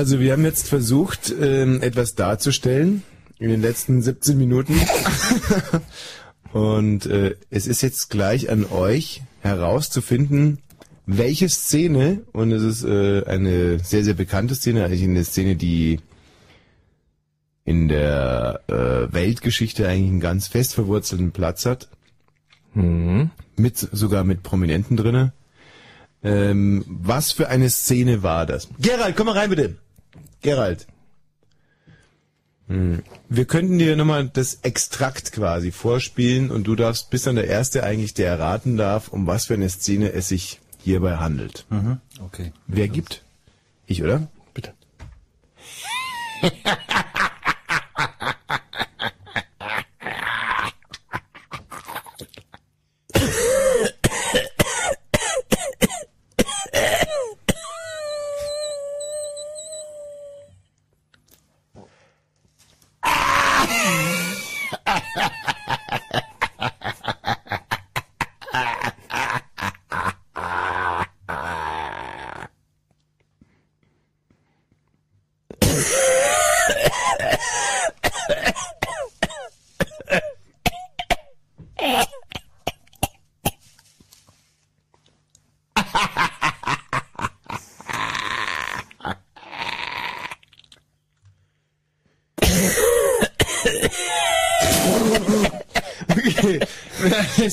[0.00, 3.02] also wir haben jetzt versucht, ähm, etwas darzustellen
[3.38, 4.74] in den letzten 17 Minuten.
[6.54, 10.60] Und äh, es ist jetzt gleich an euch herauszufinden,
[11.04, 16.00] welche Szene, und es ist äh, eine sehr, sehr bekannte Szene, eigentlich eine Szene, die
[17.66, 21.88] in der äh, Weltgeschichte eigentlich einen ganz fest verwurzelten Platz hat.
[23.56, 25.32] Mit, sogar mit Prominenten drinne.
[26.22, 28.68] Ähm, was für eine Szene war das?
[28.78, 29.76] Gerald, komm mal rein bitte.
[30.42, 30.86] Gerald.
[32.68, 33.02] Hm.
[33.28, 37.82] Wir könnten dir nochmal das Extrakt quasi vorspielen und du darfst, bist dann der Erste
[37.82, 41.66] eigentlich, der erraten darf, um was für eine Szene es sich hierbei handelt.
[41.68, 41.98] Mhm.
[42.24, 42.52] Okay.
[42.66, 43.24] Wer gibt?
[43.86, 44.28] Ich, oder?
[44.54, 44.72] Bitte.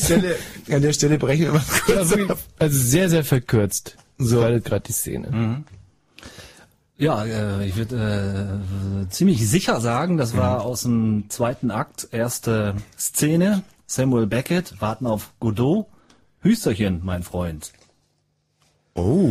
[0.08, 0.36] Stelle,
[0.72, 2.40] an der Stelle brechen wir mal kurz ab.
[2.60, 3.98] Also sehr, sehr verkürzt.
[4.18, 4.40] So.
[4.40, 5.64] Gerade gerade die Szene.
[6.98, 12.76] Ja, äh, ich würde äh, ziemlich sicher sagen, das war aus dem zweiten Akt, erste
[12.98, 13.64] Szene.
[13.86, 15.86] Samuel Beckett, warten auf Godot.
[16.42, 17.72] Hüsterchen, mein Freund.
[18.96, 19.30] Oh.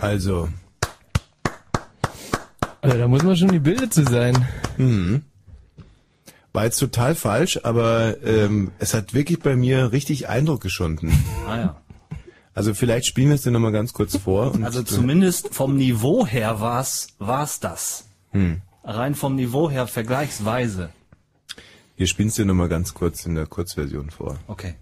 [0.00, 0.48] Also,
[2.80, 4.46] Also da muss man schon die Bilder zu sein.
[6.58, 11.16] War jetzt total falsch, aber ähm, es hat wirklich bei mir richtig Eindruck geschunden.
[11.46, 11.82] Ah ja.
[12.52, 14.58] Also vielleicht spielen wir es dir nochmal ganz kurz vor.
[14.62, 18.08] Also zumindest vom Niveau her war's war's das.
[18.82, 20.90] Rein vom Niveau her vergleichsweise.
[21.96, 24.36] Wir spielen es dir nochmal ganz kurz in der Kurzversion vor.
[24.48, 24.74] Okay.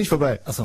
[0.00, 0.40] Nicht vorbei.
[0.44, 0.64] Achso.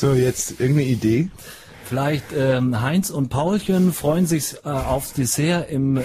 [0.00, 1.30] So, jetzt irgendeine Idee?
[1.84, 6.02] Vielleicht ähm, Heinz und Paulchen freuen sich äh, aufs Dessert im, äh,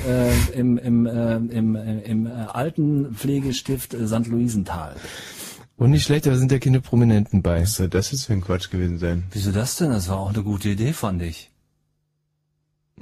[0.54, 4.26] im, im, äh, im, äh, im äh, Altenpflegestift äh, St.
[4.28, 4.96] Luisenthal.
[5.78, 7.62] Und nicht schlecht, aber sind ja keine Prominenten bei.
[7.62, 9.26] Was soll das jetzt für ein Quatsch gewesen sein?
[9.32, 9.92] Wieso das denn?
[9.92, 11.52] Das war auch eine gute Idee, fand ich.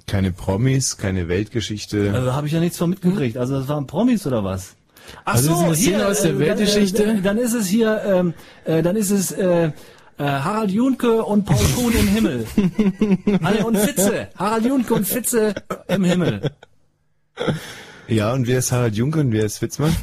[0.08, 2.12] Keine Promis, keine Weltgeschichte.
[2.14, 3.38] Also habe ich ja nichts von mitgekriegt.
[3.38, 4.76] Also das waren Promis oder was?
[5.24, 7.06] Ach Also das ist eine Szene aus der äh, Weltgeschichte?
[7.06, 8.34] Dann, äh, dann ist es hier, ähm,
[8.66, 9.72] äh, dann ist es äh,
[10.18, 12.46] äh, Harald Junke und Paul Kuhn im Himmel.
[13.42, 14.30] Alle und Fitze.
[14.36, 15.54] Harald Junke und Fitze
[15.88, 16.52] im Himmel.
[18.08, 19.96] Ja, und wer ist Harald Junke und wer ist Witzmann?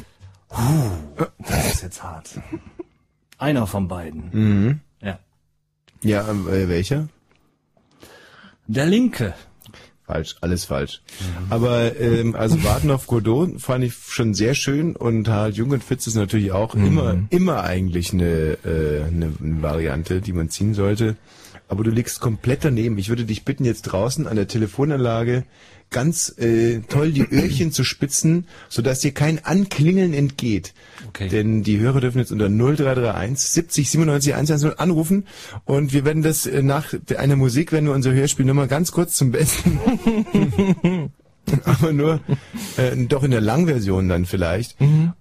[1.47, 2.29] Das ist jetzt hart.
[3.37, 4.29] Einer von beiden.
[4.31, 4.79] Mhm.
[5.01, 5.19] Ja.
[6.03, 7.07] Ja, äh, welcher?
[8.67, 9.33] Der Linke.
[10.11, 11.01] Falsch, alles falsch.
[11.49, 15.83] Aber ähm, also Warten auf Godot fand ich schon sehr schön und Harald Jung und
[15.83, 20.73] Fitz ist natürlich auch immer immer eigentlich eine, äh, eine, eine Variante, die man ziehen
[20.73, 21.15] sollte.
[21.69, 22.97] Aber du liegst komplett daneben.
[22.97, 25.45] Ich würde dich bitten, jetzt draußen an der Telefonanlage
[25.91, 30.73] ganz äh, toll die Öhrchen zu spitzen, sodass dir kein Anklingeln entgeht.
[31.09, 31.27] Okay.
[31.27, 35.27] Denn die Hörer dürfen jetzt unter 0331 70 97 110 anrufen
[35.65, 38.91] und wir werden das äh, nach einer Musik, werden wir unser Hörspiel nur mal ganz
[38.91, 39.79] kurz zum Besten
[41.65, 42.19] aber nur
[42.77, 44.77] äh, doch in der Langversion dann vielleicht.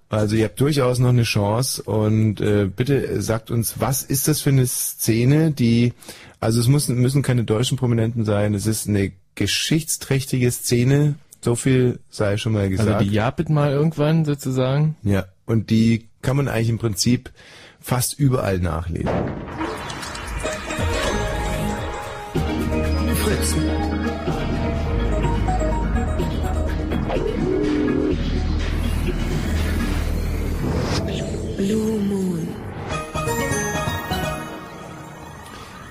[0.08, 4.40] Also ihr habt durchaus noch eine Chance und äh, bitte sagt uns, was ist das
[4.40, 5.92] für eine Szene, die,
[6.38, 12.00] also es müssen, müssen keine deutschen Prominenten sein, es ist eine geschichtsträchtige Szene, so viel
[12.10, 12.88] sei schon mal gesagt.
[12.88, 14.96] Also die japet mal irgendwann sozusagen.
[15.02, 17.30] ja, und die kann man eigentlich im Prinzip
[17.80, 19.10] fast überall nachlesen.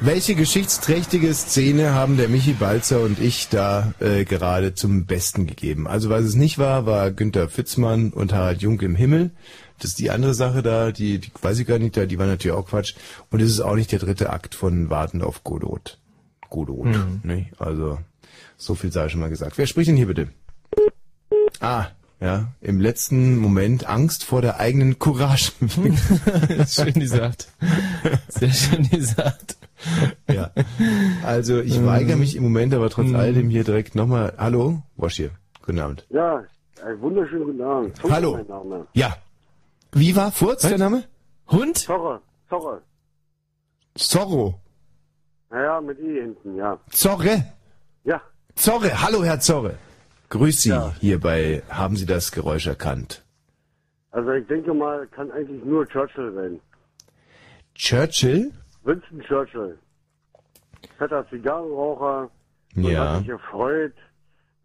[0.02, 5.88] Welche geschichtsträchtige Szene haben der Michi Balzer und ich da äh, gerade zum Besten gegeben?
[5.88, 9.32] Also was es nicht war, war Günther Fitzmann und Harald Junk im Himmel.
[9.78, 12.28] Das ist die andere Sache da, die, die weiß ich gar nicht, da, die war
[12.28, 12.96] natürlich auch Quatsch.
[13.30, 16.00] Und es ist auch nicht der dritte Akt von Warten auf Godot.
[16.50, 16.88] Godot,
[17.24, 17.48] ne?
[17.58, 18.00] Also
[18.56, 19.58] so viel sei schon mal gesagt.
[19.58, 20.30] Wer spricht denn hier bitte?
[21.60, 21.88] Ah,
[22.22, 25.52] ja, im letzten Moment Angst vor der eigenen Courage.
[26.70, 27.50] schön gesagt.
[28.30, 29.59] Sehr schön gesagt.
[30.30, 30.52] Ja.
[31.26, 34.34] Also ich weigere mich im Moment, aber trotz alledem hier direkt nochmal.
[34.38, 35.32] Hallo, Wasch hier.
[35.66, 36.06] Guten Abend.
[36.10, 36.44] Ja,
[36.84, 37.96] einen wunderschönen guten Abend.
[37.98, 38.32] Zorro, Hallo.
[38.38, 38.88] Mein Name.
[38.94, 39.16] Ja.
[39.92, 41.04] Wie war Furz der Name?
[41.48, 41.78] Hund?
[41.78, 42.20] Zorro,
[42.50, 42.80] Zorro.
[43.96, 44.60] Zorro.
[45.50, 46.78] Naja, mit E hinten, ja.
[46.92, 47.44] Zorre.
[48.04, 48.22] Ja,
[48.56, 49.02] Zorre.
[49.02, 49.76] Hallo, Herr Zorre.
[50.30, 50.94] Grüß Sie Ja.
[51.00, 53.24] hier bei Haben Sie das Geräusch erkannt?
[54.12, 56.60] also ich denke mal, kann eigentlich nur Churchill sein.
[57.74, 58.52] Churchill?
[58.90, 59.78] Winston Churchill.
[60.98, 62.30] Fetter Zigarrenraucher.
[62.76, 63.14] Und Ja.
[63.14, 63.94] hat sich gefreut,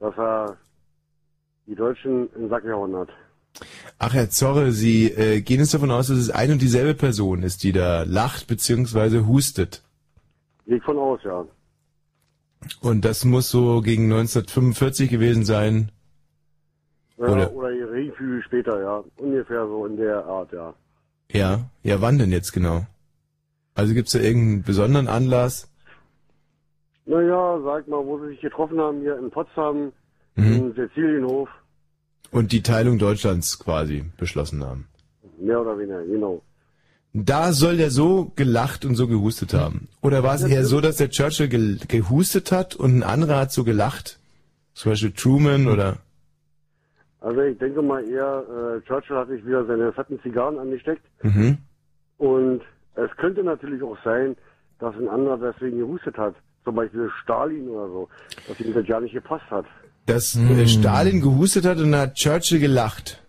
[0.01, 0.57] dass er
[1.67, 3.09] die Deutschen in den Sack gehauen hat.
[3.99, 7.43] Ach, Herr Zorre, Sie äh, gehen jetzt davon aus, dass es ein und dieselbe Person
[7.43, 9.21] ist, die da lacht bzw.
[9.27, 9.83] hustet.
[10.67, 11.45] Gehe ich von aus, ja.
[12.81, 15.93] Und das muss so gegen 1945 gewesen sein.
[17.19, 19.05] Ja, Oder- oder irgendwie später, ja.
[19.19, 20.75] Ungefähr so in der Art, ja.
[21.31, 21.71] Ja.
[21.83, 22.87] Ja, wann denn jetzt genau?
[23.75, 25.69] Also gibt's da irgendeinen besonderen Anlass?
[27.07, 29.93] Naja, sag mal, wo sie sich getroffen haben, hier in Potsdam,
[30.37, 30.53] Mhm.
[30.55, 31.49] im Sizilienhof.
[32.31, 34.89] Und die Teilung Deutschlands quasi beschlossen haben.
[35.39, 36.43] Mehr oder weniger, genau.
[37.13, 39.87] Da soll der so gelacht und so gehustet haben.
[40.03, 43.53] Oder war es eher so, dass der Churchill ge gehustet hat und ein anderer hat
[43.53, 44.19] so gelacht?
[44.73, 45.99] Zum Beispiel Truman oder...
[47.21, 51.05] Also ich denke mal eher, äh, Churchill hat sich wieder seine fetten Zigarren angesteckt.
[51.23, 51.59] Mhm.
[52.19, 52.63] Und
[52.95, 54.37] es könnte natürlich auch sein,
[54.79, 56.35] dass ein anderer deswegen gehustet hat.
[56.65, 58.09] Zum Beispiel Stalin oder so.
[58.49, 59.67] Dass ihm das ja nicht gepasst hat.
[60.07, 63.23] Dass äh, Stalin gehustet hat und dann hat Churchill gelacht.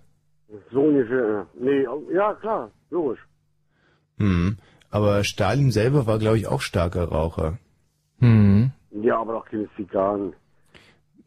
[0.72, 1.46] So ungefähr.
[1.60, 3.20] Nee, ja klar, logisch.
[4.18, 4.58] Mhm.
[4.90, 7.58] Aber Stalin selber war, glaube ich, auch starker Raucher.
[8.20, 8.72] Hm.
[8.92, 10.34] Ja, aber doch keine Zigarren.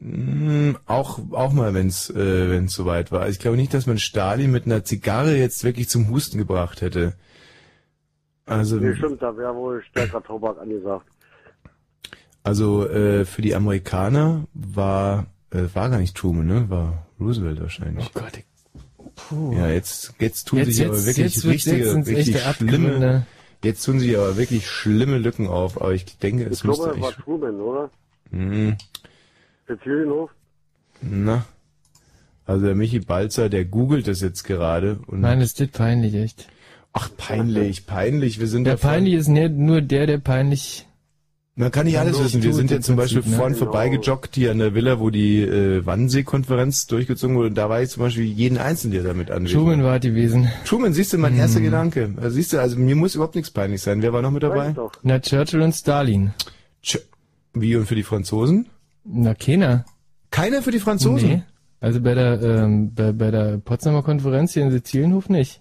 [0.01, 3.29] Mhm, auch, auch mal, wenn's äh, wenn's soweit war.
[3.29, 7.15] Ich glaube nicht, dass man Stalin mit einer Zigarre jetzt wirklich zum Husten gebracht hätte.
[8.49, 11.07] Also, Nee, stimmt, da wäre wohl stärker Tobak angesagt.
[12.43, 16.71] also äh, für die Amerikaner war äh, war gar nicht Truman, ne?
[16.71, 18.07] War Roosevelt wahrscheinlich.
[18.15, 18.45] Oh Gott, ich,
[19.59, 22.47] Ja, jetzt jetzt tun Jetzt- sich aber jetzt- wirklich jetzt richtige, richtig schlimme.
[22.47, 23.27] Abgründe.
[23.65, 25.81] Jetzt tun sich aber wirklich schlimme Lücken auf.
[25.81, 27.25] Aber ich denke, es Ich glaube, müsste das war.
[27.25, 27.91] Truman, oder?
[28.31, 28.77] Hm,
[29.67, 30.31] Sizilienhof?
[31.01, 31.45] na,
[32.47, 36.49] also der Michi Balzer, der googelt das jetzt gerade und Nein, das ist peinlich, echt.
[36.93, 38.41] Ach peinlich, peinlich.
[38.41, 40.87] Wir sind Der davon- peinlich ist nicht nur der, der peinlich
[41.55, 42.43] Man kann nicht alles wissen.
[42.43, 43.37] Wir sind ja zum Beispiel ne?
[43.37, 43.65] vorhin Genau.
[43.67, 47.49] vorbeigejoggt hier an der Villa, wo die äh, Wannsee-Konferenz durchgezogen wurde.
[47.49, 50.49] Und da war ich zum Beispiel jeden Einzelnen, der damit anwesend Truman war gewesen.
[50.65, 52.15] Truman, siehst du, mein erster Gedanke.
[52.17, 54.03] Also, siehst du, also mir muss überhaupt nichts peinlich sein.
[54.03, 54.73] Wer war noch mit dabei?
[55.03, 56.33] Na, Churchill und Stalin.
[56.83, 56.99] Tsch,
[57.55, 58.69] Wie und für die Franzosen?
[59.05, 59.85] Na, keiner.
[60.31, 61.29] Keiner für die Franzosen?
[61.29, 61.43] Nee.
[61.81, 65.61] Also bei der, ähm, bei, bei der Potsdamer Konferenz hier in Sizilienhof nicht.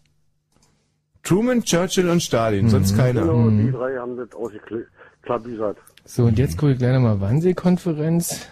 [1.28, 3.22] Truman, Churchill und Stalin, sonst keiner.
[3.22, 5.78] Genau, die drei haben das ausgeklabüsert.
[6.06, 8.48] So, und jetzt gucke ich gleich nochmal Wannsee-Konferenz.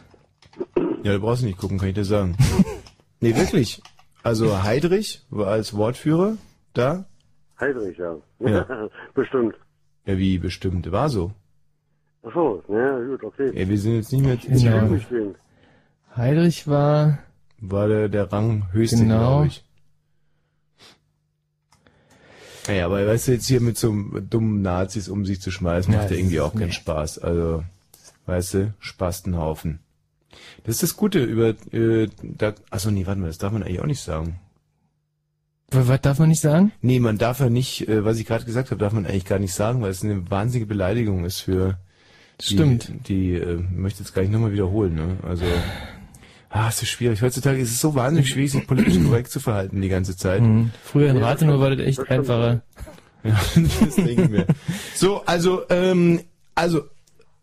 [1.04, 2.36] Ja, da brauchst du nicht gucken, kann ich dir sagen.
[3.22, 3.82] nee, wirklich.
[4.24, 6.38] Also Heidrich war als Wortführer
[6.74, 7.06] da.
[7.60, 8.18] Heidrich, ja.
[8.40, 8.90] Ja.
[9.14, 9.56] Bestimmt.
[10.06, 10.92] Ja, wie bestimmt.
[10.92, 11.32] War so.
[12.24, 13.52] Ach so, ja, gut, okay.
[13.58, 14.34] Ja, wir sind jetzt nicht mehr...
[14.34, 15.34] Ich Genau.
[16.16, 17.20] Heidrich war,
[17.60, 19.18] War der, der Rang höchste, Genau.
[19.18, 19.65] glaube ich.
[22.68, 26.10] Naja, aber weißt du, jetzt hier mit so dummen Nazis um sich zu schmeißen, macht
[26.12, 26.72] ja irgendwie auch keinen nee.
[26.74, 27.20] Spaß.
[27.20, 27.64] Also,
[28.26, 29.80] weißt du, Spastenhaufen.
[30.64, 33.80] Das ist das Gute über, äh, da, achso, nee, warte mal, das darf man eigentlich
[33.82, 34.40] auch nicht sagen.
[35.72, 36.72] wa- was darf man nicht sagen?
[36.82, 39.40] Nee, man darf ja nicht, äh, was ich gerade gesagt habe, darf man eigentlich gar
[39.40, 41.78] nicht sagen, weil es eine wahnsinnige Beleidigung ist für
[42.42, 42.92] die, Stimmt.
[43.08, 45.18] die, äh, möchte jetzt gar nicht nochmal wiederholen, ne?
[45.24, 45.46] Also,
[46.56, 47.22] ah, es ist schwierig.
[47.22, 50.40] Heutzutage ist es so wahnsinnig schwierig, sich politisch korrekt zu verhalten die ganze Zeit.
[50.42, 50.72] Hm.
[50.84, 52.62] Früher in Rathenow war das echt einfacher.
[53.24, 54.46] Ja, das denke ich mir.
[54.96, 56.22] So, also, ähm,
[56.56, 56.84] also,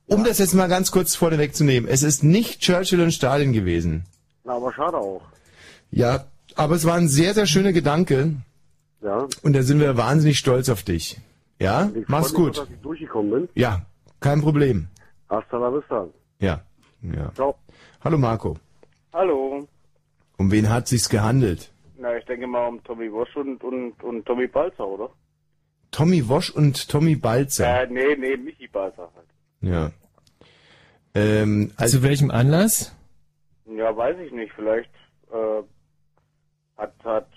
[0.06, 1.86] um das jetzt mal ganz kurz vorneweg zu nehmen.
[1.88, 4.04] Es ist nicht Churchill und Stalin gewesen.
[4.44, 5.22] Na, aber schade auch.
[5.90, 8.34] Ja, aber es war ein sehr, sehr schöner Gedanke
[9.02, 9.26] Ja.
[9.42, 11.20] und da sind wir wahnsinnig stolz auf dich.
[11.60, 12.58] Ja, Ich mach's freu mich, gut.
[12.58, 13.48] Dass ich durchgekommen bin.
[13.54, 13.82] Ja,
[14.20, 14.88] kein Problem.
[15.28, 16.06] Hasta la vista.
[16.40, 16.62] Ja,
[17.02, 17.32] ja.
[17.34, 17.54] Ciao.
[18.04, 18.58] Hallo Marco.
[19.12, 19.68] Hallo.
[20.38, 21.70] Um wen hat sich's gehandelt?
[21.98, 25.10] Na, ich denke mal um Tommy Wosch und, und, und Tommy Balzer, oder?
[25.90, 27.82] Tommy Wosch und Tommy Balzer.
[27.82, 29.28] Äh, nee, nee, Michi Balzer halt.
[29.60, 29.90] Ja.
[31.14, 32.96] Ähm, also, Zu welchem Anlass?
[33.66, 34.90] Ja, weiß ich nicht, vielleicht,
[35.30, 35.62] äh,
[36.78, 37.28] hat, hat,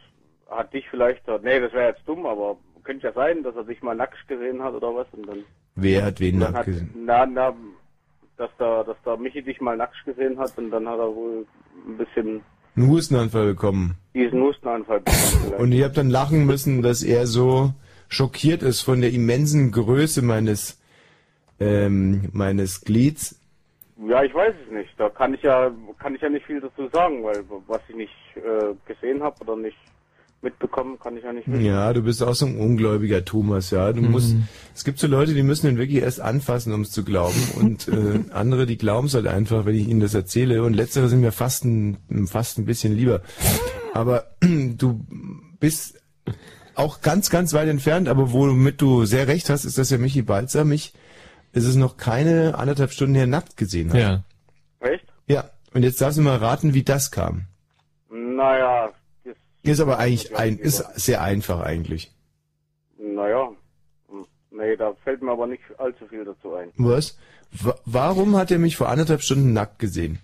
[0.49, 3.81] hat dich vielleicht, nee, das wäre jetzt dumm, aber könnte ja sein, dass er sich
[3.81, 5.43] mal nackt gesehen hat oder was und dann,
[5.75, 6.91] wer hat wen nackt gesehen?
[6.95, 7.53] na, na,
[8.37, 11.45] dass da, dass da Michi dich mal nackt gesehen hat und dann hat er wohl
[11.87, 12.41] ein bisschen
[12.75, 13.95] Einen Hustenanfall bekommen.
[14.13, 15.59] diesen Hustenanfall bekommen vielleicht.
[15.61, 17.73] Und ich habe dann lachen müssen, dass er so
[18.09, 20.81] schockiert ist von der immensen Größe meines
[21.59, 23.39] ähm, meines Glieds.
[24.07, 24.89] Ja, ich weiß es nicht.
[24.97, 28.13] Da kann ich ja kann ich ja nicht viel dazu sagen, weil was ich nicht
[28.35, 29.77] äh, gesehen habe oder nicht
[30.45, 31.65] mitbekommen, kann ich ja nicht wissen.
[31.65, 33.91] Ja, du bist auch so ein ungläubiger Thomas, ja.
[33.91, 34.35] Du musst.
[34.73, 37.89] Es gibt so Leute, die müssen den wirklich erst anfassen, um es zu glauben, und
[37.89, 40.63] äh, andere, die glauben es halt einfach, wenn ich ihnen das erzähle.
[40.63, 41.97] Und letztere sind mir fast ein,
[42.27, 43.21] fast ein bisschen lieber.
[43.93, 45.05] Aber du
[45.59, 46.01] bist
[46.75, 48.07] auch ganz, ganz weit entfernt.
[48.07, 50.93] Aber womit du sehr recht hast, ist, dass ja Michi Balzer mich,
[51.51, 53.99] ist es noch keine anderthalb Stunden her nackt gesehen hat.
[53.99, 54.23] Ja.
[54.79, 55.05] Echt?
[55.27, 55.49] Ja.
[55.73, 57.47] Und jetzt darfst du mal raten, wie das kam.
[58.09, 58.91] Naja,
[59.65, 62.11] Ist aber eigentlich ein, ist sehr einfach eigentlich.
[62.97, 63.49] naja.
[64.51, 66.69] Nee, da fällt mir aber nicht allzu viel dazu ein.
[66.77, 67.17] Was?
[67.61, 70.19] Wa- Warum hat er mich vor anderthalb Stunden nackt gesehen?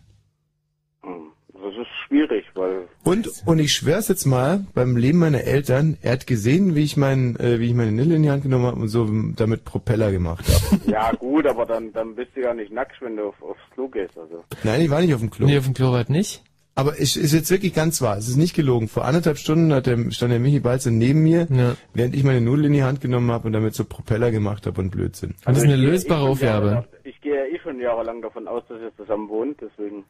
[1.04, 5.98] Hm, Das ist schwierig, weil Und und ich schwör's jetzt mal beim Leben meiner Eltern,
[6.02, 8.68] er hat gesehen, wie ich mein, äh, wie ich meine Nille in die Hand genommen
[8.68, 9.06] habe und so
[9.36, 10.80] damit Propeller gemacht habe.
[10.90, 13.90] ja gut, aber dann dann bist du ja nicht nackt, wenn du auf, aufs Klo
[13.90, 14.18] gehst.
[14.18, 15.46] Also Nein, ich war nicht auf dem Klo.
[15.46, 16.42] Nee, auf dem Chlorrad nicht.
[16.74, 18.18] Aber es ist jetzt wirklich ganz wahr.
[18.18, 18.88] Es ist nicht gelogen.
[18.88, 21.76] Vor anderthalb Stunden hat der, stand der Michi Balzer neben mir, Ja.
[21.94, 24.80] während ich meine Nudel in die Hand genommen habe und damit so Propeller gemacht habe
[24.80, 25.32] und Blödsinn.
[25.32, 26.86] Und das ist eine ich gehe lösbare eh schon Aufgabe.
[27.04, 30.06] Ich gehe ja eh schon jahrelang davon aus, dass ihr zusammen wohnt, deswegen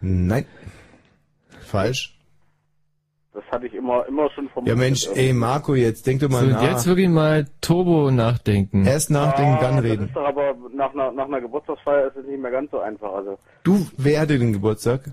[0.00, 0.46] Nein.
[1.66, 2.14] Falsch.
[3.34, 4.68] das hatte ich immer immer schon vermutet.
[4.76, 6.62] Ja Mensch, ey Marco, jetzt denk doch mal So, nach.
[6.62, 8.86] jetzt wirklich mal Turbo nachdenken.
[8.86, 10.06] Erst nachdenken, Ah, dann Das reden.
[10.06, 13.12] ist doch aber nach einer, nach einer Geburtstagsfeier ist es nicht mehr ganz so einfach.
[13.12, 15.10] Also, Du, wer hatte den Geburtstag?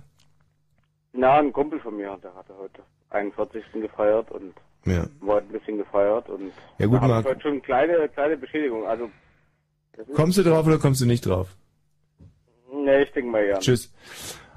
[1.17, 3.63] Na, ein Kumpel von mir, der hatte heute 41.
[3.81, 4.53] gefeiert und
[4.85, 5.05] Ja.
[5.21, 7.21] war ein bisschen gefeiert und Ja, gut, Marc.
[7.25, 8.85] ich heute schon eine kleine, kleine Beschädigung.
[8.87, 9.09] Also,
[10.13, 11.47] Kommst du drauf oder kommst du nicht drauf?
[12.71, 13.57] ne, ich denke mal ja.
[13.59, 13.91] Tschüss.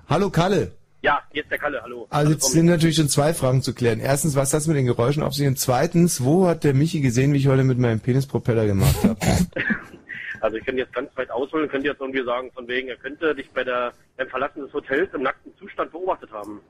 [0.09, 0.73] Hallo Kalle.
[1.01, 2.09] Ja, jetzt der Kalle, hallo.
[2.11, 4.01] Also jetzt sind natürlich schon zwei Fragen zu klären.
[4.01, 5.47] Erstens, was hat's mit den Geräuschen auf sich?
[5.47, 9.17] Und zweitens, wo hat der Michi gesehen, wie ich heute mit meinem Penispropeller gemacht habe?
[10.49, 13.35] Also ich könnte jetzt ganz weit ausholen, könnte jetzt irgendwie sagen, von wegen, er könnte
[13.35, 16.61] dich bei der beim Verlassen des Hotels im nackten Zustand beobachtet haben.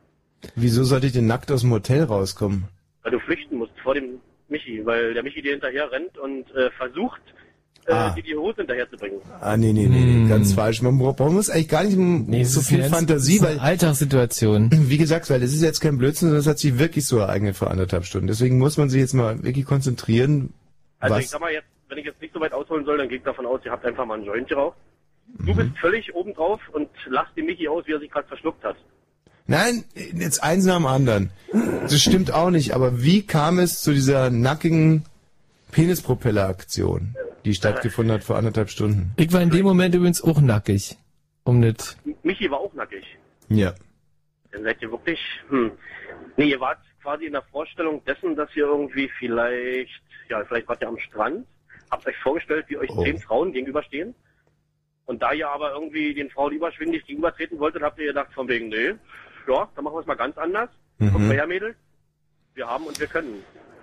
[0.57, 2.65] Wieso sollte ich denn nackt aus dem Hotel rauskommen?
[3.03, 6.71] Weil du flüchten musst vor dem Michi, weil der Michi dir hinterher rennt und äh,
[6.77, 7.21] versucht,
[7.87, 8.11] äh, Ah.
[8.15, 9.21] dir die Hose hinterher zu bringen.
[9.41, 10.83] Ah, nee, nee, nee, nee ganz falsch.
[10.83, 13.61] Man bra- braucht muss eigentlich gar nicht Nee, so ist viel Fantasie, das ist eine
[13.61, 14.69] weil, Alltagssituation.
[14.73, 17.57] wie gesagt, weil es ist jetzt kein Blödsinn, sondern es hat sich wirklich so ereignet
[17.57, 18.27] vor anderthalb Stunden.
[18.27, 20.53] Deswegen muss man sich jetzt mal wirklich konzentrieren.
[20.99, 23.09] Also was, ich sag mal jetzt, wenn ich jetzt nicht so weit ausholen soll, dann
[23.09, 24.77] gehe ich davon aus, ihr habt einfach mal einen Joint geraucht.
[25.41, 28.77] Du bist völlig obendrauf und lachst den Michi aus, wie er sich gerade verschluckt hat.
[29.47, 31.31] Nein, jetzt eins nach dem anderen.
[31.53, 35.05] Das stimmt auch nicht, aber wie kam es zu dieser nackigen
[35.73, 39.13] Penispropeller-Aktion, die stattgefunden hat vor anderthalb Stunden?
[39.17, 40.97] Ich war in dem Moment übrigens auch nackig.
[41.45, 41.97] Um nicht.
[42.23, 43.05] Michi war auch nackig.
[43.49, 43.73] Ja.
[44.53, 45.73] Dann seid ihr wirklich, hm.
[46.37, 50.83] Nee, ihr wart quasi in der Vorstellung dessen, dass ihr irgendwie vielleicht, ja, vielleicht wart
[50.83, 51.47] ihr am Strand,
[51.91, 53.03] habt euch vorgestellt, wie euch Oh.
[53.05, 54.15] zehn Frauen gegenüberstehen.
[55.07, 58.69] Und da ihr aber irgendwie den Frauen überschwinglich gegenübertreten wolltet, habt ihr gedacht von wegen,
[58.69, 58.95] nee,
[59.49, 60.69] ja, dann machen wir es mal ganz anders.
[60.99, 61.13] Mhm.
[61.13, 61.75] Kommt mal her, Mädel.
[62.55, 63.43] Wir haben und wir können.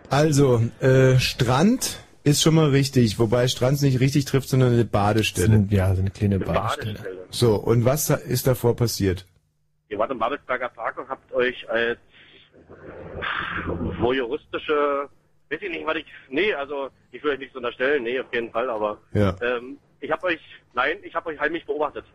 [0.10, 5.66] Also, äh, Strand ist schon mal richtig, wobei Strand nicht richtig trifft, sondern eine Badestelle.
[5.70, 6.94] Ja, so eine kleine Eine Badestelle.
[6.94, 7.26] Badestelle.
[7.32, 9.26] So, und was ist davor passiert?
[9.90, 11.98] Ihr wart im Babelsberger Park und habt euch als
[14.00, 15.10] voyeuristische,
[15.56, 18.52] weiß ich nicht, was ich, nee, also ich will euch nichts unterstellen, nee, auf jeden
[18.52, 19.36] Fall, aber Ja.
[19.42, 20.40] ähm, ich habe euch,
[20.74, 22.06] nein, ich habe euch heimlich beobachtet.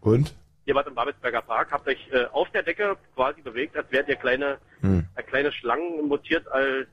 [0.00, 0.34] Und?
[0.64, 4.08] Ihr wart im Babelsberger Park, habt euch äh, auf der Decke quasi bewegt, als wärt
[4.08, 5.06] ihr kleine, Hm.
[5.14, 6.88] äh, kleine Schlangen mutiert als,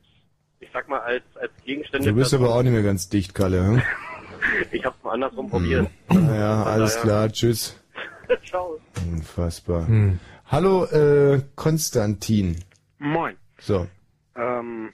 [0.60, 2.10] ich sag mal, als, als Gegenstände.
[2.10, 3.66] Du bist aber auch nicht mehr ganz dicht, Kalle.
[3.66, 3.82] Hm?
[4.74, 5.88] Ich hab's mal andersrum probiert.
[6.12, 7.80] Ja, alles klar, tschüss.
[8.46, 8.78] Ciao.
[9.10, 9.88] Unfassbar.
[9.88, 10.20] Hm.
[10.48, 12.62] Hallo, äh, Konstantin.
[13.00, 13.38] Moin.
[13.62, 13.88] So.
[14.36, 14.92] Ähm,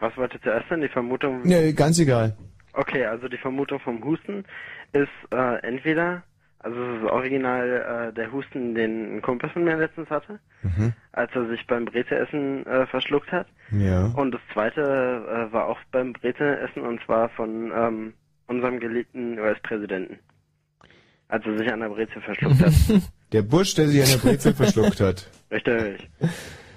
[0.00, 0.80] was wollte zuerst denn?
[0.80, 1.42] Die Vermutung.
[1.44, 2.36] Nee, ganz egal.
[2.72, 4.44] Okay, also die Vermutung vom Husten
[4.92, 6.22] ist äh, entweder,
[6.60, 10.92] also es ist original äh, der Husten, den ein Kumpel von mir letztens hatte, Mhm.
[11.12, 13.46] als er sich beim Brezeessen äh, verschluckt hat.
[13.72, 14.06] Ja.
[14.16, 18.12] Und das zweite äh, war auch beim Brezeessen und zwar von ähm,
[18.46, 20.18] unserem geliebten US-Präsidenten.
[21.28, 22.72] Als er sich an der Breze verschluckt hat.
[23.32, 25.30] Der Bursch, der sich an der Brezel verschluckt hat.
[25.52, 26.10] Richtig.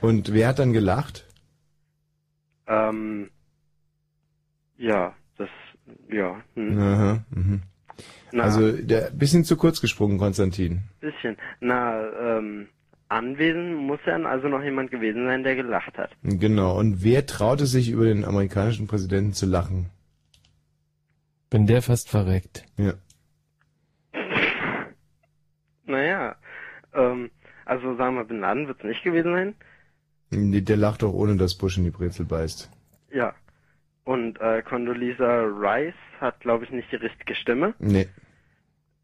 [0.01, 1.25] Und wer hat dann gelacht?
[2.67, 3.29] Ähm,
[4.77, 5.49] ja, das,
[6.09, 7.61] ja, hm, Aha, mhm.
[8.31, 8.43] Na.
[8.43, 10.81] Also, der bisschen zu kurz gesprungen, Konstantin.
[10.99, 11.37] bisschen.
[11.59, 12.67] Na, ähm,
[13.07, 16.11] anwesend muss dann also noch jemand gewesen sein, der gelacht hat.
[16.23, 16.77] Genau.
[16.79, 19.91] Und wer traute sich über den amerikanischen Präsidenten zu lachen?
[21.49, 22.65] Bin der fast verreckt.
[22.77, 22.93] Ja.
[25.85, 26.35] Naja,
[26.95, 27.29] ähm,
[27.65, 29.55] also sagen wir, Bin Laden wird es nicht gewesen sein.
[30.29, 32.69] Nee, Der lacht doch ohne, dass Bush in die Brezel beißt.
[33.11, 33.33] Ja.
[34.03, 37.73] Und äh, Condoleezza Rice hat, glaube ich, nicht die richtige Stimme.
[37.79, 38.07] Nee,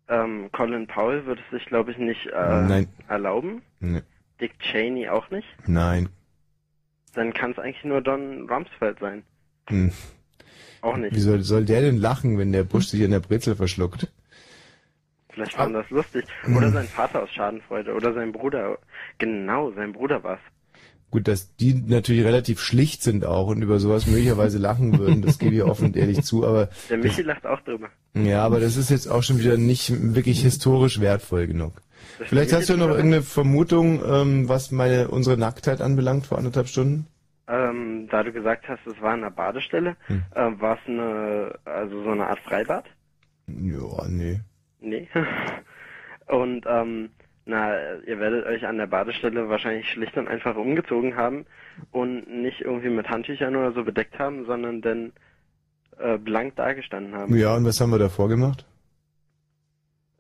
[0.10, 2.88] Ähm, Colin Powell würde es sich, glaube ich, nicht äh, Nein.
[3.08, 3.62] erlauben.
[3.80, 4.02] nee,
[4.42, 5.48] Dick Cheney auch nicht.
[5.68, 6.10] nein.
[7.14, 9.24] Dann kann es eigentlich nur Don Rumsfeld sein.
[9.68, 9.92] Hm.
[10.82, 11.16] Auch nicht.
[11.16, 14.08] Wie soll, soll der denn lachen, wenn der Bush sich in der Brezel verschluckt?
[15.30, 15.82] Vielleicht fand Ah.
[15.82, 16.26] das lustig.
[16.56, 17.94] Oder sein Vater aus Schadenfreude.
[17.94, 18.78] Oder sein Bruder.
[19.18, 20.40] Genau, sein Bruder war's.
[21.12, 25.40] Gut, dass die natürlich relativ schlicht sind auch und über sowas möglicherweise lachen würden, das
[25.40, 27.90] gebe ich offen und ehrlich zu, aber Der Michi lacht auch drüber.
[28.14, 31.74] ja, aber das ist jetzt auch schon wieder nicht wirklich historisch wertvoll genug.
[32.20, 36.38] Das Vielleicht hast du noch drüber- irgendeine Vermutung, ähm, was meine unsere Nacktheit anbelangt vor
[36.38, 37.08] anderthalb Stunden?
[37.48, 40.22] Ähm, da du gesagt hast, es war in einer Badestelle, Hm.
[40.36, 42.86] äh, war es eine, also so eine Art Freibad?
[43.48, 44.40] Ja, nee.
[44.80, 45.08] Nee.
[46.28, 47.10] Und, ähm,
[47.50, 47.74] na,
[48.06, 51.46] ihr werdet euch an der Badestelle wahrscheinlich schlicht und einfach umgezogen haben
[51.92, 55.12] und nicht irgendwie mit Handtüchern oder so bedeckt haben, sondern dann
[56.00, 57.36] äh, blank dagestanden haben.
[57.36, 58.66] Ja, und was haben wir davor gemacht?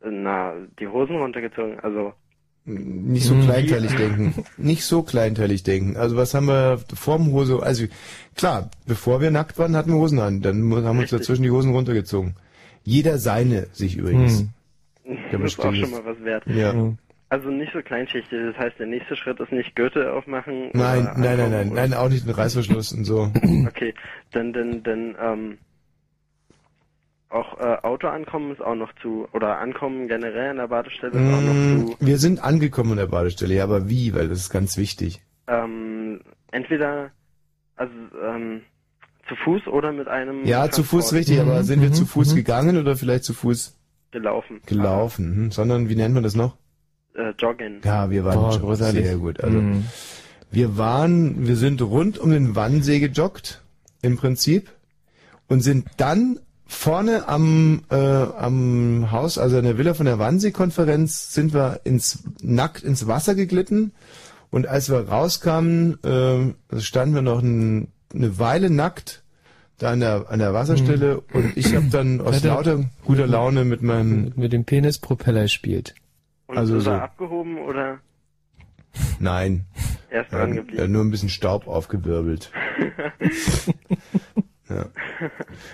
[0.03, 2.13] Na, die Hosen runtergezogen, also
[2.65, 3.41] Nicht so Mhm.
[3.45, 4.45] kleinteilig denken.
[4.57, 5.97] Nicht so kleinteilig denken.
[5.97, 7.85] Also was haben wir vorm Hose, also
[8.35, 10.41] klar, bevor wir nackt waren, hatten wir Hosen an.
[10.41, 12.35] Dann haben wir uns dazwischen die Hosen runtergezogen.
[12.83, 14.39] Jeder seine sich übrigens.
[15.03, 15.17] Hm.
[15.31, 16.45] Ja, das ist auch schon mal was wert.
[16.47, 16.73] Ja.
[16.73, 16.93] Ja.
[17.31, 20.71] Also nicht so kleinschichtig, das heißt, der nächste Schritt ist nicht Gürtel aufmachen.
[20.73, 23.31] Nein, oder nein, nein, nein, oder- nein, auch nicht den Reißverschluss und so.
[23.67, 23.93] Okay,
[24.31, 25.57] dann, dann, dann, ähm,
[27.29, 31.31] auch äh, Auto ankommen ist auch noch zu, oder ankommen generell an der Badestelle ist
[31.31, 34.15] auch noch Mm, zu, Wir sind angekommen an der Badestelle, ja, aber wie?
[34.15, 35.21] Weil das ist ganz wichtig.
[35.47, 37.11] ähm, entweder,
[37.75, 38.61] also, ähm,
[39.27, 41.93] zu Fuß oder mit einem Ja, zu Fuß Transport richtig, aber Mhm, sind wir mhm,
[41.93, 42.35] zu Fuß mhm.
[42.37, 43.77] gegangen oder vielleicht zu Fuß
[44.09, 44.61] gelaufen.
[44.65, 45.35] gelaufen?
[45.35, 46.57] Hm, sondern wie nennt man das noch?
[47.15, 47.81] Äh, joggen.
[47.83, 49.05] Ja, wir waren Boah, schon großartig.
[49.05, 49.41] sehr gut.
[49.43, 49.85] Also Hm.
[50.51, 53.61] wir waren, wir sind rund um den Wannsee gejoggt
[54.01, 54.69] im Prinzip
[55.47, 61.33] und sind dann vorne am äh, am Haus, also in der Villa von der Wannsee-Konferenz,
[61.33, 63.91] sind wir ins nackt ins Wasser geglitten
[64.51, 69.23] und als wir rauskamen, äh, standen wir noch ein, eine Weile nackt
[69.79, 73.65] da an der an der Wasserstelle und ich habe dann aus er- lauter guter Laune
[73.65, 75.95] mit meinem Mit dem Penispropeller spielt.
[76.49, 77.01] Und also ist er so.
[77.01, 77.99] abgehoben oder
[79.19, 79.65] Nein,
[80.09, 80.91] erst dran ja, geblieben?
[80.91, 82.51] nur ein bisschen Staub aufgewirbelt.
[84.69, 84.85] ja.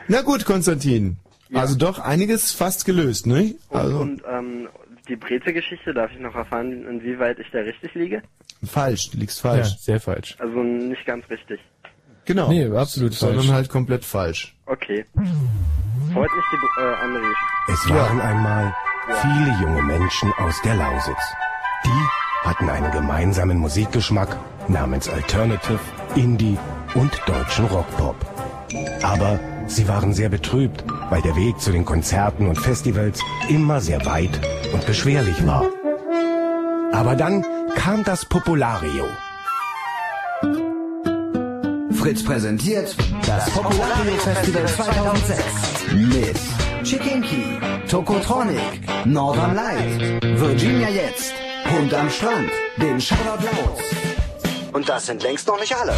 [0.07, 1.17] Na gut, Konstantin.
[1.53, 3.55] Also doch einiges fast gelöst, ne?
[3.69, 4.67] Und, Also und ähm,
[5.07, 8.21] die Breze-Geschichte, darf ich noch erfahren, inwieweit ich da richtig liege?
[8.65, 9.77] falsch, du liegst Ja, falsch.
[9.77, 10.35] sehr falsch.
[10.39, 11.59] Also nicht ganz richtig.
[12.25, 12.49] Genau.
[12.49, 13.51] Nee, absolut Sondern falsch.
[13.51, 14.55] halt komplett falsch.
[14.65, 15.05] Okay.
[15.13, 17.71] Freut mich die äh, andere Geschichte.
[17.73, 18.73] Es waren einmal
[19.21, 21.33] viele junge Menschen aus der Lausitz.
[21.85, 24.37] Die hatten einen gemeinsamen Musikgeschmack
[24.67, 25.79] namens Alternative,
[26.15, 26.57] Indie
[26.95, 28.15] und deutschen Rockpop.
[29.03, 34.05] Aber sie waren sehr betrübt, weil der Weg zu den Konzerten und Festivals immer sehr
[34.05, 34.39] weit
[34.73, 35.65] und beschwerlich war.
[36.91, 39.05] Aber dann kam das Populario.
[41.91, 45.43] Fritz präsentiert das Populario Festival 2006
[45.93, 47.57] mit Chikinki,
[47.89, 51.33] Tokotronic, Northern Light, Virginia jetzt,
[51.71, 53.79] Hund am Strand, den Shoutout Laut.
[54.71, 55.93] Und das sind längst noch nicht alle.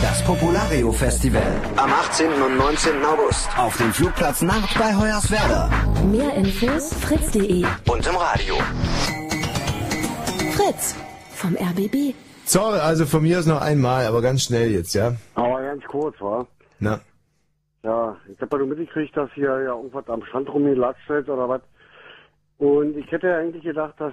[0.00, 1.42] Das Populario Festival
[1.74, 2.30] am 18.
[2.40, 3.04] und 19.
[3.04, 5.68] August auf dem Flugplatz Nacht bei Hoyerswerda
[6.04, 7.64] Mehr Infos fritz.de.
[7.88, 8.54] und im Radio.
[10.52, 10.94] Fritz
[11.34, 12.14] vom RBB.
[12.44, 15.16] So, also von mir aus noch einmal, aber ganz schnell jetzt, ja?
[15.34, 16.46] Aber ganz kurz, war.
[16.78, 17.00] Na.
[17.88, 21.48] Ja, ich habe ja nur mitgekriegt, dass hier ja irgendwas am Strand rumgelatscht wird oder
[21.48, 21.62] was.
[22.58, 24.12] Und ich hätte ja eigentlich gedacht, dass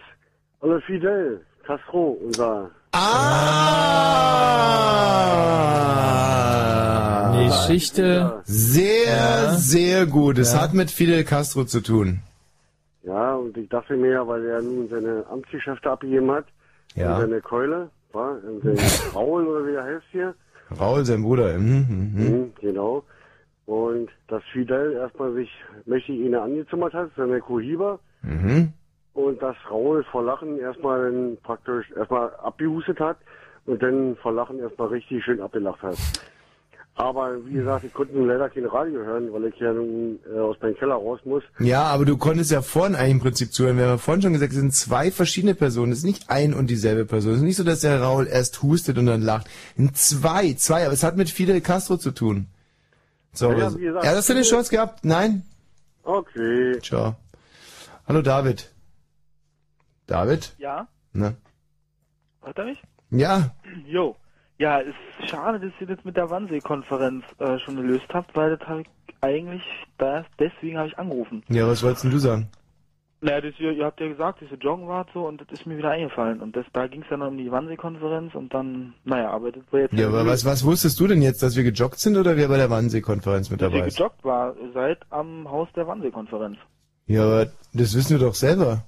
[0.62, 3.02] alle Fidel Castro, unser Ah!
[7.44, 8.42] Geschichte.
[8.46, 9.52] Sehr, Ja.
[9.56, 10.38] sehr gut.
[10.38, 10.62] Es Ja.
[10.62, 12.22] hat mit Fidel Castro zu tun.
[13.04, 16.46] Ja, und ich dachte mir, weil er nun seine Amtsgeschäfte abgegeben hat,
[16.96, 17.16] Ja.
[17.16, 18.78] und seine Keule, war, und den
[19.14, 20.34] Raul oder wie er heißt hier,
[20.80, 21.58] Raul, sein Bruder.
[21.58, 22.24] Mhm, mhm.
[22.24, 22.54] mhm.
[22.62, 23.04] genau.
[23.66, 25.50] Und dass Fidel erstmal sich
[25.86, 28.74] mächtig ihn angezimmert hat, seine Kohiba, Mhm.
[29.14, 33.18] und dass Raul vor Lachen erstmal dann praktisch erstmal abgehustet hat
[33.66, 35.96] und dann vor Lachen erstmal richtig schön abgelacht hat.
[36.98, 40.40] Aber wie gesagt, ich konnte nun leider kein Radio hören, weil ich ja nun äh,
[40.40, 41.44] aus meinem Keller raus muss.
[41.60, 43.76] Ja, aber du konntest ja vorhin eigentlich im Prinzip zuhören.
[43.78, 45.92] Wir haben ja vorhin schon gesagt, es sind zwei verschiedene Personen.
[45.92, 47.34] Es ist nicht ein und dieselbe Person.
[47.34, 49.48] Es ist nicht so, dass der Raul erst hustet und dann lacht.
[49.48, 52.48] Es sind zwei, zwei, aber es hat mit Fidel Castro zu tun.
[53.36, 55.04] So, Ja, also- gesagt, ja, hast du eine Chance gehabt?
[55.06, 55.44] Nein?
[56.04, 56.80] Okay.
[56.82, 57.16] Ciao.
[58.08, 58.72] Hallo David.
[60.08, 60.56] David?
[60.58, 60.88] Ja?
[61.14, 61.34] Na?
[62.42, 62.82] Hört er mich?
[63.10, 63.52] Ja.
[63.86, 64.16] Jo.
[64.58, 64.96] Ja, ist
[65.30, 68.88] schade, dass ihr das mit der Wannsee-Konferenz äh, schon gelöst habt, weil das habe ich
[69.22, 69.64] eigentlich,
[69.98, 71.44] das, deswegen habe ich angerufen.
[71.50, 72.50] Ja, was wolltest denn du sagen?
[73.22, 75.66] Naja, das, ihr, ihr habt ja gesagt, dass ihr joggen wart so und das ist
[75.66, 76.42] mir wieder eingefallen.
[76.42, 79.80] Und das, da ging es dann um die Wannsee-Konferenz und dann, naja, aber das war
[79.80, 79.94] jetzt...
[79.94, 82.58] Ja, aber was, was wusstest du denn jetzt, dass wir gejoggt sind oder wer bei
[82.58, 83.98] der Wannsee-Konferenz mit dass ihr dabei ist?
[83.98, 86.58] gejoggt war, ihr seid am Haus der Wannsee-Konferenz.
[87.08, 88.84] Ja, aber das wissen wir doch selber.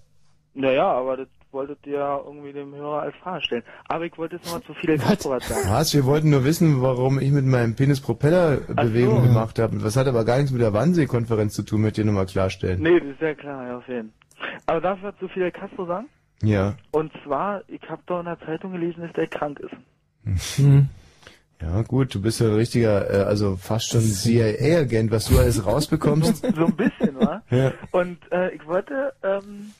[0.53, 3.63] Naja, aber das wolltet ihr ja irgendwie dem Hörer als Frage stellen.
[3.87, 5.67] Aber ich wollte jetzt nochmal zu Fidel Castro was sagen.
[5.69, 5.91] Was?
[5.95, 9.27] Wir wollten nur wissen, warum ich mit meinem Penis Propellerbewegung so.
[9.27, 9.83] gemacht habe.
[9.83, 12.79] Was hat aber gar nichts mit der Wannsee-Konferenz zu tun, möchte ich nochmal klarstellen.
[12.83, 14.47] Nee, das ist ja klar, ja, auf jeden Fall.
[14.67, 16.07] Aber darf ich was zu Fidel Castro sagen?
[16.43, 16.75] Ja.
[16.91, 20.61] Und zwar, ich habe doch in der Zeitung gelesen, dass der krank ist.
[21.59, 25.65] Ja, gut, du bist ja ein richtiger, äh, also fast schon CIA-Agent, was du alles
[25.65, 26.45] rausbekommst.
[26.55, 27.41] so ein bisschen, wa?
[27.49, 27.73] Ja.
[27.91, 29.71] Und äh, ich wollte, ähm,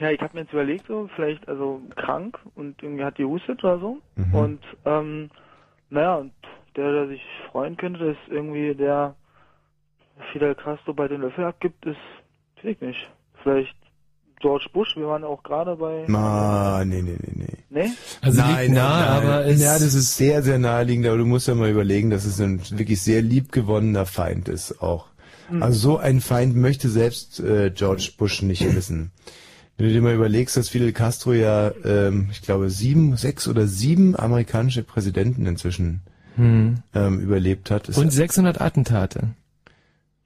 [0.00, 3.62] ja, ich habe mir jetzt überlegt, so, vielleicht, also krank und irgendwie hat die hustet
[3.62, 3.98] oder so.
[4.16, 4.34] Mhm.
[4.34, 5.30] Und, ähm,
[5.90, 6.32] naja, und
[6.76, 9.14] der, der sich freuen könnte, dass irgendwie der
[10.32, 11.96] Fidel Castro bei den Löffel abgibt, ist,
[12.62, 13.10] weiß ich nicht.
[13.42, 13.74] Vielleicht
[14.40, 16.04] George Bush, wir waren auch gerade bei.
[16.06, 17.56] Ma, nee, nee, nee, nee.
[17.68, 17.90] Nee?
[18.22, 21.54] Also liegt nah, aber ist- Ja, das ist sehr, sehr naheliegend, aber du musst ja
[21.54, 25.08] mal überlegen, dass es ein wirklich sehr liebgewonnener Feind ist auch.
[25.50, 25.62] Mhm.
[25.62, 29.10] Also so ein Feind möchte selbst äh, George Bush nicht wissen.
[29.80, 33.66] Wenn du dir mal überlegst, dass Fidel Castro ja, ähm, ich glaube, sieben, sechs oder
[33.66, 36.02] sieben amerikanische Präsidenten inzwischen
[36.36, 36.82] Hm.
[36.94, 37.88] ähm, überlebt hat.
[37.88, 39.28] ist Und 600 Attentate.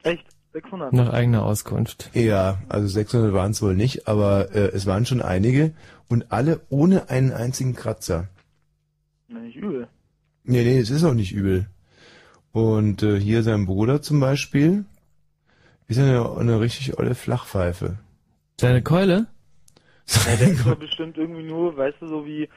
[0.02, 0.26] Echt?
[0.54, 0.92] 600?
[0.92, 2.10] Nach eigener Auskunft.
[2.14, 5.70] Ja, also 600 waren es wohl nicht, aber äh, es waren schon einige
[6.08, 8.26] und alle ohne einen einzigen Kratzer.
[9.28, 9.86] Na, nicht übel.
[10.42, 11.68] Nee, nee, es ist auch nicht übel.
[12.50, 14.84] Und äh, hier sein Bruder zum Beispiel
[15.86, 17.98] ist eine, eine richtig olle Flachpfeife.
[18.60, 19.28] Seine Keule?
[20.06, 22.48] Ja, ist doch bestimmt irgendwie nur, weißt du, so wie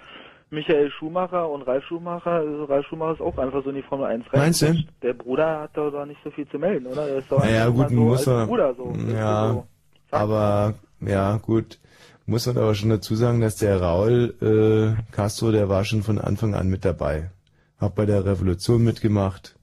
[0.50, 2.32] Michael Schumacher und Ralf Schumacher.
[2.32, 4.40] Also Ralf Schumacher ist auch einfach so in die Formel 1 rein.
[4.40, 4.76] Meinst du?
[5.02, 7.06] Der Bruder hat da nicht so viel zu melden, oder?
[7.06, 8.46] Der ist doch Naja, gut, so muss er.
[8.48, 8.94] Bruder so.
[9.14, 9.68] ja, So.
[10.12, 11.80] aber ja, gut.
[12.26, 16.20] Muss man aber schon dazu sagen, dass der Raul äh, Castro, der war schon von
[16.20, 17.32] Anfang an mit dabei.
[17.80, 19.57] Hat bei der Revolution mitgemacht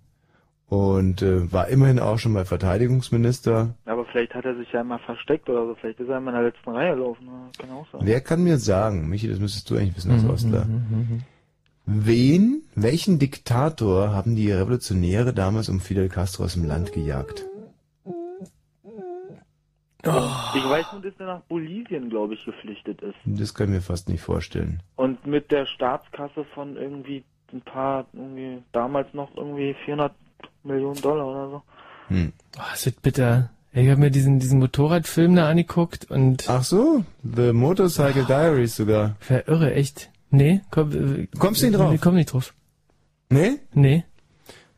[0.75, 3.75] und äh, war immerhin auch schon mal Verteidigungsminister.
[3.87, 5.75] Aber vielleicht hat er sich ja immer versteckt oder so.
[5.81, 7.29] Vielleicht ist er immer in der letzten Reihe gelaufen.
[7.29, 7.51] oder?
[7.59, 8.01] Kann auch sein.
[8.05, 10.65] Wer kann mir sagen, Michi, das müsstest du eigentlich wissen als Mhm, Ostler.
[10.65, 11.23] mhm, mhm.
[11.87, 17.45] Wen, welchen Diktator haben die Revolutionäre damals um Fidel Castro aus dem Land gejagt?
[20.07, 20.11] Ich
[20.69, 23.15] weiß nur, dass er nach Bolivien, glaube ich, geflüchtet ist.
[23.25, 24.83] Das kann ich mir fast nicht vorstellen.
[24.97, 30.13] Und mit der Staatskasse von irgendwie ein paar, irgendwie damals noch irgendwie 400
[30.65, 31.63] Millionen Dollar oder so.
[32.09, 32.33] Hm.
[32.59, 33.51] Oh, es wird bitter.
[33.73, 36.49] Ich habe mir diesen, diesen Motorradfilm da angeguckt und...
[36.49, 39.17] Ach so, The Motorcycle Diaries sogar.
[39.19, 40.11] Ver irre, echt.
[40.31, 41.91] Nee, komm, äh, Kommst du nicht drauf?
[41.91, 42.55] Nee, komm nicht drauf.
[43.31, 43.59] Nee?
[43.73, 44.05] Nee.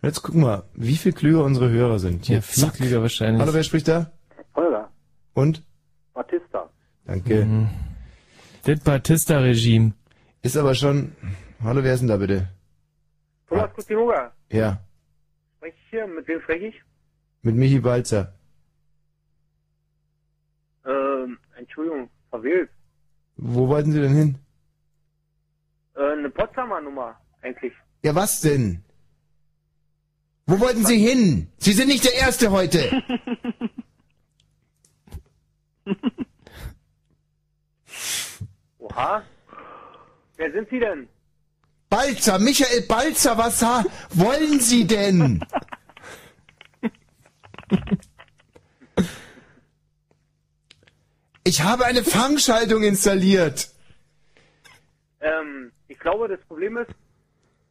[0.02, 2.26] Jetzt gucken wir, wie viel klüger unsere Hörer sind.
[2.28, 3.40] Ja, viel klüger wahrscheinlich.
[3.42, 4.12] Hallo, wer spricht da?
[4.54, 4.88] Holger,
[5.34, 5.62] Und?
[6.14, 6.70] Batista.
[7.04, 7.44] Danke.
[7.44, 7.68] Mhm.
[8.64, 9.92] Das Batista-Regime.
[10.42, 11.12] Ist aber schon...
[11.62, 12.48] Hallo, wer ist denn da bitte?
[13.48, 14.85] Thomas Kutinoga, Ja, spreche ich
[15.96, 16.06] hier?
[16.06, 16.82] Mit wem spreche ich?
[17.46, 18.34] mit Michi Balzer.
[20.84, 22.68] Ähm, Entschuldigung, verwählt.
[23.36, 24.38] Wo wollten Sie denn hin?
[25.94, 27.72] Äh, eine Potsdamer Nummer, eigentlich.
[28.02, 28.82] Ja, was denn?
[30.46, 31.52] Wo wollten Sie hin?
[31.58, 32.80] Sie sind nicht der Erste heute.
[38.78, 39.22] Oha.
[40.36, 41.08] Wer sind Sie denn?
[41.88, 45.44] Balzer, Michael Balzer, was ha wollen Sie denn?
[51.44, 53.70] Ich habe eine Fangschaltung installiert.
[55.20, 56.90] Ähm, ich glaube, das Problem ist,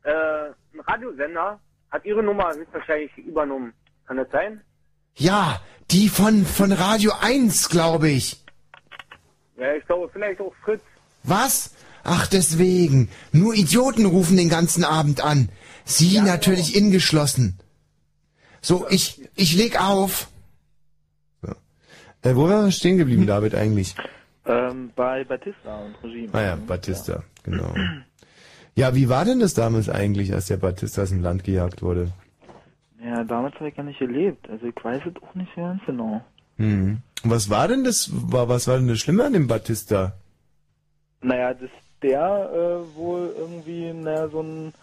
[0.04, 1.60] äh, ein Radiosender
[1.92, 3.74] hat Ihre Nummer höchstwahrscheinlich übernommen.
[4.08, 4.62] Kann das sein?
[5.16, 8.44] Ja, die von, von Radio 1, glaube ich.
[9.58, 10.82] Ja, ich glaube, vielleicht auch Fritz.
[11.24, 11.76] Was?
[12.04, 13.10] Ach, deswegen.
[13.32, 15.50] Nur Idioten rufen den ganzen Abend an.
[15.84, 17.60] Sie natürlich ingeschlossen.
[18.62, 20.30] So, ich, ich leg auf.
[21.42, 21.54] So.
[22.24, 23.96] Äh, wo wir stehen geblieben, David, eigentlich?
[24.46, 26.30] Ähm, bei Batista und Regime.
[26.34, 27.74] Ah ja, Batista, genau.
[28.76, 32.12] Ja, wie war denn das damals eigentlich, als der Batista aus dem Land gejagt wurde?
[33.02, 34.50] Ja, damals habe ich gar nicht gelebt.
[34.50, 36.22] Also ich weiß es auch nicht so ganz genau.
[36.58, 37.00] Hm.
[37.24, 40.14] Was war denn das, war, was war denn das Schlimme an dem Batista?
[41.22, 41.70] Naja, dass
[42.02, 44.74] der äh, wohl irgendwie, naja, so ein,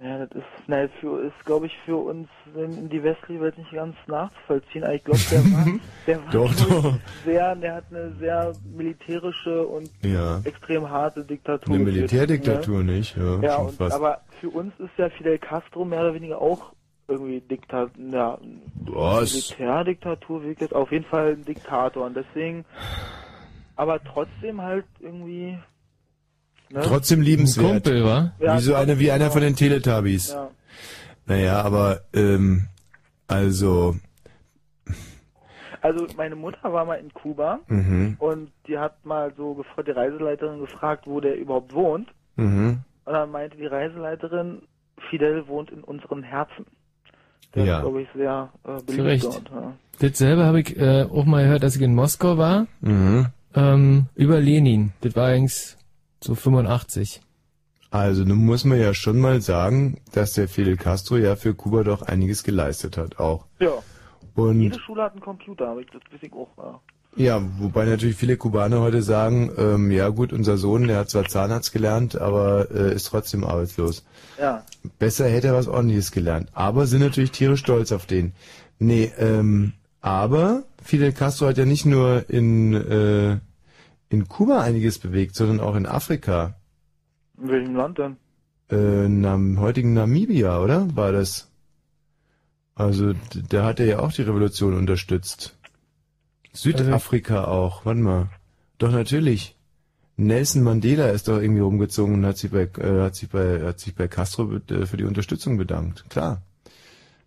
[0.00, 3.72] ja, das ist, naja, für, ist, glaube ich, für uns in die westliche Welt nicht
[3.72, 4.84] ganz nachzuvollziehen.
[4.84, 5.66] Aber ich glaube, der war,
[6.06, 6.94] der war Doch, doch.
[7.24, 10.40] sehr, der hat eine sehr militärische und Ja.
[10.44, 11.74] extrem harte Diktatur.
[11.74, 12.92] Eine Militärdiktatur ne?
[12.92, 16.72] nicht, ja, Ja, und, aber für uns ist ja Fidel Castro mehr oder weniger auch
[17.08, 18.38] irgendwie Diktat, ja?
[18.84, 22.64] Militärdiktatur wirkt jetzt auf jeden Fall ein Diktator und deswegen,
[23.76, 25.58] aber trotzdem halt irgendwie,
[26.70, 26.80] ne?
[26.82, 27.66] Trotzdem liebenswert.
[27.66, 28.32] Ein Kumpel, wa?
[28.38, 30.32] Ja, wie so einer, wie einer von den Teletubbies.
[30.32, 30.50] Ja.
[31.26, 32.68] Naja, aber, ähm,
[33.28, 33.96] also,
[35.82, 39.92] Also meine Mutter war mal in Kuba mhm, und die hat mal so gefragt, die
[39.92, 42.08] Reiseleiterin gefragt, wo der überhaupt wohnt.
[42.36, 44.62] mhm, Und dann meinte die Reiseleiterin,
[45.10, 46.66] Fidel wohnt in unseren Herzen.
[47.54, 47.76] Der Ja.
[47.76, 49.24] ist, glaube ich, sehr äh, beliebt Zu Recht.
[49.24, 49.50] dort.
[49.52, 49.72] Ja.
[50.00, 53.26] Dasselbe habe ich äh, auch mal gehört, als ich in Moskau war, mhm.
[53.54, 54.92] ähm, über Lenin.
[55.02, 55.75] Das war eigentlich
[56.26, 57.20] so 85.
[57.90, 61.84] Also nun muss man ja schon mal sagen, dass der Fidel Castro ja für Kuba
[61.84, 63.46] doch einiges geleistet hat auch.
[63.58, 63.72] ja.
[64.34, 66.50] Und Jede Schule hat einen Computer, aber ich, das weiß ich auch.
[66.58, 66.80] Ja.
[67.16, 71.24] ja, wobei natürlich viele Kubaner heute sagen, ähm, ja gut, unser Sohn, der hat zwar
[71.24, 74.04] Zahnarzt gelernt, aber äh, ist trotzdem arbeitslos.
[74.38, 74.62] ja.
[74.98, 76.50] Besser hätte er was ordentliches gelernt.
[76.52, 78.34] Aber sind natürlich tierisch stolz auf den.
[78.78, 83.38] Nee, ähm, aber Fidel Castro hat ja nicht nur in, äh,
[84.08, 86.54] in Kuba einiges bewegt, sondern auch in Afrika.
[87.38, 88.16] In welchem Land denn?
[88.70, 90.94] Äh, Nam heutigen Namibia, oder?
[90.96, 91.50] War das?
[92.74, 93.14] Also,
[93.48, 95.56] da hat er ja auch die Revolution unterstützt.
[96.52, 98.28] Südafrika auch, warte mal.
[98.78, 99.56] Doch, natürlich.
[100.16, 103.78] Nelson Mandela ist doch irgendwie rumgezogen und hat sich bei, äh, hat sich bei, hat
[103.78, 106.08] sich bei Castro äh, für die Unterstützung bedankt.
[106.08, 106.42] Klar.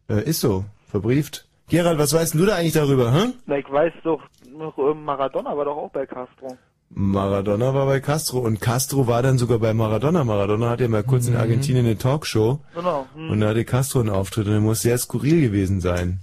[0.10, 0.66] Äh, ist so.
[0.88, 1.48] Verbrieft.
[1.70, 3.34] Gerald, was weißt du da eigentlich darüber, hä?
[3.46, 6.58] Na, ich weiß doch, noch, ähm, Maradona war doch auch bei Castro.
[6.92, 10.24] Maradona war bei Castro und Castro war dann sogar bei Maradona.
[10.24, 11.40] Maradona hat ja mal kurz in Mhm.
[11.40, 12.60] Argentinien eine Talkshow.
[12.74, 13.08] Genau.
[13.14, 13.30] Hm.
[13.30, 16.20] Und da hatte Castro einen Auftritt und der muss sehr skurril gewesen sein.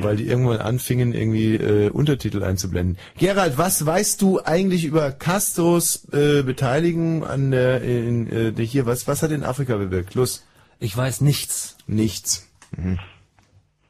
[0.00, 2.96] Weil die irgendwann anfingen, irgendwie äh, Untertitel einzublenden.
[3.18, 8.86] Gerald, was weißt du eigentlich über Castros äh, Beteiligung an der, in, äh, der hier,
[8.86, 10.14] was, was hat in Afrika bewirkt?
[10.14, 10.44] Los.
[10.78, 11.76] Ich weiß nichts.
[11.86, 12.48] Nichts.
[12.76, 12.98] Mhm.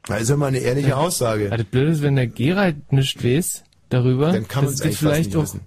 [0.07, 1.45] Das ist ja mal eine ehrliche Aussage.
[1.49, 5.25] Ja, das Blöde ist, wenn der Gerald nichts weiß darüber, Dann kann eigentlich fast vielleicht
[5.27, 5.61] nicht auch, wissen.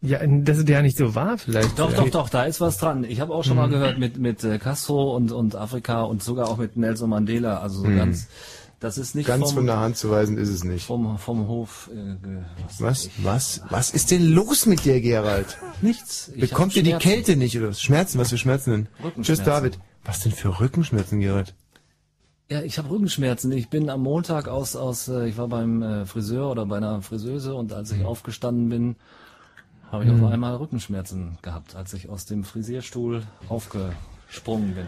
[0.00, 1.78] Ja, dass es ja nicht so war vielleicht.
[1.78, 3.04] Doch, doch, doch, da ist was dran.
[3.04, 3.72] Ich habe auch schon mal Mhm.
[3.72, 7.80] gehört mit mit äh, Castro und und Afrika und sogar auch mit Nelson Mandela, also
[7.80, 7.96] so Mhm.
[7.96, 8.28] ganz
[8.80, 10.86] Das ist nicht Ganz vom, von der Hand zu weisen ist es nicht.
[10.86, 11.90] vom, vom Hof.
[11.92, 12.42] Äh, ge-
[12.78, 13.10] Was?
[13.24, 13.60] Was?
[13.70, 15.58] Was ist denn los mit dir, Gerald?
[15.82, 16.30] Nichts.
[16.36, 16.92] Ich Bekommt ihr die.
[16.92, 17.80] Kälte nicht oder was?
[17.82, 18.20] Schmerzen?
[18.20, 18.88] Was für Schmerzen denn?
[19.02, 19.24] Rückenschmerzen.
[19.24, 19.78] Tschüss, David.
[20.04, 21.54] Was denn für Rückenschmerzen, Gerald?
[22.48, 23.50] Ja, ich habe Rückenschmerzen.
[23.50, 27.02] Ich bin am Montag aus, aus äh, ich war beim äh, Friseur oder bei einer
[27.02, 28.94] Friseuse und als ich aufgestanden bin,
[29.90, 30.22] habe ich Hm.
[30.24, 34.86] auf einmal Rückenschmerzen gehabt, als ich aus dem Frisierstuhl aufgesprungen bin.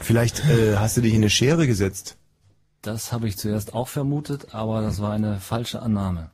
[0.00, 2.16] Vielleicht äh, hast du dich in eine Schere gesetzt.
[2.82, 6.30] Das habe ich zuerst auch vermutet, aber das war eine falsche Annahme.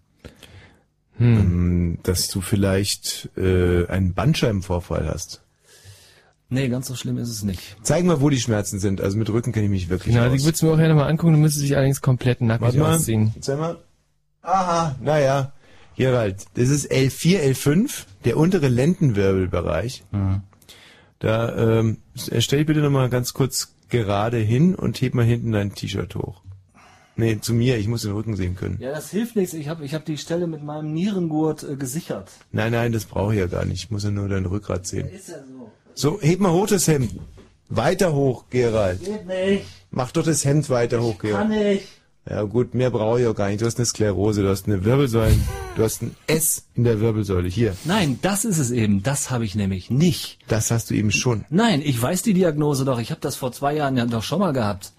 [1.18, 5.42] Ähm, dass du vielleicht äh, einen Bandscheibenvorfall hast.
[6.48, 7.76] Nee, ganz so schlimm ist es nicht.
[7.82, 9.00] Zeig mal, wo die Schmerzen sind.
[9.00, 10.32] Also mit Rücken kenne ich mich wirklich Genau, aus.
[10.32, 12.78] die würdest du mir auch gerne mal angucken, du müsstest dich allerdings komplett nackig Warte
[12.78, 12.96] mal.
[12.96, 13.32] ausziehen.
[13.40, 13.76] Zeig mal.
[14.42, 15.52] Aha, naja.
[16.00, 20.02] Gerald, das ist L4, L5, der untere Lendenwirbelbereich.
[21.18, 25.74] Da ähm, stell dich bitte nochmal ganz kurz gerade hin und heb mal hinten dein
[25.74, 26.40] T-Shirt hoch.
[27.16, 28.78] Nee, zu mir, ich muss den Rücken sehen können.
[28.80, 29.52] Ja, das hilft nichts.
[29.52, 32.30] Ich habe ich hab die Stelle mit meinem Nierengurt äh, gesichert.
[32.50, 33.84] Nein, nein, das brauche ich ja gar nicht.
[33.84, 35.06] Ich muss ja nur dein Rückgrat sehen.
[35.10, 35.70] Ist ja so.
[35.92, 37.14] So, heb mal hoch das Hemd.
[37.68, 39.04] Weiter hoch, Gerald.
[39.04, 39.66] Geht nicht.
[39.90, 41.50] Mach doch das Hemd weiter hoch, Gerald.
[41.50, 41.99] Kann nicht.
[42.28, 43.62] Ja gut, mehr brauche ich auch gar nicht.
[43.62, 45.34] Du hast eine Sklerose, du hast eine Wirbelsäule,
[45.76, 47.48] du hast ein S in der Wirbelsäule.
[47.48, 49.02] Hier, Nein, das ist es eben.
[49.02, 50.38] Das habe ich nämlich nicht.
[50.46, 51.46] das hast du eben schon.
[51.48, 53.00] Nein, ich weiß die Diagnose doch.
[53.00, 54.92] Ich habe das vor zwei Jahren ja doch schon mal gehabt.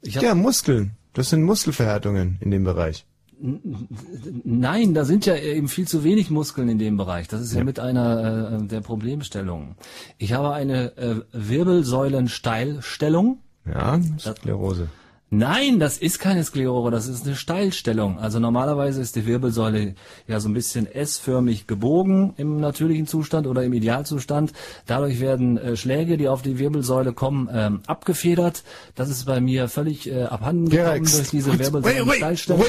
[0.00, 0.92] Ich Ja, Muskeln.
[1.12, 3.04] Das sind Muskelverhärtungen in dem Bereich.
[3.38, 7.28] Nein, da sind ja eben viel zu wenig Muskeln in dem Bereich.
[7.28, 9.74] Das ist ja, mit einer äh, der Problemstellungen.
[10.16, 13.40] Ich habe eine äh, Wirbelsäulensteilstellung.
[13.66, 14.88] Ja, Sklerose.
[15.28, 18.16] Nein, das ist keine Sklerose, das ist eine Steilstellung.
[18.20, 19.96] Also normalerweise ist die Wirbelsäule
[20.28, 24.52] ja so ein bisschen S-förmig gebogen im natürlichen Zustand oder im Idealzustand.
[24.86, 28.62] Dadurch werden äh, Schläge, die auf die Wirbelsäule kommen, ähm, abgefedert.
[28.94, 32.64] Das ist bei mir völlig äh, abhanden gekommen Gerald, durch diese Wirbelsäulensteilstellung.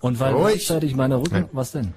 [0.00, 0.44] Und weil ruhig.
[0.54, 1.48] gleichzeitig meine Rücken, Nein.
[1.52, 1.92] was denn?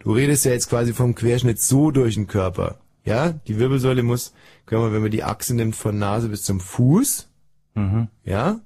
[0.00, 2.76] Du redest ja jetzt quasi vom Querschnitt so durch den Körper.
[3.04, 4.34] Ja, die Wirbelsäule muss,
[4.66, 7.28] können wir, wenn man die Achse nimmt von Nase bis zum Fuß,
[7.74, 8.08] Mhm.
[8.24, 8.60] ja,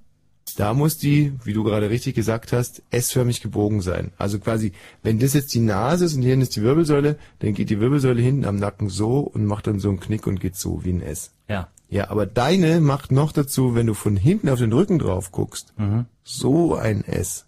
[0.57, 4.13] da muss die, wie du gerade richtig gesagt hast, S-förmig gebogen sein.
[4.19, 7.71] Also quasi, wenn das jetzt die Nase ist und hier ist die Wirbelsäule, dann geht
[7.71, 10.85] die Wirbelsäule hinten am Nacken so und macht dann so einen Knick und geht so
[10.85, 11.31] wie ein S.
[11.49, 11.69] Ja.
[11.89, 15.73] Ja, aber deine macht noch dazu, wenn du von hinten auf den Rücken drauf guckst,
[15.79, 16.07] Mhm.
[16.25, 17.45] so ein S.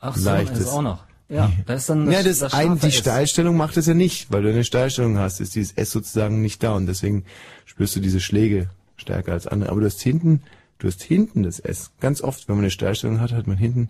[0.00, 0.60] Ach so, Leichtes.
[0.60, 1.04] ist auch noch.
[1.28, 2.94] Ja, da ist dann Ja, das, ein, die S.
[2.94, 6.62] Steilstellung macht es ja nicht, weil du eine Steilstellung hast, ist dieses S sozusagen nicht
[6.62, 7.24] da und deswegen
[7.64, 9.70] spürst du diese Schläge stärker als andere.
[9.70, 10.42] Aber du hast hinten,
[10.78, 11.90] du hast hinten das S.
[12.00, 13.88] Ganz oft, wenn man eine Steilstellung hat, hat man hinten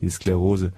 [0.00, 0.72] die Sklerose.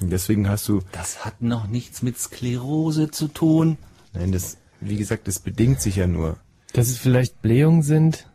[0.00, 3.78] Und deswegen hast du, Das hat noch nichts mit Sklerose zu tun.
[4.12, 6.36] nein, das, wie gesagt, das bedingt sich ja nur.
[6.72, 8.28] Dass es vielleicht Blähungen sind.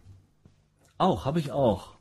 [0.98, 1.96] Auch, habe ich auch.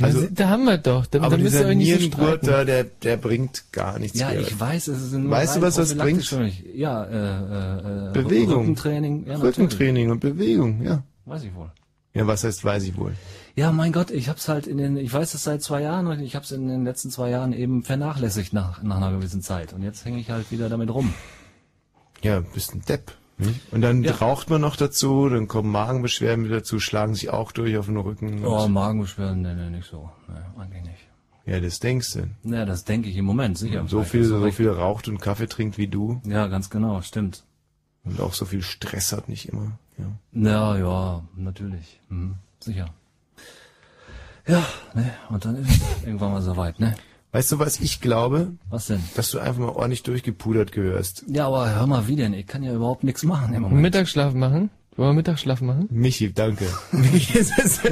[0.00, 1.06] Also- Also, da haben wir doch.
[1.06, 4.18] Da, Aber da dieser so da, der, der bringt gar nichts.
[4.18, 4.48] Ja, Gerald.
[4.48, 6.30] ich weiß, es ist nur Weißt du, was das bringt?
[6.74, 8.60] Ja, äh, äh, äh, Bewegung.
[8.60, 9.26] Rückentraining.
[9.26, 9.36] Ja.
[9.36, 11.02] Rückentraining und Bewegung, ja.
[11.24, 11.70] Weiß ich wohl.
[12.16, 13.14] Ja, was heißt, weiß ich wohl.
[13.56, 16.20] Ja, mein Gott, ich hab's halt in den, ich weiß es seit zwei Jahren und
[16.20, 19.72] ich hab's in den letzten zwei Jahren eben vernachlässigt nach, nach einer gewissen Zeit.
[19.72, 21.12] Und jetzt hänge ich halt wieder damit rum.
[22.22, 23.12] Ja, bist ein Depp.
[23.38, 23.60] Nicht?
[23.70, 24.12] Und dann Ja.
[24.14, 27.98] raucht man noch dazu, dann kommen Magenbeschwerden wieder dazu, schlagen sich auch durch auf den
[27.98, 28.44] Rücken.
[28.46, 30.10] Oh, Magenbeschwerden, nee, nee, nicht so.
[30.28, 31.06] Nee, eigentlich nicht.
[31.44, 32.28] Ja, das denkst du.
[32.50, 33.84] Ja, das denke ich im Moment, sicher.
[33.88, 34.56] So viel, so recht.
[34.56, 37.44] viel raucht und Kaffee trinkt wie du Ja, ganz genau, stimmt.
[38.04, 39.78] und auch so viel Stress hat nicht immer.
[39.98, 40.06] Ja.
[40.32, 42.00] Ja, ja, natürlich.
[42.08, 42.90] Mhm, sicher.
[44.46, 46.94] Ja, ne, und dann ist irgendwann mal soweit, ne?
[47.32, 48.52] Weißt du, was ich glaube?
[48.70, 49.02] Was denn?
[49.14, 51.24] Dass du einfach mal ordentlich durchgepudert gehörst.
[51.28, 52.32] Ja, aber hör mal, wie denn?
[52.32, 53.82] Ich kann ja überhaupt nichts machen im Moment.
[53.82, 54.70] Mittagsschlaf machen?
[54.96, 55.88] Wollen wir Mittagsschlaf machen?
[55.90, 56.64] Michi, danke.
[56.92, 57.84] Michi, es ist,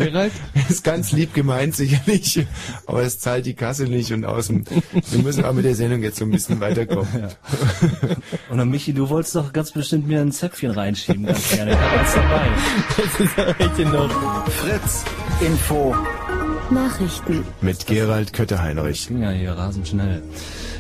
[0.71, 2.47] ist ganz lieb gemeint, sicherlich,
[2.87, 4.65] aber es zahlt die Kasse nicht und außen.
[5.11, 7.29] Wir müssen auch mit der Sendung jetzt so ein bisschen weiterkommen.
[8.49, 11.73] Und dann, Michi, du wolltest doch ganz bestimmt mir ein Zäpfchen reinschieben, ganz gerne.
[11.73, 12.49] Ich hab eins dabei.
[12.97, 14.49] Das ist ja richtig noch.
[14.51, 15.05] Fritz
[15.41, 15.95] Info.
[16.71, 17.45] Nachrichten.
[17.61, 19.09] Mit Gerald Kötterheinrich.
[19.09, 20.23] Ging ja hier rasend schnell.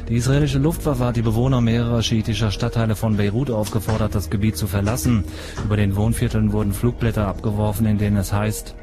[0.08, 4.66] Die israelische Luftwaffe hat die Bewohner mehrerer schiitischer Stadtteile von Beirut aufgefordert, das Gebiet zu
[4.66, 5.24] verlassen.
[5.64, 8.74] Über den Wohnvierteln wurden Flugblätter abgeworfen, in denen es heißt,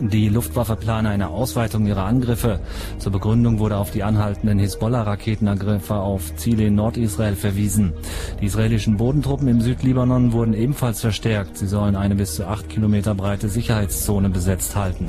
[0.00, 2.60] die Luftwaffe plane eine Ausweitung ihrer Angriffe.
[2.98, 7.92] Zur Begründung wurde auf die anhaltenden Hisbollah-Raketenangriffe auf Ziele in Nordisrael verwiesen.
[8.40, 11.56] Die israelischen Bodentruppen im Südlibanon wurden ebenfalls verstärkt.
[11.56, 15.08] Sie sollen eine bis zu acht Kilometer breite Sicherheitszone besetzt halten.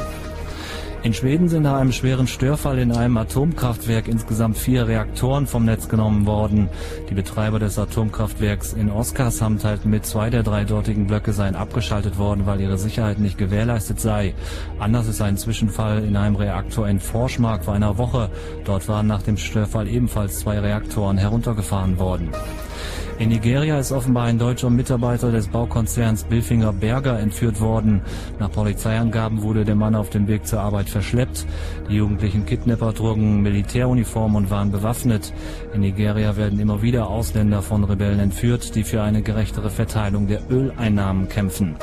[1.02, 5.88] In Schweden sind nach einem schweren Störfall in einem Atomkraftwerk insgesamt vier Reaktoren vom Netz
[5.88, 6.68] genommen worden.
[7.10, 12.18] Die Betreiber des Atomkraftwerks in Oskarshamn teilten mit, zwei der drei dortigen Blöcke seien abgeschaltet
[12.18, 14.34] worden, weil ihre Sicherheit nicht gewährleistet sei.
[14.78, 18.30] Anders ist ein Zwischenfall in einem Reaktor in Forsmark vor einer Woche.
[18.66, 22.32] Dort waren nach dem Störfall ebenfalls zwei Reaktoren heruntergefahren worden.
[23.20, 28.01] In Nigeria ist offenbar ein deutscher Mitarbeiter des Baukonzerns Bilfinger Berger entführt worden.
[28.39, 31.45] Nach Polizeiangaben wurde der Mann auf dem Weg zur Arbeit verschleppt.
[31.89, 35.34] Die jugendlichen Kidnapper trugen Militäruniform und waren bewaffnet.
[35.74, 40.49] In Nigeria werden immer wieder Ausländer von Rebellen entführt, die für eine gerechtere Verteilung der
[40.49, 41.76] Öleinnahmen kämpfen.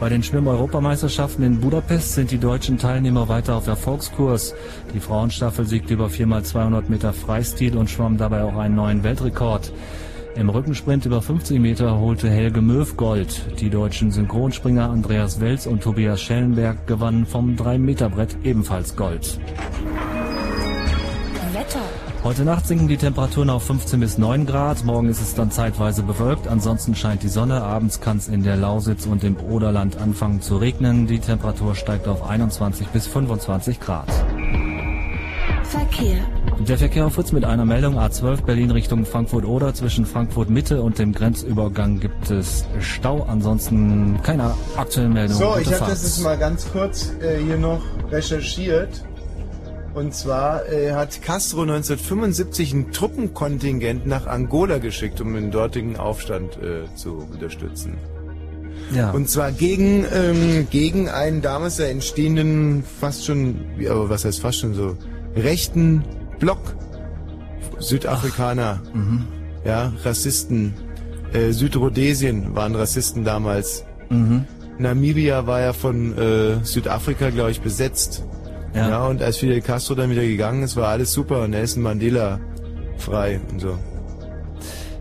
[0.00, 4.54] Bei den Schwimm-Europameisterschaften in Budapest sind die deutschen Teilnehmer weiter auf Erfolgskurs.
[4.94, 9.72] Die Frauenstaffel siegte über 4x200 Meter Freistil und schwamm dabei auch einen neuen Weltrekord.
[10.34, 13.60] Im Rückensprint über 50 Meter holte Helge Möw Gold.
[13.60, 19.38] Die deutschen Synchronspringer Andreas Welz und Tobias Schellenberg gewannen vom 3-Meter-Brett ebenfalls Gold.
[21.52, 21.80] Wetter.
[22.24, 24.84] Heute Nacht sinken die Temperaturen auf 15 bis 9 Grad.
[24.84, 26.46] Morgen ist es dann zeitweise bewölkt.
[26.46, 27.62] Ansonsten scheint die Sonne.
[27.62, 31.06] Abends kann es in der Lausitz und im Oderland anfangen zu regnen.
[31.06, 34.10] Die Temperatur steigt auf 21 bis 25 Grad.
[35.64, 36.18] Verkehr.
[36.66, 39.74] Der Verkehr auf Fritz mit einer Meldung A12 Berlin Richtung Frankfurt-Oder.
[39.74, 43.22] Zwischen Frankfurt Mitte und dem Grenzübergang gibt es Stau.
[43.22, 45.38] Ansonsten keine aktuellen Meldungen.
[45.38, 47.80] So, ich habe das jetzt mal ganz kurz äh, hier noch
[48.10, 49.04] recherchiert.
[49.94, 56.58] Und zwar äh, hat Castro 1975 ein Truppenkontingent nach Angola geschickt, um den dortigen Aufstand
[56.58, 57.98] äh, zu unterstützen.
[58.94, 59.10] Ja.
[59.12, 64.58] Und zwar gegen, ähm, gegen einen damals ja entstehenden, fast schon, aber was heißt fast
[64.58, 64.96] schon so,
[65.36, 66.04] rechten
[66.38, 66.58] Block.
[67.78, 69.24] Südafrikaner, Mhm.
[69.64, 70.74] ja, Rassisten.
[71.32, 73.84] Äh, Südrhodesien waren Rassisten damals.
[74.10, 74.44] Mhm.
[74.78, 78.24] Namibia war ja von äh, Südafrika, glaube ich, besetzt.
[78.74, 78.88] Ja.
[78.90, 79.06] Ja.
[79.06, 82.38] und als Fidel Castro dann wieder gegangen ist, war alles super und Nelson Mandela
[82.98, 83.78] frei und so.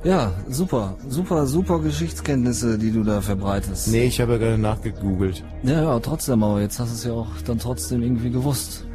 [0.04, 3.90] Ja, super, super, super Geschichtskenntnisse, die du da verbreitest.
[3.90, 5.44] Nee, ich habe ja gerade nachgegoogelt.
[5.64, 8.86] Ja, ja, trotzdem, aber jetzt hast du es ja auch dann trotzdem irgendwie gewusst.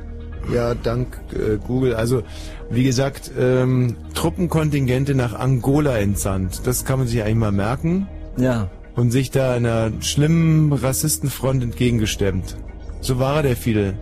[0.53, 1.95] Ja, dank äh, Google.
[1.95, 2.23] Also,
[2.71, 6.67] wie gesagt, ähm, Truppenkontingente nach Angola entsandt.
[6.67, 8.09] Das kann man sich eigentlich mal merken.
[8.37, 8.71] Ja.
[8.97, 12.57] Und sich da einer schlimmen Rassistenfront entgegengestemmt.
[13.01, 13.95] So war er, der Fidel.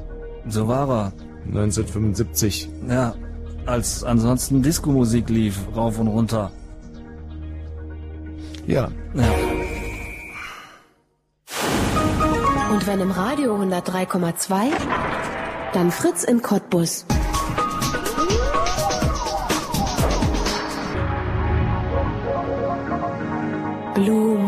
[0.49, 1.13] So war er.
[1.47, 2.69] 1975.
[2.89, 3.15] Ja,
[3.67, 6.51] als ansonsten Disco-Musik lief, rauf und runter.
[8.67, 8.89] Ja.
[9.15, 9.31] Ja.
[12.73, 14.71] Und wenn im Radio 103,2,
[15.73, 17.05] dann Fritz in Cottbus.
[23.95, 24.39] Blue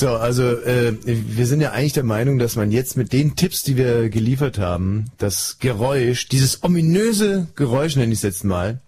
[0.00, 3.62] So, also äh, wir sind ja eigentlich der Meinung, dass man jetzt mit den Tipps,
[3.62, 8.80] die wir geliefert haben, das Geräusch, dieses ominöse Geräusch, nenne ich es jetzt mal,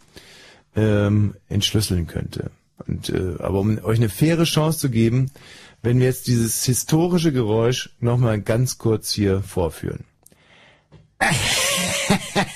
[0.74, 2.50] ähm, entschlüsseln könnte.
[2.86, 5.30] Und äh, aber um euch eine faire Chance zu geben,
[5.82, 10.04] wenn wir jetzt dieses historische Geräusch nochmal ganz kurz hier vorführen.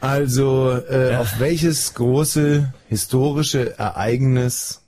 [0.00, 4.82] also äh, auf welches große historische Ereignis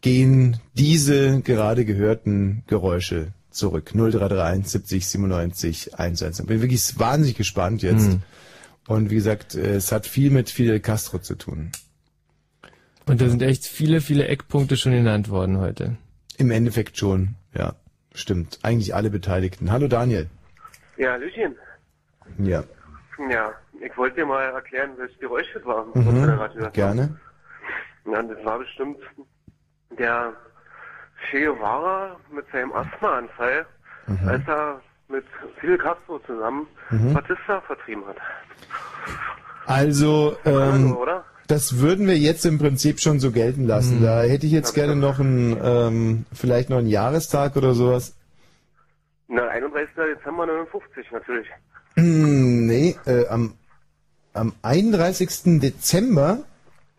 [0.00, 3.92] gehen diese gerade gehörten Geräusche zurück?
[3.94, 6.46] 0331 70 97 110.
[6.46, 8.08] Bin wirklich wahnsinnig gespannt jetzt.
[8.08, 8.22] Mhm.
[8.86, 11.72] Und wie gesagt, äh, es hat viel mit Fidel Castro zu tun.
[13.06, 15.96] Und da sind echt viele, viele Eckpunkte schon genannt worden heute.
[16.38, 17.74] Im Endeffekt schon, ja.
[18.14, 18.60] Stimmt.
[18.62, 19.72] Eigentlich alle Beteiligten.
[19.72, 20.28] Hallo Daniel.
[20.96, 21.56] Ja, Hallöchen.
[22.38, 22.64] Ja.
[23.30, 25.86] Ja, ich wollte dir mal erklären, welches Geräusch das war.
[25.94, 26.72] was Mhm.
[26.72, 27.16] Gerne.
[28.06, 28.98] Ja, das war bestimmt
[29.98, 30.32] der
[31.30, 33.66] Che Guevara mit seinem Asthmaanfall,
[34.06, 34.28] Mhm.
[34.28, 35.24] als er mit
[35.60, 37.14] Fidel Castro zusammen Mhm.
[37.14, 38.16] Batista vertrieben hat.
[39.66, 40.94] Also, ähm,
[41.46, 44.02] das würden wir jetzt im Prinzip schon so gelten lassen.
[44.02, 48.14] Da hätte ich jetzt gerne noch einen, ähm, vielleicht noch einen Jahrestag oder sowas.
[49.28, 49.94] Na, 31.
[50.16, 51.48] Dezember 59 natürlich.
[51.96, 53.54] Hm, nee, äh, am,
[54.34, 55.60] am 31.
[55.60, 56.40] Dezember,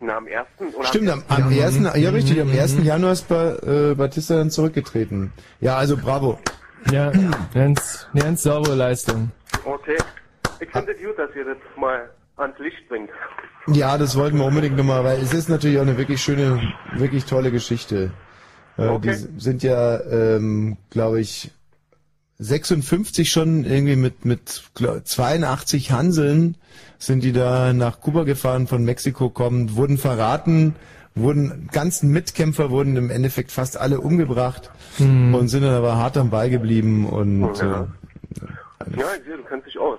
[0.00, 0.74] Na, am 1.
[0.74, 1.78] oder stimmt, am, am 1.
[1.96, 2.82] Ja, richtig, am 1.
[2.82, 5.32] Januar ist ba, äh, Batista dann zurückgetreten.
[5.60, 6.38] Ja, also bravo.
[6.90, 7.12] Ja,
[7.54, 9.30] ganz, ganz saubere Leistung.
[9.64, 9.96] Okay.
[10.60, 13.10] Ich finde es gut, dass ihr das mal ans Licht bringt.
[13.68, 16.60] Ja, das wollten wir unbedingt nochmal, weil es ist natürlich auch eine wirklich schöne,
[16.94, 18.12] wirklich tolle Geschichte.
[18.78, 19.16] Äh, Okay.
[19.16, 21.50] Die sind ja, ähm, glaube ich,
[22.38, 26.56] 56 schon irgendwie mit, mit glaub, 82 Hanseln
[26.98, 30.74] sind die da nach Kuba gefahren, von Mexiko kommend, wurden verraten,
[31.14, 35.34] wurden, ganzen Mitkämpfer wurden im Endeffekt fast alle umgebracht Hm.
[35.34, 37.82] und sind dann aber hart am Ball geblieben und, Ja.
[37.82, 39.98] äh, Ja, ich sehe, du kennst dich aus.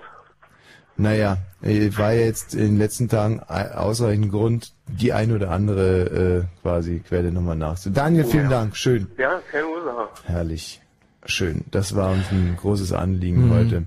[0.96, 5.50] naja, äh, war ja jetzt in den letzten Tagen ei- ausreichend Grund, die ein oder
[5.50, 7.90] andere äh, quasi Quelle nochmal nachzu.
[7.90, 8.50] Daniel, vielen Ja.
[8.60, 9.08] Dank, schön.
[9.18, 10.08] Ja, keine Ursache.
[10.24, 10.80] Herrlich.
[11.28, 11.64] Schön.
[11.70, 13.50] Das war uns ein großes Anliegen Mhm.
[13.50, 13.84] heute.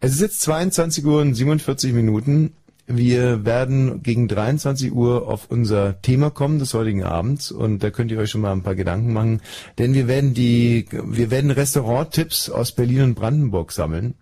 [0.00, 2.52] Es ist jetzt 22 Uhr und 47 Minuten.
[2.86, 8.10] Wir werden gegen 23 Uhr auf unser Thema kommen des heutigen Abends und da könnt
[8.12, 9.42] ihr euch schon mal ein paar Gedanken machen,
[9.76, 14.14] denn wir werden die, wir werden Restauranttipps aus Berlin und Brandenburg sammeln.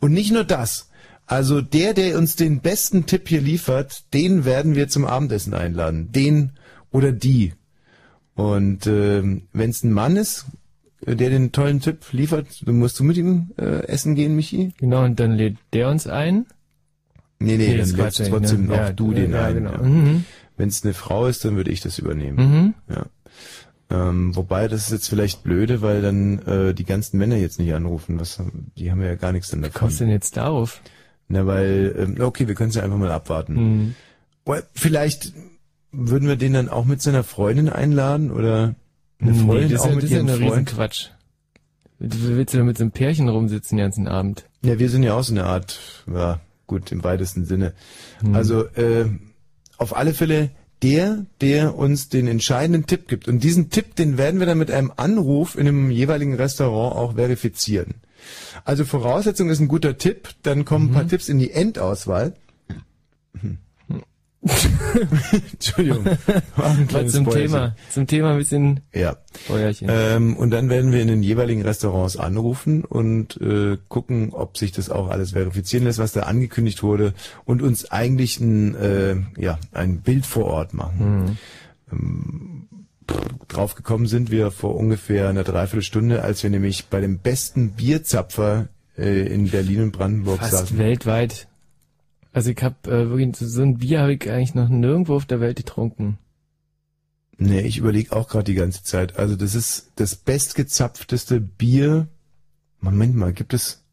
[0.00, 0.88] Und nicht nur das.
[1.26, 6.12] Also der, der uns den besten Tipp hier liefert, den werden wir zum Abendessen einladen.
[6.12, 6.52] Den
[6.92, 7.52] oder die.
[8.36, 10.63] Und ähm, wenn es ein Mann ist, äh,
[11.06, 14.72] der den tollen Tipp liefert, dann musst du mit ihm äh, essen gehen, Michi?
[14.78, 16.46] Genau, und dann lädt der uns ein.
[17.38, 18.72] Nee, nee, das dann lädst eigentlich, trotzdem ne?
[18.72, 19.54] auch Ja, du den ja, ein.
[19.54, 19.72] genau.
[19.72, 19.78] Ja.
[19.82, 20.24] Mhm.
[20.56, 22.36] Wenn es eine Frau ist, dann würde ich das übernehmen.
[22.38, 22.74] Mhm.
[22.94, 23.06] Ja.
[23.90, 27.74] Ähm, wobei, das ist jetzt vielleicht blöde, weil dann äh, die ganzen Männer jetzt nicht
[27.74, 28.18] anrufen.
[28.18, 28.40] Was,
[28.78, 29.78] die haben ja gar nichts dann davon.
[29.78, 30.80] kommst du denn jetzt darauf?
[31.28, 33.54] Na, weil, ähm, okay, wir können es ja einfach mal abwarten.
[33.54, 33.94] Mhm.
[34.46, 35.32] Well, vielleicht
[35.92, 38.74] würden wir den dann auch mit seiner Freundin einladen oder
[39.24, 40.42] eine Nee, Freundin das ist auch ja, mit das ist ja ein Freund?
[40.42, 41.08] Riesenquatsch.
[41.98, 44.44] Willst du da mit so einem Pärchen rumsitzen den ganzen Abend?
[44.62, 45.78] Ja, wir sind ja auch so eine Art,
[46.12, 47.72] ja, gut, im weitesten Sinne.
[48.20, 48.34] Hm.
[48.34, 49.06] Also, äh,
[49.78, 50.50] auf alle Fälle
[50.82, 53.26] der, der uns den entscheidenden Tipp gibt.
[53.26, 57.14] Und diesen Tipp, den werden wir dann mit einem Anruf in einem jeweiligen Restaurant auch
[57.14, 57.94] verifizieren.
[58.64, 60.94] Also Voraussetzung ist ein guter Tipp, dann kommen ein Mhm.
[60.94, 62.34] paar Tipps in die Endauswahl.
[65.52, 66.04] Entschuldigung.
[66.56, 67.48] Mal zum Bäuerchen.
[67.48, 67.76] Thema.
[67.90, 69.16] Zum Thema ein bisschen Ja.
[69.46, 69.88] Feuerchen.
[69.90, 74.72] Ähm, und dann werden wir in den jeweiligen Restaurants anrufen und äh, gucken, ob sich
[74.72, 77.14] das auch alles verifizieren lässt, was da angekündigt wurde
[77.44, 81.38] und uns eigentlich ein, äh, ja, ein Bild vor Ort machen.
[81.90, 82.68] Ähm,
[83.10, 87.72] pff, drauf gekommen sind wir vor ungefähr einer Dreiviertelstunde, als wir nämlich bei dem besten
[87.72, 88.68] Bierzapfer
[88.98, 90.78] äh, in Berlin und Brandenburg Fast saßen.
[90.78, 91.48] weltweit.
[92.34, 95.40] Also ich habe äh, wirklich so ein Bier habe ich eigentlich noch nirgendwo auf der
[95.40, 96.18] Welt getrunken.
[97.38, 99.16] Nee, ich überlege auch gerade die ganze Zeit.
[99.16, 102.08] Also das ist das bestgezapfteste Bier.
[102.80, 103.84] Moment mal, gibt es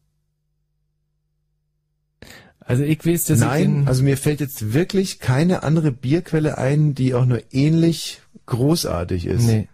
[2.58, 6.58] Also ich weiß, dass ich Nein, den, also mir fällt jetzt wirklich keine andere Bierquelle
[6.58, 9.44] ein, die auch nur ähnlich großartig ist.
[9.44, 9.68] Nee.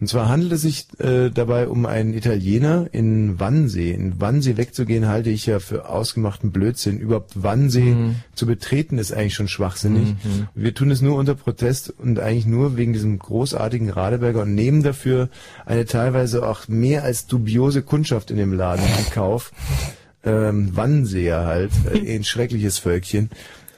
[0.00, 3.92] Und zwar handelt es sich äh, dabei um einen Italiener in Wannsee.
[3.92, 6.98] In Wannsee wegzugehen halte ich ja für ausgemachten Blödsinn.
[6.98, 8.16] Überhaupt Wannsee Mhm.
[8.34, 10.14] zu betreten ist eigentlich schon schwachsinnig.
[10.24, 10.48] Mhm.
[10.54, 14.82] Wir tun es nur unter Protest und eigentlich nur wegen diesem großartigen Radeberger und nehmen
[14.82, 15.28] dafür
[15.64, 19.52] eine teilweise auch mehr als dubiose Kundschaft in dem Laden in Kauf.
[20.24, 23.30] Ähm, Wannseer halt, äh, ein schreckliches Völkchen.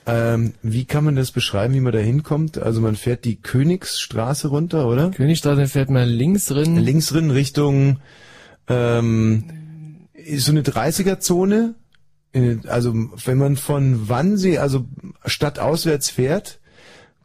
[0.08, 2.58] Ähm, wie kann man das beschreiben, wie man da hinkommt?
[2.58, 5.10] Also man fährt die Königsstraße runter, oder?
[5.10, 6.76] Königstraße fährt man links drin.
[6.76, 7.98] Links drin Richtung
[8.68, 9.44] ähm,
[10.14, 11.74] ist so eine 30er-Zone.
[12.32, 12.94] Äh, Also
[13.24, 14.86] wenn man von Wannsee, also
[15.24, 16.60] stadtauswärts fährt,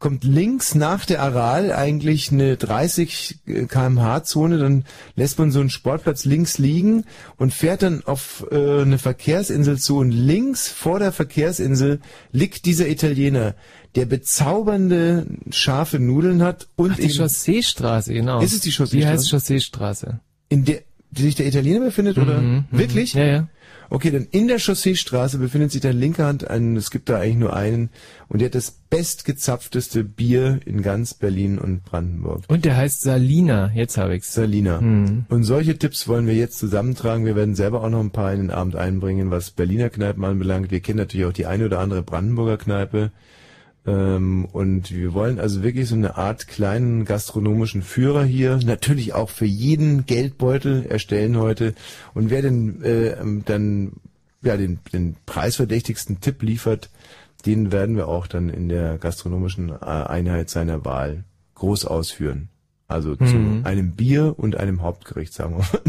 [0.02, 3.39] kommt links nach der Aral eigentlich eine 30
[3.70, 4.84] kmh Zone, dann
[5.16, 7.06] lässt man so einen Sportplatz links liegen
[7.38, 12.02] und fährt dann auf äh, eine Verkehrsinsel zu und links vor der Verkehrsinsel
[12.34, 13.56] liegt dieser Italiener,
[13.95, 18.41] der bezaubernde scharfe Nudeln hat und Ach, die Chausseestraße, genau.
[18.41, 19.08] Ist es die Die Chausseestraße?
[19.08, 20.20] heißt Chausseestraße.
[20.49, 20.82] in der
[21.14, 22.78] die sich der Italiener befindet oder Mhm, mhm.
[22.80, 23.14] wirklich?
[23.14, 23.47] Ja, ja.
[23.92, 27.36] Okay, dann in der Chausseestraße befindet sich dann linker Hand ein, es gibt da eigentlich
[27.36, 27.89] nur einen
[28.30, 32.44] und der hat das bestgezapfteste Bier in ganz Berlin und Brandenburg.
[32.48, 34.34] Und der heißt Salina, jetzt habe ich's.
[34.34, 34.80] Salina.
[34.80, 35.26] Mhm.
[35.28, 37.26] Und solche Tipps wollen wir jetzt zusammentragen.
[37.26, 40.72] Wir werden selber auch noch ein paar in den Abend einbringen, was Berliner Kneipen anbelangt.
[40.72, 43.12] Wir kennen natürlich auch die eine oder andere Brandenburger Kneipe.
[43.86, 49.29] Ähm, und wir wollen also wirklich so eine Art kleinen gastronomischen Führer hier, natürlich auch
[49.29, 51.73] für jeden Geldbeutel erstellen heute.
[52.13, 53.93] Und wer denn äh, ähm, dann
[54.43, 56.89] ja den, den preisverdächtigsten Tipp liefert,
[57.45, 61.23] den werden wir auch dann in der gastronomischen äh, Einheit seiner Wahl
[61.55, 62.49] groß ausführen.
[62.88, 63.61] Also zu Mhm.
[63.65, 65.82] einem Bier und einem Hauptgericht, sagen wir mal.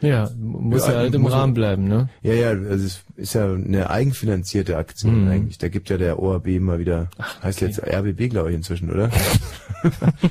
[0.00, 2.08] Ja, muss ja, halt im Rahmen bleiben, ne?
[2.22, 5.30] Ja, ja, also es ist ja eine eigenfinanzierte Aktion Mhm.
[5.30, 5.58] eigentlich.
[5.58, 7.08] Da gibt ja der ORB mal wieder,
[7.42, 9.10] heißt jetzt RBB, glaube ich, inzwischen, oder?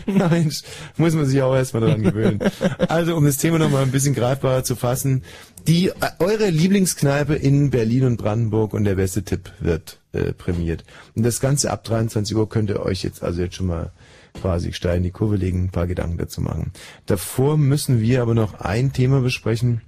[0.08, 0.62] Ja, Mensch,
[0.98, 2.40] muss man sich auch erstmal dran gewöhnen.
[2.88, 5.24] Also, um das Thema nochmal ein bisschen greifbarer zu fassen,
[5.68, 10.84] die, äh, eure Lieblingskneipe in Berlin und Brandenburg und der beste Tipp wird äh, prämiert.
[11.16, 13.92] Und das Ganze ab 23 Uhr könnt ihr euch jetzt also jetzt schon mal
[14.40, 16.72] quasi steil in die Kurve legen, ein paar Gedanken dazu machen.
[17.06, 19.82] Davor müssen wir aber noch ein Thema besprechen,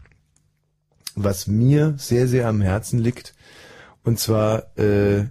[1.16, 3.34] was mir sehr, sehr am Herzen liegt.
[4.04, 5.26] Und zwar äh,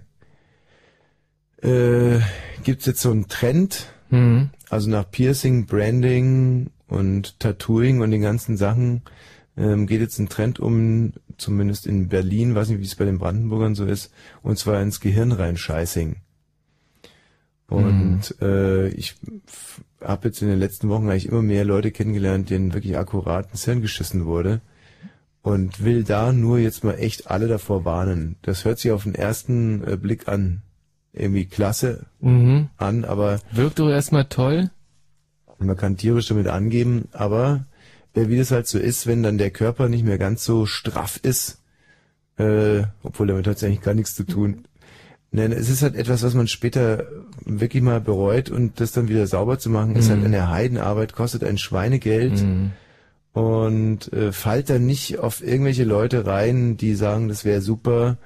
[1.61, 2.19] äh,
[2.63, 4.49] gibt es jetzt so einen Trend, Mhm.
[4.69, 9.03] also nach Piercing, Branding und Tattooing und den ganzen Sachen
[9.57, 13.19] ähm, geht jetzt ein Trend um, zumindest in Berlin, weiß nicht, wie es bei den
[13.19, 14.11] Brandenburgern so ist,
[14.43, 16.17] und zwar ins Gehirn reinscheißing.
[17.71, 19.15] Und äh, ich
[20.01, 23.65] habe jetzt in den letzten Wochen eigentlich immer mehr Leute kennengelernt, denen wirklich akkurat ins
[23.65, 24.61] Hirn geschissen wurde.
[25.41, 28.35] Und will da nur jetzt mal echt alle davor warnen.
[28.43, 30.61] Das hört sich auf den ersten äh, Blick an.
[31.13, 32.69] Irgendwie klasse Mhm.
[32.77, 34.69] an, aber Wirkt doch erstmal toll.
[35.57, 37.65] man kann tierisch damit angeben, aber
[38.15, 41.19] äh, wie das halt so ist, wenn dann der Körper nicht mehr ganz so straff
[41.23, 41.61] ist,
[42.37, 44.65] äh, obwohl damit hat es eigentlich gar nichts zu tun.
[45.33, 47.05] Nein, es ist halt etwas, was man später
[47.45, 50.11] wirklich mal bereut und das dann wieder sauber zu machen, ist Mhm.
[50.11, 52.71] halt eine Heidenarbeit, kostet ein Schweinegeld Mhm.
[53.33, 58.17] und äh, fallt dann nicht auf irgendwelche Leute rein, die sagen, das wäre super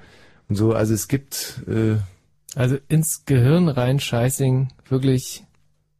[0.48, 0.72] und so.
[0.72, 1.96] Also es gibt äh,
[2.56, 5.44] Also ins Gehirn rein Scheißing, wirklich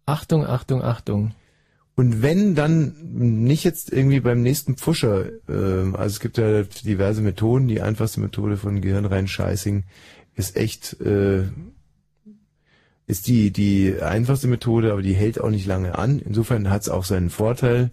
[0.07, 1.33] Achtung, Achtung, Achtung.
[1.95, 7.23] Und wenn dann nicht jetzt irgendwie beim nächsten Pfuscher, ähm, also es gibt ja diverse
[7.23, 9.85] Methoden, die einfachste Methode von Gehirnreinscheißing
[10.37, 11.45] ist echt, äh,
[13.09, 16.19] ist die, die einfachste Methode, aber die hält auch nicht lange an.
[16.21, 17.91] Insofern hat es auch seinen Vorteil.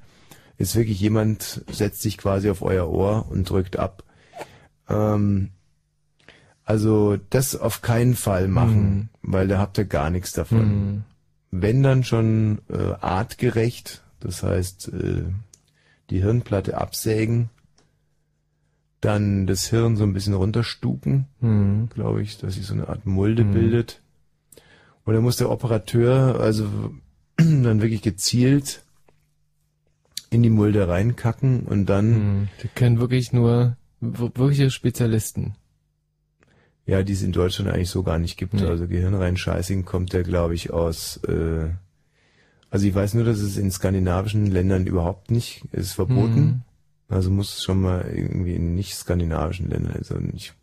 [0.57, 4.03] Ist wirklich jemand, setzt sich quasi auf euer Ohr und drückt ab.
[4.87, 5.49] Ähm,
[6.63, 11.03] also das auf keinen Fall machen, weil da habt ihr gar nichts davon Mhm.
[11.51, 15.23] wenn dann schon äh, artgerecht, das heißt äh,
[16.09, 17.49] die Hirnplatte absägen,
[19.03, 21.89] dann das Hirn so ein bisschen runterstuken, Mhm.
[21.93, 23.51] glaube ich, dass sich so eine Art Mulde Mhm.
[23.51, 23.99] bildet
[25.05, 26.65] Und dann muss der Operateur also
[27.37, 28.83] dann wirklich gezielt
[30.29, 32.13] in die Mulde reinkacken und dann.
[32.15, 35.55] Hm, die können wirklich nur wirkliche Spezialisten.
[36.85, 38.53] Ja, die es in Deutschland eigentlich so gar nicht gibt.
[38.55, 38.65] Nee.
[38.65, 41.17] Also Gehirnreinscheißing kommt der, glaube ich, aus.
[41.27, 41.69] Äh,
[42.69, 46.63] also ich weiß nur, dass es in skandinavischen Ländern überhaupt nicht ist verboten.
[47.13, 49.93] Also muss es schon mal irgendwie in nicht skandinavischen Ländern.
[49.97, 50.53] Also nicht,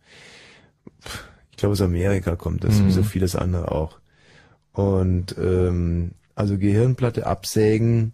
[1.50, 2.86] ich glaube, aus Amerika kommt das, Mhm.
[2.86, 3.98] wie so vieles andere auch.
[4.72, 8.12] Und ähm, also Gehirnplatte absägen,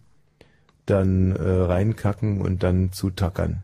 [0.87, 3.63] dann äh, reinkacken und dann zutackern.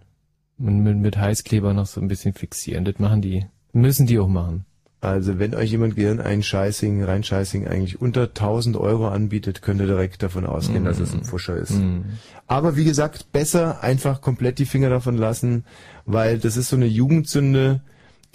[0.58, 2.84] Und mit, mit Heißkleber noch so ein bisschen fixieren.
[2.84, 3.46] Das machen die.
[3.72, 4.64] Müssen die auch machen.
[5.02, 10.46] Also wenn euch jemand Gehirneinscheißing, Reinscheißing eigentlich unter 1000 Euro anbietet, könnt ihr direkt davon
[10.46, 10.86] ausgehen, Mhm.
[10.86, 11.72] dass es ein Fuscher ist.
[11.72, 12.04] Mhm.
[12.46, 15.64] Aber wie gesagt, besser einfach komplett die Finger davon lassen,
[16.06, 17.80] weil das ist so eine Jugendsünde,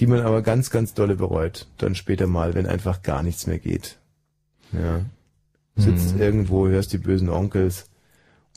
[0.02, 1.68] die man aber ganz, ganz dolle bereut.
[1.78, 3.98] Dann später mal, wenn einfach gar nichts mehr geht.
[4.74, 5.00] Ja.
[5.78, 6.22] Sitzt Mhm.
[6.22, 7.90] irgendwo, hörst die bösen Onkels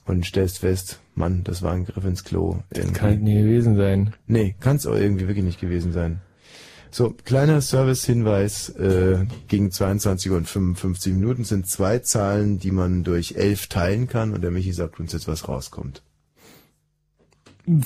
[0.04, 2.56] und stellst fest, Mann, das war ein Griff ins Klo.
[2.70, 4.14] Das kann nie gewesen sein.
[4.26, 6.20] Nee, kann es auch irgendwie wirklich nicht gewesen sein.
[6.92, 13.36] So, kleiner Service-Hinweis, äh, gegen 22 und 55 Minuten sind zwei Zahlen, die man durch
[13.36, 16.02] elf teilen kann und der Michi sagt uns jetzt, was rauskommt.
[17.66, 17.84] Ja.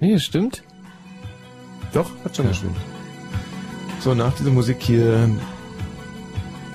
[0.00, 0.62] Nee, stimmt.
[1.92, 2.76] Doch, hat schon gestimmt.
[4.00, 5.28] So, nach dieser Musik hier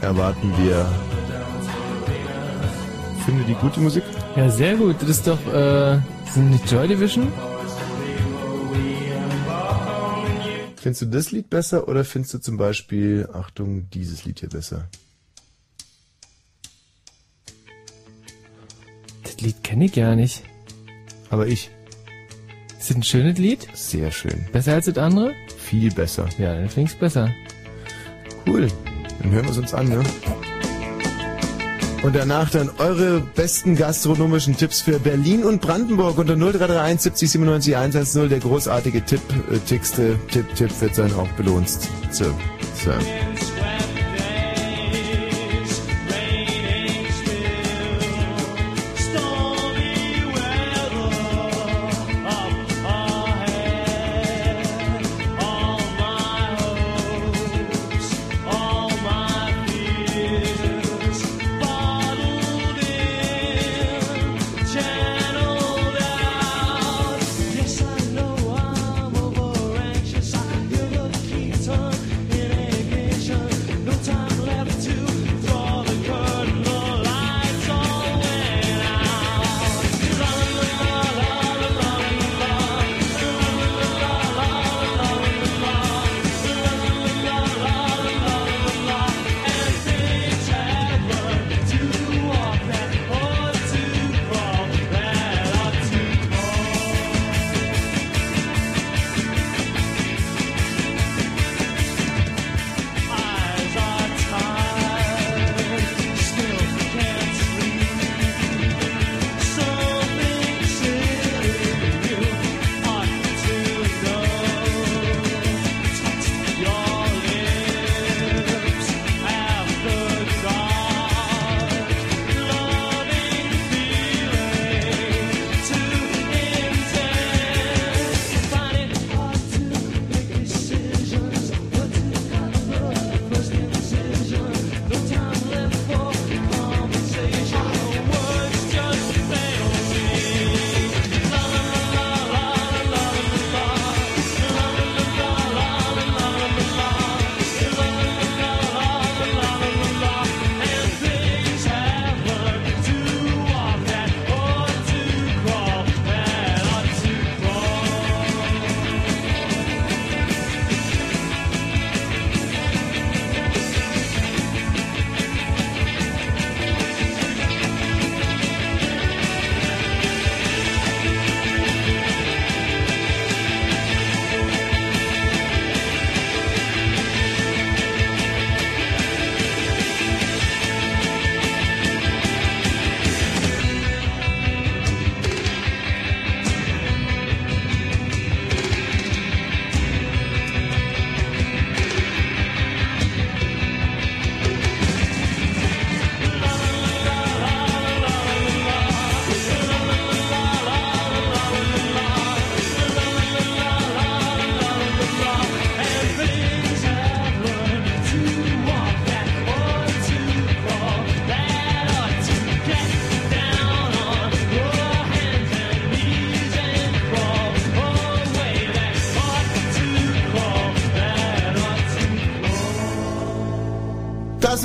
[0.01, 0.86] erwarten wir.
[3.26, 4.03] Finde die gute Musik?
[4.36, 4.97] Ja, sehr gut.
[5.01, 5.97] Das ist doch, äh,
[6.32, 7.28] sind nicht Joy Division?
[10.86, 14.88] Findest du das Lied besser oder findest du zum Beispiel, Achtung, dieses Lied hier besser?
[19.24, 20.44] Das Lied kenne ich gar nicht.
[21.32, 21.72] Aber ich.
[22.78, 23.68] Ist das ein schönes Lied?
[23.74, 24.46] Sehr schön.
[24.52, 25.34] Besser als das andere?
[25.58, 26.30] Viel besser.
[26.38, 27.34] Ja, dann finde ich's besser.
[28.46, 28.68] Cool.
[29.24, 30.04] Dann hören wir es uns an, ne?
[32.06, 37.76] Und danach dann eure besten gastronomischen Tipps für Berlin und Brandenburg unter 0331 70 97
[37.76, 38.30] 110.
[38.30, 41.68] Der großartige Tipp, äh, Tickste, Tipp, Tipp wird sein auch belohnt.
[42.12, 42.26] So,
[42.76, 42.91] so.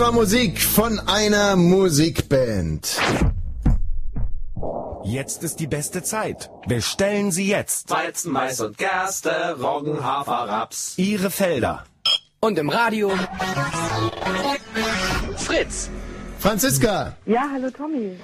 [0.01, 2.99] War Musik von einer Musikband.
[5.05, 6.51] Jetzt ist die beste Zeit.
[6.67, 9.31] Bestellen Sie jetzt Weizen, Mais und Gerste,
[9.61, 10.95] Roggen, Hafer, Raps.
[10.97, 11.85] Ihre Felder.
[12.41, 13.13] Und im Radio
[15.37, 15.91] Fritz.
[16.39, 17.15] Franziska!
[17.27, 18.17] Ja, hallo Tommy.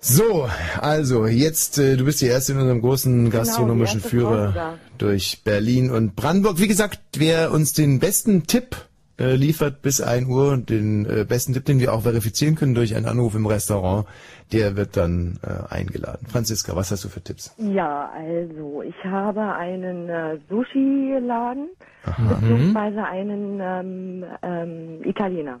[0.00, 4.26] So, also jetzt, äh, du bist die Erste in unserem großen gastronomischen Genau, die erste
[4.34, 4.78] Führer sogar.
[4.98, 6.58] durch Berlin und Brandenburg.
[6.58, 8.76] Wie gesagt, wer uns den besten Tipp
[9.22, 12.96] äh, liefert bis 1 Uhr, den äh, besten Tipp, den wir auch verifizieren können durch
[12.96, 14.06] einen Anruf im Restaurant,
[14.52, 16.26] der wird dann äh, eingeladen.
[16.26, 17.54] Franziska, was hast du für Tipps?
[17.56, 21.68] Ja, also ich habe einen äh, Sushi-Laden
[22.04, 25.60] beziehungsweise einen ähm, ähm, Italiener.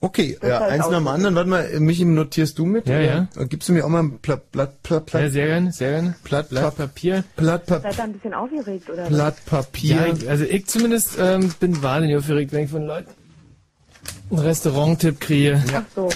[0.00, 1.10] Okay, Das ja, heißt eins nach dem so.
[1.10, 1.34] anderen.
[1.34, 2.86] Warte mal, Michi, notierst du mit?
[2.86, 3.28] Ja, ja.
[3.36, 5.90] Und Gibst du mir auch mal ein Blatt, Blatt, Blatt, Blatt, Ja, sehr gerne, sehr
[5.92, 6.14] gerne.
[6.24, 7.24] Blatt, Blatt Papier.
[7.36, 7.90] Blatt, Papier.
[7.90, 9.04] Seid ihr ein bisschen aufgeregt oder?
[9.06, 10.14] Blatt Papier.
[10.18, 13.08] Ja, also ich zumindest ähm, bin wahnsinnig aufgeregt, wenn ich von Leuten
[14.30, 15.62] einen Restaurant-Tipp kriege.
[15.74, 16.08] Ach so.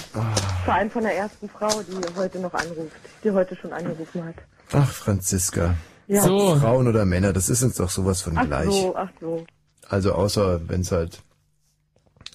[0.65, 2.91] Vor allem von der ersten Frau, die heute noch anruft,
[3.23, 4.35] die heute schon angerufen hat.
[4.73, 5.75] Ach, Franziska.
[6.07, 6.25] Ja.
[6.25, 8.65] Ob Frauen oder Männer, das ist uns doch sowas von Ach gleich.
[8.69, 9.45] so, ach so.
[9.87, 11.19] Also außer wenn es halt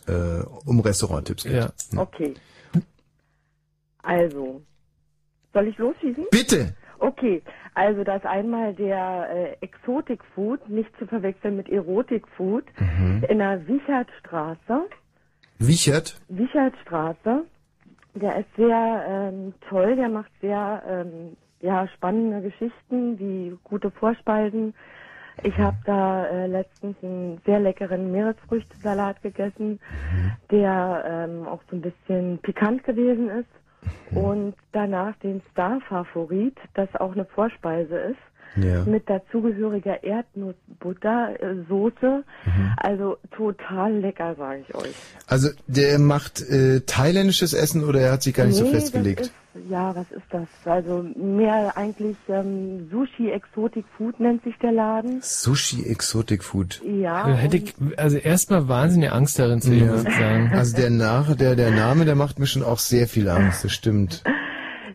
[0.07, 1.53] äh, um Restauranttipps geht.
[1.55, 1.71] Ja.
[1.97, 2.35] Okay.
[4.03, 4.63] Also,
[5.53, 6.27] soll ich losschießen?
[6.31, 6.75] Bitte!
[6.99, 7.43] Okay,
[7.75, 13.25] also das einmal der äh, Exotic Food, nicht zu verwechseln mit Erotic Food, Mhm.
[13.29, 14.87] in der Wichertstraße.
[15.59, 16.21] Wichert?
[16.29, 17.45] Wichertstraße.
[18.15, 24.75] Der ist sehr ähm, toll, der macht sehr ähm, ja, spannende Geschichten wie gute Vorspeisen.
[25.43, 29.81] Ich habe da äh, letztens einen sehr leckeren Meeresfrüchtesalat gegessen,
[30.51, 33.49] der ähm, auch so ein bisschen pikant gewesen ist.
[34.15, 38.19] Und danach den Star-Favorit, das auch eine Vorspeise ist,
[38.57, 38.85] Ja.
[38.85, 42.23] mit dazugehöriger Erdnussbutter, äh, Soße.
[42.77, 44.95] Also total lecker, sage ich euch.
[45.27, 49.21] Also der macht äh, thailändisches Essen oder er hat sich gar nicht so Nee, festgelegt?
[49.21, 49.27] Das
[49.63, 50.47] ist, ja, was ist das?
[50.65, 55.21] Also mehr eigentlich ähm, Sushi Exotic Food nennt sich der Laden.
[55.23, 56.83] Sushi Exotic Food.
[56.85, 57.29] Ja.
[57.29, 60.51] Da hätte ich also erstmal wahnsinnige Angst darin zu gehen, muss ich sagen.
[60.53, 63.73] Also der Nach der der Name, der macht mir schon auch sehr viel Angst, das
[63.73, 64.23] stimmt.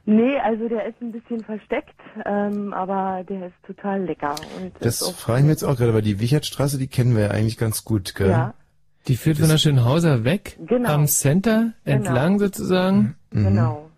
[0.10, 1.94] Nee, also der ist ein bisschen versteckt,
[2.26, 4.34] ähm, aber der ist total lecker.
[4.60, 7.32] Und Das frage ich mir jetzt auch gerade, weil die Wichertstraße, die kennen wir ja
[7.32, 8.30] eigentlich ganz gut, gell?
[8.30, 8.54] Ja.
[9.08, 10.90] Die führt von der Schönhauser weg, Genau.
[10.90, 13.16] am Center entlang sozusagen.
[13.32, 13.44] Mhm.
[13.44, 13.90] Genau.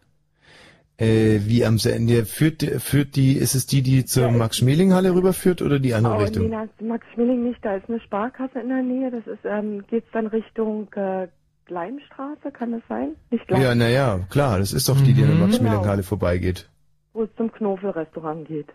[0.97, 5.79] Äh, wie am Ende führt führt die ist es die, die zur Max-Schmeling-Halle rüberführt oder
[5.79, 6.43] die andere Oh, Richtung?
[6.45, 9.09] nee, da ist Max Schmeling nicht, da ist eine Sparkasse in der Nähe.
[9.09, 11.27] Das ist, ähm, geht's dann Richtung äh,
[11.71, 13.15] Gleimstraße, kann das sein?
[13.29, 15.41] Nicht Ja, naja, klar, das ist doch die, die an der Mhm.
[15.43, 16.67] Max-Schmeling-Halle vorbeigeht.
[17.13, 18.67] wo es zum Knofel-Restaurant geht.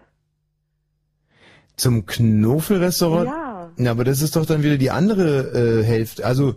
[1.77, 3.27] Zum Knofel-Restaurant?
[3.29, 3.71] Ja.
[3.77, 6.25] Na, aber das ist doch dann wieder die andere äh, Hälfte.
[6.25, 6.55] Also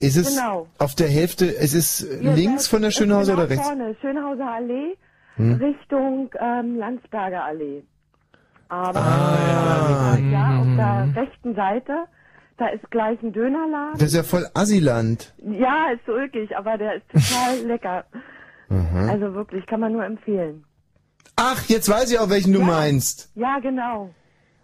[0.00, 0.68] ist es Genau.
[0.78, 3.66] auf der Hälfte, es ist Ihr links seid- von der Schönhauser genau oder rechts?
[3.66, 4.96] vorne, Schönhauser Allee,
[5.36, 5.54] Hm.
[5.54, 7.82] Richtung ähm, Landsberger Allee.
[8.68, 11.92] Aber Ah, äh, ja, auf der rechten Seite,
[12.56, 13.94] da ist gleich ein Dönerladen.
[13.98, 15.34] Das ist ja voll Assiland.
[15.38, 18.04] Ja, ist so ulkig, aber der ist total lecker.
[18.68, 19.08] Aha.
[19.10, 20.64] Also wirklich, kann man nur empfehlen.
[21.36, 23.30] Ach, jetzt weiß ich auch, welchen du meinst.
[23.34, 24.10] Ja, genau.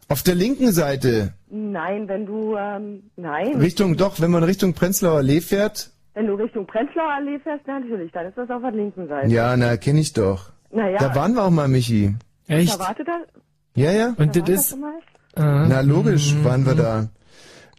[0.09, 3.57] Auf der linken Seite, Nein, wenn du, ähm, nein.
[3.57, 5.91] Richtung, doch, wenn man Richtung Prenzlauer Allee fährt.
[6.15, 9.33] Wenn du Richtung Prenzlauer Allee fährst, natürlich, dann ist das auf der linken Seite.
[9.33, 10.51] Ja, na, kenne ich doch.
[10.71, 10.99] Naja.
[10.99, 12.15] Da waren wir auch mal, Michi.
[12.47, 12.75] Echt?
[12.75, 13.27] Da wartet er.
[13.75, 14.15] Ja, ja.
[14.17, 14.73] Und da das ist.
[14.73, 15.69] er mal.
[15.69, 17.09] Na, logisch waren wir da.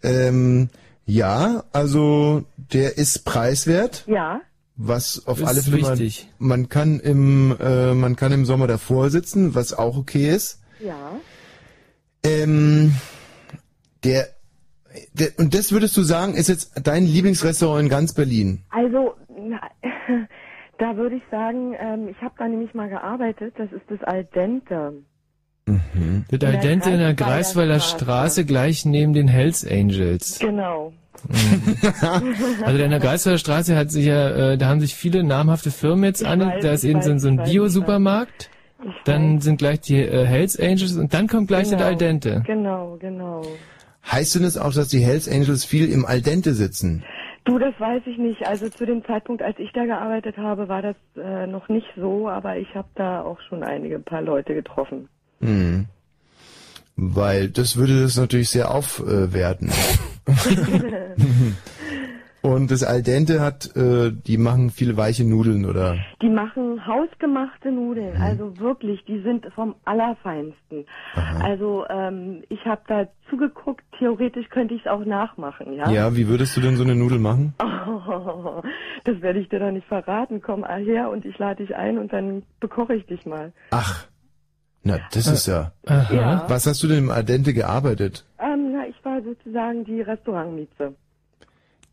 [0.04, 0.70] Ähm,
[1.06, 4.06] ja, also der ist preiswert.
[4.08, 4.42] Ja.
[4.76, 6.30] Was auf Ist alle Fälle man, wichtig.
[6.40, 10.62] man kann im äh, man kann im Sommer davor sitzen, was auch okay ist.
[10.80, 11.12] Ja.
[12.24, 12.94] Ähm,
[14.04, 14.28] der,
[15.14, 18.64] der und das würdest du sagen, ist jetzt dein Lieblingsrestaurant in ganz Berlin?
[18.70, 19.62] Also, na,
[20.80, 24.24] da würde ich sagen, ähm, ich habe da nämlich mal gearbeitet, das ist das Al
[24.26, 25.04] Dente.
[25.66, 28.46] Das der Aldente in der Greifswalder Straße.
[28.46, 30.40] Gleich neben den Hells Angels.
[30.40, 30.94] Genau.
[32.64, 36.04] Also in der Greifswalder Straße hat sich ja, äh, da haben sich viele namhafte Firmen
[36.06, 36.40] jetzt Ich an.
[36.42, 38.50] weiß, Da ist eben weiß, so ein, weiß, Bio-Supermarkt.
[39.06, 41.86] Dann sind gleich die äh, Hells Angels und dann kommt gleich das Genau.
[41.86, 42.44] Aldente.
[42.48, 43.42] Genau, genau.
[44.12, 47.04] Heißt denn das auch, dass die Hells Angels viel im Al dente sitzen?
[47.46, 48.48] Du, das weiß ich nicht.
[48.48, 52.28] Also zu dem Zeitpunkt, als ich da gearbeitet habe, war das äh, noch nicht so,
[52.28, 55.08] aber ich habe da auch schon einige paar Leute getroffen.
[55.42, 55.86] Hm.
[56.96, 59.72] Weil das würde das natürlich sehr aufwerten.
[62.44, 65.98] Und das Al dente hat, äh, die machen viele weiche Nudeln, oder?
[66.24, 68.22] Die machen hausgemachte Nudeln, Mhm.
[68.22, 70.86] also wirklich, die sind vom Allerfeinsten.
[71.40, 75.88] Also ähm, ich habe da zugeguckt, theoretisch könnte ich es auch nachmachen, ja?
[75.92, 77.54] Ja, wie würdest du denn so eine Nudel machen?
[77.64, 78.64] Oh,
[79.04, 80.42] das werde ich dir doch nicht verraten.
[80.42, 83.54] Komm her und ich lade dich ein und dann bekoche ich dich mal.
[83.70, 84.08] Ach,
[84.84, 85.72] na, das ist ja.
[85.86, 86.14] Aha.
[86.14, 86.46] Ja.
[86.50, 88.26] Was hast du denn im Al dente gearbeitet?
[88.40, 90.96] Ähm, na, ich war sozusagen die Restaurantmieze.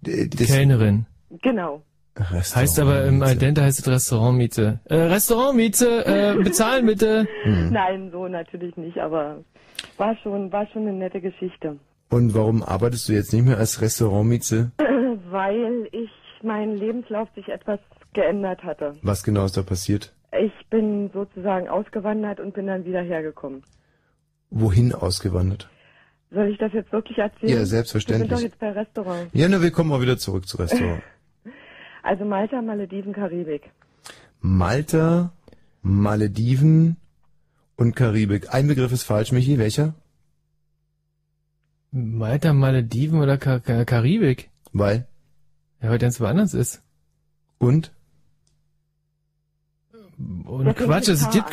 [0.01, 1.07] D- Die Kellnerin.
[1.43, 1.83] Genau.
[2.19, 4.81] Heißt aber im Aldente heißt es Restaurantmiete.
[4.87, 7.29] Äh, Restaurantmiete, äh, bezahlen bitte.
[7.45, 7.71] Hm.
[7.73, 9.45] Nein, so natürlich nicht, aber
[9.99, 11.77] war schon, war schon eine nette Geschichte.
[12.11, 14.73] Und warum arbeitest du jetzt nicht mehr als Restaurantmieze?
[15.31, 16.11] Weil ich,
[16.43, 17.79] mein Lebenslauf sich etwas
[18.15, 18.97] geändert hatte.
[19.03, 20.13] Was genau ist da passiert?
[20.33, 23.63] Ich bin sozusagen ausgewandert und bin dann wieder hergekommen.
[24.51, 25.69] Wohin ausgewandert?
[26.31, 27.53] Soll ich das jetzt wirklich erzählen?
[27.53, 28.31] Ja, selbstverständlich.
[28.31, 29.31] Wir sind doch jetzt bei Restaurant.
[29.33, 31.03] Ja, na, wir kommen mal wieder zurück zu Restaurant.
[32.01, 33.71] Also Malta, Malediven, Karibik.
[34.41, 35.33] Malta,
[35.83, 36.97] Malediven
[37.77, 38.55] und Karibik.
[38.55, 39.59] Ein Begriff ist falsch, Michi.
[39.59, 39.95] Welcher?
[41.91, 44.49] Malta, Malediven oder Ka Ka Karibik?
[44.73, 45.07] Weil?
[45.83, 46.83] Ja, weil ganz woanders ist.
[47.59, 47.93] Und?
[50.19, 51.51] Und Das Quatsch, es gibt,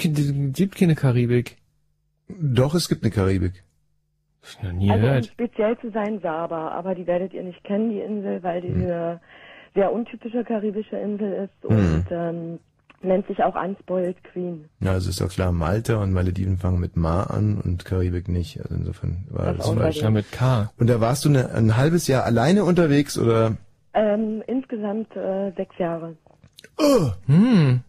[0.55, 1.57] gibt keine Karibik.
[2.27, 3.63] Doch, es gibt eine Karibik.
[4.43, 5.25] Ich noch nie also um gehört.
[5.27, 9.21] speziell zu sein Saba, aber die werdet ihr nicht kennen, die Insel, weil die eine
[9.75, 11.77] sehr untypische karibische Insel ist Hm.
[11.77, 12.59] und ähm,
[13.01, 14.65] nennt sich auch Unspoiled Queen.
[14.79, 18.59] Ja, also ist doch klar, Malta und Malediven fangen mit Ma an und Karibik nicht.
[18.61, 19.97] Also insofern war Das das, auch falsch.
[20.01, 20.71] Ja, mit K.
[20.79, 23.57] Und da warst du eine, ein halbes Jahr alleine unterwegs oder?
[23.93, 26.15] Ähm, insgesamt äh, sechs Jahre.
[26.77, 27.81] Oh, Hm.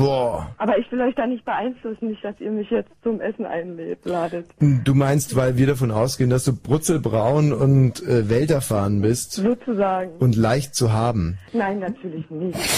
[0.00, 0.54] Boah.
[0.58, 4.04] Aber ich will euch da nicht beeinflussen, nicht, dass ihr mich jetzt zum Essen einlädt,
[4.04, 4.46] ladet.
[4.58, 10.12] Du meinst, weil wir davon ausgehen, dass du brutzelbraun und äh, welterfahren bist Sozusagen.
[10.18, 11.38] und leicht zu haben.
[11.52, 12.58] Nein, natürlich nicht.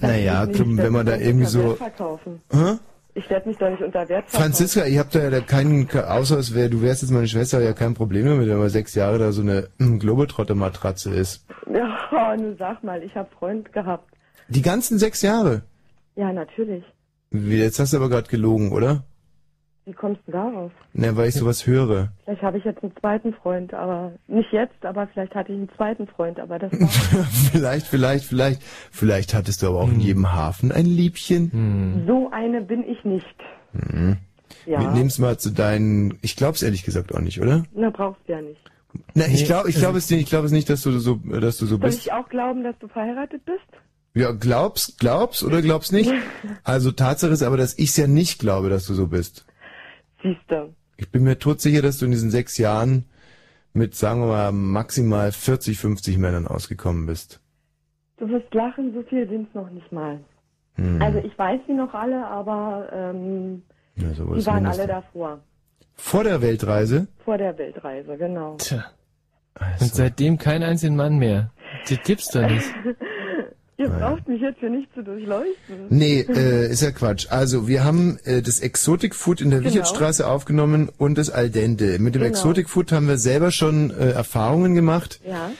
[0.00, 0.84] Naja, Natürlich komm, nicht.
[0.84, 1.76] wenn man da irgendwie so...
[1.76, 2.42] Verkaufen.
[2.50, 2.74] Hä?
[3.14, 4.42] Ich werde mich doch nicht unter Wert verkaufen.
[4.42, 7.72] Franziska, ihr habt da ja keinen, außer es wär, du wärst jetzt meine Schwester, ja
[7.72, 11.46] kein Problem damit, wenn man sechs Jahre da so eine mm, Globetrotter-Matratze ist.
[11.72, 14.08] Ja, nun sag mal, ich habe Freund gehabt.
[14.48, 15.62] Die ganzen sechs Jahre?
[16.16, 16.84] Ja, natürlich.
[17.30, 19.04] Wie, Jetzt hast du aber gerade gelogen, oder?
[19.86, 20.72] Wie kommst du darauf?
[20.94, 22.10] Na, weil ich sowas höre.
[22.24, 25.68] Vielleicht habe ich jetzt einen zweiten Freund, aber nicht jetzt, aber vielleicht hatte ich einen
[25.76, 26.88] zweiten Freund, aber das war
[27.52, 28.62] vielleicht, vielleicht, vielleicht.
[28.90, 32.04] Vielleicht hattest du aber auch in jedem Hafen ein Liebchen.
[32.06, 33.36] so eine bin ich nicht.
[33.74, 34.16] Mhm.
[34.64, 34.94] Ja.
[34.94, 36.16] Nimm's mal zu deinen.
[36.22, 37.64] Ich glaub's ehrlich gesagt auch nicht, oder?
[37.74, 38.60] Na, brauchst du ja nicht.
[39.14, 40.20] Na, ich glaube, ich glaube es nicht.
[40.22, 41.98] Ich glaube es nicht, dass du so, dass du so Soll bist.
[42.06, 43.58] ich auch glauben, dass du verheiratet bist?
[44.14, 46.12] Ja, glaubst, glaubst oder glaubst nicht?
[46.64, 49.44] Also Tatsache ist aber, dass ich's ja nicht glaube, dass du so bist.
[50.22, 50.72] Siehste.
[50.96, 53.04] Ich bin mir todsicher, dass du in diesen sechs Jahren
[53.72, 57.40] mit, sagen wir mal, maximal 40, 50 Männern ausgekommen bist.
[58.18, 60.20] Du wirst lachen, so viel sind's noch nicht mal.
[60.76, 61.02] Hm.
[61.02, 63.62] Also ich weiß sie noch alle, aber ähm,
[63.96, 64.78] Ja, die waren mindestens.
[64.78, 65.40] alle davor.
[65.96, 67.08] Vor der Weltreise?
[67.24, 68.56] Vor der Weltreise, genau.
[68.58, 68.84] Tja.
[69.80, 71.50] Und seitdem kein einzigen Mann mehr.
[71.88, 72.64] Das gibt's doch nicht.
[73.76, 73.98] Ihr Nein.
[73.98, 75.86] braucht mich jetzt hier nicht zu durchleuchten.
[75.88, 77.26] Nee, äh, ist ja Quatsch.
[77.30, 79.72] Also wir haben äh, das Exotic Food in der Genau.
[79.72, 81.98] Wichertstraße aufgenommen und das Al dente.
[81.98, 82.26] Mit dem Genau.
[82.30, 85.20] Exotic Food haben wir selber schon äh, Erfahrungen gemacht.
[85.28, 85.50] Ja.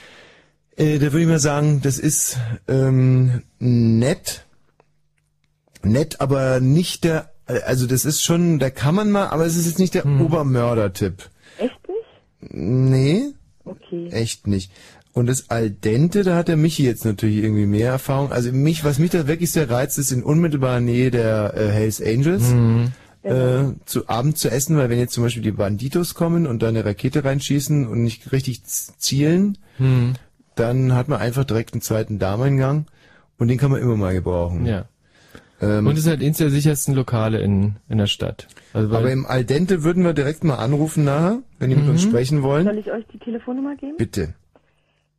[0.77, 2.37] Äh, da würde ich mal sagen, das ist
[2.69, 4.45] ähm, nett.
[5.83, 9.55] Nett, aber nicht der, äh, also das ist schon, da kann man mal, aber es
[9.57, 10.21] ist jetzt nicht der Hm.
[10.21, 11.29] Obermörder-Tipp.
[11.57, 12.53] Echt nicht?
[12.53, 13.23] Nee,
[13.67, 14.09] Okay.
[14.11, 14.71] echt nicht.
[15.15, 18.31] Und das Al dente, da hat der Michi jetzt natürlich irgendwie mehr Erfahrung.
[18.31, 22.01] Also mich, was mich da wirklich sehr reizt, ist in unmittelbarer Nähe der äh, Hells
[22.01, 22.49] Angels.
[22.51, 22.91] Mhm.
[23.23, 26.67] Äh, zu Abend zu essen, weil wenn jetzt zum Beispiel die Banditos kommen und da
[26.67, 30.13] eine Rakete reinschießen und nicht richtig zielen, Mhm.
[30.53, 32.85] dann hat man einfach direkt einen zweiten Darmeingang
[33.39, 34.67] und den kann man immer mal gebrauchen.
[34.67, 34.85] Ja.
[35.59, 38.47] Ähm, Und es ist halt eins der sichersten Lokale in, in der Stadt.
[38.73, 42.05] Also aber im Al dente würden wir direkt mal anrufen nachher, wenn die mit uns
[42.05, 42.09] Mhm.
[42.09, 42.65] sprechen wollen.
[42.65, 43.95] Soll ich euch die Telefonnummer geben?
[43.97, 44.35] Bitte.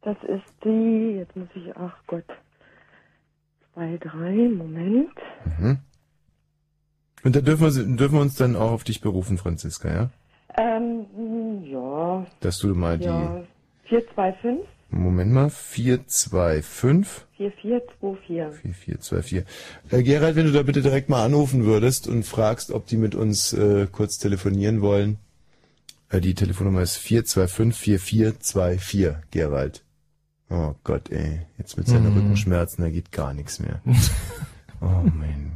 [0.06, 2.22] Das ist die, jetzt muss ich, ach Gott,
[3.74, 5.10] zwei, drei, Moment.
[5.58, 5.78] Mhm.
[7.24, 10.10] Und da dürfen wir, dürfen wir uns dann auch auf dich berufen, Franziska, ja?
[10.56, 13.42] Ähm, ja, Dass du mal ja,
[13.86, 18.76] 425 die, Moment mal, 425 4424.
[18.76, 19.44] 4424.
[19.90, 23.16] Äh, Gerald, wenn du da bitte direkt mal anrufen würdest und fragst, ob die mit
[23.16, 25.18] uns äh, kurz telefonieren wollen.
[26.10, 29.82] Äh, die Telefonnummer ist 425 4424, Gerald.
[30.50, 31.40] Oh Gott, ey.
[31.58, 32.18] Jetzt mit seinen Mhm.
[32.18, 33.80] Rückenschmerzen, da geht gar nichts mehr.
[34.80, 35.52] oh Mann.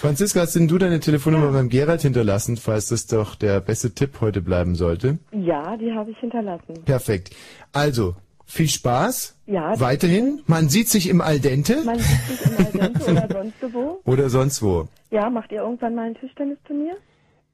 [0.00, 4.20] Franziska, hast denn du deine Telefonnummer beim Gerald hinterlassen, falls das doch der beste Tipp
[4.20, 5.18] heute bleiben sollte?
[5.32, 6.74] Ja, die habe ich hinterlassen.
[6.84, 7.30] Perfekt.
[7.72, 8.14] Also,
[8.46, 9.34] viel Spaß.
[9.46, 9.78] Ja.
[9.80, 10.40] Weiterhin.
[10.46, 14.00] Man sieht sich im Aldente Man sieht sich im Aldente oder sonst wo.
[14.04, 14.88] oder sonst wo.
[15.10, 16.96] Ja, macht ihr irgendwann mal ein Tischtennisturnier?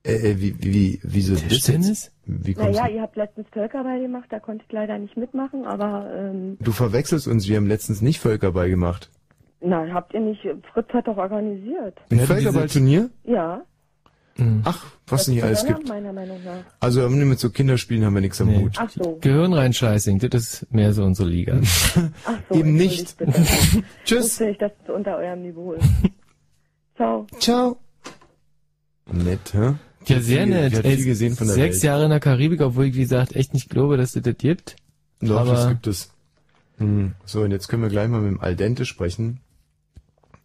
[0.07, 2.13] Äh, äh, wie, wie, wieso Tischtennis?
[2.27, 6.59] Wie Naja, ihr habt letztens Völkerball gemacht, da konnte ich leider nicht mitmachen, aber ähm,
[6.61, 9.11] Du verwechselst uns, wir haben letztens nicht Völkerball gemacht.
[9.61, 11.99] na, habt ihr nicht, Fritz hat doch organisiert.
[12.11, 13.09] Ein Völkerballturnier?
[13.25, 13.63] Ja.
[14.65, 15.89] Ach, was Das nicht ist alles gibt.
[15.89, 16.65] Meiner Meinung nach.
[16.81, 18.63] Also mit so Kinderspielen haben wir nichts am Nee.
[18.65, 18.73] Hut.
[18.79, 19.19] Ach so.
[19.21, 21.61] Gehirn reinscheißing, das ist mehr so unsere Liga.
[22.27, 23.17] Ach so, Eben nicht.
[24.05, 24.25] Tschüss.
[24.25, 25.89] Wusste ich, dass es unter eurem Niveau ist.
[26.97, 27.27] Ciao.
[27.39, 27.77] Ciao.
[29.13, 29.75] Nett, hä?
[30.09, 30.75] Ja, sehr nett.
[30.75, 31.83] hat Ey, viel gesehen von der Sechs Welt.
[31.85, 34.77] Jahre in der Karibik, obwohl ich, wie gesagt, echt nicht glaube, dass es das gibt.
[35.21, 36.11] Doch, Aber- das gibt es.
[36.79, 37.13] Hm.
[37.25, 39.41] So, und jetzt können wir gleich mal mit dem Aldente sprechen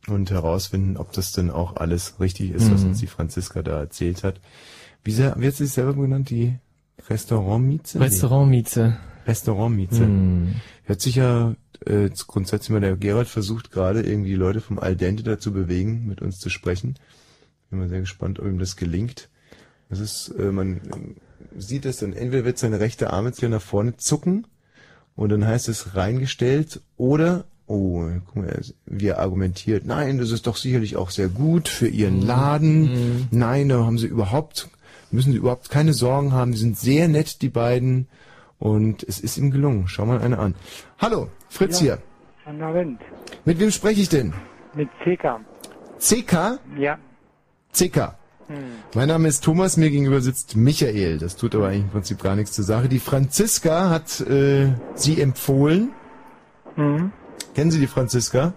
[0.07, 2.89] und herausfinden, ob das denn auch alles richtig ist, was Mhm.
[2.89, 4.39] uns die Franziska da erzählt hat.
[5.03, 6.29] Wie, sehr, wie hat sie sich selber genannt?
[6.29, 6.53] Die
[7.09, 7.99] Restaurantmieze?
[7.99, 8.97] Restaurantmieze.
[9.25, 10.03] Restaurantmieze.
[10.05, 10.55] Hm.
[10.83, 11.55] Hört sich ja
[11.85, 16.21] äh, grundsätzlich mal, der Gerald versucht gerade irgendwie die Leute vom Aldente dazu bewegen, mit
[16.21, 16.95] uns zu sprechen.
[17.69, 19.29] Bin mal sehr gespannt, ob ihm das gelingt.
[19.89, 20.81] Das ist, äh, man
[21.57, 24.47] sieht es dann, entweder wird seine rechte Arm jetzt hier nach vorne zucken
[25.15, 30.47] und dann heißt es reingestellt oder, oh, guck mal, wie er argumentiert, nein, das ist
[30.47, 33.27] doch sicherlich auch sehr gut für ihren Laden.
[33.31, 34.69] Nein, da haben sie überhaupt,
[35.11, 36.51] müssen sie überhaupt keine Sorgen haben.
[36.51, 38.07] Die sind sehr nett, die beiden.
[38.59, 39.87] Und es ist ihm gelungen.
[39.87, 40.53] Schau mal eine an.
[40.99, 41.83] Hallo, Fritz Ja.
[41.85, 41.97] hier.
[42.45, 42.99] Guten Abend.
[43.45, 44.33] Mit wem spreche ich denn?
[44.75, 45.39] Mit CK.
[45.97, 46.59] CK?
[46.77, 46.97] Ja.
[47.73, 48.18] CK.
[48.49, 48.55] Hm.
[48.95, 51.19] Mein Name ist Thomas, mir gegenüber sitzt Michael.
[51.19, 52.89] Das tut aber eigentlich im Prinzip gar nichts zur Sache.
[52.89, 55.91] Die Franziska hat äh, sie empfohlen.
[56.75, 57.11] Mhm.
[57.53, 58.53] Kennen Sie die Franziska?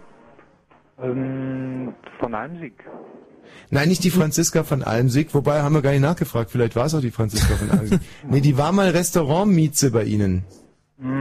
[1.02, 2.72] Ähm, von Almsig.
[3.68, 6.50] Nein, nicht die Franziska von Almsig, wobei haben wir gar nicht nachgefragt.
[6.50, 8.00] Vielleicht war es auch die Franziska von Almsig.
[8.28, 10.44] nee, die war mal Restaurantmieze bei Ihnen.
[10.98, 11.12] Mm,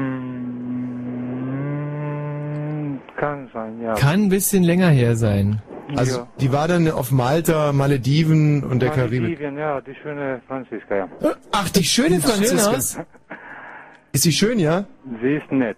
[3.18, 3.96] kann sein, ja.
[3.96, 5.62] Kann ein bisschen länger her sein.
[5.98, 6.28] Also Ja.
[6.40, 9.22] die war dann auf Malta, Malediven und der Karibik.
[9.22, 11.08] Malediven, ja, die schöne Franziska, ja.
[11.52, 12.74] Ach, die schöne Franziska.
[14.14, 14.86] Ist sie schön, ja?
[15.22, 15.78] Sie ist nett.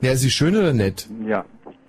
[0.00, 1.08] Ja, ist sie schön oder nett?
[1.26, 1.44] Ja.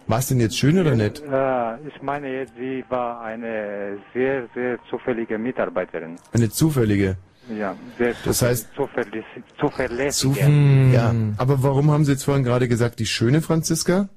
[0.08, 1.22] War es denn jetzt schön oder nett?
[1.22, 6.16] Äh, ich meine jetzt, sie war eine sehr, sehr zufällige Mitarbeiterin.
[6.34, 7.18] Eine zufällige.
[7.58, 9.44] Ja, sehr Das heißt- zuverlässig.
[9.60, 10.22] zuverlässig.
[10.22, 10.94] Zufällig.
[10.94, 11.14] Ja.
[11.38, 14.10] Aber warum haben Sie jetzt vorhin gerade gesagt, die schöne Franziska?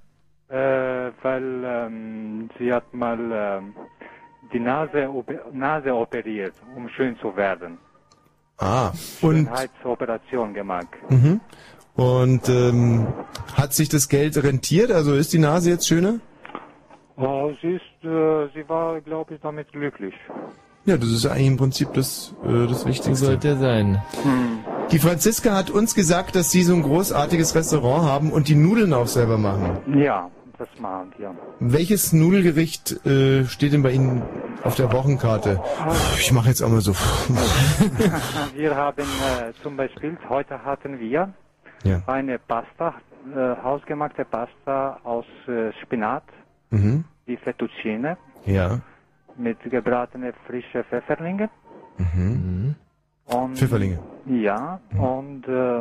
[0.51, 3.75] Äh, weil ähm, sie hat mal ähm,
[4.53, 7.79] die Nase, op Nase operiert, um schön zu werden.
[8.59, 8.91] Ah.
[9.21, 10.89] Und, Schönheitsoperation gemacht.
[11.09, 11.41] mhm.
[11.95, 13.07] und ähm,
[13.55, 14.91] hat sich das Geld rentiert?
[14.91, 16.19] Also ist die Nase jetzt schöner?
[17.17, 20.15] Oh, sie ist, äh, sie war, glaube ich, damit glücklich.
[20.85, 23.15] Ja, das ist eigentlich im Prinzip das, äh, das Wichtigste.
[23.15, 24.03] So sollte sein.
[24.91, 28.93] Die Franziska hat uns gesagt, dass Sie so ein großartiges Restaurant haben und die Nudeln
[28.93, 29.79] auch selber machen.
[29.97, 30.31] Ja,
[30.61, 31.35] das machen wir.
[31.59, 34.23] Welches Nudelgericht äh, steht denn bei Ihnen
[34.63, 35.61] auf der Wochenkarte?
[36.19, 36.93] Ich mache jetzt auch mal so.
[38.55, 41.33] wir haben äh, zum Beispiel, heute hatten wir
[41.83, 42.03] Ja.
[42.07, 42.95] eine Pasta,
[43.35, 46.25] äh, hausgemachte Pasta aus äh, Spinat,
[46.71, 47.05] Mhm.
[47.27, 48.81] die Fettuccine, Ja.
[49.37, 51.49] mit gebratene frische Pfefferlinge.
[51.99, 52.75] Mhm.
[53.25, 53.99] Und, Pfifferlinge.
[54.27, 55.81] Ja, und äh,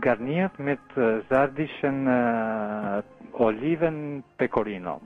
[0.00, 3.02] garniert mit äh, sardischen äh,
[3.38, 5.00] Oliven Pecorino.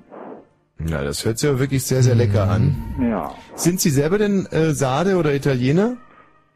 [0.87, 2.75] Ja, das hört sich aber wirklich sehr, sehr lecker an.
[3.01, 3.35] Ja.
[3.55, 5.97] Sind Sie selber denn äh, Sade oder Italiener?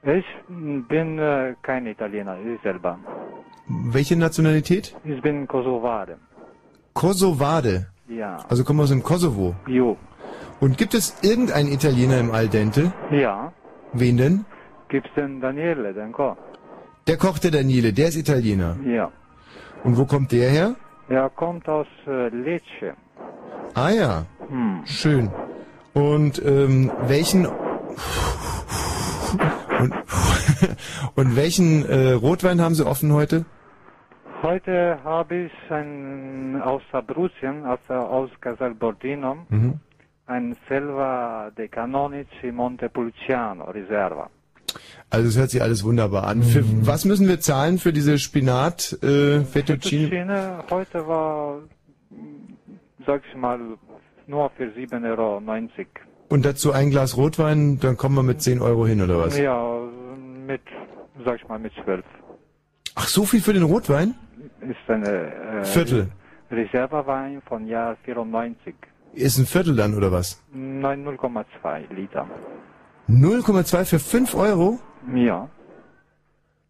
[0.03, 2.99] Ich bin äh, kein Italiener, ich selber.
[3.67, 4.95] Welche Nationalität?
[5.05, 6.17] Ich bin Kosovare.
[6.93, 7.87] Kosovade.
[8.09, 8.39] Ja.
[8.49, 9.55] Also kommen aus dem Kosovo.
[9.67, 9.97] Jo.
[10.61, 12.93] Und gibt es irgendeinen Italiener im Aldente?
[13.11, 13.53] Ja.
[13.93, 14.45] Wen denn?
[14.89, 16.37] Gibt's den Daniele, den Koch?
[17.07, 18.77] Der Koch der Daniele, der ist Italiener.
[18.87, 19.11] Ja.
[19.83, 20.77] Und wo kommt der her?
[21.09, 22.95] Er kommt aus äh, Lecce.
[23.75, 24.83] Ah ja, Hm.
[24.87, 25.31] schön.
[25.95, 27.47] Und ähm, welchen
[29.81, 29.95] und,
[31.17, 33.45] und welchen äh, Rotwein haben Sie offen heute?
[34.43, 39.81] Heute habe ich ein, aus Abruzien, also aus Casalbordino, Mhm.
[40.27, 44.29] ein Selva de Canonici Montepulciano Reserva.
[45.15, 46.43] Also es hört sich alles wunderbar an.
[46.43, 50.09] Für, was müssen wir zahlen für diese Spinat äh, Fettuccine?
[50.09, 51.61] Fettuccine heute war,
[53.07, 53.61] sag ich mal,
[54.27, 55.41] nur für 7,90 Euro.
[56.31, 59.39] Und dazu ein Glas Rotwein, dann kommen wir mit 10 Euro hin oder was?
[59.39, 59.83] Ja,
[60.49, 60.63] mit,
[61.25, 62.05] sag ich mal, mit 12.
[62.97, 64.17] Ach, so viel für den Rotwein?
[64.63, 66.09] Ist eine äh, Viertel.
[66.51, 68.75] Reservewein von Jahr 94.
[69.13, 70.43] Ist ein Viertel dann oder was?
[70.53, 72.27] Nein, 0,2 Liter.
[73.09, 74.81] 0,2 für 5 Euro?
[75.13, 75.49] Ja.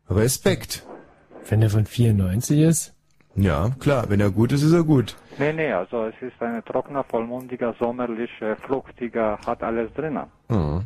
[0.09, 0.85] Respekt.
[1.48, 2.94] Wenn der von 94 ist?
[3.36, 5.16] Ja, klar, wenn er gut ist, ist er gut.
[5.39, 10.27] Nee, nee, also es ist ein trockener, vollmundiger, sommerlicher, fruchtiger, hat alles drinnen.
[10.48, 10.85] Mhm.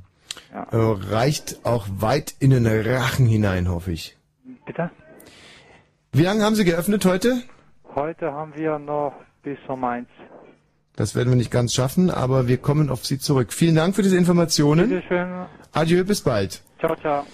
[0.53, 0.63] Ja.
[0.71, 4.17] Äh, reicht auch weit in den Rachen hinein, hoffe ich.
[4.65, 4.91] Bitte?
[6.13, 7.43] Wie lange haben Sie geöffnet heute?
[7.95, 9.13] Heute haben wir noch
[9.43, 10.09] bis um eins.
[10.97, 13.53] Das werden wir nicht ganz schaffen, aber wir kommen auf Sie zurück.
[13.53, 14.89] Vielen Dank für diese Informationen.
[14.89, 15.47] Bitteschön.
[15.73, 16.63] Adieu, bis bald.
[16.79, 17.25] Ciao, ciao.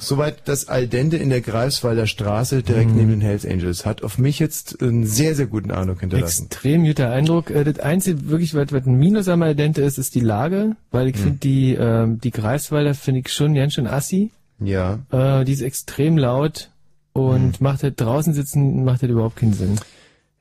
[0.00, 3.84] Soweit das Aldente in der Greifswalder Straße, direkt neben den Hells Angels.
[3.86, 6.46] Hat auf mich jetzt einen sehr, sehr guten Eindruck hinterlassen.
[6.46, 7.50] Extrem guter Eindruck.
[7.50, 11.08] Äh, Das Einzige wirklich, was, was ein Minus am Aldente ist, ist die Lage, weil
[11.08, 11.22] ich Hm.
[11.22, 14.30] finde die, ähm, die Greifswalder finde ich schon ganz schön assi.
[14.60, 14.98] Ja.
[15.10, 16.70] Äh, die ist extrem laut
[17.12, 17.64] und Hm.
[17.64, 19.80] macht halt draußen sitzen, macht halt überhaupt keinen Sinn.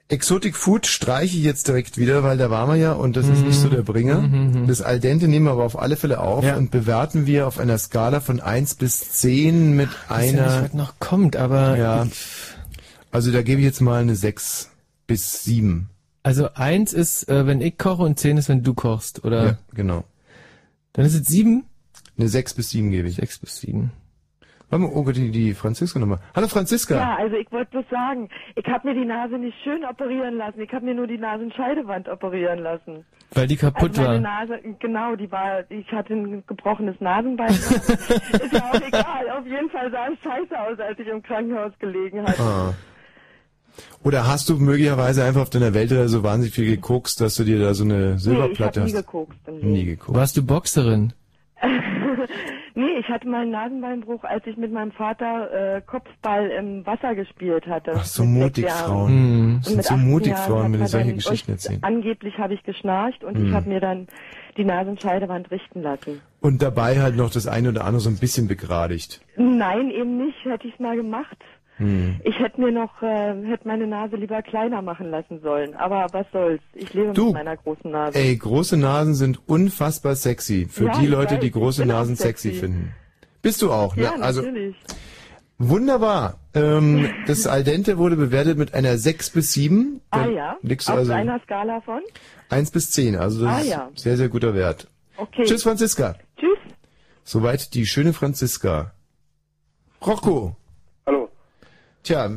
[0.09, 3.41] Exotic Food streiche ich jetzt direkt wieder, weil da waren wir ja und das ist
[3.43, 4.21] nicht so der Bringer.
[4.21, 6.55] Mhm, Das Aldente nehmen wir aber auf alle Fälle auf Ja.
[6.55, 10.51] und bewerten wir auf einer Skala von 1 bis 10 mit weiß ja einer...
[10.61, 12.07] nicht, was noch kommt, aber Ja.
[13.11, 14.69] Also da gebe ich jetzt mal eine 6
[15.07, 15.89] bis 7.
[16.23, 19.45] Also eins ist, äh, wenn ich koche und zehn ist, wenn du kochst, oder?
[19.45, 20.03] Ja, genau.
[20.93, 21.63] Dann ist es sieben?
[22.17, 23.15] Eine 6 bis 7 gebe ich.
[23.15, 23.91] 6 bis 7.
[24.69, 26.19] Warte mal, oh Gott, die, die Franziska nochmal.
[26.35, 26.95] Hallo Franziska.
[26.95, 30.60] Ja, also ich wollte bloß sagen, ich habe mir die Nase nicht schön operieren lassen,
[30.60, 33.06] ich habe mir nur die Nasenscheidewand operieren lassen.
[33.34, 34.45] Weil die kaputt also meine war.
[34.45, 37.49] Nase, genau, die war, ich hatte ein gebrochenes Nasenbein.
[37.52, 41.72] ist ja auch egal, auf jeden Fall sah es scheiße aus, als ich im Krankenhaus
[41.80, 42.41] gelegen hatte.
[42.41, 42.73] Ah.
[44.03, 47.60] Oder hast du möglicherweise einfach auf deiner Weltreise so wahnsinnig viel gekokst, dass du dir
[47.60, 49.07] da so eine Silberplatte nee, ich hast?
[49.07, 49.72] hab nie gekokst im Leben.
[49.72, 50.15] Nie gekokst.
[50.15, 51.14] Warst du Boxerin?
[52.78, 57.16] nee, ich hatte mal einen Nasenbeinbruch, als ich mit meinem Vater äh, Kopfball im Wasser
[57.16, 57.94] gespielt hatte.
[57.95, 58.70] Ach, so mutig.
[58.70, 59.10] Frauen.
[59.10, 59.56] Hm.
[59.58, 61.80] Und Sind so 18 mutig Jahren Frauen, wenn die solche Geschichten erzählen.
[61.84, 63.48] Angeblich habe ich geschnarcht und Hm.
[63.48, 64.08] ich habe mir dann
[64.56, 66.22] die Nasenscheidewand richten lassen.
[66.40, 69.22] Und dabei halt noch das eine oder andere so ein bisschen begradigt.
[69.36, 70.38] Nein, eben nicht.
[70.45, 71.38] Hätte ich es mal gemacht.
[71.78, 72.20] Hm.
[72.24, 75.76] Ich hätte mir noch, äh, hätte meine Nase lieber kleiner machen lassen sollen.
[75.76, 76.62] Aber was soll's?
[76.74, 78.18] Ich lebe Du, mit meiner großen Nase.
[78.18, 80.68] Ey, große Nasen sind unfassbar sexy.
[80.70, 82.49] Für Ja, die Leute, weiß, die große Nasen sexy.
[82.49, 82.60] sexy.
[82.62, 82.94] finden.
[83.44, 84.04] Bist du auch, ne?
[84.04, 84.76] ja, also natürlich.
[85.60, 86.40] wunderbar.
[86.54, 90.02] Ähm, das Aldente wurde bewertet mit einer 6 bis 7.
[90.10, 90.58] Ah ja.
[90.64, 92.02] Liegst Auf also einer Skala von?
[92.49, 93.16] 1 bis 10.
[93.16, 93.90] Also das Ah, ist ja.
[93.95, 94.88] sehr, sehr guter Wert.
[95.18, 95.44] Okay.
[95.45, 96.16] Tschüss, Franziska.
[96.40, 96.58] Tschüss.
[97.24, 98.94] Soweit die schöne Franziska.
[100.06, 100.56] Rocco.
[102.07, 102.29] Tja,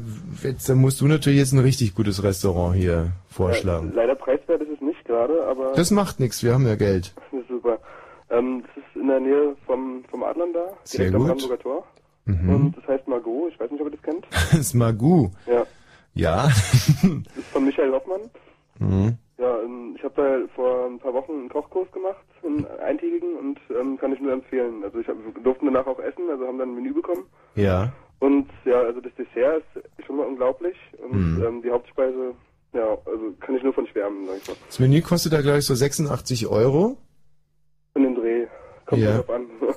[0.42, 3.92] jetzt dann musst du natürlich jetzt ein richtig gutes Restaurant hier vorschlagen.
[3.92, 7.14] Äh, leider preiswert ist es nicht gerade, aber Das macht nichts, wir haben ja Geld.
[7.30, 7.78] das ist super.
[8.30, 11.28] Ähm, das ist in der Nähe vom, vom Adlern da, Sehr direkt am gut.
[11.28, 11.84] Brandenburger Tor.
[12.24, 12.48] Mhm.
[12.52, 14.26] Und das heißt Margot, ich weiß nicht, ob ihr das kennt.
[14.50, 15.28] Das ist Magu.
[15.46, 15.64] Ja.
[16.14, 16.46] Ja.
[16.48, 18.22] Das ist von Michael Hoffmann.
[18.80, 19.18] Mhm.
[19.38, 23.60] Ja, ähm, ich habe da vor ein paar Wochen einen Kochkurs gemacht, einen eintägigen, und
[23.80, 24.82] ähm, kann ich nur empfehlen.
[24.82, 27.22] Also ich hab, wir durften danach auch essen, also haben dann ein Menü bekommen.
[27.54, 27.92] Ja.
[28.20, 29.64] Und ja, also das Dessert
[29.98, 30.76] ist schon mal unglaublich.
[31.02, 31.42] Und Mhm.
[31.42, 32.34] ähm, die Hauptspeise,
[32.72, 34.56] ja, also kann ich nur von schwärmen, sag ich mal.
[34.66, 36.96] Das Menü kostet da, glaube ich, so 86 Euro.
[37.94, 38.46] In den Dreh.
[38.86, 39.16] Kommt Ja.
[39.18, 39.46] drauf an.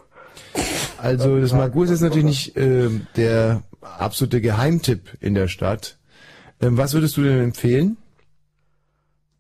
[0.98, 5.98] Also das Magu ist natürlich nicht ähm, der absolute Geheimtipp in der Stadt.
[6.62, 7.98] Ähm, was würdest du denn empfehlen?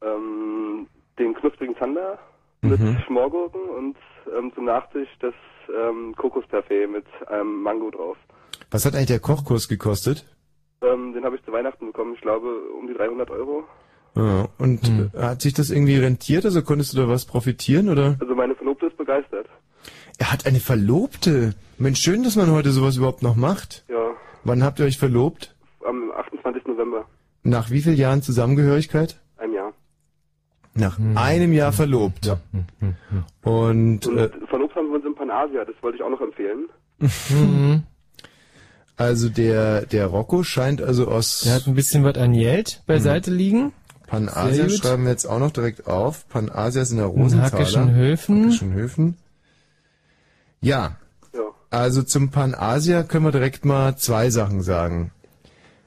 [0.01, 2.19] ähm, den knusprigen Zander
[2.61, 2.97] mit Mhm.
[3.07, 3.95] Schmorgurken und
[4.37, 5.33] ähm, zum Nachtisch das
[5.73, 8.17] ähm, Kokosparfait mit einem Mango drauf.
[8.73, 10.25] Was hat eigentlich der Kochkurs gekostet?
[10.81, 12.47] Ähm, den habe ich zu Weihnachten bekommen, ich glaube
[12.79, 13.63] um die 300 Euro.
[14.15, 14.81] Ja, und
[15.13, 16.43] äh, hat sich das irgendwie rentiert?
[16.45, 18.17] Also konntest du da was profitieren oder?
[18.19, 19.47] Also meine Verlobte ist begeistert.
[20.17, 21.53] Er hat eine Verlobte.
[21.77, 23.85] Mensch, schön, dass man heute sowas überhaupt noch macht.
[23.89, 24.11] Ja,
[24.43, 25.55] Wann habt ihr euch verlobt?
[25.87, 26.65] am 28.
[26.65, 27.05] November,
[27.43, 29.19] Nach wie vielen Jahren Zusammengehörigkeit?
[29.37, 29.73] ein Jahr.
[30.75, 32.27] Nach einem Jahr verlobt.
[33.43, 36.69] Und Und äh, verlobt haben wir uns in Panasia, das wollte ich auch noch empfehlen.
[38.95, 43.31] Also der der Rocco scheint also aus Der hat ein bisschen was an Geld beiseite
[43.31, 43.73] liegen.
[44.07, 46.27] Panasia schreiben wir jetzt auch noch direkt auf.
[46.29, 47.51] Panasia ist in der In Rosenthaler.
[47.51, 48.43] Hackischen Höfen.
[48.45, 49.17] Hackischen Höfen.
[50.61, 50.97] Ja.
[51.33, 51.41] Ja.
[51.71, 55.11] Also zum Panasia können wir direkt mal zwei Sachen sagen.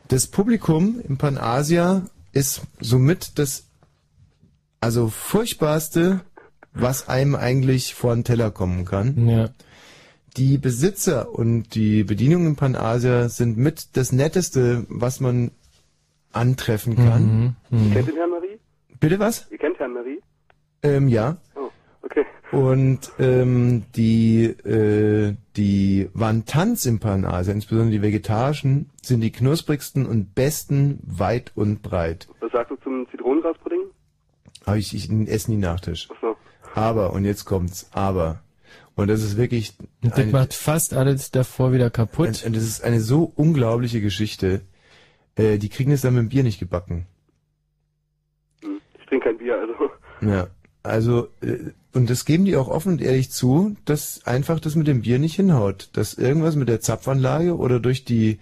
[0.09, 2.03] Das Publikum im Panasia
[2.33, 3.65] ist somit das
[4.81, 6.21] also furchtbarste,
[6.73, 9.29] was einem eigentlich vor den Teller kommen kann.
[9.29, 9.51] Ja.
[10.37, 15.51] Die Besitzer und die Bedienung im Panasia sind mit das Netteste, was man
[16.33, 17.57] antreffen kann.
[17.71, 17.93] Mhm.
[17.93, 18.59] Kennt ihr Herrn Marie?
[19.01, 19.51] Bitte was?
[19.51, 20.21] Ihr kennt Herrn Marie?
[20.83, 21.39] Ähm, ja.
[21.55, 21.71] Oh,
[22.03, 22.27] okay.
[22.53, 30.35] Und ähm, die, äh, die Wantans im Panasia, insbesondere die vegetarischen, sind die knusprigsten und
[30.35, 32.29] besten weit und breit.
[32.41, 33.81] Was sagst du zum Zitronengraspudding?
[34.67, 36.09] Aber ich, ich esse nie Nachtisch.
[36.13, 36.37] Ach so.
[36.75, 38.43] Aber, und jetzt kommt's, aber.
[38.97, 42.45] Und das ist wirklich, Und das macht fast alles davor wieder kaputt.
[42.45, 44.63] und, das ist eine so unglaubliche Geschichte.
[45.37, 47.07] Äh, die kriegen es dann mit dem Bier nicht gebacken.
[48.63, 49.91] Ich trinke kein Bier, also.
[50.23, 50.49] Ja,
[50.83, 54.87] also, äh, und das geben die auch offen und ehrlich zu, dass einfach das mit
[54.87, 55.91] dem Bier nicht hinhaut.
[55.93, 58.39] Dass irgendwas mit der Zapfanlage oder durch die,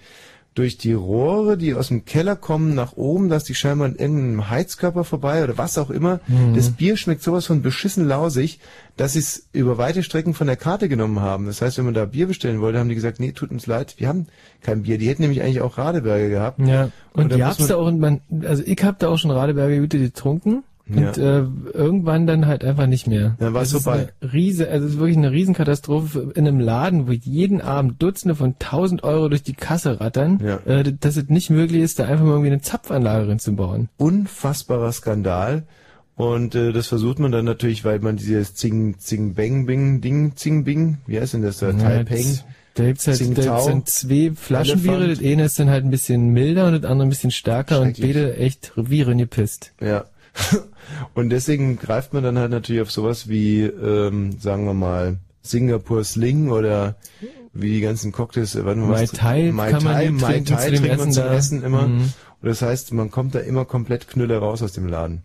[0.54, 4.50] durch die Rohre, die aus dem Keller kommen, nach oben, dass die scheinbar an irgendeinem
[4.50, 6.20] Heizkörper vorbei oder was auch immer.
[6.28, 6.54] Mhm.
[6.54, 8.60] Das Bier schmeckt sowas von beschissen lausig,
[8.96, 11.46] dass sie es über weite Strecken von der Karte genommen haben.
[11.46, 13.96] Das heißt, wenn man da Bier bestellen wollte, haben die gesagt, nee, tut uns leid,
[13.98, 14.26] wir haben
[14.62, 14.96] kein Bier.
[14.96, 16.60] Die hätten nämlich eigentlich auch Radeberger gehabt.
[16.60, 19.32] Ja, und da die hab's da auch, und man, also ich hab da auch schon
[19.32, 20.62] Radeberger Hüte getrunken.
[20.86, 21.38] Und Ja.
[21.38, 23.36] äh, irgendwann dann halt einfach nicht mehr.
[23.38, 24.08] Dann Das ist vorbei.
[24.20, 28.56] Riese, also es ist wirklich eine Riesenkatastrophe in einem Laden, wo jeden Abend Dutzende von
[28.58, 30.56] 1000 Euro durch die Kasse rattern, Ja.
[30.66, 33.88] äh, dass es nicht möglich ist, da einfach mal irgendwie eine Zapfanlage reinzubauen.
[33.96, 35.62] unfassbarer Skandal.
[36.16, 40.36] Und äh, das versucht man dann natürlich, weil man dieses Zing, Zing, Bang, Bing, Ding,
[40.36, 41.70] Zing, Bing, wie heißt denn das da?
[41.70, 42.38] Ja, Taiping?
[42.74, 45.18] Da gibt's halt, da gibt's dann zwei Flaschenbiere, Elefant.
[45.22, 48.00] das eine ist dann halt ein bisschen milder und das andere ein bisschen stärker und
[48.00, 49.72] beide echt Viren gepisst.
[49.80, 50.04] Ja.
[51.14, 56.04] Und deswegen greift man dann halt natürlich auf sowas wie, ähm, sagen wir mal, Singapur
[56.04, 56.96] Sling oder
[57.52, 60.40] wie die ganzen Cocktails, äh, warte mal, Mai Tai Mai kann man Tai, gut Mai
[60.40, 61.34] Tai trinkt man Essen zum da.
[61.34, 61.88] Essen immer.
[61.88, 62.00] Mhm.
[62.00, 65.22] Und das heißt, man kommt da immer komplett knüller raus aus dem Laden.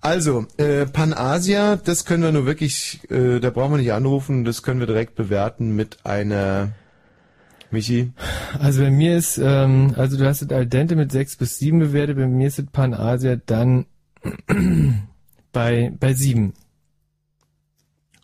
[0.00, 4.62] Also, äh, Panasia, das können wir nur wirklich, äh, da brauchen wir nicht anrufen, das
[4.62, 6.70] können wir direkt bewerten mit einer,
[7.72, 8.12] Michi,
[8.58, 11.78] Also bei mir ist, ähm, also du hast das Al dente mit 6 bis 7
[11.78, 13.86] bewertet, bei mir ist das Panasia dann
[15.52, 16.52] bei, bei 7.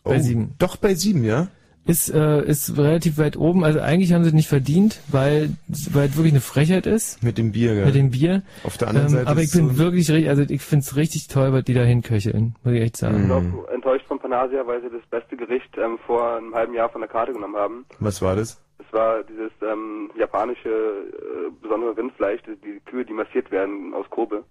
[0.03, 0.55] Bei Oh, 7.
[0.59, 1.47] Doch bei 7, ja?
[1.85, 5.51] Ist, äh, ist relativ weit oben, also eigentlich haben sie es nicht verdient, weil,
[5.93, 7.23] weil es wirklich eine Frechheit ist.
[7.23, 7.85] Mit dem Bier, gell?
[7.85, 8.43] Mit dem Bier.
[8.65, 11.27] Auf der anderen ähm, Seite Aber ich bin so- wirklich, richtig- also ich find's richtig
[11.29, 13.27] toll, was die da hinköcheln, muss ich echt Ich bin Mhm.
[13.29, 13.53] sagen.
[13.73, 17.09] enttäuscht von Panasia, weil sie das beste Gericht ähm, vor einem halben Jahr von der
[17.09, 17.85] Karte genommen haben.
[17.99, 18.61] Was war das?
[18.79, 24.09] Es war dieses ähm, japanische äh, besondere Rindfleisch, die, die Kühe, die massiert werden aus
[24.09, 24.43] Kobe.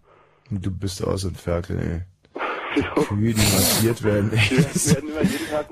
[0.50, 2.02] Du bist auch so ein Ferkel, ey.
[3.08, 4.58] Kühe, die massiert werden, ey.
[4.58, 5.08] Werden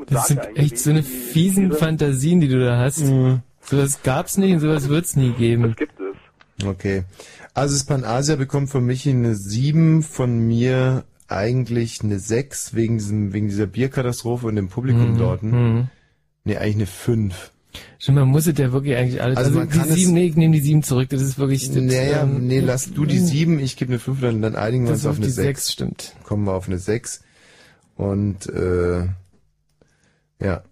[0.08, 1.72] Das Sake sind echt so eine fiesen.
[1.72, 3.00] Fantasien, die du da hast.
[3.04, 3.40] Mhm.
[3.60, 5.74] Sowas gab's nicht und sowas wird's nie geben.
[5.76, 6.66] gibt es.
[6.66, 7.04] Okay.
[7.52, 13.32] Also das Panasia bekommt von Michi eine 7, von mir eigentlich eine 6 wegen diesem,
[13.32, 15.42] wegen dieser Bierkatastrophe und dem Publikum Mhm, dort.
[15.42, 15.88] mhm.
[16.44, 17.52] Nee, eigentlich eine 5.
[17.98, 19.36] Stimmt, man muss es ja wirklich eigentlich alles.
[19.36, 21.08] Also Also, man die kann es- sieben, nee, ich nehme die sieben zurück.
[21.10, 21.66] Das ist wirklich.
[21.68, 24.84] Das, Naja, ähm, nee, lass du die 7, ich gebe eine 5, dann, dann einigen
[24.86, 25.44] wir uns auf eine die 6.
[25.46, 26.14] sechs, stimmt.
[26.24, 27.22] Kommen wir auf eine 6.
[27.96, 29.06] Und äh,
[30.40, 30.62] ja.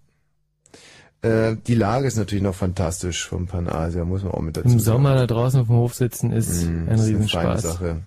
[1.23, 4.81] Äh, die Lage ist natürlich noch fantastisch vom Panasia, muss man auch mit dazu Im
[4.81, 4.97] sagen.
[4.97, 7.62] Sommer da draußen auf dem Hof sitzen ist Mm, ein eine Riesenspaß.
[7.62, 8.03] Sache.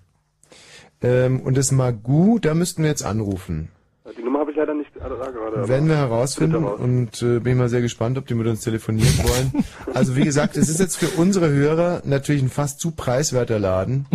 [1.02, 3.70] Ähm, und das Magu, da müssten wir jetzt anrufen.
[4.18, 5.68] Die Nummer ich leider nicht da gerade.
[5.68, 9.65] Werden wir herausfinden und äh, bin mal sehr gespannt, ob die mit uns telefonieren wollen.
[9.94, 14.07] Also wie gesagt, es ist jetzt für unsere Hörer natürlich ein fast zu preiswerter Laden.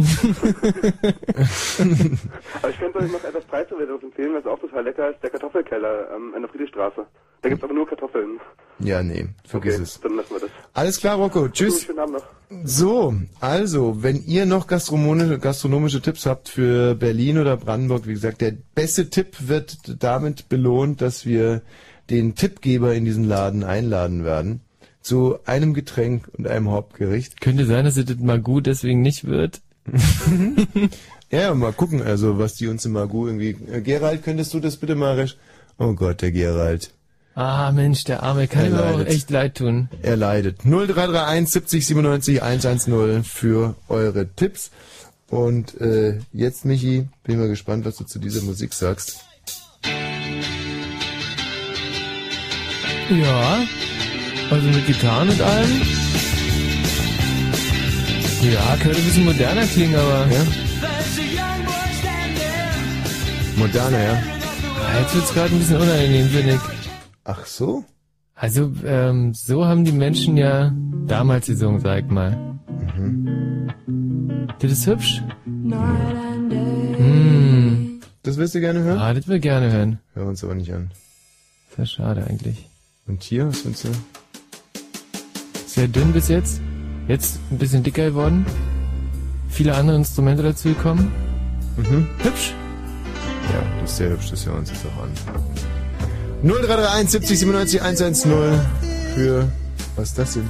[2.63, 6.09] Aber ich könnte euch noch etwas Preiswerteres empfehlen, was auch total lecker ist, der Kartoffelkeller
[6.15, 7.07] ähm, an der Friedrichstraße.
[7.43, 8.41] Da gibt's aber nur Kartoffeln.
[8.83, 10.01] Ja, nee, vergiss okay, es.
[10.01, 10.51] dann lassen wir das.
[10.73, 11.49] Alles klar, Rocco.
[11.49, 11.83] Tschüss.
[11.83, 12.25] Schönen Abend noch.
[12.65, 18.41] So, also, wenn ihr noch gastronomische, gastronomische Tipps habt für Berlin oder Brandenburg, wie gesagt,
[18.41, 21.63] der beste Tipp wird damit belohnt, dass wir
[22.11, 24.63] den Tippgeber in diesen Laden einladen werden
[25.01, 27.41] zu einem Getränk und einem Hauptgericht.
[27.41, 29.61] Könnte sein, dass es das mal gut deswegen nicht wird.
[31.31, 33.57] Ja, mal gucken, also was die uns im Magu irgendwie.
[33.71, 35.39] Äh, Gerald, könntest du das bitte mal recht?
[35.79, 36.93] Oh Gott, der Gerald.
[37.35, 39.89] Ah, Mensch, der Arme kann mir auch echt leid tun.
[40.03, 40.65] Er leidet.
[40.65, 44.71] 0331 70 97 110 für eure Tipps.
[45.29, 49.21] Und äh, jetzt, Michi, bin mal gespannt, was du zu dieser Musik sagst.
[53.11, 53.59] Ja,
[54.51, 55.83] also mit Gitarren und allem.
[58.43, 60.27] Ja, könnte ein bisschen moderner klingen, aber.
[60.33, 60.47] Ja?
[63.57, 64.13] Moderner, ja?
[64.15, 66.80] Ah, Jetzt wird's gerade ein bisschen unangenehm, finde ich.
[67.33, 67.85] Ach so?
[68.35, 70.75] Also, ähm, so haben die Menschen ja
[71.07, 72.59] damals gesungen, sag ich mal.
[74.59, 75.23] Das ist hübsch.
[76.97, 78.01] Hm.
[78.25, 78.99] Das willst du gerne hören?
[78.99, 80.01] Ah, das will ich gerne hören.
[80.15, 80.91] Hören wir uns aber nicht an.
[81.71, 82.69] Ist ja schade eigentlich.
[83.07, 83.91] Und hier, was findest du?
[85.67, 86.61] Sehr dünn bis jetzt.
[87.07, 88.45] Jetzt ein bisschen dicker geworden.
[89.49, 91.13] Viele andere Instrumente dazu gekommen.
[91.77, 92.09] Mhm.
[92.25, 92.55] Hübsch.
[93.53, 95.11] Ja, das ist sehr hübsch, das hören wir uns jetzt auch an.
[96.43, 98.33] 0331 70 97 110
[99.15, 99.53] für,
[99.97, 100.49] was ist das denn?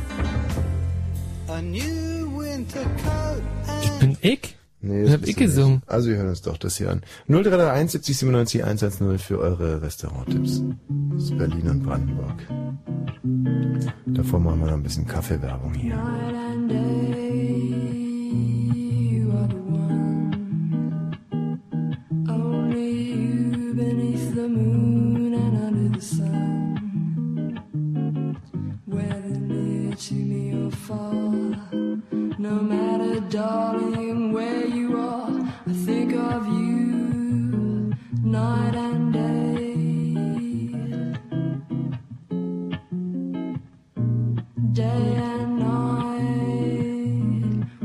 [3.82, 4.56] Ich bin ich?
[4.82, 5.82] Nee, das hab ich gesungen?
[5.86, 7.02] Also wir hören uns doch das hier an.
[7.28, 10.62] 0331 70 97 110 für eure Restauranttipps.
[11.16, 12.46] aus Berlin und Brandenburg.
[14.06, 15.98] Davor machen wir noch ein bisschen Kaffeewerbung hier.
[32.50, 35.30] No matter, darling, where you are,
[35.68, 37.94] I think of you
[38.24, 39.74] night and day.
[44.72, 46.48] Day and night,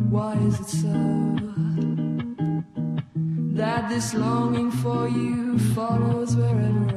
[0.09, 0.95] why is it so?
[3.61, 6.94] that this longing for you follows wherever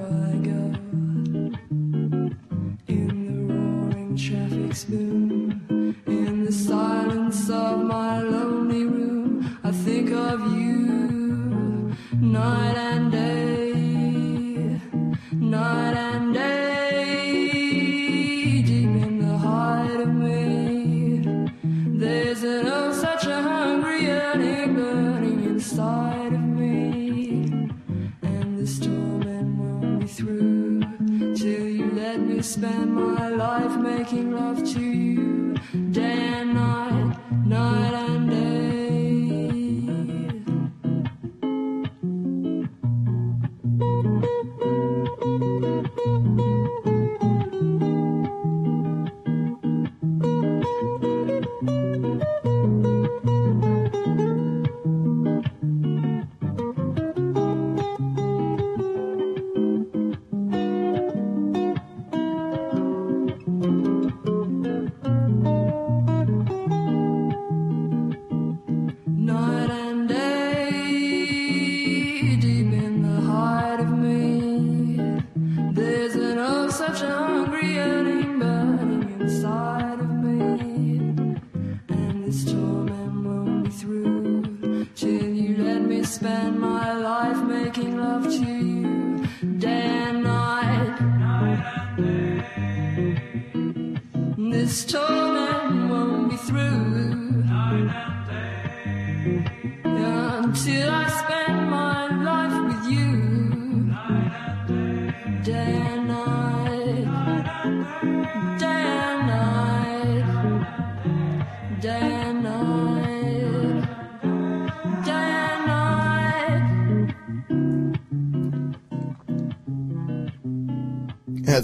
[32.18, 35.54] let me spend my life making love to you,
[35.92, 37.07] day and night, night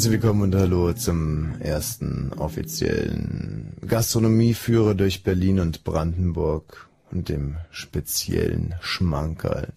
[0.04, 8.74] Herzlich willkommen und hallo zum ersten offiziellen Gastronomieführer durch Berlin und Brandenburg und dem speziellen
[8.82, 9.72] Schmankerl.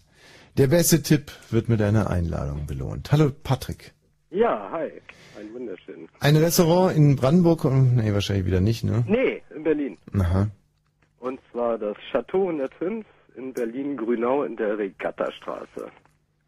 [0.57, 3.09] Der beste Tipp wird mit einer Einladung belohnt.
[3.13, 3.93] Hallo Patrick.
[4.29, 4.91] Ja, hi.
[5.39, 6.09] Ein wunderschön.
[6.19, 7.63] Ein Restaurant in Brandenburg?
[7.63, 9.05] Nee, wahrscheinlich wieder nicht, ne?
[9.07, 9.97] Nee, in Berlin.
[10.13, 10.49] Aha.
[11.21, 13.05] Und zwar das Chateau 105
[13.37, 15.89] in Berlin-Grünau in der Regattastraße.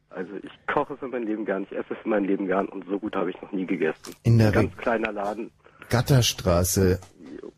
[0.10, 2.99] Also ich koche für mein Leben gern, ich esse für mein Leben gern und so
[2.99, 4.15] gut habe ich noch nie gegessen.
[4.23, 5.52] In der Ein ganz kleiner Laden.
[5.90, 6.99] Gatterstraße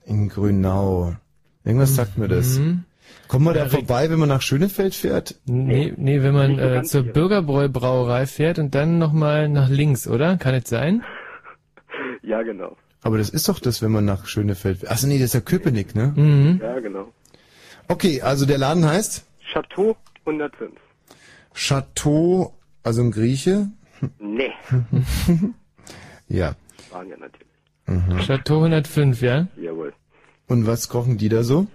[0.06, 1.16] in Grünau.
[1.64, 2.60] Irgendwas sagt mir das.
[2.60, 2.84] Mhm.
[3.28, 5.36] Kommt man da vorbei, wenn man nach Schönefeld fährt?
[5.46, 7.04] Nee, nee, wenn man äh, zur.
[7.04, 10.38] Bürgerbräu-Brauerei fährt und dann nochmal nach links, oder?
[10.38, 11.04] Kann es sein?
[12.24, 12.78] Ja, genau.
[13.02, 14.92] Aber das ist doch das, wenn man nach Schönefeld fährt.
[14.92, 16.14] Achso, nee, das ist ja Köpenick, ne?
[16.16, 16.60] Mhm.
[16.62, 17.12] Ja, genau.
[17.88, 19.26] Okay, also der Laden heißt?
[19.52, 20.72] Chateau 105.
[21.54, 22.54] Chateau,
[22.84, 23.68] also ein Grieche?
[24.20, 24.52] Nee.
[26.28, 26.56] ja.
[26.88, 27.48] Spanier natürlich.
[27.88, 28.20] Mhm.
[28.20, 29.48] Chateau 105, ja?
[29.58, 29.94] Jawohl.
[30.48, 31.68] Und was kochen die da so?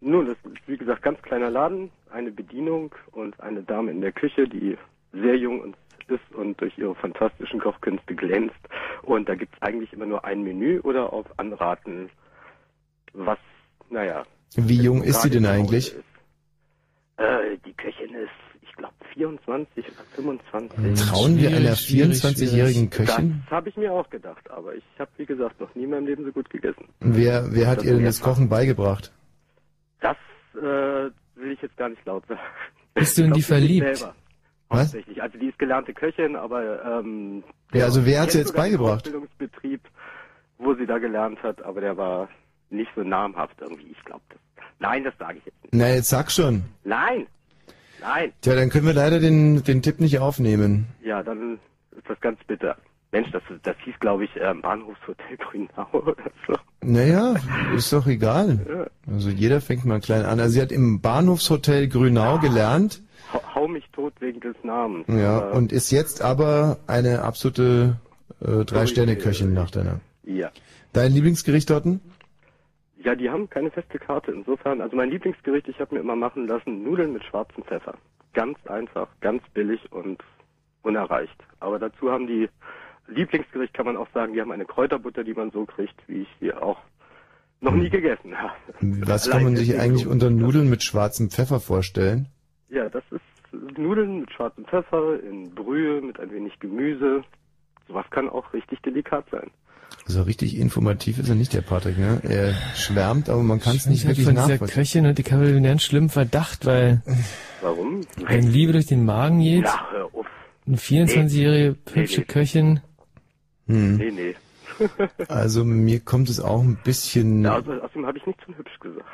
[0.00, 4.12] Nun, das ist wie gesagt ganz kleiner Laden, eine Bedienung und eine Dame in der
[4.12, 4.76] Küche, die
[5.12, 5.76] sehr jung und
[6.08, 8.60] ist und durch ihre fantastischen Kochkünste glänzt.
[9.02, 12.10] Und da gibt's eigentlich immer nur ein Menü oder auf Anraten,
[13.12, 13.38] was,
[13.90, 14.24] naja.
[14.56, 15.94] Wie jung ist sie denn eigentlich?
[17.16, 18.43] Äh, die Köchin ist,
[18.74, 21.08] ich glaube, 24 oder 25.
[21.08, 23.42] Trauen wir einer Schwierig, schwierig, 24-jährigen Köchin?
[23.44, 26.06] Das habe ich mir auch gedacht, aber ich habe, wie gesagt, noch nie in meinem
[26.06, 26.84] Leben so gut gegessen.
[27.00, 29.12] Wer, wer hat Das ihr denn das Kochen beigebracht?
[30.00, 30.16] Das
[30.56, 30.62] äh,
[31.36, 32.40] will ich jetzt gar nicht laut sagen.
[32.94, 33.96] Bist du in die verliebt?
[33.96, 34.14] Selber.
[34.68, 34.80] Was?
[34.80, 35.22] Hauptsächlich.
[35.22, 39.06] Also die ist gelernte Köchin, aber ähm, Ja, also wer hat sie jetzt beigebracht?
[39.06, 39.82] Ausbildungsbetrieb,
[40.58, 42.28] wo sie da gelernt hat, aber der war
[42.70, 43.92] nicht so namhaft irgendwie.
[43.92, 44.38] Ich glaube das.
[44.80, 45.74] Nein, das sage ich jetzt nicht.
[45.74, 46.64] Na, jetzt sag schon.
[46.82, 47.26] Nein,
[48.04, 48.32] nein.
[48.42, 50.86] Tja, dann können wir leider den, den Tipp nicht aufnehmen.
[51.02, 51.58] Ja, dann
[51.96, 52.76] ist das ganz bitter.
[53.12, 56.16] Mensch, das, das hieß, glaube ich, ähm, Bahnhofshotel Grünau oder
[56.46, 56.54] so.
[56.82, 57.36] Naja,
[57.76, 58.58] ist doch egal.
[58.68, 59.12] Ja.
[59.12, 60.40] Also jeder fängt mal klein an.
[60.40, 63.00] Also sie hat im Bahnhofshotel Grünau gelernt.
[63.54, 65.06] Hau, mich tot wegen des Namens.
[65.08, 67.96] Ja, Aber- und ist jetzt aber eine absolute
[68.40, 70.00] äh, Drei-Sterne-Köchin nach deiner.
[70.24, 70.50] Ja.
[70.92, 71.86] Dein Lieblingsgericht dort?
[73.04, 74.32] Ja, die haben keine feste Karte.
[74.32, 77.98] Insofern, also mein Lieblingsgericht, ich habe mir immer machen lassen, Nudeln mit schwarzem Pfeffer.
[78.32, 80.22] Ganz einfach, ganz billig und
[80.82, 81.36] unerreicht.
[81.60, 82.48] Aber dazu haben die
[83.06, 86.28] Lieblingsgericht, kann man auch sagen, die haben eine Kräuterbutter, die man so kriegt, wie ich
[86.40, 86.78] sie auch
[87.60, 88.54] noch nie gegessen habe.
[88.80, 92.28] Was kann man sich eigentlich unter Nudeln mit schwarzem Pfeffer vorstellen?
[92.70, 97.22] Ja, das ist Nudeln mit schwarzem Pfeffer, in Brühe, mit ein wenig Gemüse.
[97.86, 99.50] Sowas kann auch richtig delikat sein.
[100.06, 102.20] So richtig informativ ist er nicht, der Patrick, ne?
[102.24, 104.74] Er schwärmt, aber man kann es nicht wirklich von dieser nachvollziehen.
[104.74, 107.02] Köchin und ich habe einen ganz schlimmen Verdacht, weil
[107.62, 108.02] Warum?
[108.26, 110.26] wenn Liebe durch den Magen geht, Ja, hör auf.
[110.66, 112.26] eine 24-jährige Nee, hübsche nee.
[112.26, 112.80] Köchin,
[113.66, 113.96] Hm.
[113.96, 114.34] Nee, nee.
[115.28, 117.42] Also mir kommt es auch ein bisschen.
[117.44, 119.06] Ja, also, außerdem habe ich nicht so hübsch gesagt.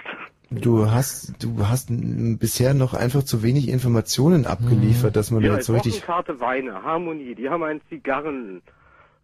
[0.51, 1.87] Du hast, du hast
[2.41, 5.93] bisher noch einfach zu wenig Informationen abgeliefert, dass man da Ja, jetzt so richtig.
[6.03, 8.61] Wochenkarte Weine, Harmonie, die haben einen Zigarren,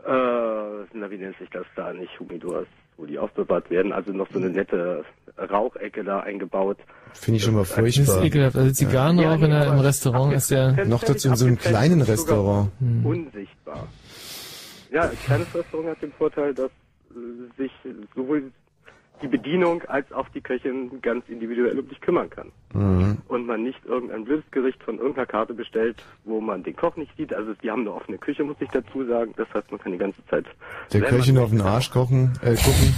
[0.07, 2.67] äh, na wie nennt sich das da, nicht Humidors,
[2.97, 5.05] wo die aufbewahrt werden, also noch so eine nette
[5.39, 6.79] Rauchecke da eingebaut.
[7.13, 8.25] Finde ich schon mal das ist furchtbar.
[8.25, 8.57] ekelhaft.
[8.57, 10.73] Also Zigarrenrauch in der, im Restaurant ist ja...
[10.85, 12.71] Noch dazu in so einem kleinen Restaurant.
[12.79, 13.05] Hm.
[13.05, 13.89] Unsichtbar.
[14.91, 16.71] Ja, ein kleines Restaurant hat den Vorteil, dass
[17.11, 17.73] äh, sich
[18.15, 18.51] sowohl
[19.23, 22.53] die Bedienung als auch die Köchin ganz individuell um dich kümmern kann.
[22.73, 23.19] Mhm.
[23.29, 27.17] und man nicht irgendein blödes Gericht von irgendeiner Karte bestellt, wo man den Koch nicht
[27.17, 27.33] sieht.
[27.33, 29.33] Also die haben eine offene Küche, muss ich dazu sagen.
[29.37, 30.45] Das heißt, man kann die ganze Zeit
[30.93, 32.95] Der Köchin auf den Arsch kochen, äh, gucken.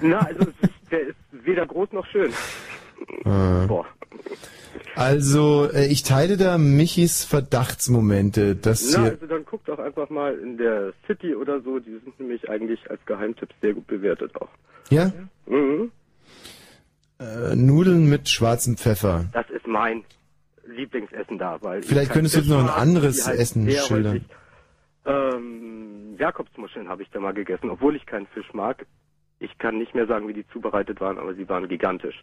[0.00, 2.30] Na, also es ist, der ist weder groß noch schön.
[3.24, 3.66] Äh.
[3.66, 3.84] Boah.
[4.94, 10.34] Also, äh, ich teile da Michis Verdachtsmomente, dass Na, also dann guckt doch einfach mal
[10.38, 11.78] in der City oder so.
[11.78, 14.48] Die sind nämlich eigentlich als Geheimtipps sehr gut bewertet auch.
[14.90, 15.12] Ja?
[15.46, 15.90] Mhm.
[17.20, 19.26] Äh, Nudeln mit schwarzem Pfeffer.
[19.32, 20.04] Das ist mein
[20.66, 24.24] Lieblingsessen da, weil ich Vielleicht könntest du noch ein anderes halt Essen schildern.
[25.04, 28.86] Ähm, Jakobsmuscheln habe ich da mal gegessen, obwohl ich keinen Fisch mag.
[29.40, 32.20] Ich kann nicht mehr sagen, wie die zubereitet waren, aber sie waren gigantisch.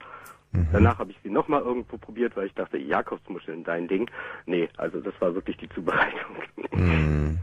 [0.52, 0.68] Mhm.
[0.72, 4.10] Danach habe ich sie nochmal irgendwo probiert, weil ich dachte, Jakobsmuscheln, dein Ding.
[4.46, 6.36] Nee, also das war wirklich die Zubereitung.
[6.72, 7.40] Hm.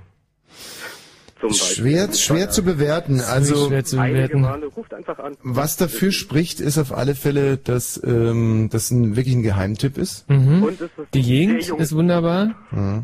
[1.43, 1.75] Zum Beispiel.
[1.85, 3.21] Schwer, schwer zu bewerten.
[3.21, 5.37] Also, einfach an.
[5.43, 10.31] was dafür spricht, ist auf alle Fälle, dass ähm, das ein, wirklich ein Geheimtipp ist.
[10.31, 10.63] Mhm.
[10.63, 12.55] Und es ist Die Gegend ist wunderbar.
[12.71, 13.03] Ja.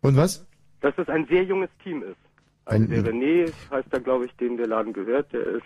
[0.00, 0.44] Und was?
[0.80, 2.16] Dass es ein sehr junges Team ist.
[2.64, 5.62] Also Ein- der René heißt da, glaube ich, dem der Laden gehört, der ist,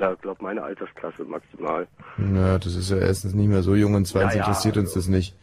[0.00, 1.86] ja, glaube meine Altersklasse maximal.
[2.34, 4.94] Ja, das ist ja erstens nicht mehr so jung und zweitens Ja, ja, interessiert uns
[4.94, 5.36] das nicht.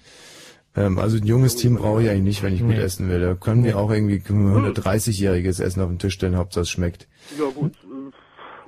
[0.76, 2.82] Ähm, also ein junges Team brauche ich eigentlich nicht, wenn ich gut Nee.
[2.82, 3.20] essen will.
[3.20, 7.08] Da können wir auch irgendwie 130-jähriges Essen auf den Tisch stellen, Hauptsache es schmeckt.
[7.40, 7.74] Ja gut.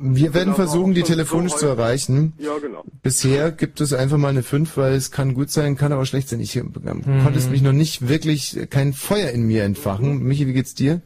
[0.03, 2.33] Wir werden versuchen, die telefonisch zu erreichen.
[2.39, 2.83] Ja, genau.
[3.03, 6.27] Bisher gibt es einfach mal eine 5, weil es kann gut sein, kann aber schlecht
[6.27, 6.39] sein.
[6.39, 7.23] Ich ähm, Mhm.
[7.23, 10.23] konntest mich noch nicht wirklich, kein Feuer in mir entfachen.
[10.23, 11.01] Michi, wie geht's dir?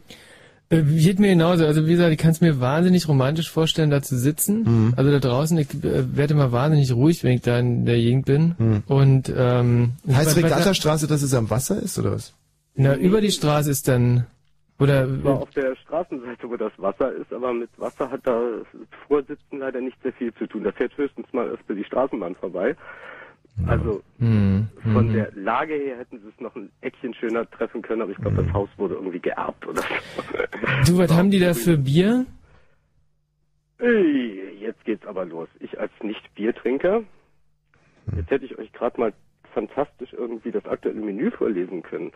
[0.69, 1.65] Äh, Geht mir genauso.
[1.65, 4.63] Also wie gesagt, ich kann es mir wahnsinnig romantisch vorstellen, da zu sitzen.
[4.63, 4.93] Mhm.
[4.95, 8.25] Also da draußen, ich äh, werde immer wahnsinnig ruhig, wenn ich da in der Gegend
[8.25, 8.55] bin.
[8.57, 8.83] Mhm.
[8.87, 12.33] Und ähm, Heißt Regattastraße, dass es am Wasser ist, oder was?
[12.75, 14.25] Na, über die Straße ist dann
[14.77, 18.41] oder War auf der Straßenseite, wo das Wasser ist, aber mit Wasser hat da
[19.07, 20.63] Vorsitzen leider nicht sehr viel zu tun.
[20.63, 22.75] Da fährt höchstens mal öfter die Straßenbahn vorbei.
[23.67, 25.13] Also Hm, von hm.
[25.13, 28.41] der Lage her hätten sie es noch ein Eckchen schöner treffen können, aber ich glaube,
[28.41, 29.87] das Haus wurde irgendwie geerbt oder so.
[30.85, 32.25] Du, was haben die da für Bier?
[34.59, 35.49] Jetzt geht's aber los.
[35.59, 37.03] Ich als Nicht-Biertrinker,
[38.15, 39.13] jetzt hätte ich euch gerade mal
[39.53, 42.11] fantastisch irgendwie das aktuelle Menü vorlesen können.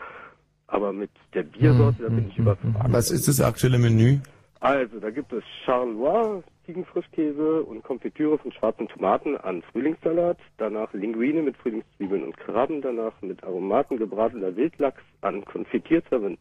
[0.68, 2.76] Aber mit der Biersorte, da bin ich überfragt.
[2.88, 4.20] Was ist das aktuelle Menü?
[4.62, 11.42] Also, da gibt es Charlois, Ziegenfrischkäse und Konfitüre von schwarzen Tomaten an Frühlingssalat, danach Linguine
[11.42, 16.38] mit Frühlingszwiebeln und Krabben, danach mit Aromaten gebratener Wildlachs an konfitierten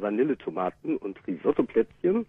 [0.00, 2.24] Vanilletomaten und Risottoplätzchen,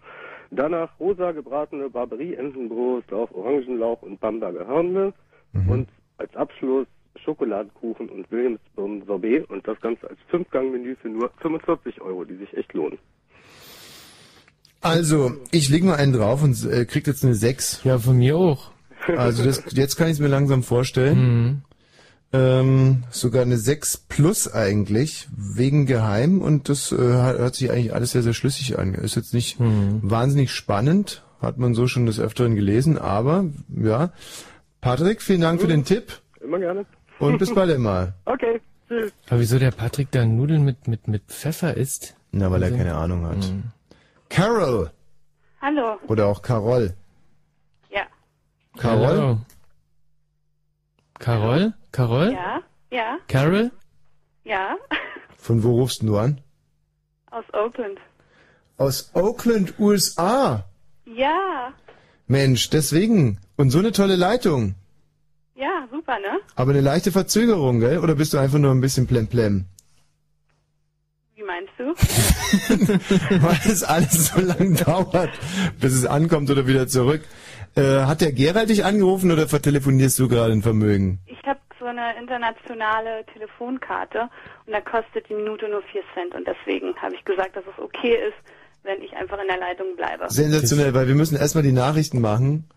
[0.52, 5.14] danach rosa gebratene Barberie, Entenbrust, Lauch, Orangenlauch und Bamberger Hörnle
[5.69, 5.88] und
[6.18, 12.26] als Abschluss Schokoladenkuchen und Williamsburn Sorbet und das Ganze als Fünfgang-Menü für nur 45 Euro,
[12.26, 12.99] die sich echt lohnen.
[14.81, 17.81] Also, ich leg mal einen drauf und äh, krieg jetzt eine 6.
[17.84, 18.72] Ja, von mir auch.
[19.18, 21.19] Also das, jetzt kann ich es mir langsam vorstellen.
[21.19, 21.61] Mhm.
[22.31, 28.11] Ähm, sogar eine 6 plus eigentlich, wegen Geheim und das äh, hört sich eigentlich alles
[28.11, 28.93] sehr, sehr schlüssig an.
[28.93, 29.99] Ist jetzt nicht Mhm.
[30.03, 33.45] wahnsinnig spannend, hat man so schon des Öfteren gelesen, aber
[33.76, 34.11] ja.
[34.80, 36.85] Patrick, vielen Dank für den Tipp Immer gerne.
[37.18, 38.14] und bis bald mal.
[38.26, 39.11] Okay, tschüss.
[39.30, 42.15] Aber wieso der Patrick da Nudeln mit mit mit Pfeffer isst?
[42.31, 43.38] Na, weil er Also- keine Ahnung hat.
[43.38, 43.64] Mhm.
[44.30, 44.91] Carol
[45.61, 45.97] Hallo.
[46.07, 46.93] oder auch Carol.
[47.89, 48.03] Ja.
[48.77, 49.07] Carol?
[49.07, 49.38] Hallo.
[51.19, 51.73] Carol?
[51.91, 52.31] Carol?
[52.31, 52.61] Ja.
[52.91, 53.18] Ja.
[53.27, 53.72] Carol?
[54.43, 54.76] Ja.
[55.38, 56.41] Von wo rufst du an?
[57.31, 57.99] Aus Oakland.
[58.77, 60.65] Aus Oakland, USA.
[61.06, 61.73] Ja.
[62.27, 63.39] Mensch, deswegen.
[63.57, 64.76] Und so eine tolle Leitung.
[65.56, 66.39] Ja, super, ne?
[66.56, 67.99] Aber eine leichte Verzögerung, gell?
[67.99, 69.65] Oder bist du einfach nur ein bisschen plemplem?
[73.41, 75.32] Weil es alles so lang dauert,
[75.80, 77.22] bis es ankommt oder wieder zurück.
[77.76, 81.20] Äh, hat der Gerald dich angerufen oder vertelefonierst du gerade ein Vermögen?
[81.28, 84.30] Ich habe so eine internationale Telefonkarte
[84.66, 87.84] und da kostet die Minute nur 4 Cent und deswegen habe ich gesagt, dass es
[87.84, 88.38] okay ist,
[88.84, 90.30] wenn ich einfach in der Leitung bleibe.
[90.30, 92.70] Sensationell, weil wir müssen erstmal die Nachrichten machen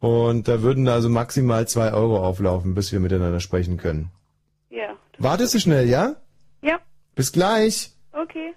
[0.00, 4.10] und da würden also maximal zwei Euro auflaufen, bis wir miteinander sprechen können.
[4.68, 4.96] Ja.
[5.18, 6.16] Wartest du schnell, ja?
[6.62, 6.78] Ja,
[7.14, 7.93] Bis gleich.
[8.20, 8.54] Okay.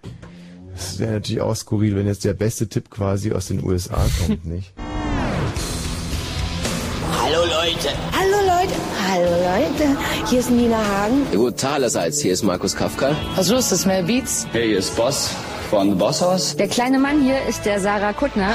[0.74, 4.46] Das wäre natürlich auch skurril, wenn jetzt der beste Tipp quasi aus den USA kommt,
[4.56, 4.74] nicht?
[7.24, 7.90] Hallo Leute.
[8.12, 8.74] Hallo Leute,
[9.10, 9.98] hallo Leute,
[10.30, 11.26] hier ist Nina Hagen.
[11.36, 13.16] Gut, allerseits, hier ist Markus Kafka.
[13.36, 14.46] Was los ist, Mel Beats?
[14.52, 15.32] Hey, hier ist Boss
[15.70, 16.56] von The Boss House.
[16.56, 18.54] Der kleine Mann hier ist der Sarah Kuttner.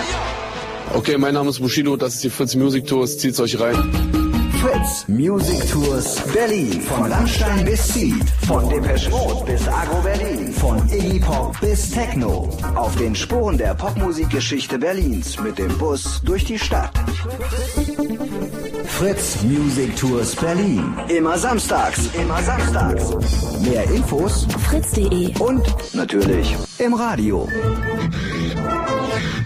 [0.94, 3.76] Okay, mein Name ist Bushido, das ist die Fritz Music Tours, zieht's euch rein.
[4.60, 6.80] Fritz Music Tours Berlin.
[6.82, 8.14] Von Rammstein bis Seed.
[8.46, 10.51] Von Depeche Mode bis Agro Berlin.
[10.62, 12.48] Von Iggy Pop bis Techno.
[12.76, 16.92] Auf den Spuren der Popmusikgeschichte Berlins mit dem Bus durch die Stadt.
[18.86, 20.94] Fritz Music Tours Berlin.
[21.08, 22.08] Immer samstags.
[22.14, 23.10] Immer samstags.
[23.62, 25.64] Mehr Infos fritz.de und
[25.94, 27.48] natürlich im Radio.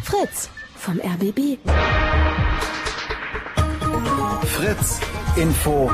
[0.03, 1.57] Fritz vom RBB.
[4.45, 5.01] Fritz
[5.37, 5.91] Info.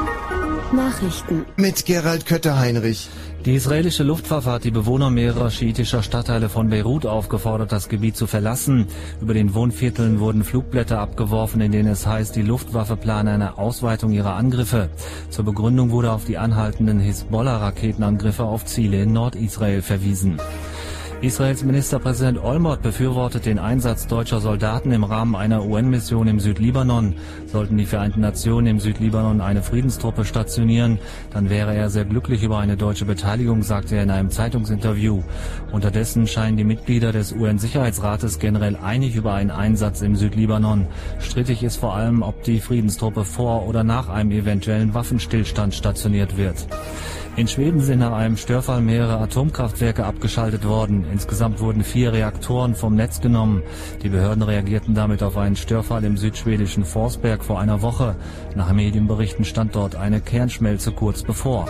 [0.73, 1.44] Nachrichten.
[1.57, 3.09] Mit Gerald Kötter-Heinrich.
[3.44, 8.28] Die israelische Luftwaffe hat die Bewohner mehrerer schiitischer Stadtteile von Beirut aufgefordert, das Gebiet zu
[8.28, 8.86] verlassen.
[9.20, 14.12] Über den Wohnvierteln wurden Flugblätter abgeworfen, in denen es heißt, die Luftwaffe plane eine Ausweitung
[14.12, 14.90] ihrer Angriffe.
[15.28, 20.39] Zur Begründung wurde auf die anhaltenden Hisbollah-Raketenangriffe auf Ziele in Nordisrael verwiesen.
[21.23, 27.15] Israels Ministerpräsident Olmert befürwortet den Einsatz deutscher Soldaten im Rahmen einer UN-Mission im Südlibanon.
[27.47, 30.99] Sollten die Vereinten Nationen im Südlibanon eine Friedenstruppe stationieren,
[31.32, 35.23] dann wäre er sehr glücklich über eine deutsche Beteiligung, sagte er in einem Zeitungsinterview.
[35.70, 40.89] Unterdessen scheinen die Mitglieder des UN-Sicherheitsrates generell einig über einen Einsatz im Südlibanon.
[41.20, 46.66] Strittig ist vor allem, ob die Friedenstruppe vor oder nach einem eventuellen Waffenstillstand stationiert wird.
[47.34, 51.06] In Schweden sind nach einem Störfall mehrere Atomkraftwerke abgeschaltet worden.
[51.10, 53.62] Insgesamt wurden vier Reaktoren vom Netz genommen.
[54.02, 58.16] Die Behörden reagierten damit auf einen Störfall im südschwedischen Forsberg vor einer Woche.
[58.54, 61.68] Nach Medienberichten stand dort eine Kernschmelze kurz bevor.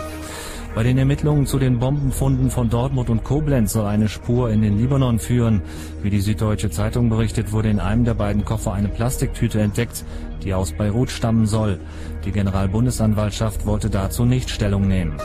[0.75, 4.77] Bei den Ermittlungen zu den Bombenfunden von Dortmund und Koblenz soll eine Spur in den
[4.77, 5.61] Libanon führen.
[6.01, 10.03] Wie die Süddeutsche Zeitung berichtet, wurde in einem der beiden Koffer eine Plastiktüte entdeckt,
[10.43, 11.79] die aus Beirut stammen soll.
[12.25, 15.15] Die Generalbundesanwaltschaft wollte dazu nicht Stellung nehmen.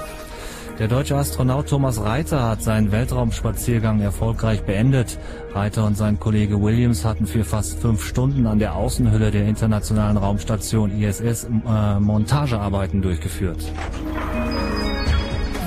[0.79, 5.19] Der deutsche Astronaut Thomas Reiter hat seinen Weltraumspaziergang erfolgreich beendet.
[5.53, 10.17] Reiter und sein Kollege Williams hatten für fast fünf Stunden an der Außenhülle der internationalen
[10.17, 13.59] Raumstation ISS äh, Montagearbeiten durchgeführt.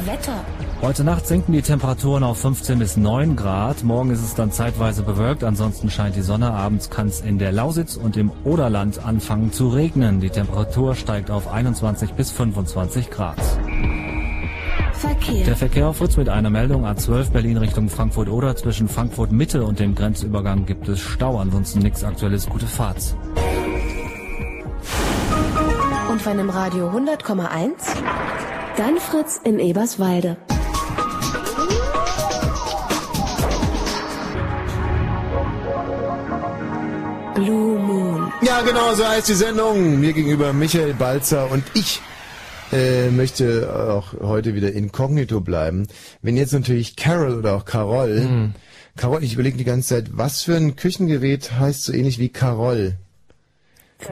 [0.06, 0.46] Wetter.
[0.82, 3.84] Heute Nacht sinken die Temperaturen auf 15 bis 9 Grad.
[3.84, 5.44] Morgen ist es dann zeitweise bewölkt.
[5.44, 6.52] Ansonsten scheint die Sonne.
[6.54, 10.22] Abends kann es in der Lausitz und im Oderland anfangen zu regnen.
[10.22, 13.38] Die Temperatur steigt auf 21 bis 25 Grad.
[15.02, 15.46] Verkehr.
[15.46, 19.64] Der Verkehr auf Fritz mit einer Meldung A12 Berlin Richtung Frankfurt oder zwischen Frankfurt Mitte
[19.64, 21.40] und dem Grenzübergang gibt es Stau.
[21.40, 22.48] Ansonsten nichts Aktuelles.
[22.48, 23.16] Gute Fahrt.
[26.12, 27.72] Und wenn im Radio 100,1,
[28.78, 30.38] dann Fritz in Eberswalde.
[37.34, 38.32] Blue Moon.
[38.44, 40.00] Ja, genau, so heißt die Sendung.
[40.00, 42.02] Mir gegenüber Michael Balzer und ich
[42.72, 45.88] äh, möchte auch heute wieder inkognito bleiben.
[46.22, 48.54] Wenn jetzt natürlich Carol oder auch Carol, Hm.
[48.98, 52.96] Carol, ich überlege die ganze Zeit, was für ein Küchengerät heißt so ähnlich wie Carol?
[54.00, 54.06] Äh,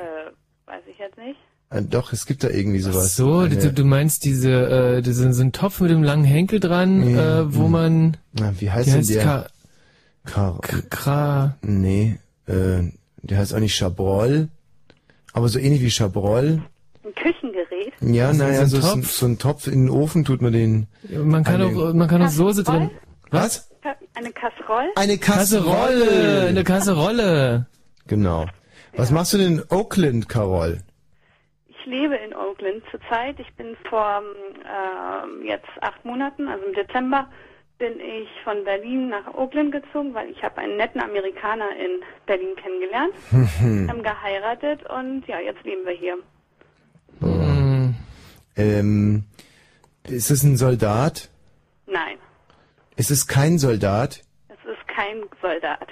[0.65, 1.38] weiß ich jetzt nicht.
[1.72, 3.15] Äh, doch, es gibt da irgendwie sowas.
[3.15, 4.52] So, Eine- du, du meinst diese,
[4.98, 7.72] äh, diese, so ein Topf mit dem langen Henkel dran, Ja, äh, wo hm.
[7.72, 9.23] man, Na, wie heißt denn heißt der?
[9.23, 9.48] Ka
[10.26, 10.60] Car
[10.90, 12.18] Kra Nee,
[12.48, 12.84] äh,
[13.22, 14.48] der heißt auch nicht Chabrol,
[15.34, 16.61] aber so ähnlich wie Chabrol.
[17.03, 17.39] Ein Küchengerät?
[18.02, 19.12] Ja, ist naja, so, ist ein, Topf?
[19.12, 20.88] so ein Topf in den Ofen tut man den.
[21.10, 22.92] man kann auch, man kann auch Soße drin.
[23.32, 23.70] Was?
[24.16, 24.90] Eine Kasserolle?
[24.96, 27.68] Eine Kasserolle, eine Kasserolle.
[28.08, 28.46] Genau.
[28.96, 30.80] Was machst du denn in Oakland, Carol?
[31.68, 33.40] Ich lebe in Oakland zurzeit.
[33.40, 34.22] Ich bin vor
[34.66, 37.28] ähm, jetzt acht Monaten, also im Dezember,
[37.78, 42.56] bin ich von Berlin nach Oakland gezogen, weil ich habe einen netten Amerikaner in Berlin
[42.58, 43.14] kennengelernt,
[43.90, 46.18] haben geheiratet und ja, jetzt leben wir hier.
[48.60, 49.23] Ähm,
[50.03, 51.30] ist es ein Soldat?
[51.88, 52.18] Nein,
[52.98, 54.22] Ist es kein Soldat?
[54.49, 55.88] es ist kein Soldat.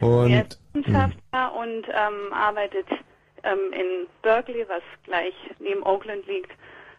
[0.00, 2.86] Und er ist Wissenschaftler und ähm, arbeitet
[3.44, 6.50] ähm, in Berkeley, was gleich neben Oakland liegt,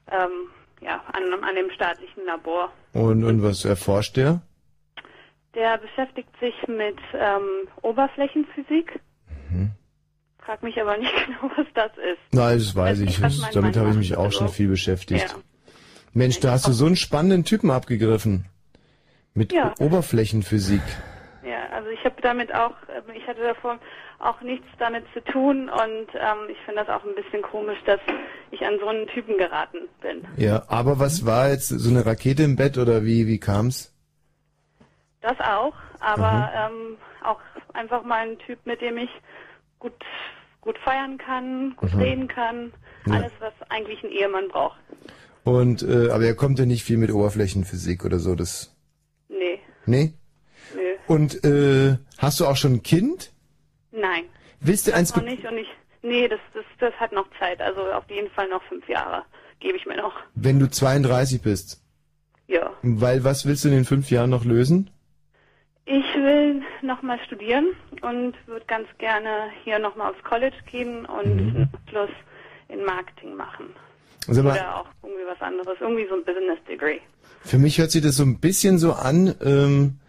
[0.09, 0.49] ähm,
[0.81, 2.71] ja, an, an dem staatlichen Labor.
[2.93, 4.41] Und, und was erforscht der?
[5.53, 8.99] Der beschäftigt sich mit ähm, Oberflächenphysik.
[10.45, 12.19] Frag mich aber nicht genau, was das ist.
[12.33, 13.21] Nein, das weiß ich.
[13.21, 15.29] was mein Damit habe ich mich auch schon viel beschäftigt.
[15.29, 15.35] Ja.
[16.13, 18.45] Mensch, da hast du so einen spannenden Typen abgegriffen.
[19.33, 19.73] Mit Ja.
[19.79, 20.81] Oberflächenphysik.
[21.43, 23.79] Ja, also ich habe damit auch, äh, ich hatte davor
[24.19, 27.99] auch nichts damit zu tun und ähm, ich finde das auch ein bisschen komisch, dass
[28.51, 30.25] ich an so einen Typen geraten bin.
[30.37, 33.93] Ja, aber was war jetzt so eine Rakete im Bett oder wie, wie kam's?
[35.21, 37.39] Das auch, aber ähm, auch
[37.73, 39.09] einfach mal ein Typ, mit dem ich
[39.83, 39.93] gut
[40.61, 41.99] gut feiern kann, gut Mhm.
[42.01, 42.71] reden kann,
[43.05, 43.15] Ja.
[43.15, 44.79] alles was eigentlich ein Ehemann braucht.
[45.43, 48.73] Und, äh, aber er kommt ja nicht viel mit Oberflächenphysik oder so, das,
[49.27, 50.13] Nee, nee?
[50.73, 53.33] nö, Und, äh, hast du auch schon ein Kind?
[53.91, 54.23] nein.
[54.61, 55.67] Willst du das eins noch nicht und ich
[56.01, 59.23] nee, das das das hat noch Zeit, also auf jeden Fall noch fünf Jahre
[59.59, 60.13] gebe ich mir noch.
[60.35, 61.81] wenn du 32 bist?
[62.47, 62.71] Ja.
[62.81, 64.89] Weil, was willst du in den fünf Jahren noch lösen?
[65.85, 67.67] Ich will nochmal studieren
[68.01, 72.09] und würde ganz gerne hier nochmal aufs College gehen und einen Abschluss
[72.69, 73.65] in Marketing machen.
[74.27, 74.43] Mhm.
[74.43, 76.99] Mal- Oder auch irgendwie was anderes, irgendwie so ein Business Degree.
[77.41, 79.99] Für mich hört sich das so ein bisschen so an, ähm,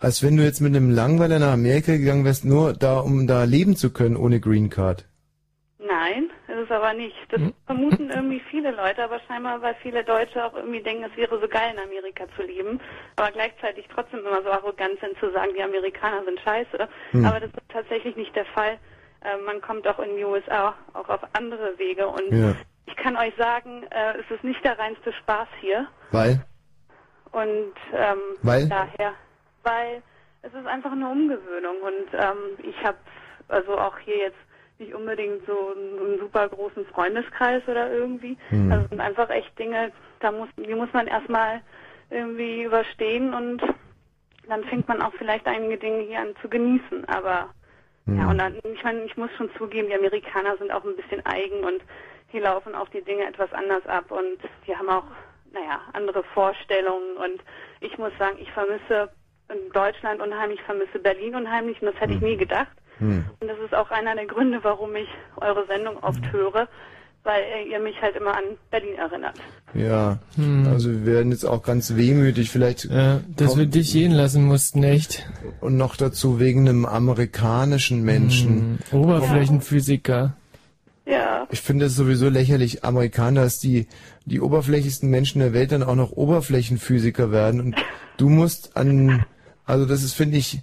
[0.00, 3.44] als wenn du jetzt mit einem Langweiler nach Amerika gegangen wärst, nur da, um da
[3.44, 5.06] leben zu können ohne Green Card.
[5.78, 6.30] Nein,
[6.60, 7.16] es aber nicht.
[7.30, 11.40] Das vermuten irgendwie viele Leute, aber scheinbar, weil viele Deutsche auch irgendwie denken, es wäre
[11.40, 12.80] so geil, in Amerika zu leben,
[13.16, 16.88] aber gleichzeitig trotzdem immer so arrogant sind zu sagen, die Amerikaner sind scheiße.
[17.12, 17.24] Hm.
[17.24, 18.78] Aber das ist tatsächlich nicht der Fall.
[19.22, 22.54] Äh, man kommt auch in die USA auch auf andere Wege und Ja.
[22.86, 26.44] ich kann euch sagen, äh, es ist nicht der reinste Spaß hier Weil?
[27.32, 28.68] und ähm, Weil?
[28.68, 29.12] daher,
[29.62, 30.02] weil
[30.42, 32.96] es ist einfach eine Umgewöhnung und ähm, ich habe
[33.48, 34.38] also auch hier jetzt
[34.80, 38.36] nicht unbedingt so einen, einen super großen Freundeskreis oder irgendwie.
[38.48, 38.72] Hm.
[38.72, 41.60] Also sind einfach echt Dinge, da muss, die muss man erstmal
[42.10, 43.62] irgendwie überstehen und
[44.48, 47.04] dann fängt man auch vielleicht einige Dinge hier an zu genießen.
[47.08, 47.50] Aber
[48.06, 51.24] ja, und dann, ich meine, ich muss schon zugeben, die Amerikaner sind auch ein bisschen
[51.26, 51.80] eigen und
[52.28, 55.04] hier laufen auch die Dinge etwas anders ab und die haben auch,
[55.52, 57.42] naja, andere Vorstellungen und
[57.80, 59.10] ich muss sagen, ich vermisse
[59.72, 62.72] Deutschland unheimlich, vermisse Berlin unheimlich und das hätte ich nie gedacht.
[63.00, 63.24] Hm.
[63.40, 65.08] Und das ist auch einer der Gründe, warum ich
[65.40, 66.68] eure Sendung oft höre,
[67.24, 69.34] weil ihr mich halt immer an Berlin erinnert.
[69.74, 70.66] Ja, Hm.
[70.68, 72.84] also wir werden jetzt auch ganz wehmütig, vielleicht.
[72.84, 75.28] Ja, dass wir dich gehen lassen mussten, echt.
[75.60, 78.78] Und noch dazu wegen einem amerikanischen Menschen.
[78.90, 79.00] Hm.
[79.00, 80.34] Oberflächenphysiker.
[81.06, 81.46] Ja.
[81.50, 83.88] Ich finde es sowieso lächerlich, Amerikaner, dass die,
[84.26, 87.60] die oberflächlichsten Menschen der Welt dann auch noch Oberflächenphysiker werden.
[87.60, 87.76] Und
[88.16, 89.24] du musst an,
[89.64, 90.60] also das ist, finde ich,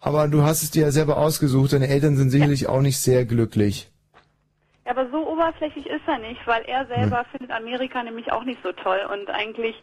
[0.00, 3.24] aber du hast es dir ja selber ausgesucht, deine Eltern sind sicherlich auch nicht sehr
[3.24, 3.90] glücklich.
[4.84, 8.60] Ja, aber so oberflächlich ist er nicht, weil er selber findet Amerika nämlich auch nicht
[8.62, 9.74] so toll und eigentlich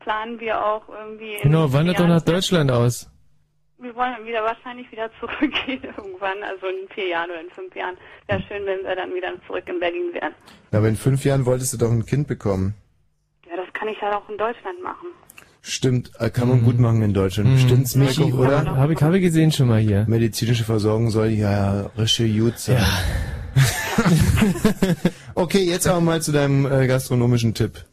[0.00, 1.36] planen wir auch irgendwie.
[1.42, 3.08] Genau, wandert doch nach Deutschland aus.
[3.78, 7.96] Wir wollen wieder wahrscheinlich wieder zurückgehen irgendwann, also in vier Jahren oder in fünf Jahren.
[8.28, 10.34] Wäre schön, wenn wir dann wieder zurück in Berlin wären.
[10.70, 12.74] Aber in fünf Jahren wolltest du doch ein Kind bekommen.
[13.50, 15.08] Ja, das kann ich ja auch in Deutschland machen.
[15.64, 17.60] Stimmt, äh, kann man gut machen in Deutschland.
[17.60, 18.76] Stimmt's, Michi, Ja, oder?
[18.76, 20.04] Habe ich, hab ich gesehen schon mal hier.
[20.08, 22.84] Medizinische Versorgung soll ja rische gut sein.
[25.36, 27.84] okay, jetzt aber mal zu deinem äh, gastronomischen Tipp.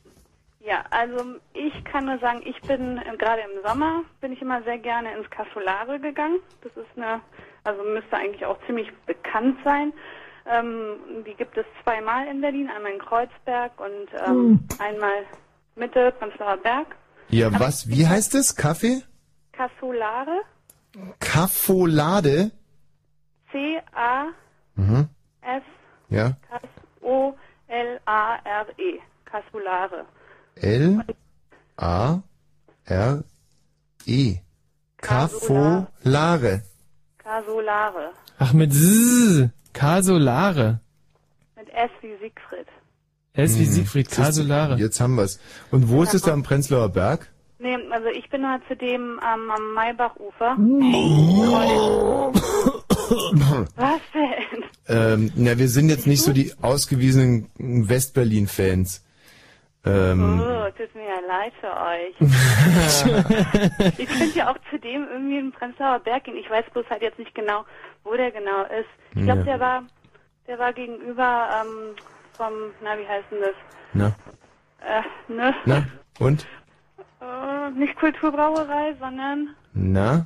[0.66, 4.64] Ja, also ich kann nur sagen, ich bin äh, gerade im Sommer bin ich immer
[4.64, 6.40] sehr gerne ins Casolare gegangen.
[6.64, 7.22] Das ist eine,
[7.64, 9.94] also müsste eigentlich auch ziemlich bekannt sein.
[10.48, 15.26] Ähm, die gibt es zweimal in Berlin, einmal in Kreuzberg und ähm, einmal
[15.76, 16.88] Mitte, Prenzlauer Berg.
[17.30, 18.56] Ja, was, wie heißt es?
[18.56, 19.04] Kaffee?
[19.52, 20.42] Casolare,
[21.20, 22.52] Kaffolade?
[23.52, 24.32] C-A-S-O-L-A-R-E,
[24.76, 25.10] Mhm.
[26.10, 26.36] Ja.
[28.78, 29.00] E.
[29.26, 30.06] Casolare.
[30.56, 31.04] L
[31.78, 32.22] A
[32.86, 33.24] R
[34.06, 34.38] E.
[34.98, 36.64] Kaffolare.
[37.18, 38.14] Casolare.
[38.40, 39.52] Ach, mit Z.
[39.74, 40.80] Casolare.
[41.56, 42.68] Mit S wie Siegfried.
[43.40, 43.72] S wie Hm.
[43.72, 44.76] Siegfried, Casolare.
[44.78, 45.40] Jetzt haben wir's.
[45.72, 47.28] Und wo ist es da am Prenzlauer Berg?
[47.60, 50.56] Nee, also ich bin halt zudem ähm, am Maybachufer.
[53.76, 54.64] Was denn?
[54.88, 59.04] Ähm, na, wir sind jetzt nicht so die ausgewiesenen Westberlin-Fans.
[59.86, 62.16] Ähm, Oh, tut mir ja leid für euch.
[63.98, 66.36] ich könnte ja auch zudem irgendwie in Prenzlauer Berg gehen.
[66.38, 67.66] Ich weiß bloß halt jetzt nicht genau,
[68.04, 68.90] wo der genau ist.
[69.16, 69.46] Ich glaube, Ja.
[69.46, 69.84] der war,
[70.48, 71.96] der war gegenüber ähm,
[72.40, 73.56] vom, na wie heißt denn das?
[73.94, 74.16] na,
[74.82, 75.54] Äh, ne?
[75.66, 75.86] na,
[76.20, 76.48] und?
[77.22, 80.26] Äh, nicht Kulturbrauerei, sondern Na?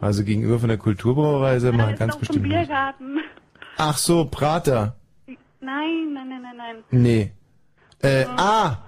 [0.00, 2.44] Also gegenüber von der Kulturbrauerei er mal ist ganz bestimmt.
[2.44, 3.18] Biergarten.
[3.76, 4.96] Ach so, Prater.
[5.60, 6.84] Nein, nein, nein, nein, nein.
[6.90, 7.32] Nee.
[8.00, 8.78] Äh, ah!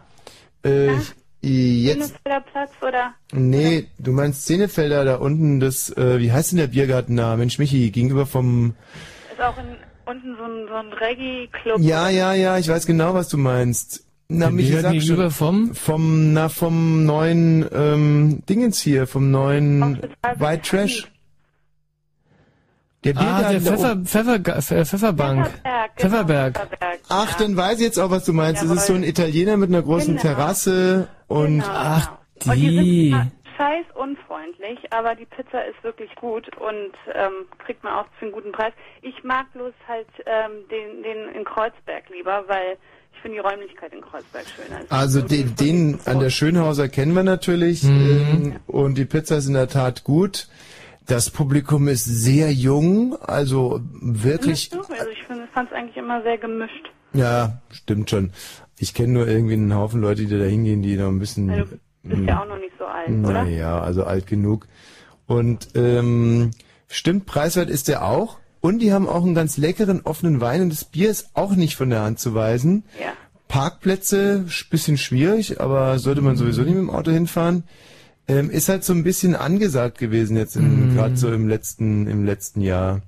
[0.64, 0.94] Äh,
[1.42, 2.22] jetzt.
[2.24, 3.14] Platz oder?
[3.32, 7.36] Nee, du meinst Szenefelder da unten, das, äh, wie heißt denn der Biergarten da?
[7.36, 8.74] Mensch, Michi, gegenüber vom.
[9.32, 9.76] Ist auch in,
[10.10, 11.80] unten so ein, so ein Reggae-Club.
[11.80, 14.04] Ja, ja, ja, ich weiß genau, was du meinst.
[14.28, 15.30] Na, Der Michi, Biergarten sag schon.
[15.30, 15.74] vom?
[15.74, 20.00] Vom, na, vom neuen, ähm, Dingens hier, vom neuen
[20.36, 21.10] White Trash.
[23.02, 23.96] Der Ah, der Biergarten da Pfeffer.
[24.04, 25.50] Pfeffer, Pfeffer, Pfefferbank.
[25.96, 26.68] Pfefferberg.
[27.08, 28.62] Ach, dann weiß ich jetzt auch, was du meinst.
[28.62, 30.22] Es ist so ein Italiener mit einer großen Genau.
[30.22, 31.62] Terrasse und.
[31.66, 32.12] Ach,
[32.46, 33.10] Und die die.
[33.10, 33.30] sind
[33.60, 38.32] scheiß unfreundlich, aber die Pizza ist wirklich gut und ähm, kriegt man auch für einen
[38.32, 38.72] guten Preis.
[39.02, 42.78] Ich mag bloß halt ähm, den, den in Kreuzberg lieber, weil
[43.12, 44.80] ich finde die Räumlichkeit in Kreuzberg schöner.
[44.88, 49.54] Also den, den an der Schönhauser kennen wir natürlich ähm, und die Pizza ist in
[49.54, 50.48] der Tat gut.
[51.06, 54.80] Das Publikum ist sehr jung, also wirklich, du?
[54.80, 56.90] Also ich fand es eigentlich immer sehr gemischt.
[57.12, 58.32] ja, stimmt schon.
[58.78, 61.76] Ich kenne nur irgendwie einen Haufen Leute, die da hingehen, die noch ein bisschen, Also,
[62.02, 63.44] du bist ja auch noch nicht so alt, oder?
[63.44, 64.66] naja, also alt genug.
[65.26, 66.50] Und ähm,
[66.88, 68.38] stimmt, preiswert ist der auch.
[68.60, 71.76] Und die haben auch einen ganz leckeren offenen Wein und das Bier ist auch nicht
[71.76, 72.84] von der Hand zu weisen.
[73.00, 73.12] Ja.
[73.48, 77.64] Parkplätze, sch- bisschen schwierig, aber sollte man sowieso nicht mit dem Auto hinfahren.
[78.28, 80.94] Ähm, ist halt so ein bisschen angesagt gewesen jetzt in, Mhm.
[80.94, 83.00] gerade so im letzten, im letzten Jahr.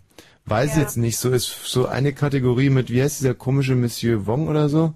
[0.47, 4.49] Weiß jetzt nicht, so ist so eine Kategorie mit, wie heißt dieser komische Monsieur Wong
[4.49, 4.95] oder so?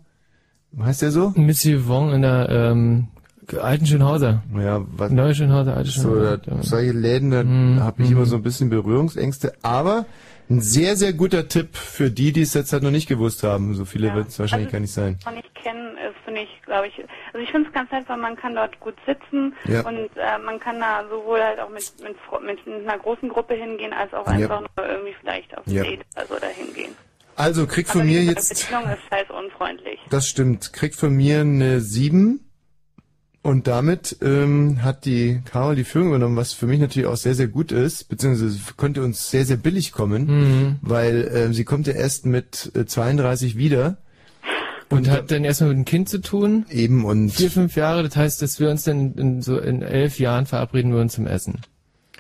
[0.79, 1.33] Heißt der so?
[1.37, 3.07] Monsieur Wong in der ähm,
[3.55, 4.43] alten Schönhauser.
[4.59, 5.11] Ja, was?
[5.11, 6.39] Neue Schönhauser, alte So, Schönhauser.
[6.39, 7.81] da, solche Läden, da Mhm.
[7.83, 10.07] habe ich immer so ein bisschen Berührungsängste, aber
[10.49, 13.75] ein sehr, sehr guter Tipp für die, die es jetzt halt noch nicht gewusst haben.
[13.75, 15.19] So viele wird es wahrscheinlich gar nicht sein.
[15.25, 16.95] man nicht kennen, ist, finde ich, glaube ich,
[17.33, 19.81] also ich finde es ganz nett, weil man kann dort gut sitzen Ja.
[19.81, 23.93] und äh, man kann da sowohl halt auch mit, mit, mit einer großen Gruppe hingehen,
[23.93, 24.33] als auch Ja.
[24.35, 25.83] einfach nur irgendwie vielleicht auf Ja.
[25.83, 26.93] Date oder so da hingehen.
[27.39, 29.99] Also, krieg von Aber mir die jetzt, Beziehung ist scheiß unfreundlich.
[30.11, 32.41] das stimmt, krieg von mir eine 7
[33.47, 37.37] und damit ähm, hat die Carol die Führung übernommen, was für mich natürlich auch sehr,
[37.37, 40.77] sehr gut ist, beziehungsweise könnte uns sehr, sehr billig kommen, Mhm.
[40.83, 43.99] weil ähm, sie kommt ja erst mit äh, 32 wieder.
[44.89, 46.67] Und hat dann erstmal mit dem Kind zu tun.
[46.71, 48.03] Eben und vier, fünf Jahre.
[48.03, 51.61] Das heißt, dass wir uns dann in so in elf Jahren verabreden würden zum Essen.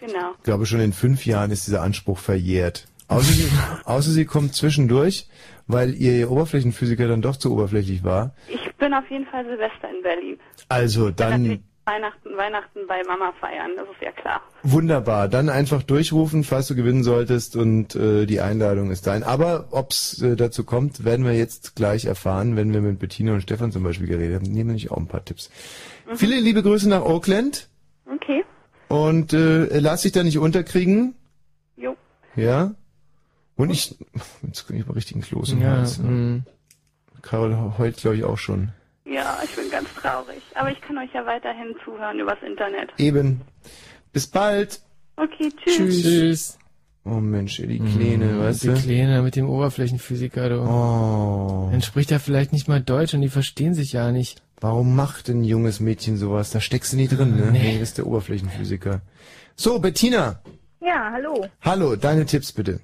[0.01, 0.32] Genau.
[0.39, 2.86] Ich glaube, schon in fünf Jahren ist dieser Anspruch verjährt.
[3.09, 3.48] Außer sie,
[3.85, 5.28] außer sie kommt zwischendurch,
[5.67, 8.35] weil ihr Oberflächenphysiker dann doch zu oberflächlich war.
[8.49, 10.39] Ich bin auf jeden Fall Silvester in Berlin.
[10.69, 14.41] Also dann Weihnachten, Weihnachten bei Mama feiern, das ist ja klar.
[14.65, 15.29] wunderbar.
[15.29, 19.23] Dann einfach durchrufen, falls du gewinnen solltest und äh, die Einladung ist dein.
[19.23, 23.43] Aber ob's äh, dazu kommt, werden wir jetzt gleich erfahren, wenn wir mit Bettina und
[23.43, 24.53] Stefan zum Beispiel geredet haben.
[24.53, 25.49] Nehmen wir nicht auch ein paar Tipps.
[26.11, 26.17] Mhm.
[26.17, 27.69] Viele liebe Grüße nach Oakland
[28.13, 28.45] Okay.
[28.89, 31.15] und äh, lass dich da nicht unterkriegen.
[31.77, 31.95] Jo.
[32.35, 32.73] Ja.
[33.57, 33.97] Und ich,
[34.47, 35.99] jetzt kriege ich mal richtigen Kloß im Ja, Hals.
[35.99, 36.39] mm.
[37.23, 38.70] Karol heult, glaube ich, auch schon.
[39.05, 40.43] Ja, ich bin ganz traurig.
[40.55, 42.91] Aber ich kann euch ja weiterhin zuhören übers Internet.
[42.99, 43.41] Eben.
[44.12, 44.81] Bis bald.
[45.16, 45.77] Okay, tschüss.
[45.77, 46.03] Tschüss.
[46.03, 46.59] Tschüss.
[47.05, 48.74] Oh Mensch, die Kleine, Mm, weißt die du?
[48.74, 50.61] Kleine mit dem Oberflächenphysiker, du.
[50.62, 51.69] Oh.
[51.70, 54.43] Dann spricht er vielleicht nicht mal Deutsch und die verstehen sich ja nicht.
[54.61, 56.51] Warum macht ein junges Mädchen sowas?
[56.51, 57.51] Da steckst du nie drin, ne?
[57.53, 57.59] Nee.
[57.59, 59.03] Nee, das ist der Oberflächenphysiker.
[59.55, 60.41] So, Bettina.
[60.81, 61.47] Ja, hallo.
[61.62, 62.81] Hallo, deine Tipps bitte.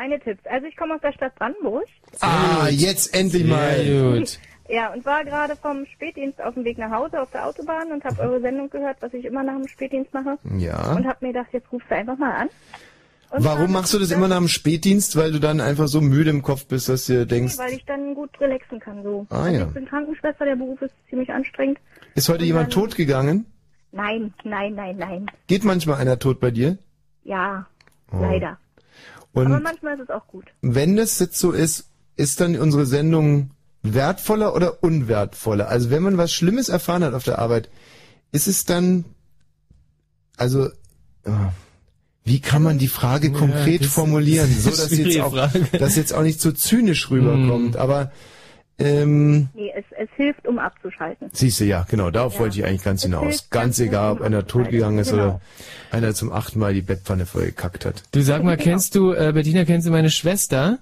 [0.00, 0.46] Meine Tipps.
[0.46, 1.84] Also ich komme aus der Stadt Brandenburg.
[2.20, 3.76] Ah, jetzt endlich mal.
[4.18, 4.38] gut.
[4.72, 8.04] Ja, und war gerade vom Spätdienst auf dem Weg nach Hause auf der Autobahn und
[8.04, 10.38] habe eure Sendung gehört, was ich immer nach dem Spätdienst mache.
[10.58, 10.92] Ja.
[10.92, 12.48] Und habe mir gedacht, jetzt rufst du einfach mal an.
[13.30, 15.16] Und Warum machst du das immer nach dem Spätdienst?
[15.16, 18.14] Weil du dann einfach so müde im Kopf bist, dass du denkst, Weil ich dann
[18.14, 19.26] gut relaxen kann so.
[19.30, 19.66] Ah, also ja.
[19.66, 21.78] Ich bin Krankenschwester, der Beruf ist ziemlich anstrengend.
[22.14, 23.46] ist heute Und jemand dann- tot gegangen?
[23.90, 25.26] Nein, nein, nein, nein.
[25.48, 26.78] Geht manchmal einer tot bei dir?
[27.24, 27.66] Ja,
[28.12, 28.18] Oh.
[28.20, 28.56] leider.
[29.32, 30.44] Und Aber manchmal ist es auch gut.
[30.60, 31.86] wenn das jetzt so ist,
[32.16, 33.50] ist dann unsere Sendung
[33.82, 35.68] wertvoller oder unwertvoller?
[35.68, 37.68] Also wenn man was Schlimmes erfahren hat auf der Arbeit,
[38.32, 39.04] ist es dann,
[40.36, 40.66] also,
[41.24, 41.30] äh,
[42.24, 45.48] wie kann man die Frage Ja, konkret das- formulieren, das ist so dass jetzt auch,
[45.78, 48.12] dass jetzt auch nicht so zynisch rüberkommt, aber,
[48.80, 51.28] ähm, Nee, es, es hilft, um abzuschalten.
[51.32, 52.40] Siehst du, ja, genau, darauf Ja.
[52.40, 53.22] wollte ich eigentlich ganz Es hinaus.
[53.24, 55.22] hilft Ganz egal, ob einer totgegangen ist Genau.
[55.24, 55.40] oder
[55.90, 58.02] einer zum achten Mal die Bettpfanne voll gekackt hat.
[58.12, 58.64] Du sag mal, Genau.
[58.70, 60.78] kennst du, äh, Bettina, kennst du meine Schwester?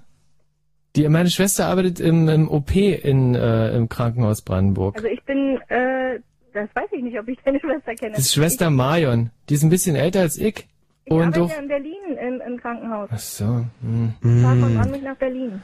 [0.95, 4.95] Die, meine Schwester arbeitet im, im OP in, äh, im Krankenhaus Brandenburg.
[4.95, 6.19] Also ich bin, äh,
[6.53, 8.11] das weiß ich nicht, ob ich deine Schwester kenne.
[8.15, 9.29] Das ist Schwester Marion.
[9.49, 10.67] Die ist ein bisschen älter als ich.
[11.05, 11.59] Ich Und arbeite doch.
[11.61, 11.93] in Berlin
[12.27, 13.09] im, im Krankenhaus.
[13.11, 13.65] Ach so.
[13.81, 14.13] Hm.
[14.23, 15.61] Ich fahre von Brandenburg nach Berlin.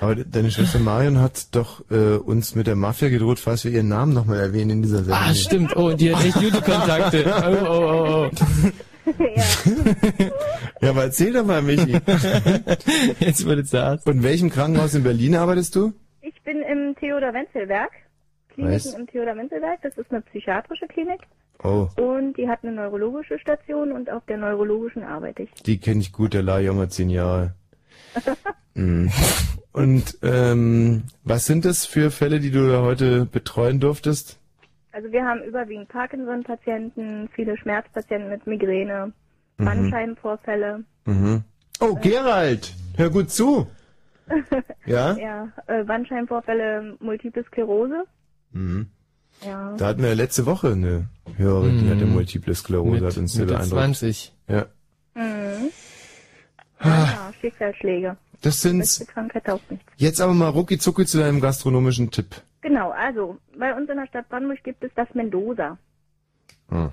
[0.00, 3.70] Aber de- deine Schwester Marion hat doch äh, uns mit der Mafia gedroht, falls wir
[3.72, 5.14] ihren Namen nochmal erwähnen in dieser Sendung.
[5.22, 5.76] Ah, stimmt.
[5.76, 7.24] Oh, die hat echt gute Kontakte.
[7.26, 9.10] Oh, oh, oh, oh.
[10.80, 11.92] Ja, aber erzähl doch mal, Michi.
[13.20, 14.06] Jetzt wurde es Arzt.
[14.06, 15.92] Und in welchem Krankenhaus in Berlin arbeitest du?
[16.22, 17.90] Ich bin im Theodor-Wenzel-Werk.
[18.54, 18.94] Kliniken Weiß.
[18.94, 19.80] im Theodor-Wenzel-Werk.
[19.82, 21.20] Das ist eine psychiatrische Klinik.
[21.62, 25.50] Oh, Und die hat eine neurologische Station und auf der neurologischen arbeite ich.
[25.64, 27.54] die kenne ich gut, der lag ja mal zehn Jahre.
[28.74, 29.10] Mhm.
[29.72, 34.38] Und ähm, was sind das für Fälle, die du da heute betreuen durftest?
[34.92, 39.12] Also wir haben überwiegend Parkinson-Patienten, viele Schmerzpatienten mit Migräne,
[39.58, 39.64] Mhm.
[39.64, 40.84] Bandscheibenvorfälle.
[41.04, 41.44] Mhm.
[41.80, 43.66] Oh, Gerald, hör gut zu.
[44.86, 45.16] Ja?
[45.18, 48.04] Ja, äh, Bandscheibenvorfälle, Multiple Sklerose.
[48.52, 48.88] Mhm.
[49.44, 49.74] Ja.
[49.76, 53.32] Da hatten wir ja letzte Woche eine Hörerin, die hatte Multiple Sklerose, Mit- hat uns
[53.34, 53.82] sehr Mitte beeindruckt.
[53.96, 54.32] 20.
[54.48, 54.66] Ja.
[55.14, 55.70] Mhm.
[56.82, 58.16] Ja, Schicksalsschläge.
[58.42, 58.62] Das
[59.12, 59.84] Krankheit taugt nicht.
[59.96, 62.42] Jetzt aber mal rucki zucki zu deinem gastronomischen Tipp.
[62.62, 65.78] Genau, also bei uns in der Stadt Brandenburg gibt es das Mendoza.
[66.68, 66.90] Hm.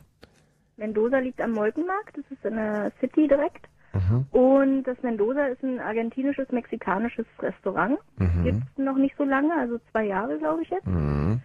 [0.78, 3.68] Mendoza liegt am Molkenmarkt, das ist in der City direkt.
[3.94, 4.26] Mhm.
[4.32, 7.98] Und das Mendoza ist ein argentinisches, mexikanisches Restaurant.
[8.18, 8.44] Mhm.
[8.44, 10.86] Gibt es noch nicht so lange, also zwei Jahre glaube ich jetzt.
[10.86, 11.42] Mhm.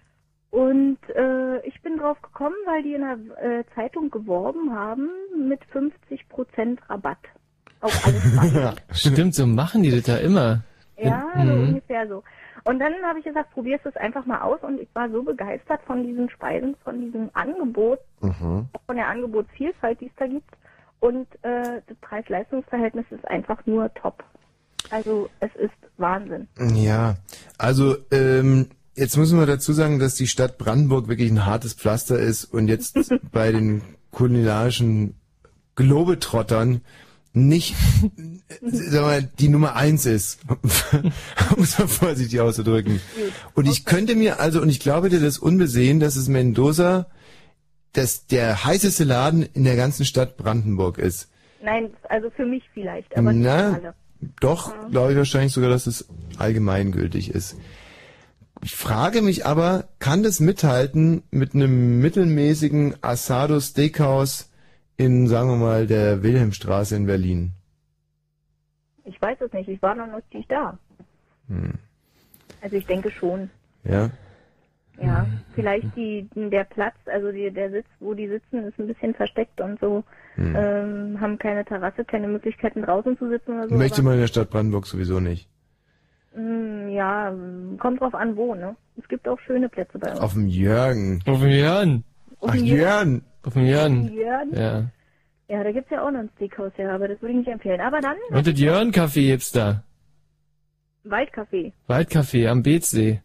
[0.50, 5.08] Und äh, ich bin drauf gekommen, weil die in der äh, Zeitung geworben haben
[5.48, 7.18] mit 50% Rabatt
[7.82, 8.74] auf alles Wein.
[8.92, 10.62] Stimmt, so machen die das da immer.
[10.96, 11.68] Ja, so Mhm.
[11.68, 12.22] ungefähr so.
[12.64, 15.80] Und dann habe ich gesagt, probierst es einfach mal aus und ich war so begeistert
[15.86, 18.68] von diesen Speisen, von diesem Angebot, Mhm.
[18.86, 20.48] von der Angebotsvielfalt, die es da gibt.
[21.00, 24.22] Und äh, das Preis-Leistungs-Verhältnis ist einfach nur top.
[24.90, 26.46] Also es ist Wahnsinn.
[26.74, 27.16] Ja,
[27.58, 32.18] also ähm, jetzt müssen wir dazu sagen, dass die Stadt Brandenburg wirklich ein hartes Pflaster
[32.20, 32.96] ist und jetzt
[33.32, 33.82] bei den
[34.12, 35.16] kulinarischen
[35.74, 36.82] Globetrottern
[37.32, 37.74] nicht
[38.60, 40.40] sag mal, die Nummer eins ist,
[41.56, 43.00] muss man vorsichtig auszudrücken.
[43.54, 47.06] Und ich könnte mir also, und ich glaube dir das unbesehen, dass es Mendoza
[47.92, 51.28] dass der heißeste Laden in der ganzen Stadt Brandenburg ist.
[51.62, 53.94] Nein, also für mich vielleicht, aber nicht für Na, alle.
[54.40, 57.56] doch, glaube ich wahrscheinlich sogar, dass es allgemeingültig ist.
[58.64, 64.48] Ich frage mich aber, kann das mithalten mit einem mittelmäßigen Asado Steakhouse
[64.96, 67.52] in, sagen wir mal, der Wilhelmstraße in Berlin?
[69.04, 70.78] Ich weiß es nicht, ich war noch nicht da.
[71.48, 71.74] Hm.
[72.60, 73.50] Also ich denke schon.
[73.84, 74.10] Ja.
[75.00, 79.14] Ja, vielleicht die, der Platz, also die, der Sitz, wo die sitzen, ist ein bisschen
[79.14, 80.04] versteckt und so,
[80.34, 80.56] Hm.
[80.56, 83.74] ähm, haben keine Terrasse, keine Möglichkeiten draußen zu sitzen oder so.
[83.74, 85.46] Möchte man in der Stadt Brandenburg sowieso nicht.
[86.34, 88.74] Mm, ja, mm, kommt drauf an, wo, ne?
[88.96, 90.20] Es gibt auch schöne Plätze bei uns.
[90.20, 91.22] Auf dem Jörgen.
[91.26, 92.04] Auf dem Jörn.
[92.40, 93.22] Auf Ach, dem Jörn.
[93.44, 94.12] Auf dem Jörn.
[94.12, 94.52] Jörn?
[94.52, 94.84] Ja.
[95.48, 97.80] Ja, da gibt's ja auch noch ein Steakhouse, ja, aber das würde ich nicht empfehlen.
[97.80, 99.82] Aber dann Und das Jörn-Café gibt's da.
[101.04, 101.72] Waldcafé.
[101.88, 103.20] Waldcafé am Beetsee.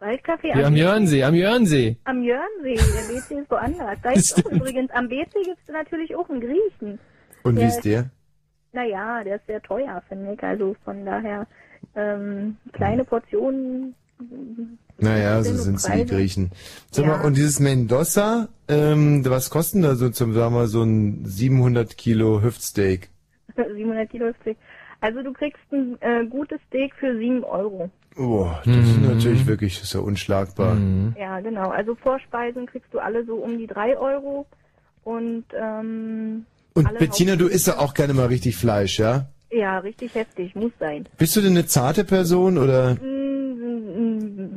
[0.00, 1.96] Waldcafé Ja, am Jörnsee, am Jörnsee.
[2.04, 3.98] Am Jörnsee, der BC ist woanders.
[4.02, 6.98] Da ist auch übrigens, am BC gibt's natürlich auch einen Griechen.
[7.42, 8.10] Und wie ist der?
[8.72, 10.42] Naja, der ist sehr teuer, finde ich.
[10.42, 11.46] Also von daher
[11.94, 13.94] ähm, kleine Portionen.
[14.98, 16.14] Naja, so Sind sind sie, die.
[16.14, 16.50] Griechen.
[16.90, 17.16] Sag Ja.
[17.18, 21.24] mal, und dieses Mendoza, ähm, was kostet denn da so zum, sagen wir so ein
[21.26, 23.10] 700 Kilo Hüftsteak?
[23.56, 24.56] 700 Kilo Steak.
[25.00, 27.90] Also du kriegst ein äh, gutes Steak für 7 Euro.
[28.16, 30.78] Boah, das ist natürlich wirklich, ja unschlagbar.
[31.18, 31.68] Ja, genau.
[31.68, 34.46] Also Vorspeisen kriegst du alle so um die 3 Euro.
[35.04, 39.26] Und, ähm, Und Bettina, du isst ja auch gerne mal richtig Fleisch, ja?
[39.50, 41.06] Ja, richtig heftig, muss sein.
[41.18, 42.94] Bist du denn eine zarte Person oder?
[42.94, 43.35] Mm,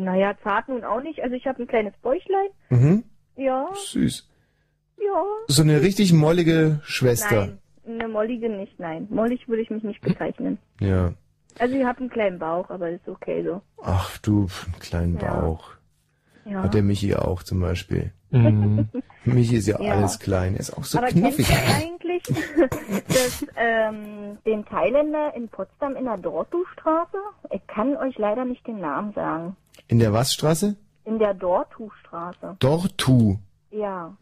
[0.03, 1.21] naja, zart nun auch nicht.
[1.21, 2.47] Also ich habe ein kleines Bäuchlein.
[2.69, 3.03] Mhm.
[3.35, 4.27] Ja, Süß.
[4.97, 5.23] ja.
[5.47, 7.47] So eine richtig mollige Schwester.
[7.47, 7.59] Nein,
[8.01, 9.07] eine mollige nicht, nein.
[9.09, 10.57] Mollig würde ich mich nicht bezeichnen.
[10.79, 11.13] Ja.
[11.57, 13.61] Also ich habe einen kleinen Bauch, aber ist okay so.
[13.81, 15.39] Ach du, einen kleinen Ja.
[15.41, 15.71] Bauch.
[16.45, 16.63] Ja.
[16.63, 18.11] Hat der Michi auch zum Beispiel.
[18.31, 18.89] Mhm.
[19.25, 19.93] Michi ist ja, Ja.
[19.93, 20.53] alles klein.
[20.53, 21.47] Er ist auch so aber knuffig.
[21.47, 22.23] kennst du eigentlich
[23.07, 27.17] das, ähm, den Thailänder in Potsdam in der Dortustraße?
[27.51, 29.55] Ich kann euch leider nicht den Namen sagen.
[29.89, 30.77] In der Wasstraße?
[31.03, 32.55] In der Dortustraße.
[32.59, 33.39] Dortu.
[33.71, 34.15] Ja.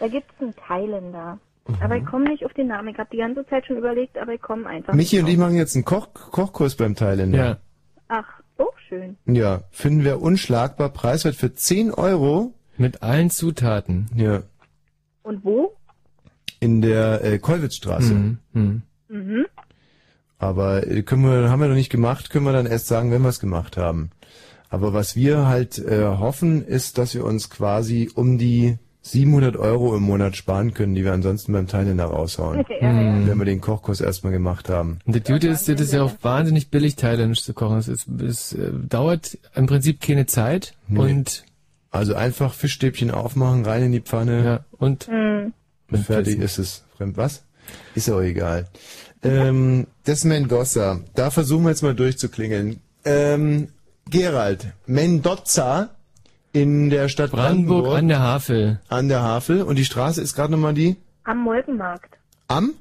[0.00, 1.38] Da gibt's einen Thailänder.
[1.66, 1.76] Mhm.
[1.80, 2.88] Aber ich komme nicht auf den Namen.
[2.88, 5.38] Ich habe die ganze Zeit schon überlegt, aber ich komme einfach Michi nicht und ich
[5.38, 7.38] machen jetzt einen Koch Kochkurs beim Thailänder.
[7.38, 7.56] Ja.
[8.08, 8.26] Ach,
[8.58, 9.16] auch schön.
[9.26, 10.90] Ja, finden wir unschlagbar.
[10.90, 12.52] Preiswert für 10 Euro.
[12.76, 14.10] Mit allen Zutaten.
[14.14, 14.42] Ja.
[15.22, 15.74] Und wo?
[16.58, 18.12] In der äh, Kollwitzstraße.
[18.12, 18.38] Mhm.
[18.52, 18.82] Mhm.
[19.08, 19.46] Mhm.
[20.38, 23.22] Aber äh, können wir, haben wir noch nicht gemacht, können wir dann erst sagen, wenn
[23.22, 24.10] wir es gemacht haben.
[24.68, 29.96] Aber was wir halt äh, hoffen, ist, dass wir uns quasi um die 700 Euro
[29.96, 32.64] im Monat sparen können, die wir ansonsten beim Thailänder raushauen.
[32.80, 33.26] Ja, ja.
[33.26, 34.98] Wenn wir den Kochkurs erstmal gemacht haben.
[35.06, 37.78] Und das Gute ist, das ist ja auch wahnsinnig billig, thailändisch zu kochen.
[37.78, 40.98] Es, ist, es äh, dauert im Prinzip keine Zeit Nee.
[40.98, 41.44] und
[41.92, 44.44] Also einfach Fischstäbchen aufmachen, rein in die Pfanne.
[44.44, 45.52] ja, und Mhm.
[46.02, 46.82] Fertig ist es.
[46.96, 47.44] Fremd was?
[47.94, 48.66] Ist ja auch egal.
[49.22, 51.00] Ähm, das Mendoza.
[51.14, 52.80] Da versuchen wir jetzt mal durchzuklingeln.
[53.04, 53.68] Ähm,
[54.10, 55.90] Gerald, Mendoza
[56.52, 57.84] in der Stadt Brandenburg.
[57.84, 58.80] Brandenburg an der Havel.
[58.88, 59.62] An der Havel.
[59.62, 60.96] Und die Straße ist gerade nochmal die?
[61.24, 62.16] Am Molkenmarkt.
[62.48, 62.74] Am?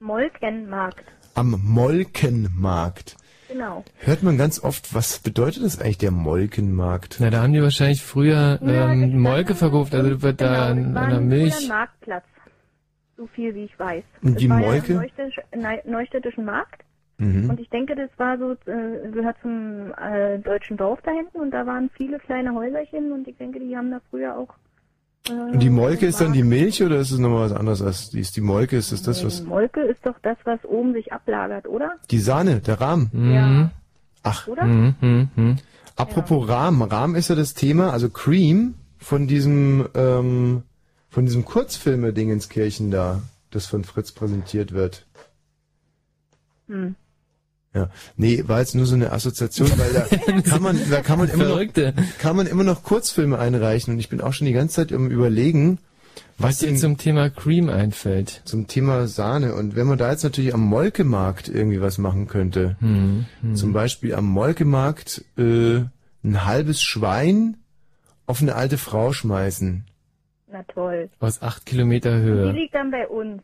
[0.00, 1.04] Molkenmarkt.
[1.34, 3.16] Am Molkenmarkt.
[3.48, 3.84] Genau.
[3.98, 7.16] Hört man ganz oft, was bedeutet das eigentlich, der Molkenmarkt?
[7.20, 11.00] Na, da haben die wahrscheinlich früher Ja, ähm, Molke verkauft, also wird da an, Genau,
[11.00, 11.68] an der ein Milch.
[11.68, 12.24] Marktplatz.
[13.16, 14.02] So viel wie ich weiß.
[14.22, 14.94] Und Das die war ja Molke?
[15.56, 16.82] Neu- Neustädtischen Markt.
[17.18, 17.50] Mhm.
[17.50, 21.52] Und ich denke, das war so, äh, gehört zum äh, deutschen Dorf da hinten und
[21.52, 24.54] da waren viele kleine Häuserchen und ich denke, die haben da früher auch.
[25.28, 28.10] Äh, Und die Molke ist dann die Milch oder ist es nochmal was anderes als
[28.10, 28.76] die, ist die Molke?
[28.76, 31.92] Ist das das, was, Molke ist doch das, was oben sich ablagert, oder?
[32.10, 33.10] die Sahne, der Rahm?
[33.12, 33.70] Ja.
[34.22, 34.48] Ach.
[34.48, 34.64] Oder?
[34.64, 35.56] Mhm, mhm, mhm.
[35.96, 40.62] Apropos Rahm, Rahm ist ja das Thema, also Cream von diesem, ähm,
[41.10, 45.06] von diesem Kurzfilme-Dingenskirchen da, das von Fritz präsentiert wird.
[46.66, 46.96] Hm.
[47.74, 51.28] Ja, nee, war jetzt nur so eine Assoziation, weil da kann man, da kann man
[51.28, 51.60] immer noch,
[52.18, 55.10] kann man immer noch Kurzfilme einreichen und ich bin auch schon die ganze Zeit im
[55.10, 55.78] Überlegen,
[56.38, 58.42] Was dir zum Thema Cream einfällt.
[58.44, 62.76] Zum Thema Sahne und wenn man da jetzt natürlich am Molkemarkt irgendwie was machen könnte,
[62.78, 63.56] Hm, hm.
[63.56, 65.80] zum Beispiel am Molkemarkt äh,
[66.22, 67.56] ein halbes Schwein
[68.26, 69.84] auf eine alte Frau schmeißen.
[70.50, 71.10] Na toll.
[71.18, 72.52] Aus acht Kilometer Die Höhe.
[72.52, 73.42] liegt dann bei uns.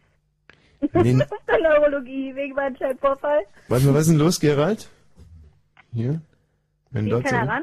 [0.80, 0.90] Nee.
[1.48, 3.40] Der Neurologie wegen Bandscheibenvorfall.
[3.68, 4.88] Warte mal, was ist denn los, Gerald?
[5.92, 6.20] Hier?
[6.90, 7.62] Wenn Geht dort keiner ran?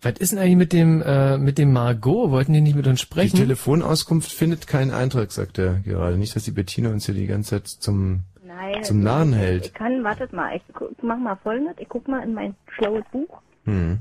[0.00, 2.30] Was ist denn eigentlich mit dem, äh, mit dem Margot?
[2.30, 3.36] Wollten die nicht mit uns Die sprechen?
[3.36, 6.16] Telefonauskunft findet keinen Eintrag, sagt er gerade.
[6.16, 8.82] Nicht, dass die Bettina uns hier die ganze Zeit zum, Nein.
[8.82, 9.66] zum Narren hält.
[9.66, 10.62] Ich kann, wartet mal, ich
[11.02, 11.76] mach mal folgendes.
[11.78, 13.40] Ich guck mal in mein schlaues Buch.
[13.64, 14.00] Hm.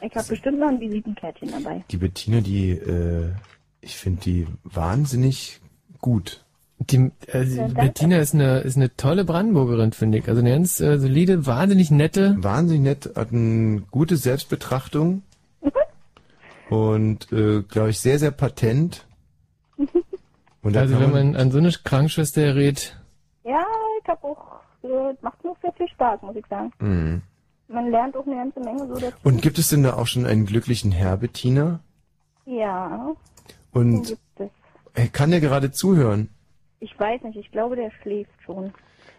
[0.00, 1.84] Ich habe bestimmt noch ein Visitenkärtchen dabei.
[1.90, 3.32] Die Bettina, die, äh,
[3.80, 5.60] ich finde die wahnsinnig
[6.00, 6.44] gut.
[6.90, 7.74] Die, äh, Ja, danke.
[7.74, 10.28] Bettina ist eine, ist eine tolle Brandenburgerin, finde ich.
[10.28, 12.36] Also eine ganz äh, solide, wahnsinnig nette.
[12.38, 15.22] Wahnsinnig nett, hat eine gute Selbstbetrachtung
[16.70, 19.06] und, äh, glaube ich, sehr, sehr patent.
[20.64, 22.96] Und also wenn man an so eine Krankenschwester gerät,
[23.44, 23.64] Ja,
[24.00, 26.70] ich habe auch, äh, macht noch sehr viel Spaß, muss ich sagen.
[26.78, 27.22] Mhm.
[27.66, 29.16] Man lernt auch eine ganze Menge so dazu.
[29.24, 31.80] Und gibt es denn da auch schon einen glücklichen Herr, Bettina?
[32.46, 33.12] Ja,
[33.72, 34.50] Und gibt es.
[34.94, 36.28] er kann ja gerade zuhören.
[36.82, 38.72] Ich weiß nicht, ich glaube, der schläft schon.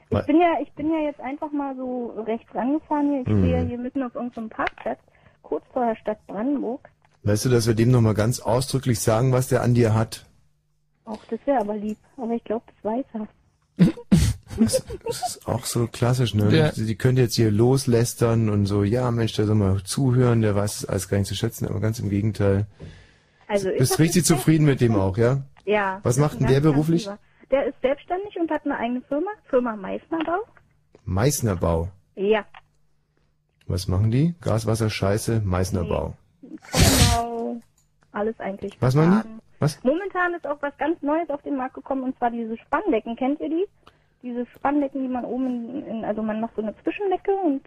[0.10, 3.22] Ich bin ja, ich bin ja jetzt einfach mal so rechts rangefahren hier.
[3.22, 3.44] Ich Mhm.
[3.44, 5.00] stehe hier mitten auf irgendeinem Parkplatz,
[5.42, 6.88] kurz vor der Stadt Brandenburg.
[7.24, 10.26] Weißt du, dass wir dem nochmal ganz ausdrücklich sagen, was der an dir hat?
[11.06, 11.98] Auch das wäre aber lieb.
[12.18, 13.28] Aber ich glaube, das weiß er.
[14.60, 14.84] Das
[15.28, 16.56] ist auch so klassisch, ne?
[16.56, 16.72] Ja.
[16.72, 20.76] Die könnte jetzt hier loslästern und so, ja Mensch, der soll mal zuhören, der weiß
[20.82, 22.68] es alles gar nicht zu schätzen, aber ganz im Gegenteil.
[23.48, 25.42] Also ist Bist richtig zufrieden mit dem auch, ja?
[25.66, 26.00] Ja.
[26.04, 27.06] Was macht denn der beruflich?
[27.06, 27.18] lieber.
[27.54, 30.40] Der ist selbstständig und hat eine eigene Firma, Firma Meißnerbau.
[31.06, 31.88] Meißner Bau.
[32.16, 32.46] Ja,
[33.68, 34.34] Was machen die?
[34.42, 36.14] Gas, Wasser, Scheiße, Meißner Bau.
[36.42, 37.62] genau.
[38.12, 38.76] Alles eigentlich.
[38.82, 39.42] Was machen die?
[39.60, 39.84] Was?
[39.84, 43.16] Momentan ist auch was ganz Neues auf den Markt gekommen und zwar diese Spanndecken.
[43.16, 43.66] Kennt ihr die?
[44.24, 47.62] Diese Spanndecken, die man oben in also man macht so eine Zwischendecke und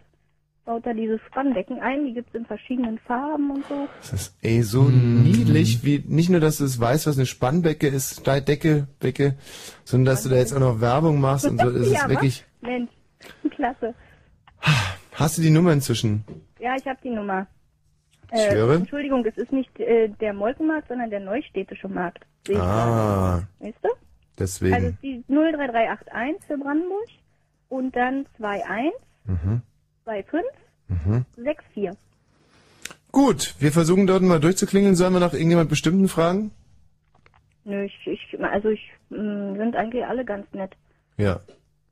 [0.67, 2.05] baut da diese Spanndecken ein.
[2.05, 3.89] Die gibt's in verschiedenen Farben und so.
[4.01, 7.87] Das ist eh so niedlich, wie nicht nur, dass du es weißt, was eine Spannbecke
[7.87, 9.37] ist, Decke, Becke,
[9.85, 11.71] sondern dass du da jetzt auch noch Werbung machst und so.
[11.71, 12.45] Das ja, ist wirklich.
[12.61, 12.69] was?
[12.69, 12.91] Mensch,
[13.51, 13.95] klasse.
[15.13, 16.25] Hast du die Nummer inzwischen?
[16.59, 17.47] Ja, ich habe die Nummer.
[18.35, 18.75] Ich schwöre?
[18.75, 22.25] Entschuldigung, es ist nicht äh, der Molkenmarkt, sondern der neustädtische Markt.
[22.47, 23.43] Sehe ich Ah.
[23.61, 23.89] Weißt du?
[24.39, 24.75] deswegen.
[24.75, 27.09] Also es die 03381 für Brandenburg
[27.69, 28.93] und dann 21
[29.27, 29.63] mhm.
[30.07, 30.43] 25
[30.89, 31.25] Mhm.
[31.35, 31.91] 64.
[33.11, 34.95] Gut, wir versuchen dort mal durchzuklingeln.
[34.95, 36.53] Sollen wir noch irgendjemand bestimmten fragen?
[37.65, 38.81] Nö, ich, ich, also ich
[39.11, 40.73] mh, sind eigentlich alle ganz nett.
[41.17, 41.41] Ja.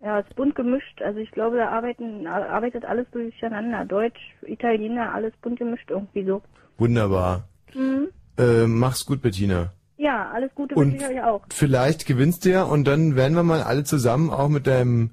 [0.01, 1.01] Ja, es ist bunt gemischt.
[1.03, 3.85] Also ich glaube, da arbeiten, arbeitet alles durcheinander.
[3.87, 6.43] Deutsch, Italiener, alles bunt gemischt irgendwie so.
[6.79, 7.49] Wunderbar.
[7.75, 8.09] Mhm.
[8.39, 9.73] Äh, mach's gut, Bettina.
[9.97, 11.43] Ja, alles Gute Und wünsche ich euch auch.
[11.51, 15.11] Vielleicht gewinnst du ja und dann werden wir mal alle zusammen auch mit deinem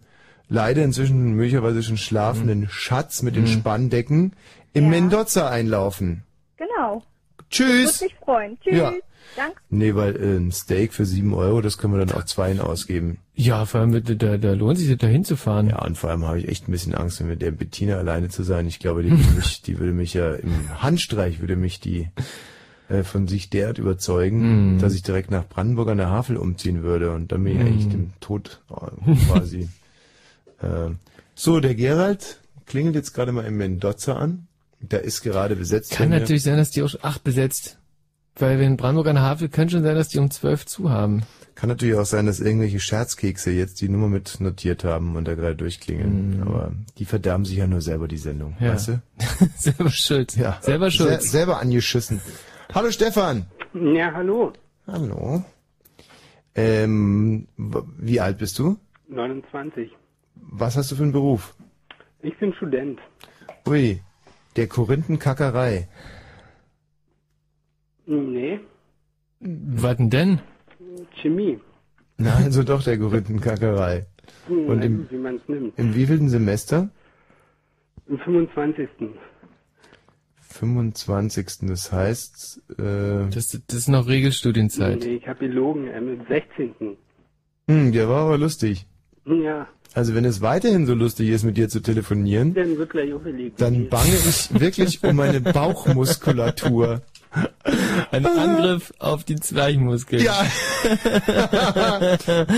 [0.51, 4.33] leider inzwischen möglicherweise schon schlafenden Schatz mit den Spanndecken
[4.73, 6.23] im Mendoza einlaufen.
[6.57, 7.03] Genau.
[7.49, 8.01] Tschüss.
[8.01, 8.57] Würde mich freuen.
[8.61, 8.77] Tschüss.
[8.77, 8.93] Ja.
[9.37, 9.55] Danke.
[9.69, 13.19] Nee, weil äh, ein Steak für sieben Euro, das können wir dann auch zweien ausgeben.
[13.33, 15.69] ja, vor allem, da, da lohnt sich da hinzufahren.
[15.69, 18.43] Ja, und vor allem habe ich echt ein bisschen Angst, mit der Bettina alleine zu
[18.43, 18.67] sein.
[18.67, 22.09] Ich glaube, die würde mich, die würde mich ja im Handstreich, würde mich die
[22.89, 24.79] äh, von sich derart überzeugen, Mm.
[24.79, 27.67] dass ich direkt nach Brandenburg an der Havel umziehen würde und dann bin ich Mm.
[27.67, 29.69] eigentlich dem Tod äh, quasi.
[30.61, 30.89] Äh,
[31.35, 34.47] so, der Gerald klingelt jetzt gerade mal im Mendoza an.
[34.79, 35.91] Da ist gerade besetzt.
[35.91, 37.77] Kann natürlich sein, dass die auch schon acht besetzt.
[38.35, 41.23] Weil wenn Brandenburg an der Havel, könnte schon sein, dass die um zwölf zu haben.
[41.53, 45.35] Kann natürlich auch sein, dass irgendwelche Scherzkekse jetzt die Nummer mit notiert haben und da
[45.35, 46.37] gerade durchklingeln.
[46.37, 46.41] Mhm.
[46.43, 48.71] Aber die verderben sich ja nur selber die Sendung, Ja.
[48.73, 49.01] weißt du?
[49.57, 50.35] selber schuld.
[50.37, 50.57] Ja.
[50.61, 51.21] Selber schuld.
[51.21, 52.21] Se selber angeschissen.
[52.73, 53.45] Hallo Stefan.
[53.73, 54.53] Ja, hallo.
[54.87, 55.43] Hallo.
[56.55, 58.77] Ähm, wie alt bist du?
[59.09, 59.91] 29.
[60.35, 61.55] Was hast du für einen Beruf?
[62.21, 62.99] Ich bin Student.
[63.67, 64.01] Ui,
[64.55, 65.87] der Korinthenkackerei.
[68.05, 68.59] Nee,
[69.39, 70.41] Was denn denn?
[71.21, 71.59] Chemie.
[72.17, 74.05] Na, also doch der Korinthenkackerei.
[74.47, 75.77] Hm, Und im, gut, wie man es nimmt.
[75.79, 76.89] im wievielten Semester?
[78.07, 78.89] Im 25.
[80.41, 81.47] 25.
[81.61, 84.99] Das heißt, äh, Das, das ist noch Regelstudienzeit.
[84.99, 86.97] Nee, ich habe gelogen, äh, mit 16.
[87.67, 88.85] hm, der war aber lustig.
[89.25, 93.11] Ja, Also wenn es weiterhin so lustig ist, mit dir zu telefonieren, dann wird gleich
[93.13, 93.59] aufgelegt.
[93.61, 97.01] dann bange ich wirklich um meine Bauchmuskulatur.
[98.11, 100.23] Ein Angriff auf die Zwerchmuskeln.
[100.23, 100.33] Ja.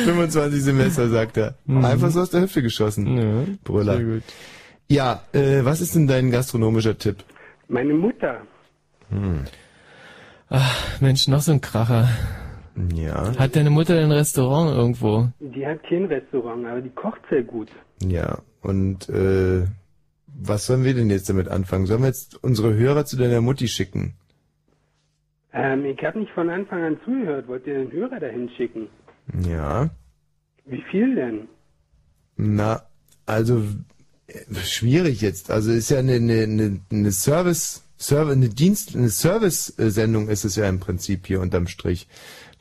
[0.05, 1.55] 25 Semester, sagt er.
[1.65, 1.85] Mhm.
[1.85, 3.17] Einfach so aus der Hüfte geschossen.
[3.17, 3.97] Ja, Brüller.
[3.97, 4.23] sehr gut.
[4.89, 7.17] Ja, äh, was ist denn dein gastronomischer Tipp?
[7.67, 8.41] Meine Mutter,
[9.09, 9.43] Hm.
[10.49, 12.09] Ach, Mensch, noch so ein Kracher.
[12.93, 13.37] Ja.
[13.37, 15.29] Hat deine Mutter ein Restaurant irgendwo?
[15.39, 17.69] die hat kein Restaurant, aber die kocht sehr gut.
[18.01, 19.65] Ja, und äh,
[20.27, 21.85] was sollen wir denn jetzt damit anfangen?
[21.85, 24.15] Sollen wir jetzt unsere Hörer zu deiner Mutti schicken?
[25.53, 27.47] Ähm, ich habe nicht von Anfang an zugehört.
[27.47, 28.87] Wollt ihr den Hörer dahin schicken?
[29.47, 29.89] Ja.
[30.65, 31.47] Wie viel denn?
[32.35, 32.81] Na,
[33.25, 33.63] also
[34.63, 35.51] schwierig jetzt.
[35.51, 40.67] Also ist ja eine, eine, eine, Service, Serv eine Dienst, eine Service-Sendung ist es ja
[40.67, 42.07] im Prinzip hier unterm Strich.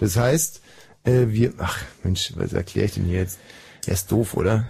[0.02, 0.62] Das heißt,
[1.04, 3.38] äh, wir, ach Mensch, was erkläre ich denn hier jetzt?
[3.86, 4.66] Er ist doof, oder?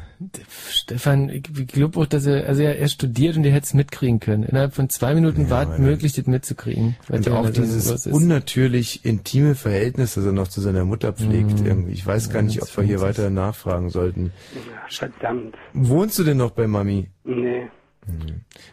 [0.70, 4.20] Stefan, ich glaube auch, dass er, also er, er studiert und er hätte es mitkriegen
[4.20, 4.42] können.
[4.44, 6.96] Innerhalb von zwei Minuten war es möglich, das mitzukriegen.
[7.08, 8.06] weil Und auch dieses ist.
[8.06, 11.66] unnatürlich intime Verhältnis, das er noch zu seiner Mutter pflegt Mhm.
[11.66, 11.92] irgendwie.
[11.92, 14.32] Ich weiß gar Ja, nicht, ob wir hier ich- weiter nachfragen sollten.
[14.54, 15.56] Ja, verdammt.
[15.74, 17.08] Wohnst du denn noch bei Mami?
[17.24, 17.68] Nee.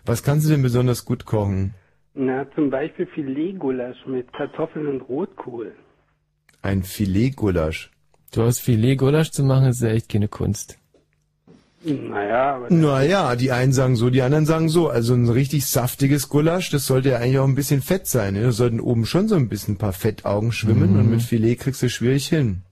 [0.06, 1.74] Was kannst du denn besonders gut kochen?
[2.14, 5.74] Na, zum Beispiel Filetgulasch mit Kartoffeln und Rotkohl.
[6.62, 7.92] Ein Filetgulasch.
[8.34, 10.78] Du aus Filet Gulasch zu machen, ist ja echt keine Kunst.
[11.84, 14.90] Naja, aber Naja, die einen sagen so, die anderen sagen so.
[14.90, 18.34] Also ein richtig saftiges Gulasch, das sollte ja eigentlich auch ein bisschen Fett sein.
[18.34, 18.44] Ne?
[18.44, 21.00] Da sollten oben schon so ein bisschen ein paar Fettaugen schwimmen Mhm.
[21.00, 22.64] und mit Filet kriegst du schwierig hin.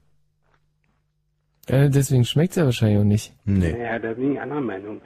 [1.68, 3.34] Äh, deswegen schmeckt's ja wahrscheinlich auch nicht.
[3.46, 3.72] Nee.
[3.72, 5.02] naja, da bin ich anderer Meinung.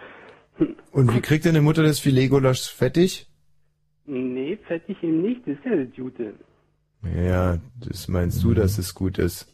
[0.91, 3.28] Und wie kriegt deine Mutter das Filetgulasch fettig?
[4.06, 6.34] Nee, fettig eben nicht, das ist ja das Gute.
[7.03, 9.48] Ja, das meinst du, dass es gut ist.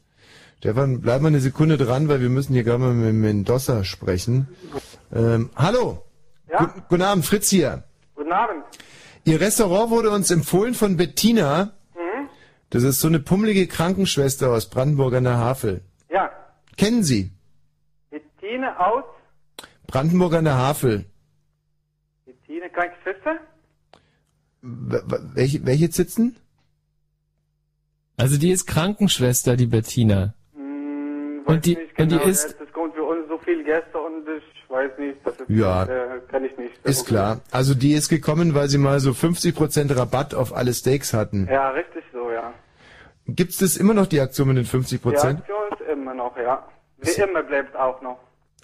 [0.60, 4.48] Stefan, bleib mal eine Sekunde dran, weil wir müssen hier gerade mal mit Mendoza sprechen.
[5.14, 6.03] Ähm, hallo.
[6.52, 6.65] Ja?
[6.65, 7.84] Gu- Guten Abend, Fritz hier.
[8.15, 8.64] Guten Abend.
[9.24, 11.74] Ihr Restaurant wurde uns empfohlen von Bettina.
[11.95, 12.28] Mhm.
[12.72, 15.82] Das ist so eine pummelige Krankenschwester aus Brandenburg an der Havel.
[16.10, 16.32] Ja,
[16.76, 17.32] Kennen Sie?
[18.10, 19.03] Bettine aus,
[19.88, 21.06] Brandenburg an der Havel.
[22.26, 23.38] Bettine Krankenschwester.
[24.61, 26.36] Welche, welche sitzen?
[28.18, 30.34] Also die ist Krankenschwester, die Bettina.
[30.56, 33.98] Hm, Und die, Nicht und die genau, ist, Es kommt für uns so viel Gäste
[33.98, 35.84] und ich weiß nicht, das ist, Ja.
[35.84, 36.73] äh, kann ich nicht.
[36.84, 37.41] Ist klar.
[37.52, 41.48] Also die ist gekommen, weil sie mal so 50% Rabatt auf alle Steaks hatten.
[41.49, 42.53] Ja, richtig so, ja.
[43.27, 44.99] Gibt's das immer noch, die Aktion mit den 50%?
[44.99, 46.68] Die Aktion ist immer noch, ja.
[46.98, 48.18] Wie immer bleibt auch noch.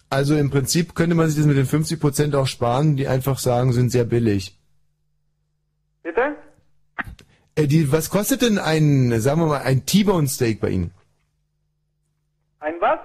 [0.09, 3.71] Also im Prinzip könnte man sich das mit den 50% auch sparen, die einfach sagen,
[3.73, 4.57] sind sehr billig.
[6.03, 6.35] Bitte?
[7.55, 10.91] Äh, die, was kostet denn ein, sagen wir mal, ein T-Bone Steak bei Ihnen?
[12.59, 12.99] Ein was?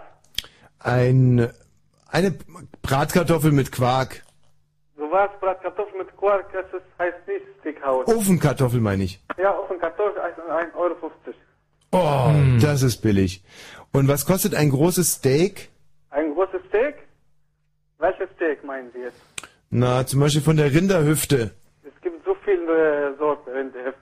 [0.78, 1.50] Ein,
[2.08, 2.34] eine
[2.82, 4.22] Bratkartoffel mit Quark.
[4.96, 8.06] Sowas, Bratkartoffel mit Quark, das ist, heißt nicht Steakhouse.
[8.06, 9.20] Ofenkartoffel meine ich.
[9.36, 10.96] Ja, Ofenkartoffel, 1,50 Euro.
[11.90, 12.30] Oh,
[12.60, 13.42] das ist billig.
[13.92, 15.70] Und was kostet ein großes Steak?
[16.10, 16.96] Ein großes Steak?
[17.98, 19.20] Welches Steak meinen Sie jetzt?
[19.70, 21.54] Na, zum Beispiel von der Rinderhüfte.
[21.82, 23.97] Es gibt so viele äh, Sorten Rindehüfte.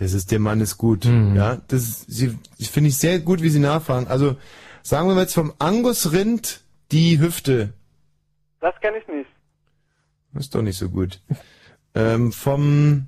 [0.00, 1.04] Das ist, der Mann ist gut.
[1.04, 4.06] Ja, das ist- sie, ich finde ich sehr gut, wie Sie nachfragen.
[4.08, 4.36] Also,
[4.82, 7.74] sagen wir mal jetzt vom Angusrind die Hüfte.
[8.60, 9.28] Das kenne ich nicht.
[10.32, 11.20] Das ist doch nicht so gut.
[11.94, 13.06] Ähm, vom,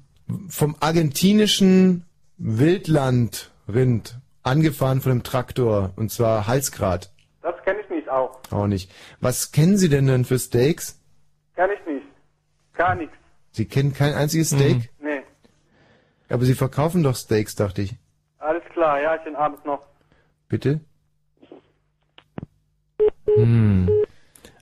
[0.48, 2.04] vom argentinischen
[2.36, 7.10] Wildlandrind, angefahren von einem Traktor, und zwar Halsgrad.
[7.42, 8.38] Das kenne ich nicht auch.
[8.50, 8.90] Auch nicht.
[9.20, 11.00] Was kennen Sie denn denn für Steaks?
[11.56, 12.06] Kann ich nicht.
[12.74, 13.14] Gar nichts.
[13.52, 14.90] Sie kennen kein einziges Steak?
[15.00, 15.21] Nee.
[16.32, 17.94] Aber Sie verkaufen doch Steaks, dachte ich.
[18.38, 19.86] Alles klar, ja, ich bin abends noch.
[20.48, 20.80] Bitte?
[23.26, 23.88] hm.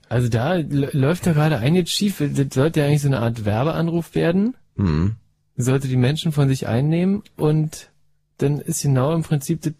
[0.09, 2.17] Also da läuft ja gerade einiges schief.
[2.19, 4.57] Das sollte ja eigentlich so eine Art Werbeanruf werden.
[4.75, 5.15] Hm.
[5.55, 7.89] Sollte die Menschen von sich einnehmen und
[8.37, 9.73] dann ist genau im Prinzip das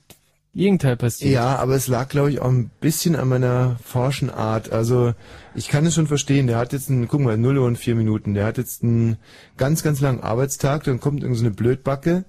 [0.53, 1.32] Gegenteil passiert.
[1.32, 4.72] Ja, aber es lag, glaube ich, auch ein bisschen an meiner forschen Art.
[4.72, 5.14] Also
[5.56, 6.48] ich kann es schon verstehen.
[6.48, 8.34] Der hat jetzt einen, guck mal, 0 Uhr und 4 Minuten.
[8.34, 9.18] Der hat jetzt einen
[9.56, 10.84] ganz, ganz langen Arbeitstag.
[10.84, 12.26] Dann kommt irgend so eine Blödbacke.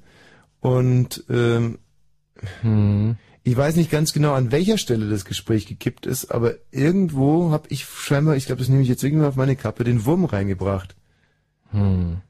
[0.61, 1.79] Und ähm,
[2.63, 3.17] Hm.
[3.45, 7.69] ich weiß nicht ganz genau, an welcher Stelle das Gespräch gekippt ist, aber irgendwo habe
[7.69, 10.97] ich scheinbar, ich glaube, das nehme ich jetzt irgendwie auf meine Kappe, den Wurm reingebracht.
[11.71, 12.21] Hm.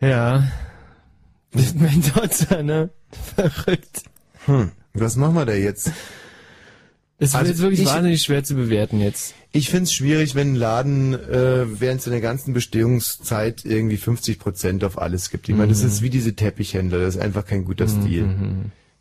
[0.00, 0.44] Ja.
[1.74, 2.90] Mein Dotzer, ne?
[3.36, 4.02] Verrückt.
[4.46, 4.72] Hm.
[4.94, 5.90] Was machen wir da jetzt?
[7.18, 9.34] Es wird Also jetzt wirklich ich- wahnsinnig schwer zu bewerten jetzt.
[9.52, 14.98] Ich find's schwierig, wenn ein Laden äh, während seiner ganzen Bestehungszeit irgendwie 50 Prozent auf
[14.98, 15.48] alles gibt.
[15.48, 15.88] Ich meine, das Mhm.
[15.88, 18.28] ist wie diese Teppichhändler, das ist einfach kein guter Stil.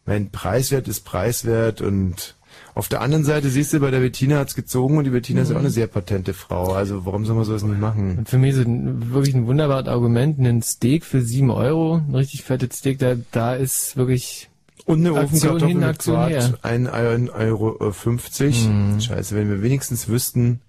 [0.06, 2.36] Mein Preiswert ist preiswert und
[2.76, 5.50] auf der anderen Seite siehst du, bei der Bettina hat's gezogen und die Bettina ist
[5.50, 5.66] ja auch Mhm.
[5.66, 6.74] eine sehr patente Frau.
[6.74, 8.18] Also warum soll man sowas nicht machen?
[8.20, 12.44] Und für mich ein, wirklich ein wunderbares Argument, ein Steak für 7 Euro, ein richtig
[12.44, 14.50] fettes Steak, da, da ist wirklich
[14.86, 18.68] Und eine Ofenkartoffel mit ein, ein Euro äh, 50.
[18.68, 19.00] Mhm.
[19.02, 20.60] Scheiße, wenn wir wenigstens wüssten,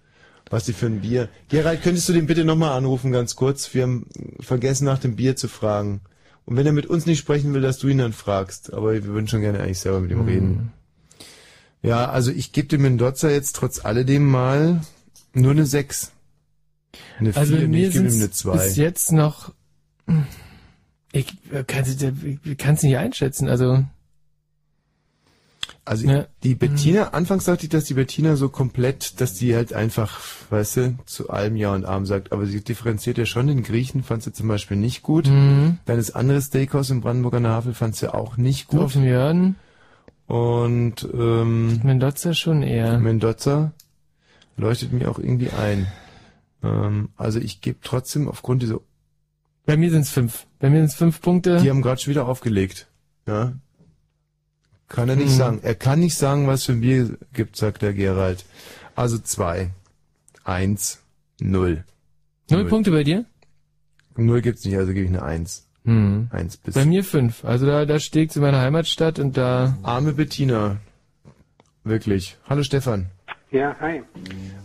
[0.49, 1.29] was die für ein Bier.
[1.49, 3.75] Gerald, könntest du den bitte nochmal anrufen, ganz kurz?
[3.75, 4.07] Wir haben
[4.39, 6.01] vergessen, nach dem Bier zu fragen.
[6.45, 8.73] Und wenn er mit uns nicht sprechen will, dass du ihn dann fragst.
[8.73, 10.29] Aber wir würden schon gerne eigentlich selber mit ihm Mhm.
[10.29, 10.73] reden.
[11.87, 14.81] Ja, also ich gebe dem Mendoza jetzt trotz alledem mal
[15.33, 16.13] nur eine 6.
[17.19, 18.53] Eine 4, Also nee, ich gebe ihm eine 2.
[18.53, 19.53] bis jetzt noch,
[21.13, 21.27] ich
[21.67, 23.85] kann es nicht einschätzen, also
[25.85, 26.27] Also Ja.
[26.43, 30.19] die Bettina, anfangs dachte ich, dass die Bettina so komplett, dass die halt einfach,
[30.51, 33.47] weißt du, zu allem Ja und Arm sagt, aber sie differenziert ja schon.
[33.47, 35.29] Den Griechen fand sie zum Beispiel nicht gut.
[35.29, 35.79] Mhm.
[35.85, 38.81] Dann das andere Steakhouse in Brandenburger Havel fand sie auch nicht gut.
[38.81, 39.55] auf dem Jörn,
[40.27, 42.99] Und ähm, Mendoza schon eher.
[42.99, 43.73] Mendoza
[44.57, 45.87] leuchtet mir auch irgendwie ein.
[46.63, 48.81] Ähm, also ich gebe trotzdem aufgrund dieser...
[49.67, 50.47] Bei mir sind es fünf.
[50.59, 51.61] Bei mir sind es fünf Punkte.
[51.61, 52.89] Die haben gerade schon wieder aufgelegt.
[53.27, 53.53] Ja.
[54.89, 55.37] Kann er nicht Hm.
[55.37, 55.61] sagen.
[55.63, 58.45] Er kann nicht sagen, was für ein Bier gibt, sagt der Gerald.
[58.95, 59.71] Also zwei.
[60.45, 61.03] Eins.
[61.41, 61.85] Null.
[62.51, 63.25] Null Punkte bei dir?
[64.17, 65.66] Null gibt's nicht, also gebe ich eine Eins.
[65.87, 66.29] Hm.
[66.33, 66.75] Eins bis.
[66.75, 67.45] Bei mir fünf.
[67.45, 69.79] Also da, da steht zu meiner Heimatstadt und da.
[69.83, 70.79] Arme Bettina.
[71.85, 72.37] Wirklich.
[72.49, 73.07] Hallo Stefan.
[73.53, 74.03] Ja, hi.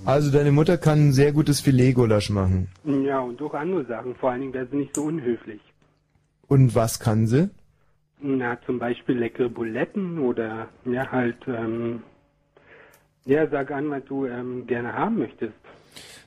[0.03, 2.69] Also deine Mutter kann ein sehr gutes Filet-Gulasch machen.
[2.83, 4.15] Ja, und auch andere Sachen.
[4.15, 5.61] Vor allen Dingen wäre sie nicht so unhöflich.
[6.47, 7.51] Und was kann sie?
[8.19, 12.01] Na, zum Beispiel leckere Buletten oder ja, halt, ähm,
[13.25, 15.53] ja, sag an, was du ähm, gerne haben möchtest.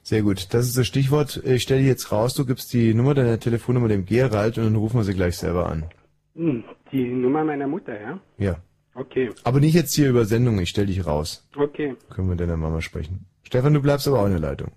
[0.04, 0.52] Sehr gut.
[0.54, 1.40] Das ist das Stichwort.
[1.44, 2.34] Ich stelle die jetzt raus.
[2.34, 5.66] Du gibst die Nummer deiner Telefonnummer dem Gerald und dann rufen wir sie gleich selber
[5.68, 5.86] an.
[6.36, 6.62] Hm,
[6.92, 8.20] die Nummer meiner Mutter, ja?
[8.38, 8.56] Ja.
[8.96, 10.60] Okay, Aber nicht jetzt hier über Sendung.
[10.60, 11.44] Ich stelle dich raus.
[11.56, 11.96] okay.
[12.10, 13.26] Können wir mit deiner Mama sprechen.
[13.42, 14.70] Stefan, du bleibst aber auch in der Leitung.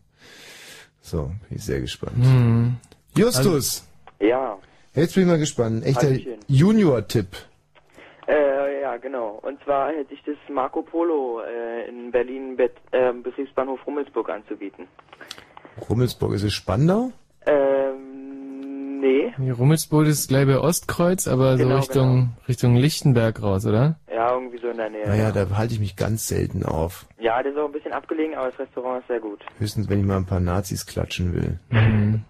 [1.01, 2.15] So, bin ich sehr gespannt.
[2.25, 2.77] Hm.
[3.15, 3.87] Justus!
[4.19, 4.57] Ja,
[4.95, 5.85] Jetzt bin ich mal gespannt.
[5.85, 6.09] Echter.
[6.47, 7.27] Junior-Tipp.
[8.27, 9.39] Äh, ja, genau.
[9.41, 14.87] Und zwar hätte ich das Marco Polo äh, in Berlin Bet äh, Betriebsbahnhof Rummelsburg anzubieten.
[15.89, 17.11] Rummelsburg, ist es Spandau?
[17.45, 19.33] Ähm, nee.
[19.37, 23.97] Die Rummelsburg ist gleich bei Ostkreuz, aber so Genau, Richtung, Richtung Lichtenberg raus, oder?
[24.13, 25.07] Ja, irgendwie so in der Nähe.
[25.07, 27.05] Naja, da halte ich mich ganz selten auf.
[27.19, 29.39] Ja, das ist auch ein bisschen abgelegen, aber das Restaurant ist sehr gut.
[29.59, 31.59] Höchstens, wenn ich mal ein paar Nazis klatschen will.
[31.69, 32.25] Mhm.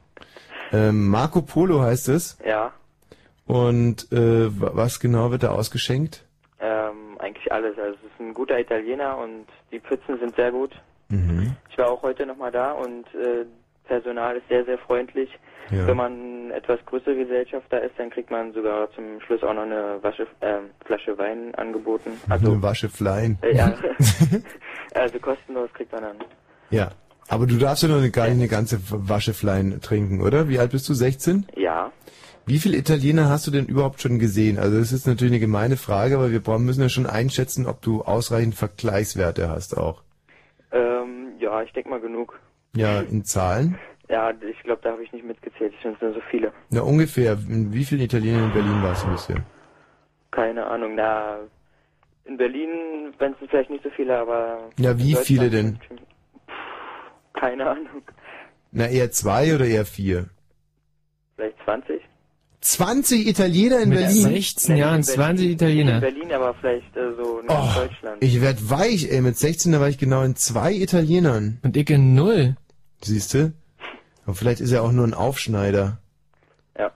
[0.73, 2.37] Ähm, Marco Polo heißt es.
[2.45, 2.73] Ja,
[3.47, 6.23] Und äh, wa- was genau wird da ausgeschenkt?
[6.59, 7.77] ähm, eigentlich alles.
[7.77, 10.71] Also es ist ein guter Italiener und die Pfützen sind sehr gut.
[11.09, 11.55] Mhm.
[11.69, 13.45] Ich war auch heute nochmal da und äh,
[13.85, 15.29] Personal ist sehr, sehr freundlich.
[15.69, 15.85] Ja.
[15.87, 19.63] Wenn man etwas größere Gesellschaft da ist, dann kriegt man sogar zum Schluss auch noch
[19.63, 22.11] eine Wasche, ähm, Flasche Wein angeboten.
[22.29, 23.37] Also, Eine Wascheflein.
[23.41, 23.73] äh, ja,
[24.93, 26.17] also kostenlos kriegt man dann.
[26.69, 26.91] Ja.
[27.29, 30.47] Aber du darfst ja noch eine- gar nicht eine ganze Wascheflein trinken, oder?
[30.47, 30.93] Wie alt bist du?
[30.93, 31.45] 16?
[31.57, 31.91] Ja,
[32.47, 34.57] Wie viele Italiener hast du denn überhaupt schon gesehen?
[34.57, 38.03] Also das ist natürlich eine gemeine Frage, aber wir müssen ja schon einschätzen, ob du
[38.03, 40.01] ausreichend Vergleichswerte hast auch.
[40.71, 42.39] ähm, ja, ich denke mal genug.
[42.73, 43.77] Ja, in Zahlen?
[44.07, 45.73] Ja, ich glaube, da habe ich nicht mitgezählt.
[45.75, 46.53] Es sind nur so viele.
[46.69, 47.33] Na ungefähr.
[47.33, 49.43] In wie vielen Italienern in Berlin warst du bisher?
[50.31, 50.95] Keine Ahnung.
[50.95, 51.39] Na,
[52.23, 54.69] in Berlin, wenn es vielleicht nicht so viele, aber.
[54.79, 55.79] Ja, wie viele denn?
[57.33, 58.03] Keine Ahnung.
[58.71, 60.29] Na, eher zwei oder eher vier?
[61.35, 62.01] Vielleicht 20?
[62.71, 64.21] 20 Italiener in Mit Berlin?
[64.23, 65.95] 16 Jahren, 20 Italiener.
[65.95, 68.17] In Berlin, aber vielleicht äh, so nach Oh, Deutschland.
[68.21, 69.21] ich werd weich, ey.
[69.21, 71.59] Mit 16, da war ich genau in zwei Italienern.
[71.63, 72.55] Und ich in null.
[73.01, 73.53] Siehst du?
[74.25, 75.99] Aber vielleicht ist er auch nur ein Aufschneider.
[76.77, 76.91] Ja.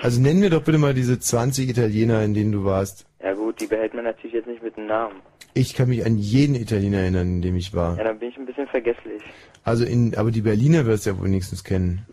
[0.00, 3.06] Also nenn mir doch bitte mal diese 20 Italiener, in denen du warst.
[3.22, 5.14] Ja gut, die behält man natürlich jetzt nicht mit dem Namen.
[5.54, 7.96] Ich kann mich an jeden Italiener erinnern, in dem ich war.
[7.96, 9.22] Ja, dann bin ich ein bisschen vergesslich.
[9.62, 12.04] Also in, aber die Berliner wirst du ja wohl wenigstens kennen.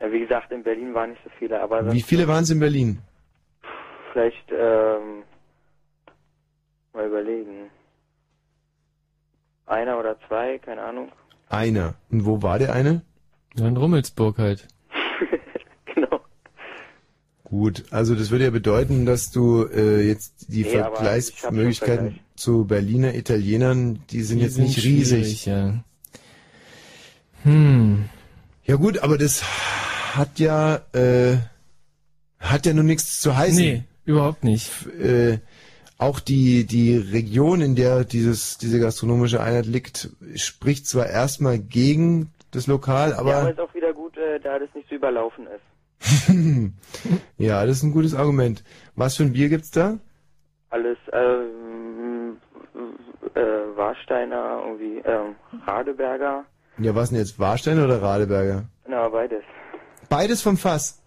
[0.00, 2.60] Ja, wie gesagt, in Berlin waren nicht so viele, aber Wie viele waren es in
[2.60, 2.98] Berlin?
[4.12, 5.22] vielleicht ähm,
[6.94, 7.70] Mal überlegen.
[9.66, 11.10] Einer oder zwei, keine Ahnung.
[11.48, 11.94] Einer.
[12.10, 13.02] Und wo war der eine?
[13.56, 14.66] Ja, in Rummelsburg halt.
[15.94, 16.20] Genau.
[17.44, 22.22] Gut, also das würde ja bedeuten, dass du äh, jetzt die Nee, Vergleichsmöglichkeiten Vergleich.
[22.36, 25.46] zu Berliner Italienern, die sind Die jetzt sind nicht riesig.
[25.46, 25.82] ja.
[27.44, 28.08] Hm.
[28.66, 29.44] Ja gut, aber das
[30.16, 31.36] hat ja äh,
[32.40, 33.56] hat ja nur nichts zu heißen.
[33.56, 34.70] Nee, überhaupt nicht.
[34.98, 35.38] Äh,
[35.98, 42.32] auch die die Region, in der dieses diese gastronomische Einheit liegt, spricht zwar erstmal gegen
[42.50, 45.46] das Lokal, ja, aber aber ist auch wieder gut, äh, da das nicht so überlaufen
[45.46, 45.76] ist.
[47.38, 48.62] ja, das ist ein gutes Argument.
[48.94, 49.98] Was für ein Bier gibt's da?
[50.70, 52.36] Alles, ähm,
[53.34, 53.40] äh,
[53.76, 55.36] Warsteiner, irgendwie, ähm,
[55.66, 56.44] Radeberger,
[56.78, 58.64] Ja, was denn jetzt Warstein oder Radeberger?
[58.88, 59.42] na, beides.
[60.08, 61.02] Beides vom Fass.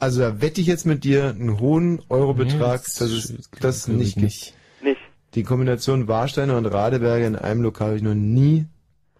[0.00, 3.88] Also da wette ich jetzt mit dir einen hohen Eurobetrag, Nee, das dass es das
[3.88, 4.54] nicht ich nicht.
[4.80, 5.00] Nicht.
[5.34, 8.66] Die Kombination Warsteiner und Radeberger in einem Lokal habe ich noch nie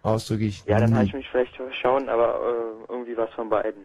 [0.01, 0.63] ausdrücklich.
[0.67, 3.83] Ja, dann habe ich mich vielleicht verschauen, aber äh, irgendwie was von beiden.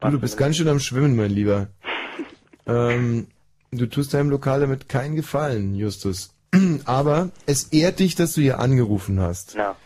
[0.00, 1.68] Du, du bist ganz schön am Schwimmen, mein Lieber.
[2.66, 3.28] ähm,
[3.70, 6.34] du tust deinem Lokal damit keinen Gefallen, Justus.
[6.84, 9.54] Aber es ehrt dich, dass du hier angerufen hast.
[9.56, 9.76] Na.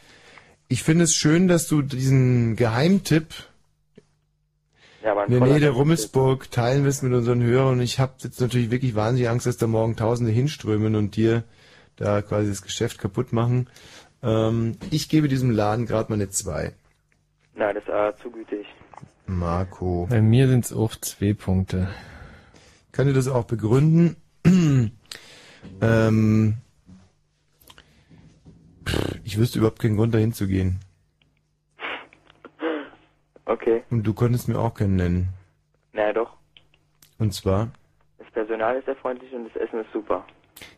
[0.69, 3.27] Ich finde es schön, dass du diesen Geheimtipp
[5.03, 5.71] Ja, in der Nähe der.
[5.71, 7.75] Rummelsburg teilen willst mit unseren Hörern.
[7.75, 11.45] Und ich habe jetzt natürlich wirklich wahnsinnig Angst, dass da morgen Tausende hinströmen und dir
[11.95, 13.69] da quasi das Geschäft kaputt machen.
[14.23, 16.73] Ähm, ich gebe diesem Laden gerade mal eine 2.
[17.55, 18.67] Na, das war zu gütig.
[19.27, 20.07] Marco.
[20.11, 21.89] Bei mir sind es auch zwei Punkte.
[22.93, 24.17] Kann dir das auch begründen?
[25.81, 26.55] ähm,
[29.27, 30.79] ich wüsste überhaupt keinen Grund, dahin zu gehen.
[33.45, 33.83] Okay.
[33.91, 35.29] Und du konntest mir auch keinen nennen.
[35.93, 36.37] Na doch.
[37.19, 37.73] Und zwar?
[38.19, 40.25] Das Personal ist sehr freundlich und das Essen ist super.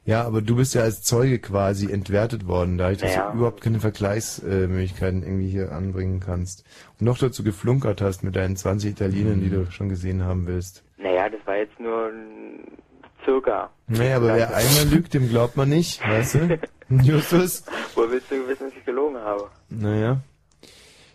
[0.07, 3.31] Ja, aber du bist ja als Zeuge quasi entwertet worden, da ich Naja.
[3.31, 6.65] du überhaupt keine Vergleichsmöglichkeiten irgendwie hier anbringen kannst.
[6.99, 10.85] Und noch dazu geflunkert hast mit deinen 20 Italienern, die du schon gesehen haben willst.
[10.97, 12.79] Naja, das war jetzt nur ein
[13.24, 13.70] circa.
[13.86, 16.59] Naja, aber wer einmal lügt, dem glaubt man nicht, weißt du?
[17.03, 17.65] Justus?
[17.95, 19.51] Woher willst du wissen, dass ich gelogen habe?
[19.69, 20.20] Naja.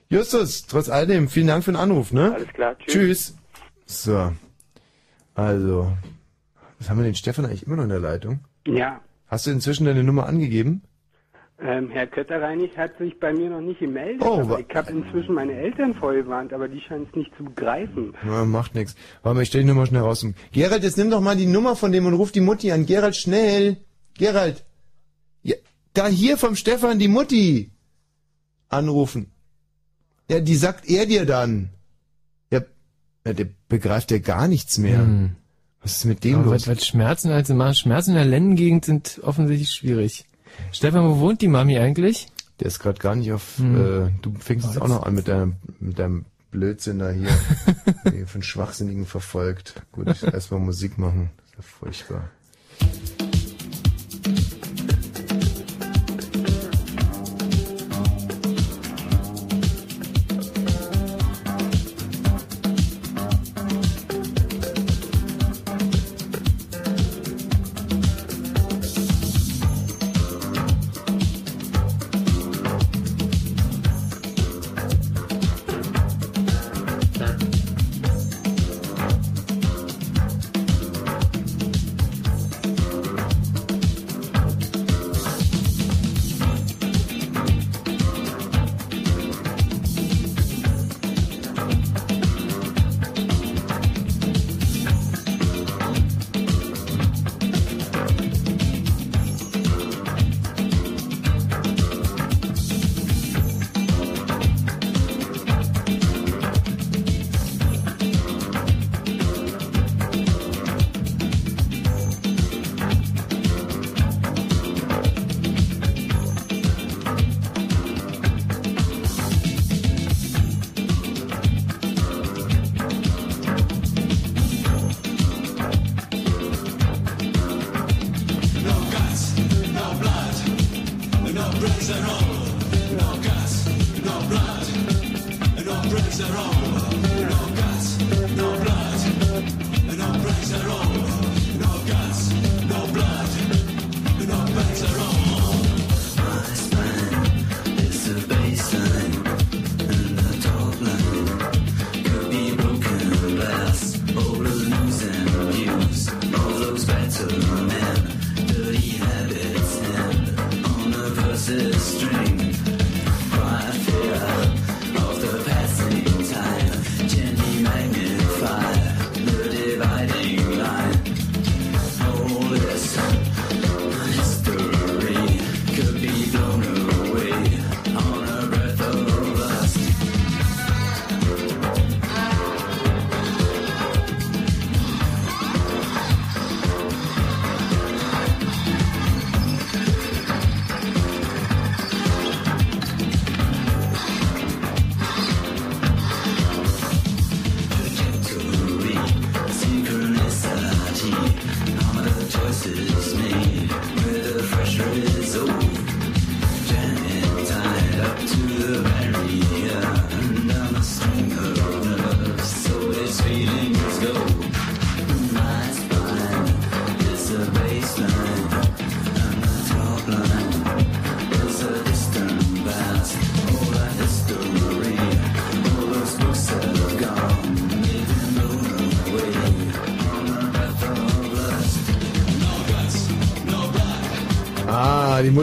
[0.09, 2.33] Justus, trotz alledem, vielen Dank für den Anruf, ne?
[2.33, 2.93] Alles klar, tschüss.
[2.93, 3.35] Tschüss.
[3.85, 4.31] So.
[5.35, 5.91] Also.
[6.79, 8.41] Was haben wir den Stefan eigentlich immer noch in der Leitung?
[8.67, 9.01] Ja,
[9.33, 10.83] Hast du inzwischen deine Nummer angegeben?
[11.59, 15.53] Ähm, Herr Kötterreinig hat sich bei mir noch nicht gemeldet, Oh, ich habe inzwischen meine
[15.53, 18.13] Eltern vorgewarnt, aber die scheinen es nicht zu begreifen.
[18.25, 18.95] Ja, macht nix.
[19.21, 20.25] Warte mal, ich stell die Nummer schnell raus.
[20.51, 22.85] Gerald, jetzt nimm doch mal die Nummer von dem und ruf die Mutti an.
[22.85, 23.77] Gerald, schnell.
[24.17, 24.65] Gerald.
[25.43, 25.55] Ja,
[25.93, 27.71] da hier vom Stefan die Mutti.
[28.69, 29.31] Anrufen.
[30.29, 31.69] Ja, die sagt er dir dann.
[32.51, 32.61] Ja,
[33.25, 34.99] ja der begreift ja gar nichts mehr.
[34.99, 35.35] Hm.
[35.81, 36.67] Was ist mit dem Aber los?
[36.67, 40.25] was, was Schmerzen also mal Schmerzen in der Lendengegend sind offensichtlich schwierig.
[40.71, 42.27] Stefan, wo wohnt die Mami eigentlich?
[42.59, 43.57] Der ist gerade gar nicht auf.
[43.57, 43.75] Hm.
[43.75, 47.29] Äh, du fängst jetzt auch noch an mit deinem, mit deinem Blödsinn da hier.
[48.11, 49.81] hier von Schwachsinnigen verfolgt.
[49.91, 51.31] Gut, erstmal Musik machen.
[51.37, 52.29] Das ist ja furchtbar.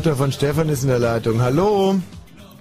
[0.00, 1.42] Mutter von Stefan ist in der Leitung.
[1.42, 2.00] Hallo.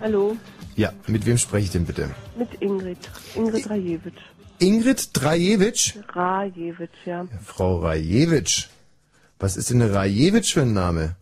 [0.02, 0.36] Hallo,
[0.76, 2.10] Ja, mit wem spreche ich denn bitte?
[2.38, 2.98] mit Ingrid.
[3.34, 4.22] Ingrid Rajewitsch.
[4.60, 5.96] Ingrid Drajewitsch?
[6.10, 7.26] Rajewitsch, ja.
[7.42, 8.68] Frau Rajewitsch.
[9.40, 11.16] Was ist denn eine Rajewitsch für ein Name?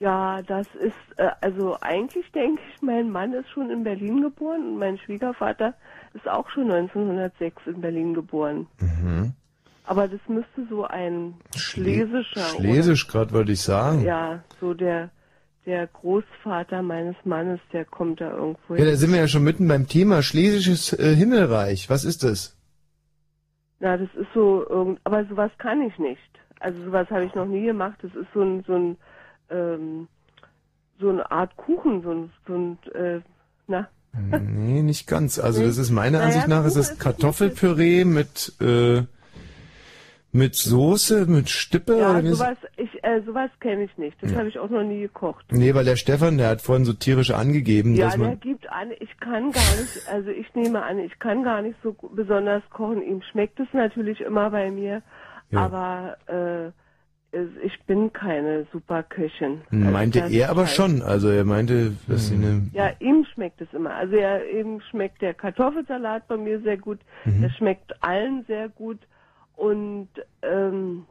[0.00, 4.66] Ja, das ist, äh, also eigentlich denke ich, mein Mann ist schon in Berlin geboren
[4.70, 5.74] und mein Schwiegervater
[6.14, 8.66] ist auch schon 1906 in Berlin geboren.
[8.80, 9.32] Mhm.
[9.84, 14.02] Aber das müsste so ein schlesischer Schlesisch gerade wollte ich oder, sagen.
[14.04, 15.10] ja, so der
[15.66, 19.66] der Großvater meines Mannes, der kommt da irgendwo Ja, da sind wir ja schon mitten
[19.68, 21.90] beim Thema Schlesisches äh, Himmelreich.
[21.90, 22.56] Was ist das?
[23.80, 26.20] Na, das ist so, irgend, aber sowas kann ich nicht.
[26.60, 27.98] Also sowas habe ich noch nie gemacht.
[28.00, 28.96] Das ist so ein, so ein,
[29.50, 30.08] ähm,
[30.98, 33.20] so eine Art Kuchen, so ein, so ein, äh,
[33.66, 33.88] na,
[34.18, 35.38] Nee, nicht ganz.
[35.38, 35.66] Also Nee.
[35.66, 39.02] das ist meiner Naja, Ansicht nach ist Kartoffelpüree mit äh,
[40.36, 44.16] mit Soße, mit Stippe ja, oder sowas, ich, äh, sowas kenne ich nicht.
[44.22, 44.38] Das Ja.
[44.38, 45.44] habe ich auch noch nie gekocht.
[45.50, 48.68] Nee, weil der Stefan, der hat vorhin so tierisch angegeben, Ja, dass der man gibt
[48.70, 52.62] an, ich kann gar nicht, also ich nehme an, ich kann gar nicht so besonders
[52.70, 53.02] kochen.
[53.02, 55.02] Ihm schmeckt es natürlich immer bei mir,
[55.50, 55.60] Ja.
[55.66, 56.70] aber äh,
[57.62, 59.60] ich bin keine super Köchin.
[59.70, 61.02] Also meinte das er aber heißt- schon.
[61.02, 63.94] Also er meinte, dass sie eine Ja, ihm schmeckt es immer.
[63.94, 66.98] Also ja, ihm schmeckt der Kartoffelsalat bei mir sehr gut.
[67.26, 67.42] Mhm.
[67.42, 68.98] Der schmeckt allen sehr gut.
[69.56, 70.08] Und
[70.42, 71.06] ähm,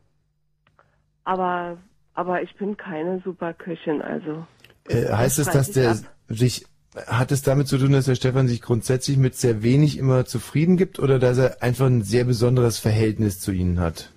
[1.23, 1.77] aber
[2.13, 4.47] aber ich bin keine super Köchin, also.
[4.87, 5.97] Äh, heißt es, dass der ab.
[6.29, 6.65] sich
[7.07, 10.77] hat es damit zu tun, dass der Stefan sich grundsätzlich mit sehr wenig immer zufrieden
[10.77, 14.13] gibt oder dass er einfach ein sehr besonderes Verhältnis zu ihnen hat?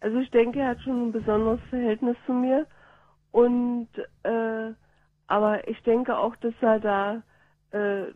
[0.00, 2.66] Also ich denke, er hat schon ein besonderes Verhältnis zu mir.
[3.30, 3.88] Und
[4.24, 4.72] äh,
[5.28, 7.22] aber ich denke auch, dass er da,
[7.70, 8.12] äh,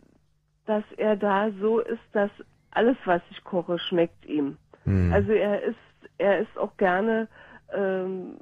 [0.65, 2.31] dass er da so ist, dass
[2.71, 4.57] alles, was ich koche, schmeckt ihm.
[4.85, 5.11] Hm.
[5.13, 5.75] Also er ist,
[6.17, 7.27] er ist auch gerne,
[7.73, 8.37] ähm,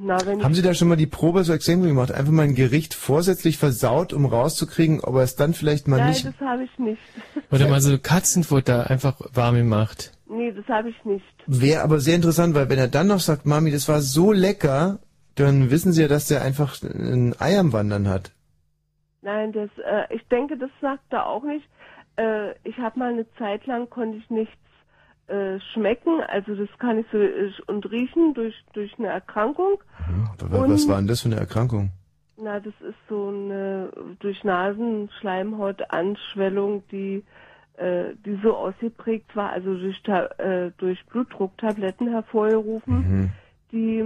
[0.00, 2.12] na wenn Haben ich, Sie da schon mal die Probe so extrem gemacht?
[2.12, 6.10] Einfach mal ein Gericht vorsätzlich versaut, um rauszukriegen, ob er es dann vielleicht mal Nein,
[6.10, 6.26] nicht.
[6.26, 7.00] das habe ich nicht.
[7.50, 10.12] Oder mal so Katzenfutter einfach warm gemacht.
[10.28, 11.24] nee, das habe ich nicht.
[11.46, 14.98] Wäre aber sehr interessant, weil wenn er dann noch sagt, Mami, das war so lecker,
[15.36, 18.32] dann wissen Sie ja, dass der einfach ein Ei am Wandern hat.
[19.22, 21.66] Nein, das, äh, ich denke, das sagt er auch nicht.
[22.16, 24.54] Äh, ich habe mal eine Zeit lang konnte ich nichts
[25.32, 29.80] äh, schmecken, also das kann ich so äh, und riechen durch durch eine Erkrankung.
[30.40, 31.90] Aber was war denn das für eine Erkrankung?
[32.36, 33.88] Na, das ist so eine
[34.20, 37.24] durch Nasenschleimhautanschwellung, die
[37.76, 40.00] äh, die so ausgeprägt war, also durch
[40.38, 43.30] äh, durch Blutdrucktabletten hervorgerufen, Mhm.
[43.72, 44.04] die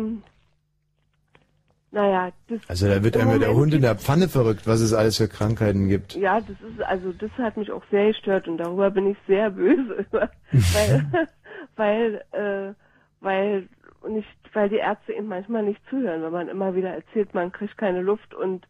[1.97, 5.17] naja, das Also da wird ja der Hund in der Pfanne verrückt, was es alles
[5.17, 6.15] für Krankheiten gibt.
[6.15, 9.49] Ja, das ist, also das hat mich auch sehr gestört und darüber bin ich sehr
[9.51, 11.29] böse, weil,
[11.77, 12.75] weil, äh,
[13.21, 13.69] weil
[14.07, 17.79] nicht, weil die Ärzte eben manchmal nicht zuhören, wenn man immer wieder erzählt, man kriegt
[17.79, 18.69] keine Luft und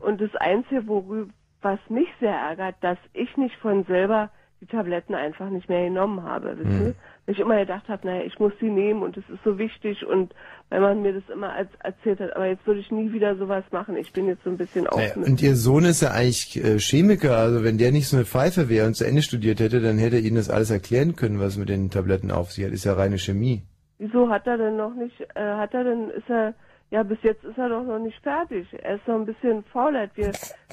[0.00, 5.14] und das Einzige, worüber, was mich sehr ärgert, dass ich nicht von selber die Tabletten
[5.14, 6.56] einfach nicht mehr genommen habe.
[6.58, 6.94] Wisst Mhm.
[7.26, 10.04] Weil ich immer gedacht habe, naja, ich muss sie nehmen und es ist so wichtig
[10.06, 10.34] und
[10.70, 13.64] weil man mir das immer als, erzählt hat, aber jetzt würde ich nie wieder sowas
[13.70, 13.96] machen.
[13.96, 14.98] Ich bin jetzt so ein bisschen auf.
[14.98, 18.26] Naja, und Ihr Sohn ist ja eigentlich äh, Chemiker, also wenn der nicht so eine
[18.26, 21.40] Pfeife wäre und zu Ende studiert hätte, dann hätte er Ihnen das alles erklären können,
[21.40, 22.72] was mit den Tabletten auf sich hat.
[22.72, 23.62] Ist ja reine Chemie.
[23.98, 26.54] Wieso hat er denn noch nicht, äh, hat er denn, ist er,
[26.90, 28.66] ja, bis jetzt ist er doch noch nicht fertig.
[28.82, 30.32] Er ist noch ein bisschen faul, wir,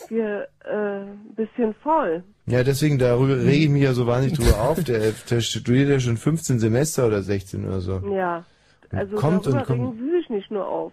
[0.09, 2.23] wir, äh, ein bisschen faul.
[2.51, 4.83] Ja, deswegen, darüber rege ich mich ja so wahnsinnig drüber auf.
[4.83, 7.99] Der, der studiert ja schon 15 Semester oder 16 oder so.
[8.13, 8.43] Ja.
[8.91, 9.69] Also kommt und kommt.
[9.69, 10.91] regen Sie sich nicht nur auf.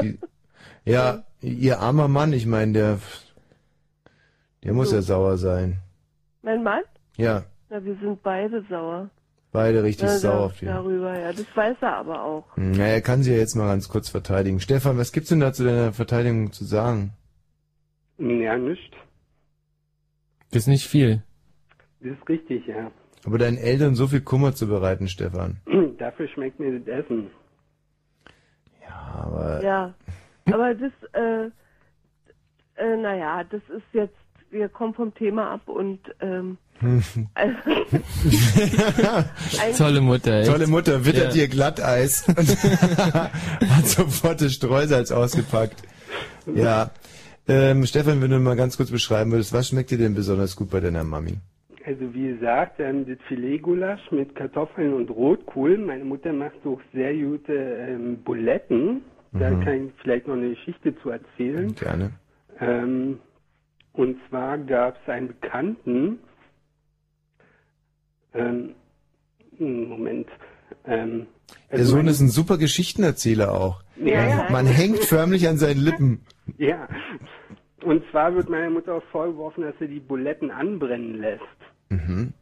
[0.00, 0.18] Sie,
[0.84, 2.98] ja, Ihr armer Mann, ich meine, der,
[4.64, 4.96] der muss So.
[4.96, 5.78] ja sauer sein.
[6.42, 6.82] mein Mann?
[7.16, 9.08] Ja, Na, wir sind beide sauer.
[9.52, 10.66] beide richtig Na, sauer da- auf die.
[10.66, 11.32] Darüber, ja.
[11.32, 12.44] Das weiß er aber auch.
[12.56, 14.58] Na, er kann sie ja jetzt mal ganz kurz verteidigen.
[14.58, 17.12] Stefan, was gibt's denn da zu deiner Verteidigung zu sagen?
[18.18, 18.92] Ja, nicht.
[20.56, 21.22] Ist nicht viel.
[22.00, 22.90] Das ist richtig, ja.
[23.24, 25.56] Aber deinen Eltern so viel Kummer zu bereiten, Stefan.
[25.98, 27.30] Dafür schmeckt mir das Essen.
[29.14, 29.94] Aber Ja.
[30.46, 31.46] Aber das, äh,
[32.76, 34.14] äh, naja, das ist jetzt,
[34.50, 36.56] wir kommen vom Thema ab und, ähm,
[37.34, 37.56] also,
[39.60, 40.50] eigentlich- Tolle Mutter, echt.
[40.50, 41.42] Tolle Mutter, wittert Ja.
[41.42, 42.38] ihr Glatteis und
[43.70, 45.82] hat sofort das Streusalz ausgepackt.
[46.54, 46.90] Ja.
[47.48, 50.70] Ähm, Stefan, wenn du mal ganz kurz beschreiben würdest, was schmeckt dir denn besonders gut
[50.70, 51.34] bei deiner Mami?
[51.84, 55.78] Also wie gesagt, ähm, das Filetgulasch mit Kartoffeln und Rotkohl.
[55.78, 59.02] Meine Mutter macht auch sehr gute ähm, Buletten.
[59.32, 59.64] Da Mhm.
[59.64, 61.72] kann ich vielleicht noch eine Geschichte zu erzählen.
[61.76, 62.10] Gerne.
[62.58, 63.20] Ähm,
[63.92, 66.18] und zwar gab es einen Bekannten,
[68.34, 68.70] ähm,
[69.58, 70.26] Moment,
[70.84, 71.26] Ähm,
[71.70, 73.82] Der also Sohn meine- ist ein super Geschichtenerzähler auch.
[74.04, 74.46] Ja, ja.
[74.50, 76.20] Man hängt förmlich an seinen Lippen.
[76.58, 76.88] Ja.
[77.82, 81.42] Und zwar wird meiner Mutter auch vorgeworfen, dass sie die Buletten anbrennen lässt.
[81.90, 82.32] Mhm.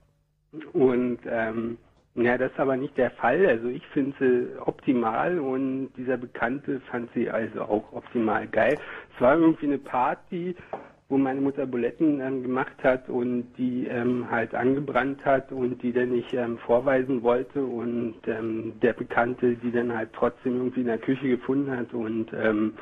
[0.73, 1.78] Und ähm,
[2.15, 3.44] ja, das ist aber nicht der Fall.
[3.47, 8.78] Also ich finde sie optimal und dieser Bekannte fand sie also auch optimal geil.
[9.15, 10.55] Es war irgendwie eine Party,
[11.08, 15.92] wo meine Mutter Buletten ähm, gemacht hat und die ähm, halt angebrannt hat und die
[15.92, 20.86] dann nicht ähm, vorweisen wollte und ähm, der Bekannte die dann halt trotzdem irgendwie in
[20.86, 22.74] der Küche gefunden hat und ähm,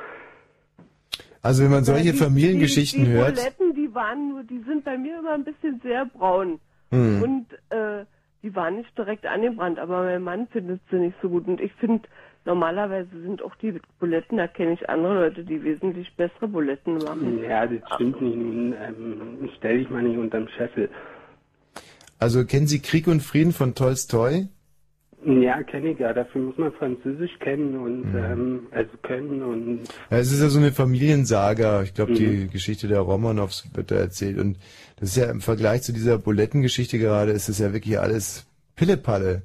[1.43, 3.35] Also wenn man solche die, Familiengeschichten die, die hört.
[3.35, 6.59] Buletten, die waren nur, die sind bei mir immer ein bisschen sehr braun.
[6.89, 7.21] Hm.
[7.21, 8.05] Und äh,
[8.41, 11.45] die waren nicht direkt angebrannt, aber mein Mann findet sie nicht so gut.
[11.47, 12.07] Und ich finde,
[12.45, 17.43] normalerweise sind auch die Buletten, da kenne ich andere Leute, die wesentlich bessere Buletten machen.
[17.43, 18.35] ja, das stimmt nicht.
[18.35, 20.89] Ähm, stell dich mal nicht unterm Scheffel.
[22.19, 24.47] Also kennen Sie Krieg und Frieden von Tolstoi?
[25.25, 26.11] Ja, kenne ich ja.
[26.13, 29.79] Dafür muss man Französisch kennen und ähm, also können und
[30.09, 31.83] Ja, es ist ja so eine Familiensaga.
[31.83, 32.15] Ich glaube, Mhm.
[32.15, 34.37] die Geschichte der Romanows wird da erzählt.
[34.37, 34.57] Und
[34.99, 38.45] das ist ja im Vergleich zu dieser Bulettengeschichte gerade, ist das ja wirklich alles
[38.75, 39.43] Pillepalle.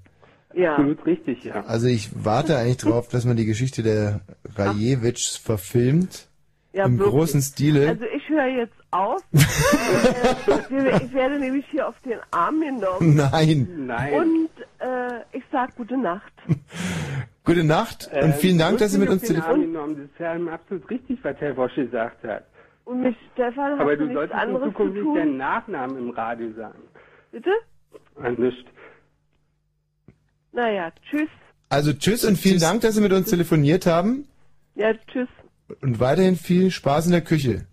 [0.55, 0.73] Ja.
[0.73, 1.63] absolut richtig, ja.
[1.67, 4.21] Also ich warte eigentlich drauf, dass man die Geschichte der
[4.57, 6.27] Rajewitschs verfilmt.
[6.73, 7.15] Ja, Im wirklich.
[7.15, 7.89] großen Stile.
[7.89, 9.23] Also ich höre jetzt auf.
[10.71, 13.17] Äh, ich werde nämlich hier auf den Arm genommen.
[13.17, 13.87] Nein.
[13.87, 14.15] Nein.
[14.15, 16.33] Und äh, ich sag gute Nacht.
[17.45, 19.73] Gute Nacht Äh, und vielen Dank, ich dass Sie mit uns telefonieren.
[19.73, 22.45] Das ist ja absolut richtig, was Herr Wosch gesagt hat.
[22.85, 26.83] Und mich, Stefan, Aber du solltest in zu Zukunft nicht deinen Nachnamen im Radio sagen.
[27.33, 27.51] Bitte?
[28.17, 28.67] Ah, nicht.
[30.53, 31.29] Naja, tschüss.
[31.69, 34.27] Also tschüss und vielen Dank, dass Sie mit uns telefoniert haben.
[34.75, 35.29] Ja, tschüss.
[35.83, 37.67] Und weiterhin viel Spaß in der Küche.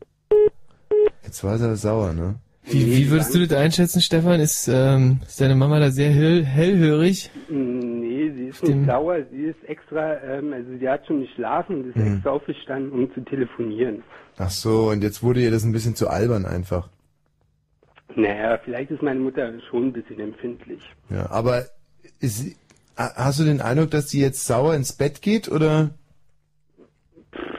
[1.35, 2.35] Jetzt war sie aber sauer, ne?
[2.63, 4.39] Wie, wie würdest du das einschätzen, Stefan?
[4.39, 7.29] Ist, ähm, ist deine Mama da sehr hell, hellhörig?
[7.49, 9.17] Nee, sie ist nicht sauer.
[9.33, 12.13] Sie ist extra, ähm, also sie hat schon geschlafen und ist Hm.
[12.15, 14.01] extra aufgestanden, um zu telefonieren.
[14.37, 16.87] Ach so, und jetzt wurde ihr das ein bisschen zu albern einfach.
[18.15, 20.79] Naja, vielleicht ist meine Mutter schon ein bisschen empfindlich.
[21.09, 21.65] Ja, aber
[22.21, 22.55] ist,
[22.95, 25.89] hast du den Eindruck, dass sie jetzt sauer ins Bett geht oder?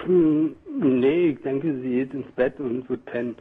[0.07, 3.35] Hm, Nee, ich denke, sie geht ins Bett und wird pennen.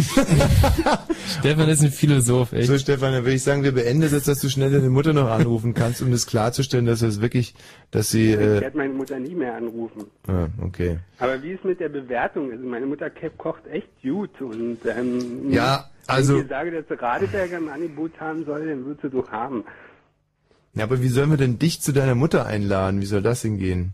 [1.40, 2.68] Stefan ist ein Philosoph, echt.
[2.68, 5.12] So, Stefan, dann würde ich sagen, wir beenden das jetzt, dass du schnell deine Mutter
[5.12, 7.54] noch anrufen kannst, um das klarzustellen, dass es wirklich,
[7.90, 10.04] dass sie, Ich äh, werde meine Mutter nie mehr anrufen.
[10.26, 10.98] ah, okay.
[11.18, 12.50] Aber wie ist mit der Bewertung?
[12.52, 16.94] Also meine Mutter kocht echt gut und ähm, Ja, also- wenn ich sage, dass sie
[17.02, 19.64] Radeberger im Angebot haben soll, dann wird sie doch haben.
[20.74, 23.00] Ja, aber wie sollen wir denn dich zu deiner Mutter einladen?
[23.00, 23.92] Wie soll das denn gehen?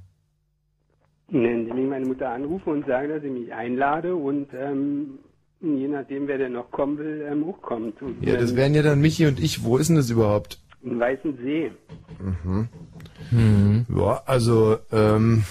[1.28, 5.18] Indem ich meine Mutter anrufe und sage, dass ich mich einlade und ähm,
[5.64, 8.00] je nachdem, wer denn noch kommen will, ähm, hochkommt.
[8.02, 9.64] Und, Ja, das wären ja dann Michi und ich.
[9.64, 10.60] Wo ist denn das überhaupt?
[10.82, 11.70] im Weißen See.
[12.20, 12.68] Mhm.
[13.30, 13.86] Mhm.
[13.96, 15.44] Ja, also, ähm,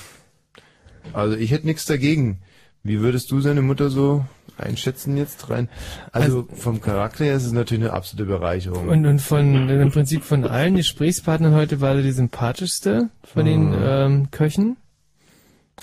[1.12, 2.40] also ich hätte nichts dagegen.
[2.84, 4.24] Wie würdest du seine Mutter so
[4.58, 5.70] einschätzen jetzt rein?
[6.12, 8.90] Also vom Charakter her ist es natürlich eine absolute Bereicherung.
[8.90, 13.70] Und, und von, im Prinzip von allen Gesprächspartnern heute war sie die sympathischste von den
[13.70, 13.76] Mhm.
[13.82, 14.78] ähm, Köchen.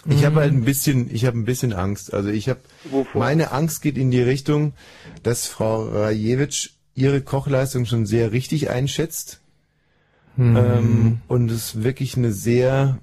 [0.09, 0.41] Ich habe Mhm.
[0.41, 2.15] halt ein bisschen, ich habe ein bisschen Angst.
[2.15, 2.61] Also ich habe,
[3.15, 4.73] meine Angst geht in die Richtung,
[5.23, 9.41] dass Frau Rajewitsch ihre Kochleistung schon sehr richtig einschätzt
[10.37, 10.57] Mhm.
[10.57, 12.99] ähm, und es wirklich eine sehr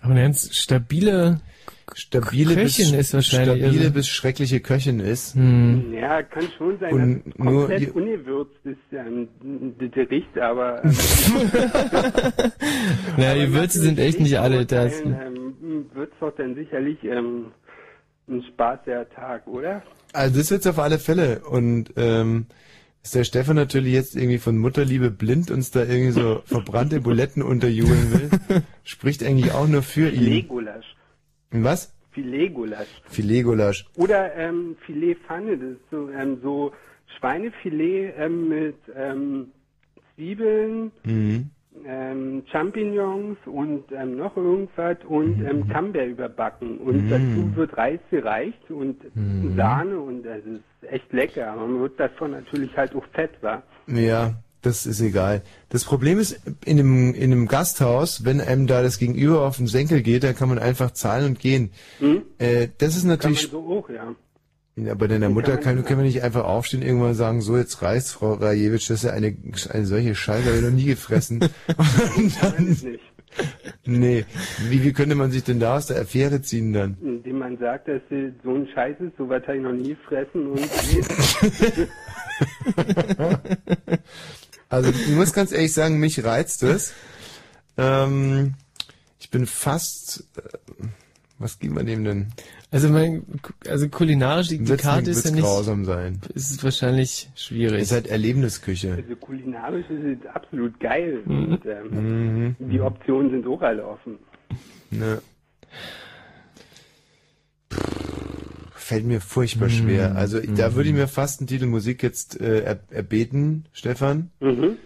[0.00, 1.40] Aber eine ganz stabile,
[1.94, 3.58] stabile Köchin bis, ist wahrscheinlich.
[3.62, 5.34] stabile also- bis schreckliche Köchin ist.
[5.34, 5.92] Hm.
[5.94, 9.28] Ja, kann schon sein, Und dass es nur komplett ihr- ungewürzt ist, ähm,
[9.78, 10.84] das Gericht, aber...
[10.84, 10.92] Ähm,
[13.16, 15.00] Na, die Würze sind echt nicht alle das.
[15.00, 17.46] Ähm, wird's doch dann sicherlich ähm,
[18.28, 19.82] ein spaßiger Tag, oder?
[20.12, 21.40] Also das wird's auf alle Fälle.
[21.40, 22.46] Und ähm,
[23.02, 27.42] ist der Stefan natürlich jetzt irgendwie von Mutterliebe blind uns da irgendwie so verbrannte Buletten
[27.42, 30.24] unterjubeln will, spricht eigentlich auch nur für ihn.
[30.24, 30.94] Filetgulasch.
[31.50, 31.94] Was?
[32.12, 32.88] Filetgulasch.
[33.08, 33.84] Filetgulasch.
[33.96, 36.72] Oder ähm, Filetpfanne, das ist so, ähm, so
[37.18, 39.48] Schweinefilet ähm, mit ähm,
[40.14, 41.50] Zwiebeln, Mhm.
[41.86, 46.78] ähm, Champignons und ähm, noch irgendwas und ähm, Camembert überbacken.
[46.78, 47.08] Und Mhm.
[47.10, 49.54] dazu wird Reis gereicht und Mhm.
[49.56, 51.52] Sahne und das ist echt lecker.
[51.52, 53.62] Aber man wird davon natürlich halt auch fett, wa?
[53.86, 54.34] Ja,
[54.68, 55.42] das ist egal.
[55.70, 59.66] Das Problem ist, in einem, in einem Gasthaus, wenn einem da das Gegenüber auf den
[59.66, 61.70] Senkel geht, dann kann man einfach zahlen und gehen.
[61.98, 62.22] Hm?
[62.38, 63.48] Äh, das ist Kann man natürlich...
[63.50, 64.14] so auch, ja.
[64.76, 67.56] Ja, bei deiner Mutter kann man kann, können wir nicht einfach aufstehen, irgendwann sagen, so
[67.56, 69.36] jetzt reißt Frau Rajewitsch, das ist ja eine,
[69.70, 71.40] eine solche Scheiße, habe ich noch nie gefressen.
[72.16, 73.00] Und dann, Nicht.
[73.86, 74.24] nee,
[74.68, 76.96] wie, wie könnte man sich denn da aus der Affäre ziehen dann?
[77.02, 79.96] Indem man sagt, dass sie so ein Scheiß ist, so was habe ich noch nie
[79.96, 80.60] gefressen und
[84.68, 86.92] Also ich muss ganz ehrlich sagen, mich reizt es.
[87.76, 88.54] Ähm,
[89.20, 90.24] ich bin fast.
[90.36, 90.84] Äh,
[91.40, 92.26] was geben wir dem denn?
[92.72, 93.24] Also mein,
[93.68, 95.44] also kulinarisch die, die Karte nicht- ist ja nicht.
[95.44, 96.20] grausam sein.
[96.34, 97.80] Ist es wahrscheinlich schwierig.
[97.80, 98.94] Ist halt Erlebnisküche.
[99.00, 101.22] Also kulinarisch ist es absolut geil.
[101.24, 101.52] Mhm.
[101.52, 102.70] Und, ähm, Mhm.
[102.70, 104.18] Die Optionen sind auch alle offen.
[104.90, 105.22] Ne.
[108.80, 109.72] Fällt mir furchtbar Mhm.
[109.72, 110.16] schwer.
[110.16, 114.30] Also da würde ich mir fast einen Titel Musik jetzt äh, er, erbeten, Stefan.
[114.40, 114.76] Mhm.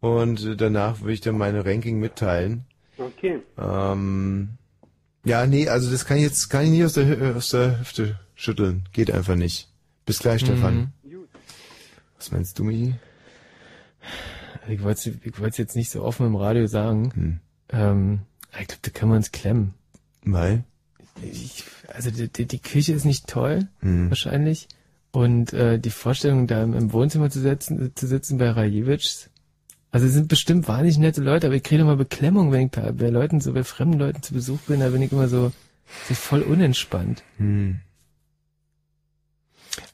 [0.00, 2.64] Und äh, danach würde ich dann meine Ranking mitteilen.
[2.96, 3.40] Okay.
[3.58, 4.50] Ähm,
[5.24, 8.18] ja, nee, also das kann ich jetzt kann ich nicht aus der, aus der Hüfte
[8.34, 8.88] schütteln.
[8.92, 9.68] Geht einfach nicht.
[10.06, 10.92] Bis gleich, Stefan.
[12.16, 12.94] Was meinst du, Michi?
[14.68, 15.10] Ich wollte
[15.50, 17.12] es jetzt nicht so offen im Radio sagen.
[17.14, 17.40] Hm.
[17.70, 18.20] Ähm,
[18.60, 19.74] ich glaube, da können wir uns klemmen.
[20.24, 20.64] Weil?
[21.22, 24.10] Ich, also die, die, Küche ist nicht toll, Hm.
[24.10, 24.68] wahrscheinlich.
[25.12, 29.30] Und äh, die Vorstellung, da im, im Wohnzimmer zu sitzen, zu sitzen bei Rajevic,
[29.92, 32.90] also es sind bestimmt wahnsinnig nette Leute, aber ich kriege immer Beklemmung, wenn ich bei,
[32.90, 35.52] bei Leuten, so bei fremden Leuten zu Besuch bin, da bin ich immer so,
[36.08, 37.22] so voll unentspannt.
[37.36, 37.78] Hm.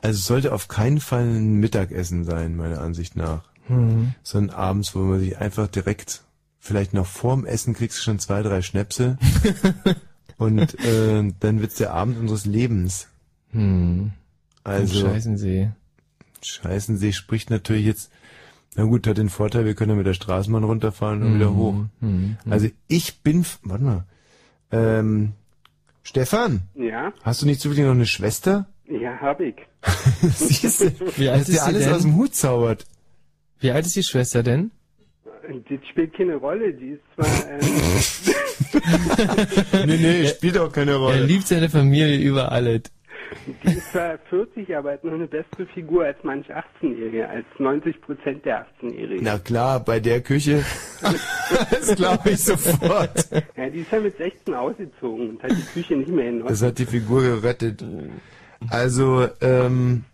[0.00, 3.44] Also es sollte auf keinen Fall ein Mittagessen sein, meiner Ansicht nach.
[3.68, 4.14] Mhm.
[4.22, 6.22] Sondern abends, wo man sich einfach direkt,
[6.58, 9.18] vielleicht noch vorm Essen kriegst du schon zwei, drei Schnäpse.
[10.40, 13.06] und äh, dann wird's der Abend unseres Lebens.
[13.52, 14.10] Hm.
[14.64, 15.70] Also Am Scheißensee.
[16.42, 18.10] Scheißensee spricht natürlich jetzt,
[18.76, 21.54] na gut, hat den Vorteil, wir können ja mit der Straßenbahn runterfahren und Mhm, wieder
[21.54, 21.74] hoch.
[22.00, 22.36] mhm.
[22.48, 24.04] Also ich bin, warte mal,
[24.72, 25.32] ähm,
[26.02, 28.66] Stefan, Ja, hast du nicht zufällig noch eine Schwester?
[28.88, 29.54] ja, hab ich.
[30.36, 31.94] Siehst du, Wie alt ist sie alles denn?
[31.94, 32.86] aus dem Hut zaubert.
[33.60, 34.70] Wie alt ist die Schwester denn?
[35.50, 36.72] Das spielt keine Rolle.
[36.72, 37.58] Die ist zwar, äh,
[39.86, 41.18] nee, nee, spielt auch keine Rolle.
[41.18, 42.82] Er liebt seine Familie über alles.
[43.64, 48.00] die ist zwar 40, aber hat noch eine bessere Figur als manch 18-Jährige, als 90
[48.00, 49.24] Prozent der 18-Jährigen.
[49.24, 50.64] Na klar, bei der Küche,
[51.70, 53.28] das glaube ich sofort.
[53.56, 56.62] Ja, die ist ja mit 16 ausgezogen und hat die Küche nicht mehr in Das
[56.62, 57.84] hat die Figur gerettet.
[58.68, 60.04] Also, ähm,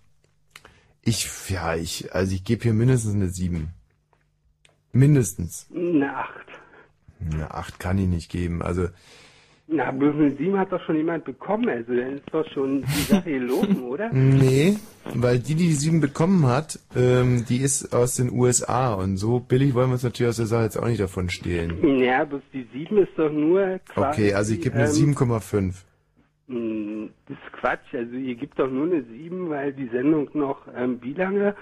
[1.03, 3.69] ich, ja, ich, also ich gebe hier mindestens eine 7.
[4.99, 5.69] Mindestens.
[5.75, 6.31] Eine 8.
[7.33, 8.63] Eine 8 kann ich nicht geben.
[8.63, 8.89] Also,
[9.69, 13.01] Na, bloß eine 7 hat doch schon jemand bekommen, also dann ist doch schon die
[13.03, 14.11] Sache gelogen, oder?
[14.13, 14.77] nee,
[15.15, 19.41] weil die, die die 7 bekommen hat, ähm, die ist aus den USA und so
[19.41, 21.99] billig wollen wir uns natürlich aus der Sache jetzt auch nicht davon stehlen.
[21.99, 24.23] Ja, bloß die 7 ist doch nur quasi...
[24.23, 25.75] Okay, also ich gebe eine ähm, 7,5.
[26.49, 30.59] mh, Das ist Quatsch, also ihr gebt doch nur eine 7, weil die Sendung noch,
[30.77, 31.57] ähm, wie lange?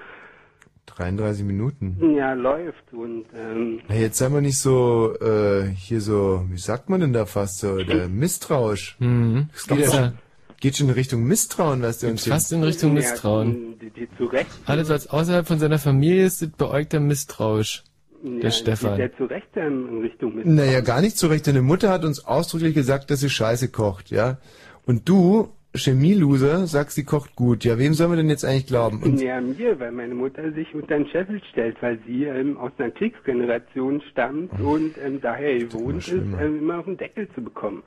[0.87, 2.15] 33 Minuten.
[2.17, 6.89] Ja, läuft und, ähm, Na, jetzt sei mal nicht so, äh, hier so, wie sagt
[6.89, 8.97] man denn da fast so, der misstrauisch.
[8.99, 9.49] Mhm.
[9.55, 10.13] Es geht, Gibt's ja,
[10.61, 13.79] geht schon in Richtung Misstrauen, was der uns Fast in Richtung Misstrauen.
[13.79, 14.49] die, die zu Recht...
[14.67, 17.85] Alles, was außerhalb von seiner Familie ist, ist beäugt er misstrauisch.
[18.23, 18.97] Ja, Der Stefan.
[18.97, 20.55] Der zu Recht in Richtung Misstrauen.
[20.55, 21.47] Naja, gar nicht so recht.
[21.47, 24.39] Deine Mutter hat uns ausdrücklich gesagt, dass sie Scheiße kocht, ja.
[24.87, 27.65] Und du, Chemie-Loser, sagst, sie kocht gut.
[27.65, 29.03] Ja, wem sollen wir denn jetzt eigentlich glauben?
[29.03, 32.73] Und Ja, mir, weil meine Mutter sich unter den Scheffel stellt, weil sie ähm, aus
[32.79, 37.83] einer Kriegsgeneration stammt und ähm, daher gewohnt ist, ähm, immer auf den Deckel zu bekommen.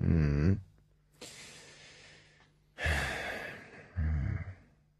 [0.00, 0.58] Hm.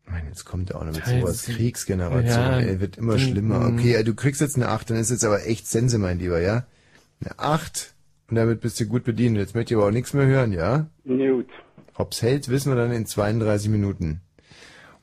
[0.07, 1.21] Mann, jetzt kommt er auch noch mit Scheiße.
[1.21, 1.45] sowas.
[1.47, 2.61] Kriegsgeneration, Ja.
[2.61, 3.19] ey, wird immer Mhm.
[3.19, 3.69] schlimmer.
[3.73, 6.65] Okay, du kriegst jetzt eine 8, dann ist jetzt aber echt Sense, mein Lieber, ja?
[7.21, 7.95] Eine 8.
[8.29, 9.37] Und damit bist du gut bedient.
[9.37, 10.87] Jetzt möchte ich aber auch nichts mehr hören, ja?
[11.05, 11.49] Gut.
[11.97, 14.21] Ob's hält, wissen wir dann in 32 Minuten.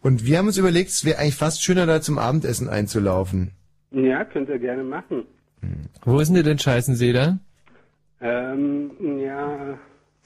[0.02, 3.52] Und wir haben uns überlegt, es wäre eigentlich fast schöner, da zum Abendessen einzulaufen.
[3.92, 5.24] Ja, könnt ihr gerne machen.
[6.04, 7.40] Wo ist denn der denn Scheißensee da?
[8.22, 9.78] Ähm, ja,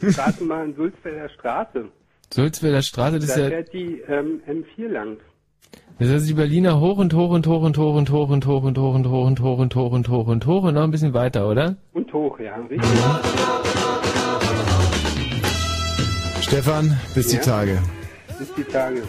[0.01, 1.85] Straßenbahn in Sulzfelder Straße.
[2.33, 5.17] Sulzwälder Straße, das da ist ja, fährt die ähm, M4 lang.
[5.99, 8.47] das ist also die Berliner hoch und hoch und hoch und hoch und hoch und
[8.47, 10.83] hoch und hoch und hoch und hoch und hoch und hoch und hoch und noch
[10.83, 11.75] ein bisschen weiter, oder?
[11.93, 12.89] Und hoch, ja, richtig.
[16.51, 17.39] Stefan, bis Ja.
[17.39, 17.81] die Tage.
[18.37, 19.03] Bis die Tage.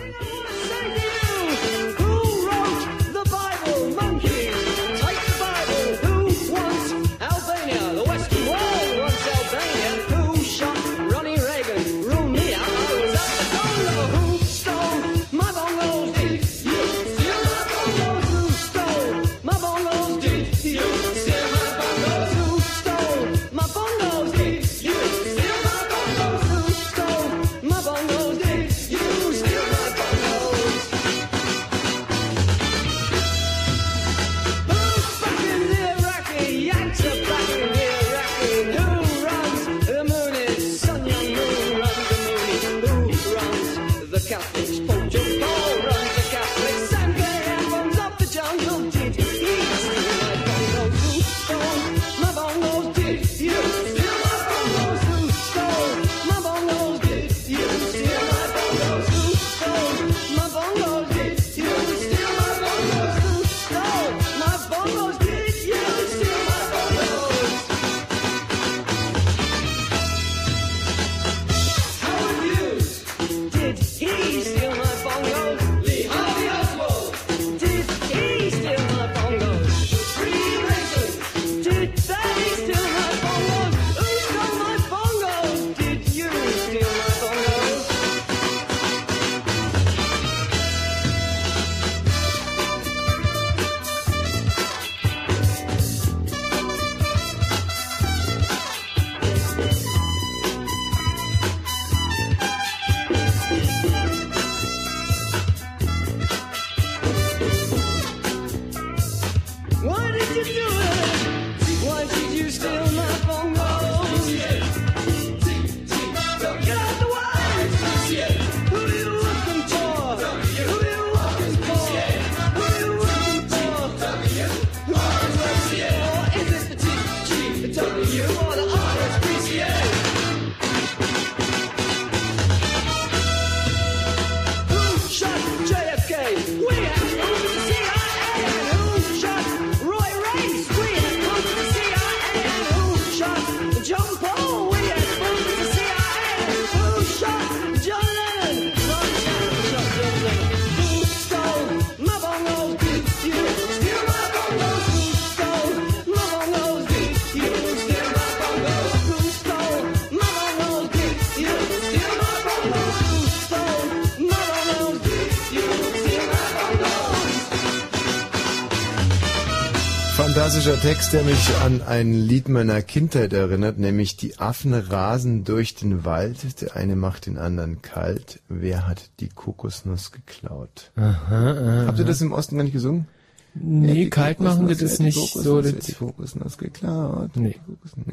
[170.62, 175.74] Fantastischer Text, der mich an ein Lied meiner Kindheit erinnert, nämlich die Affen rasen durch
[175.74, 178.39] den Wald, der eine macht den anderen kalt.
[178.49, 180.92] Wer hat die Kokosnuss geklaut?
[180.94, 181.84] Aha, aha.
[181.89, 183.08] Habt ihr das im Osten gar nicht gesungen?
[183.55, 185.62] Nee, Die kalt machen Kokosnuss, das ist die nicht so.
[185.62, 187.31] die Das, Kokosnuss geklaut.
[187.34, 187.57] Nee.
[187.66, 188.07] Kokosnuss,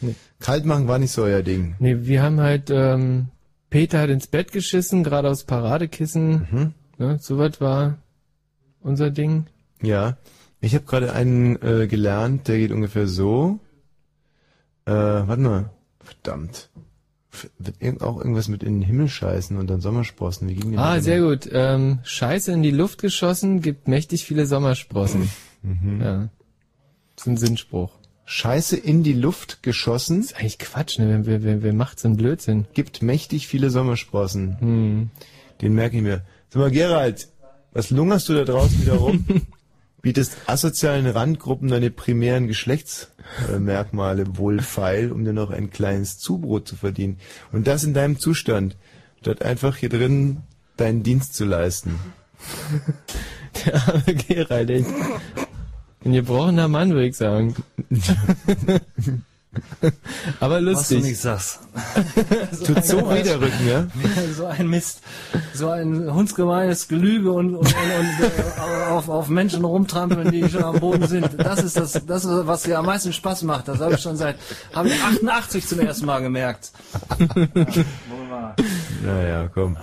[0.00, 0.14] nee.
[0.38, 1.74] Kalt machen war nicht so euer Ding.
[1.80, 3.30] nee, wir haben halt, ähm,
[3.70, 6.46] Peter hat ins Bett geschissen, gerade aus Paradekissen.
[6.52, 6.74] Mhm.
[6.98, 7.98] Ne, so was war
[8.80, 9.46] unser Ding.
[9.82, 10.16] Ja.
[10.64, 13.60] Ich habe gerade einen äh, gelernt, der geht ungefähr so.
[14.86, 15.70] Äh, warte mal.
[16.00, 16.70] Verdammt.
[17.58, 20.48] Wird irgend auch irgendwas mit in den Himmel scheißen und dann Sommersprossen.
[20.48, 21.48] Wie ging denn Ah, sehr gut.
[21.52, 25.28] Ähm, Scheiße in die Luft geschossen, gibt mächtig viele Sommersprossen.
[25.62, 26.00] Mhm.
[26.00, 26.28] Ja.
[27.16, 27.90] Das ist ein Sinnspruch.
[28.24, 30.22] Scheiße in die Luft geschossen.
[30.22, 31.26] Das ist eigentlich Quatsch, ne?
[31.26, 32.66] Wer, wer, wer macht so einen Blödsinn?
[32.72, 34.60] Gibt mächtig viele Sommersprossen.
[34.60, 35.10] Hm.
[35.60, 36.22] Den merke ich mir.
[36.48, 37.28] Sag mal, Gerald,
[37.72, 39.26] was lungerst du da draußen wieder rum?
[40.04, 47.18] Bietest asozialen Randgruppen deine primären Geschlechtsmerkmale wohlfeil, um dir noch ein kleines Zubrot zu verdienen.
[47.52, 48.76] Und das in deinem Zustand,
[49.22, 50.42] statt einfach hier drin
[50.76, 51.98] deinen Dienst zu leisten.
[53.64, 54.84] Der arme Gerald, ey.
[56.04, 57.54] Ein gebrochener Mann, würde ich sagen.
[60.40, 61.02] Aber Was du lustig.
[61.02, 61.60] nicht sagst.
[62.66, 63.86] Tut so ein- weh der Rücken, ja?
[64.34, 65.00] So ein Mist.
[65.54, 70.64] So ein hundsgemeines Gelüge und, und, und, und äh, auf, auf Menschen rumtrampeln, die schon
[70.64, 71.28] am Boden sind.
[71.38, 73.68] Das ist das, das ist, was dir am meisten Spaß macht.
[73.68, 74.36] Das habe ich schon seit,
[74.74, 76.72] habe ich 88 zum ersten Mal gemerkt.
[77.18, 78.54] Ja,
[79.02, 79.76] Naja, komm.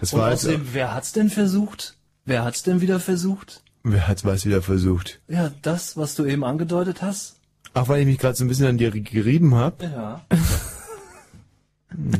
[0.00, 1.94] Das und war also, außerdem, wer hat's denn versucht?
[2.24, 3.62] Wer hat's denn wieder versucht?
[3.84, 5.18] wer hat was wieder versucht?
[5.28, 7.36] Ja, das, was du eben angedeutet hast.
[7.74, 9.84] Ach, weil ich mich gerade so ein bisschen an dir gerieben habe.
[9.84, 10.20] Ja.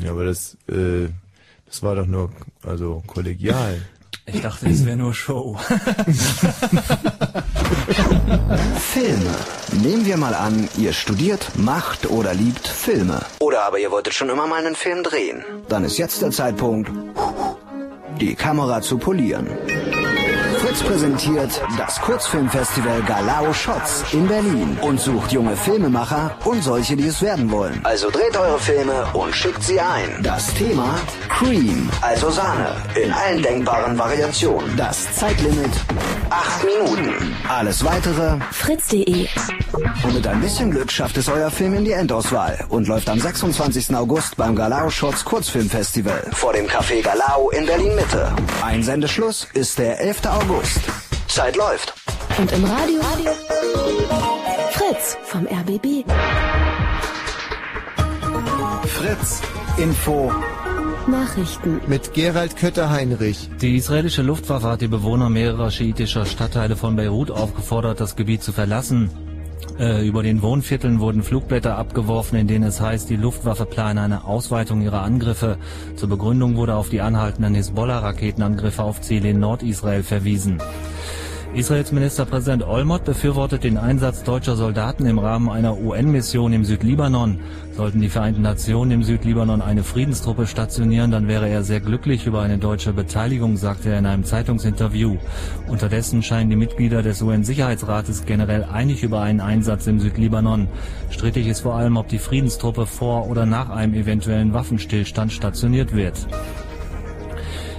[0.02, 1.08] Ja, aber das, äh,
[1.66, 2.30] das war doch nur,
[2.64, 3.80] also kollegial.
[4.26, 5.58] Ich dachte, das wäre nur Show.
[8.78, 9.34] Filme.
[9.82, 13.22] Nehmen wir mal an, ihr studiert, macht oder liebt Filme.
[13.40, 15.42] Oder aber ihr wolltet schon immer mal einen Film drehen.
[15.68, 16.90] Dann ist jetzt der Zeitpunkt,
[18.20, 19.46] die Kamera zu polieren.
[20.58, 27.06] Fritz präsentiert das Kurzfilmfestival Galao Shots in Berlin und sucht junge Filmemacher und solche, die
[27.06, 27.80] es werden wollen.
[27.84, 30.20] Also dreht eure Filme und schickt sie ein.
[30.22, 30.96] Das Thema
[31.28, 34.76] Cream, also Sahne, in allen denkbaren Variationen.
[34.76, 35.70] Das Zeitlimit
[36.30, 37.36] 8 Minuten.
[37.48, 39.28] Alles weitere Fritz.de
[40.02, 43.20] und mit ein bisschen Glück schafft es euer Film in die Endauswahl und läuft am
[43.20, 43.94] 26.
[43.94, 48.32] August beim Galao Shots Kurzfilmfestival vor dem Café Galao in Berlin Mitte.
[48.62, 50.26] Einsendeschluss ist der 11.
[50.26, 50.47] August.
[51.28, 51.92] Zeit läuft.
[52.38, 53.00] und im Radio
[54.70, 56.04] Fritz vom RBB.
[58.86, 59.42] Fritz
[59.76, 60.32] Info
[61.06, 61.82] Nachrichten.
[61.86, 63.50] Mit Gerald Kötter-Heinrich.
[63.60, 68.52] Die israelische Luftwaffe hat die Bewohner mehrerer schiitischer Stadtteile von Beirut aufgefordert, das Gebiet zu
[68.52, 69.10] verlassen.
[69.78, 74.24] Äh, über den Wohnvierteln wurden Flugblätter abgeworfen, in denen es heißt, die Luftwaffe plane eine
[74.24, 75.56] Ausweitung ihrer Angriffe.
[75.96, 80.58] Zur Begründung wurde auf die anhaltenden Hisbollah-Raketenangriffe auf Ziele in Nordisrael verwiesen.
[81.54, 87.40] Israels Ministerpräsident Olmert befürwortet den Einsatz deutscher Soldaten im Rahmen einer UN-Mission im Südlibanon.
[87.72, 92.42] Sollten die Vereinten Nationen im Südlibanon eine Friedenstruppe stationieren, dann wäre er sehr glücklich über
[92.42, 95.16] eine deutsche Beteiligung, sagte er in einem Zeitungsinterview.
[95.68, 100.68] Unterdessen scheinen die Mitglieder des UN-Sicherheitsrates generell einig über einen Einsatz im Südlibanon.
[101.10, 106.26] Strittig ist vor allem, ob die Friedenstruppe vor oder nach einem eventuellen Waffenstillstand stationiert wird.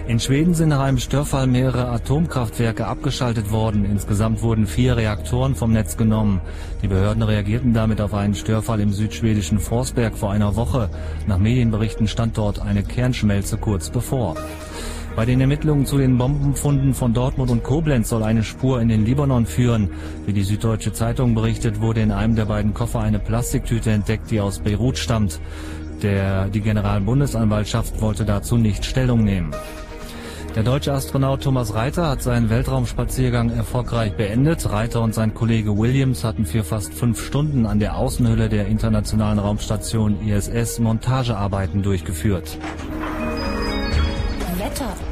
[0.10, 3.86] In Schweden sind nach einem Störfall mehrere Atomkraftwerke abgeschaltet worden.
[3.86, 6.42] Insgesamt wurden vier Reaktoren vom Netz genommen.
[6.82, 10.90] Die Behörden reagierten damit auf einen Störfall im südschwedischen Forsberg vor einer Woche.
[11.28, 14.36] Nach Medienberichten stand dort eine Kernschmelze kurz bevor.
[15.16, 19.06] Bei den Ermittlungen zu den Bombenfunden von Dortmund und Koblenz soll eine Spur in den
[19.06, 19.92] Libanon führen.
[20.26, 24.42] Wie die Süddeutsche Zeitung berichtet, wurde in einem der beiden Koffer eine Plastiktüte entdeckt, die
[24.42, 25.40] aus Beirut stammt.
[26.02, 29.52] Der, die Generalbundesanwaltschaft wollte dazu nicht Stellung nehmen.
[30.60, 34.70] Der deutsche Astronaut Thomas Reiter hat seinen Weltraumspaziergang erfolgreich beendet.
[34.70, 39.40] Reiter und sein Kollege Williams hatten für fast fünf Stunden an der Außenhülle der internationalen
[39.40, 42.58] Raumstation ISS Montagearbeiten durchgeführt.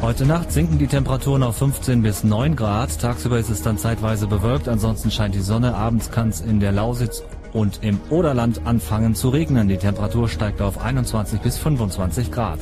[0.01, 3.00] Heute Nacht sinken die Temperaturen auf 15 bis 9 Grad.
[3.00, 4.67] Tagsüber ist es dann zeitweise bewölkt.
[4.67, 5.76] Ansonsten scheint die Sonne.
[5.76, 9.69] Abends kann es in der Lausitz und im Oderland anfangen zu regnen.
[9.69, 12.59] Die Temperatur steigt auf 21 bis 25 Grad.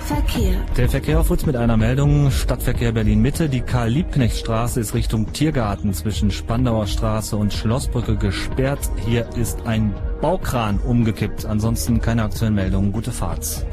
[0.00, 0.56] Verkehr.
[0.76, 2.30] Der Verkehr auf Fritz mit einer Meldung.
[2.30, 3.48] Stadtverkehr Berlin-Mitte.
[3.48, 8.90] Die Karl-Liebknecht-Straße ist Richtung Tiergarten zwischen Spandauer Straße und Schlossbrücke gesperrt.
[9.06, 11.46] Hier ist ein Baukran umgekippt.
[11.46, 12.92] Ansonsten keine aktuellen Meldungen.
[12.92, 13.66] Gute Fahrt.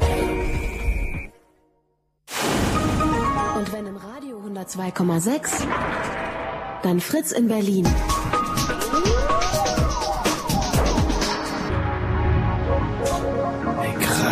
[3.56, 5.66] Und wenn im Radio 102,6,
[6.82, 7.86] dann Fritz in Berlin.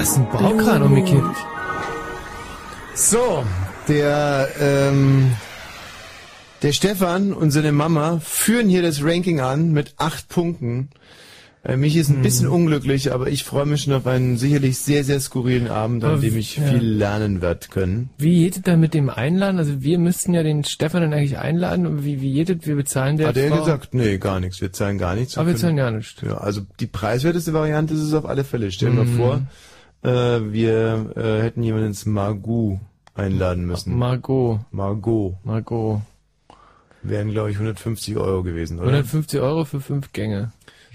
[0.08, 1.55] Ein Baukran umgekippt.
[2.98, 3.44] So,
[3.88, 5.32] der, ähm,
[6.62, 10.88] der Stefan und seine Mama führen hier das Ranking an mit acht Punkten.
[11.62, 15.04] Äh, mich ist ein bisschen unglücklich, aber ich freue mich schon auf einen sicherlich sehr,
[15.04, 16.62] sehr skurrilen Abend, an Aber dem ich ja.
[16.64, 18.08] viel lernen werde können.
[18.16, 19.58] Wie jedet da mit dem Einladen?
[19.58, 22.02] Also wir müssten ja den Stefan dann eigentlich einladen.
[22.02, 23.58] Wie, wie jedet wir bezahlen der Hat er Frau?
[23.60, 25.36] gesagt, nee, gar nichts, wir zahlen gar nichts.
[25.36, 26.14] Aber wir zahlen ja nichts.
[26.24, 28.70] Ja, also die preiswerteste Variante ist es auf alle Fälle.
[28.72, 29.10] Stell dir Mhm.
[29.10, 29.42] mal vor,
[30.02, 32.78] äh, wir äh, hätten jemanden ins Margot
[33.14, 33.96] einladen müssen.
[33.96, 34.60] Margot.
[34.70, 35.34] Margot.
[35.44, 36.00] Margot.
[37.02, 38.88] Wären, glaube ich, 150 Euro gewesen, oder?
[38.88, 40.52] 150 Euro für fünf Gänge.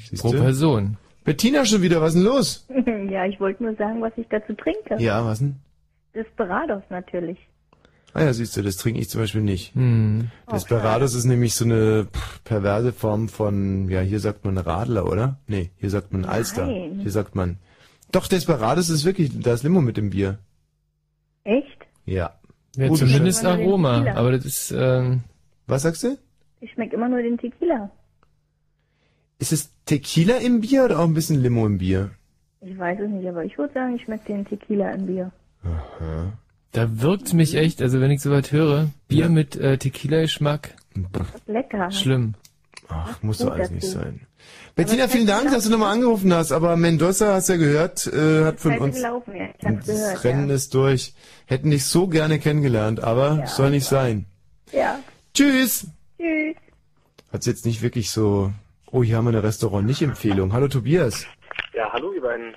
[0.10, 0.28] Siehste?
[0.28, 0.98] Pro Person.
[1.24, 2.68] Bettina schon wieder, was ist denn los?
[3.12, 5.02] ja, ich wollte nur sagen, was ich dazu trinke.
[5.02, 5.58] Ja, was denn?
[6.16, 7.38] Desperados natürlich.
[8.14, 9.74] Ah ja, siehst du, das trinke ich zum Beispiel nicht.
[9.74, 10.32] Hm.
[10.52, 12.08] Desperados ist nämlich so eine
[12.44, 15.40] perverse Form von, ja, hier sagt man Radler, oder?
[15.48, 16.66] Nee, hier sagt man Alster.
[16.66, 17.00] Nein.
[17.02, 17.58] Hier sagt man.
[18.12, 20.38] Doch, Desperados ist wirklich, da ist Limo mit dem Bier.
[21.44, 21.78] Echt?
[22.06, 22.34] Ja.
[22.76, 23.46] Ja, zumindest.
[23.46, 24.06] Aroma.
[24.14, 25.22] Aber das ist, ähm,
[25.68, 26.18] Was sagst du?
[26.60, 27.90] Ich schmecke immer nur den Tequila.
[29.40, 32.12] Ist es Tequila im Bier oder auch ein bisschen Limo im Bier?
[32.62, 35.32] Ich weiß es nicht, aber ich würde sagen, ich schmecke den Tequila im Bier.
[35.64, 36.34] Aha.
[36.72, 39.30] da wirkt mich echt, also wenn ich sowas höre, Bier Ja.
[39.30, 40.76] mit äh, Tequila-Geschmack,
[41.48, 41.92] Lecker.
[41.92, 42.34] schlimm.
[42.94, 43.74] Ach, muss doch alles dazu.
[43.76, 44.28] nicht sein.
[44.76, 48.60] Bettina, vielen Dank, dass du nochmal angerufen hast, aber Mendoza, hast ja gehört, äh, hat
[48.60, 49.48] von uns gelaufen, ja.
[49.60, 50.56] Ich hab's das gehört, Rennen ja.
[50.56, 51.14] ist durch.
[51.46, 54.26] Hätten dich so gerne kennengelernt, aber Ja, soll nicht sein.
[54.72, 55.00] Ja.
[55.34, 55.88] Tschüss!
[56.18, 56.56] Tschüss.
[57.34, 58.52] Hat's jetzt nicht wirklich so,
[58.92, 60.54] oh, hier haben wir eine Restaurant-Nicht-Empfehlung.
[60.54, 61.26] Hallo Tobias.
[61.74, 62.54] Ja, hallo ihr beiden.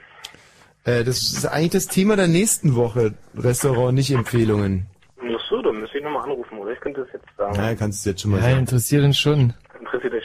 [0.85, 4.87] Äh, das ist eigentlich das Thema der nächsten Woche, Restaurant-Nicht-Empfehlungen.
[5.19, 6.73] Ach so, dann müsste ich nochmal anrufen, oder?
[6.73, 7.55] Ich könnte das jetzt sagen.
[7.57, 8.59] Na, kannst du jetzt schon mal Ja, sagen.
[8.61, 9.55] interessiert uns schon.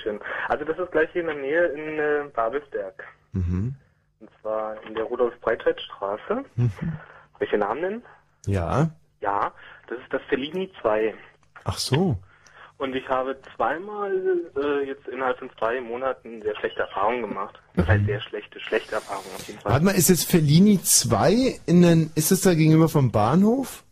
[0.03, 0.19] Schon.
[0.47, 3.03] Also das ist gleich hier in der Nähe in äh, Babelsberg.
[3.33, 3.75] Mhm.
[4.19, 6.43] Und zwar in der Rudolf-Breitscheid-Straße.
[6.55, 6.71] Mhm.
[7.51, 8.03] Den Namen nennen?
[8.45, 8.89] Ja.
[9.21, 9.51] Ja,
[9.87, 11.13] das ist das Fellini 2.
[11.63, 12.17] Ach so.
[12.77, 14.13] Und ich habe zweimal
[14.55, 17.59] äh, jetzt innerhalb von zwei Monaten sehr schlechte Erfahrungen gemacht.
[17.75, 19.73] Das heißt sehr schlechte, schlechte Erfahrungen auf jeden Fall.
[19.73, 23.83] Warte mal, ist jetzt Fellini 2 in den, ist das da gegenüber vom Bahnhof?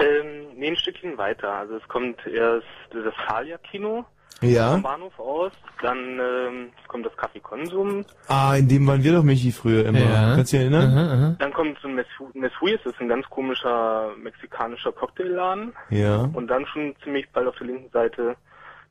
[0.00, 1.52] Ähm, nee, ein Stückchen weiter.
[1.52, 4.04] Also es kommt erst das Thalia-Kino
[4.42, 4.72] Ja.
[4.72, 9.22] vom Bahnhof aus, dann ähm, kommt das Café Konsum, Ah, in dem waren wir doch
[9.22, 9.98] Michi früher immer.
[9.98, 10.34] Ja.
[10.34, 10.90] Kannst du dich erinnern?
[10.92, 11.36] Aha, aha.
[11.38, 15.72] dann kommt so ein Meshuis, das ist ein ganz komischer mexikanischer Cocktailladen.
[15.88, 16.28] Ja.
[16.34, 18.36] Und dann schon ziemlich bald auf der linken Seite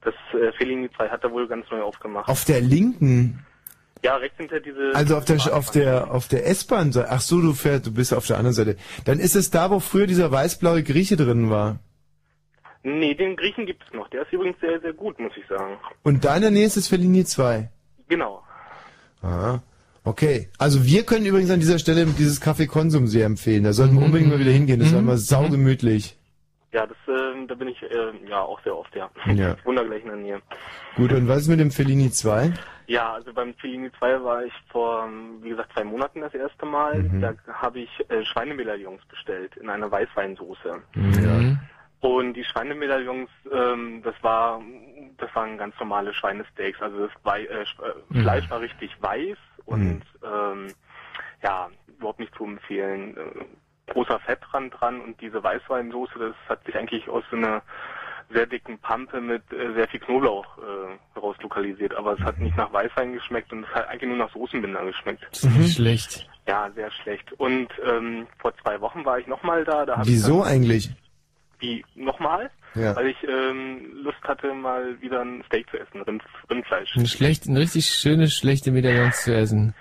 [0.06, 2.30] das äh, Fellini 2 hat er wohl ganz neu aufgemacht.
[2.30, 3.44] Auf der linken.
[4.04, 4.92] Ja, rechts hinter diese...
[4.94, 6.94] Also auf der auf der auf der S-Bahn.
[7.10, 8.78] Ach so, du fährst, du bist auf der anderen Seite.
[9.06, 11.80] Dann ist es da, wo früher dieser weißblaue Grieche drin war.
[12.88, 14.08] Nee, den Griechen gibt es noch.
[14.10, 15.80] Der ist übrigens sehr, sehr gut, muss ich sagen.
[16.04, 17.68] Und da in der Nähe ist es Fellini 2.
[18.08, 18.44] Genau.
[19.24, 19.64] Aha.
[20.04, 20.50] Okay.
[20.60, 23.64] Also wir können übrigens an dieser Stelle dieses Café Konsum sehr empfehlen.
[23.64, 24.80] Da sollten wir unbedingt mal wieder hingehen.
[24.80, 26.16] Das war immer saugemütlich.
[26.74, 29.10] Ja, das, äh, da bin ich äh, ja auch sehr oft, ja.
[29.34, 29.56] Ja.
[29.58, 30.42] Ich wohne gleich in der Nähe.
[30.96, 32.54] Gut, und was ist mit dem Fellini 2?
[32.86, 35.10] Ja, also beim Fellini 2 war ich vor,
[35.42, 37.02] wie gesagt, zwei Monaten das erste Mal.
[37.02, 37.22] Mhm.
[37.22, 40.82] Da habe ich äh, Schweinemedaillons bestellt in einer Weißweinsoße.
[41.24, 41.58] Ja.
[42.06, 44.62] Und die Schweinemedaillons, ähm, das war,
[45.18, 46.80] das waren ganz normale Schweinesteaks.
[46.80, 47.66] Also das Wei äh, äh,
[48.10, 48.22] Mhm.
[48.22, 50.68] Fleisch war richtig weiß und ähm,
[51.42, 53.18] ja, überhaupt nicht zu empfehlen.
[53.18, 57.64] Äh, großer Fettrand dran und diese Weißweinsoße, das hat sich eigentlich aus so einer
[58.30, 62.72] sehr dicken Pampe mit äh, sehr viel Knoblauch äh, rauslokalisiert, aber es hat nicht nach
[62.72, 65.26] Weißwein geschmeckt und es hat eigentlich nur nach Soßenbinder geschmeckt.
[65.32, 66.28] Das ist nicht schlecht.
[66.48, 67.34] Ja, sehr schlecht.
[67.34, 69.88] Und ähm, vor zwei Wochen war ich nochmal da.
[69.88, 70.90] da Wieso ich dann, eigentlich?
[71.66, 72.50] Wie, nochmal?
[72.76, 72.96] Ja.
[72.96, 76.96] Weil ich ähm, Lust hatte, mal wieder ein Steak zu essen, Rind, Rindfleisch.
[76.96, 79.74] Ein schlecht, ein richtig schönes, schlechte Medaillons zu essen.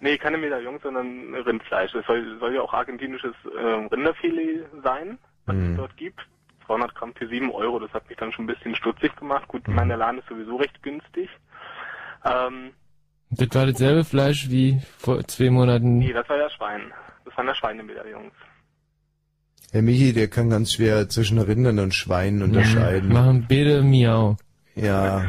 [0.00, 1.94] Nee, keine Medaillon, sondern Rindfleisch.
[1.94, 3.60] Es soll, soll ja auch argentinisches äh,
[3.92, 6.20] Rinderfilet sein, was es dort gibt.
[6.66, 9.46] 200 Gramm für 7 Euro, das hat mich dann schon ein bisschen stutzig gemacht.
[9.48, 11.28] Gut, mein der Laden ist sowieso recht günstig.
[12.24, 12.72] Ähm,
[13.30, 15.98] Das war dasselbe Fleisch wie vor zwei Monaten.
[15.98, 16.92] nee, das war ja Schwein.
[17.24, 18.32] Das waren ja Schweinemedaillons.
[19.72, 23.12] Herr Michi, der kann ganz schwer zwischen Rindern und Schweinen unterscheiden.
[23.12, 24.36] Machen beide Miau.
[24.74, 25.24] Ja.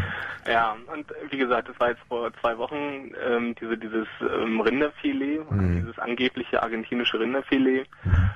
[0.50, 5.40] Ja, und wie gesagt, das war jetzt vor zwei Wochen ähm, diese, dieses ähm, Rinderfilet,
[5.52, 5.82] Mhm.
[5.82, 7.86] dieses angebliche argentinische Rinderfilet.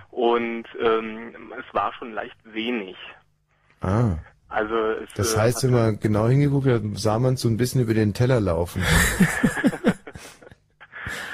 [0.10, 2.98] Und ähm, es war schon leicht wenig.
[3.80, 4.16] Ah.
[4.50, 7.80] Also es, Das äh, heißt, wenn man genau hingeguckt hat, sah man so ein bisschen
[7.82, 8.84] über den Teller laufen.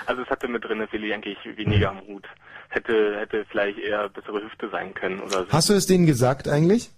[0.05, 2.25] Also es hatte mit Rinderfilet eigentlich weniger am Hut.
[2.69, 5.51] Hätte, hätte vielleicht eher bessere Hüfte sein können oder so.
[5.51, 6.89] Hast du es denen gesagt eigentlich?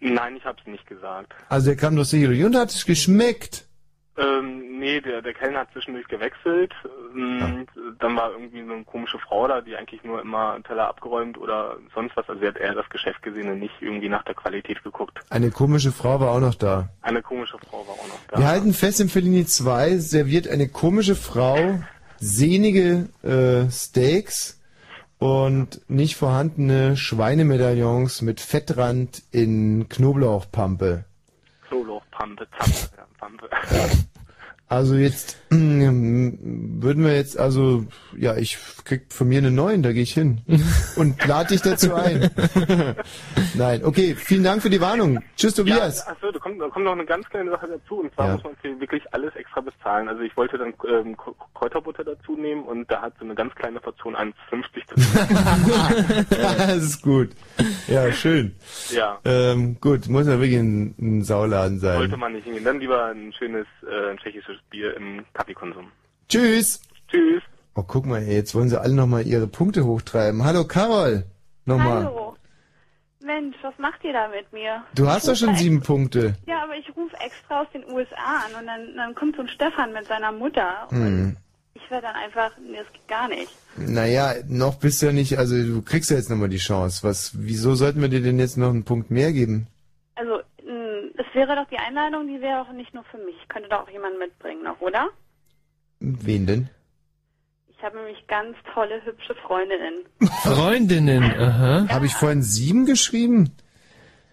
[0.00, 1.34] Nein, ich habe es nicht gesagt.
[1.48, 3.66] Also der kam doch sicherlich und hat es geschmeckt.
[4.16, 6.72] Ähm, nee, der, der Kellner hat zwischendurch gewechselt.
[7.14, 7.66] Ähm,
[7.98, 11.76] Dann war irgendwie so eine komische Frau da, die eigentlich nur immer Teller abgeräumt oder
[11.94, 12.28] sonst was.
[12.28, 15.20] Also sie hat eher das Geschäft gesehen und nicht irgendwie nach der Qualität geguckt.
[15.30, 16.88] Eine komische Frau war auch noch da.
[17.02, 18.38] Eine komische Frau war auch noch da.
[18.38, 21.80] Wir halten fest, im Fellini 2 serviert eine komische Frau
[22.18, 24.59] sehnige äh, Steaks
[25.20, 31.04] und nicht vorhandene Schweinemedaillons mit Fettrand in Knoblauchpampe.
[31.68, 33.48] Knoblauchpampe, Zapfe, Pampe.
[34.70, 40.04] Also jetzt würden wir jetzt, also ja, ich krieg von mir einen neuen, da gehe
[40.04, 40.42] ich hin
[40.96, 42.30] und lade dich dazu ein.
[43.54, 45.18] Nein, okay, vielen Dank für die Warnung.
[45.36, 46.04] Tschüss, Tobias.
[46.06, 48.34] Ja, achso, da kommt, da kommt noch eine ganz kleine Sache dazu und zwar Ja.
[48.34, 50.08] muss man wirklich alles extra bezahlen.
[50.08, 51.16] Also ich wollte dann ähm,
[51.54, 54.32] Kräuterbutter dazu nehmen und da hat so eine ganz kleine Portion 1,50
[54.86, 56.26] drin.
[56.30, 57.30] das ist gut.
[57.88, 58.54] Ja, schön.
[58.90, 59.18] Ja.
[59.24, 61.98] Ähm, gut, muss ja wirklich ein, ein Sauladen sein.
[61.98, 62.64] Sollte man nicht hingehen.
[62.64, 65.90] Dann lieber ein schönes äh, tschechisches Bier im Kaffeekonsum.
[66.28, 66.80] Tschüss.
[67.08, 67.42] Tschüss.
[67.74, 70.44] Oh, guck mal, ey, jetzt wollen sie alle nochmal ihre Punkte hochtreiben.
[70.44, 71.24] Hallo, Carol.
[71.64, 72.04] Nochmal.
[72.04, 72.36] Hallo.
[73.22, 74.82] Mensch, was macht ihr da mit mir?
[74.94, 76.34] Du hast doch schon sieben Punkte.
[76.46, 79.48] Ja, aber ich rufe extra aus den USA an und dann, dann kommt so ein
[79.48, 80.88] Stefan mit seiner Mutter.
[80.90, 81.36] Hm.
[81.74, 83.52] Ich werde dann einfach, nee, das geht gar nicht.
[83.76, 87.04] Naja, noch bist du ja nicht, also du kriegst ja jetzt nochmal die Chance.
[87.06, 89.68] Was, wieso sollten wir dir denn jetzt noch einen Punkt mehr geben?
[90.16, 90.40] Also,
[91.20, 93.36] es wäre doch die Einladung, die wäre auch nicht nur für mich.
[93.48, 95.08] Könnte da auch jemand mitbringen noch, oder?
[96.00, 96.68] Wen denn?
[97.68, 100.04] Ich habe nämlich ganz tolle, hübsche Freundinnen.
[100.42, 101.86] Freundinnen, aha.
[101.88, 103.50] Habe ich vorhin sieben geschrieben?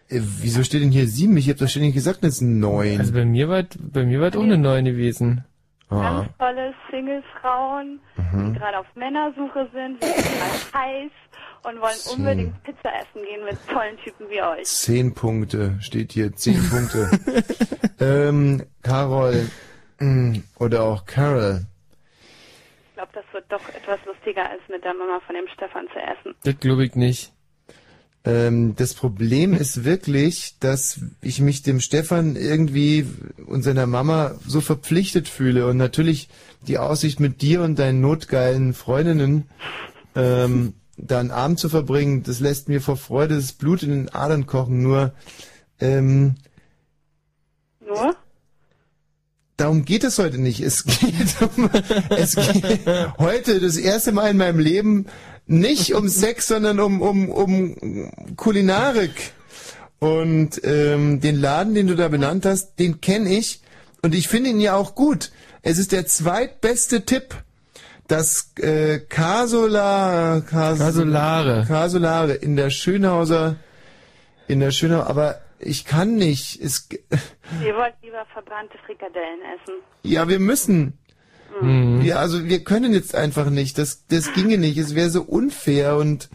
[0.10, 1.38] Äh, wieso steht denn hier sieben?
[1.38, 3.00] Ich habe doch ständig gesagt, das sind neun.
[3.00, 5.44] Also bei mir war bei mir war auch eine neun gewesen.
[5.90, 6.22] Ah.
[6.26, 8.54] Ganz tolle Single-Frauen, Mhm.
[8.54, 11.12] die gerade auf Männersuche sind, die sind gerade heiß
[11.64, 12.18] und wollen Zehn.
[12.18, 14.66] unbedingt Pizza essen gehen mit tollen Typen wie euch.
[14.66, 17.10] Zehn Punkte, steht hier, zehn Punkte.
[18.00, 19.50] ähm, Carol
[20.00, 21.66] mm, oder auch Carol.
[22.90, 26.00] Ich glaube, das wird doch etwas lustiger, als mit der Mama von dem Stefan zu
[26.00, 26.36] essen.
[26.44, 27.32] Das glaube ich nicht.
[28.28, 33.06] Ähm, das Problem ist wirklich, dass ich mich dem Stefan irgendwie
[33.46, 36.28] und seiner Mama so verpflichtet fühle und natürlich
[36.68, 39.48] die Aussicht mit dir und deinen notgeilen Freundinnen
[40.16, 44.10] ähm, da einen Abend zu verbringen, das lässt mir vor Freude das Blut in den
[44.10, 44.82] Adern kochen.
[44.82, 45.14] Nur
[45.80, 46.36] ähm,
[47.86, 48.16] Nur?
[49.58, 50.62] darum geht es heute nicht.
[50.62, 51.70] Es geht um,
[52.10, 52.88] es geht
[53.20, 55.06] heute das erste Mal in meinem Leben
[55.46, 59.34] nicht um Sex, sondern um, um, um Kulinarik.
[60.00, 63.62] Und ähm, den Laden, den du da benannt hast, den kenne ich
[64.02, 65.32] und ich finde ihn ja auch gut.
[65.64, 67.44] Es ist der zweitbeste Tipp.
[68.08, 71.66] Das äh, Casola, Cas Casolare.
[71.68, 73.58] Casolare in der Schönhauser,
[74.48, 76.62] in der Schönhauser, aber ich kann nicht.
[76.62, 76.88] Es,
[77.66, 79.74] Ihr wollt lieber verbrannte Frikadellen essen.
[80.04, 80.98] ja, wir müssen.
[81.62, 82.02] Mhm.
[82.02, 83.78] Ja, also wir können jetzt einfach nicht.
[83.78, 84.78] Das, das ginge nicht.
[84.78, 86.30] Es wäre so unfair und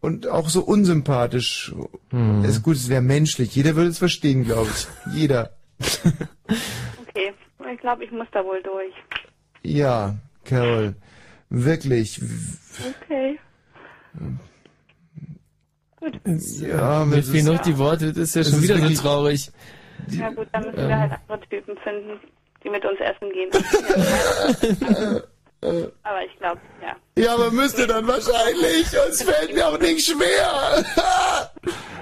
[0.00, 1.74] und auch so unsympathisch.
[2.10, 2.44] Hm.
[2.44, 3.54] Es ist gut, es wäre menschlich.
[3.56, 5.14] Jeder würde es verstehen, glaube ich.
[5.14, 5.50] Jeder.
[7.08, 7.32] Okay,
[7.72, 8.92] ich glaube, ich muss da wohl durch.
[9.62, 10.94] Ja, Carol.
[11.50, 12.20] Wirklich.
[13.00, 13.38] Okay.
[16.60, 19.50] Ja, mir fehlen noch die Worte, das ist ja schon ist wieder so traurig.
[20.08, 20.88] Ja gut, dann müssen Ähm.
[20.88, 22.20] wir halt andere Typen finden,
[22.62, 23.50] die mit uns essen gehen.
[26.02, 26.94] Aber ich glaube, ja.
[27.22, 28.86] Ja, aber müsste dann wahrscheinlich.
[29.08, 30.84] Es fällt mir auch nicht schwer.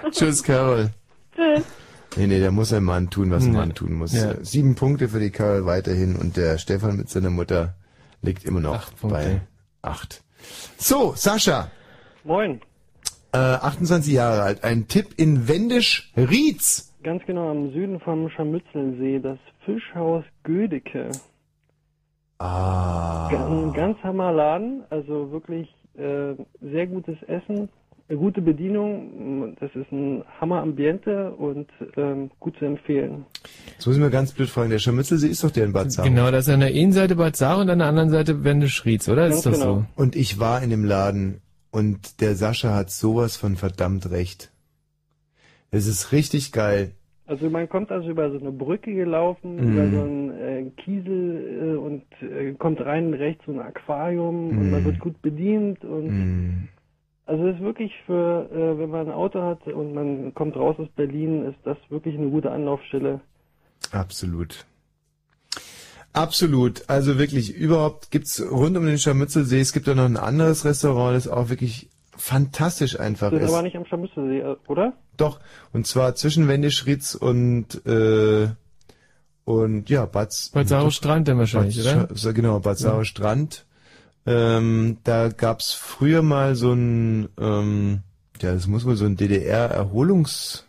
[0.11, 0.91] Tschüss, Carol.
[1.35, 1.65] Tschüss.
[2.17, 3.61] Nee, nee, da muss ein Mann tun, was ein Ja.
[3.61, 4.13] Mann tun muss.
[4.13, 4.35] Ja.
[4.45, 7.75] Sieben Punkte für die Carol weiterhin und der Stefan mit seiner Mutter
[8.25, 9.41] liegt immer noch bei
[9.83, 10.23] acht.
[10.77, 11.71] So, Sascha.
[12.25, 12.61] Moin.
[13.33, 14.65] Äh, 28 Jahre alt.
[14.65, 16.93] Ein Tipp in Wendisch-Rietz.
[17.03, 21.11] Ganz genau am Süden vom Scharmützelsee, das Fischhaus Gödecke.
[22.39, 23.29] Ah.
[23.29, 27.69] Ein ganz hammer Laden, also wirklich äh, sehr gutes Essen,
[28.09, 29.57] eine gute Bedienung.
[29.61, 33.25] Das ist ein Hammer Ambiente und ähm, gut zu empfehlen.
[33.73, 36.03] Jetzt muss ich mal ganz blöd fragen, der Scharmützelsee ist doch der in Bad Zau.
[36.03, 39.09] Genau, das ist an der einen Seite Bad Saar und an der anderen Seite Wendeschrieds,
[39.09, 39.27] oder?
[39.27, 39.85] Ist das so?
[39.97, 44.51] Und ich war in dem Laden und der Sascha hat sowas von verdammt recht.
[45.71, 46.93] Es ist richtig geil.
[47.27, 49.73] Also man kommt also über so eine Brücke gelaufen, Mhm.
[49.73, 54.67] über so einen äh, Kiesel äh, und äh, kommt rein rechts so ein Aquarium und
[54.67, 54.71] Mhm.
[54.71, 56.69] man wird gut bedient und Mhm.
[57.27, 60.77] Also es ist wirklich für, äh, wenn man ein Auto hat und man kommt raus
[60.79, 63.21] aus Berlin, ist das wirklich eine gute Anlaufstelle.
[63.93, 64.65] Absolut.
[66.13, 66.89] Absolut.
[66.89, 71.17] Also wirklich, überhaupt gibt's rund um den Scharmützelsee, es gibt da noch ein anderes Restaurant,
[71.17, 73.53] das auch wirklich fantastisch einfach Das ist ist.
[73.55, 74.93] aber nicht am Scharmützelsee, äh, oder?
[75.17, 75.41] Doch,
[75.73, 78.49] und zwar zwischen Wendischritz und äh,
[79.45, 82.33] und ja, Bad Bad Saure Strand dann wahrscheinlich, Bad oder?
[82.33, 83.05] Genau, Bad Saure Ja.
[83.05, 83.67] Strand.
[84.27, 88.01] Ähm, da gab's früher mal so ein ähm,
[88.41, 90.67] ja, das muss wohl so ein DDR-Erholungs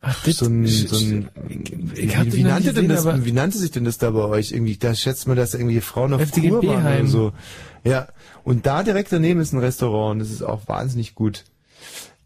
[0.00, 1.28] Ach, das- so ein, so ein
[1.94, 4.24] ich wie, wie nannte nicht denn gesehen, das, wie nannte sich denn das da bei
[4.24, 4.76] euch irgendwie?
[4.76, 7.06] Da schätzt man, dass irgendwie Frauen auf FDGB Kur waren oder Heim.
[7.08, 7.32] so.
[7.84, 8.08] Ja,
[8.44, 11.44] und da direkt daneben ist ein Restaurant und das ist auch wahnsinnig gut.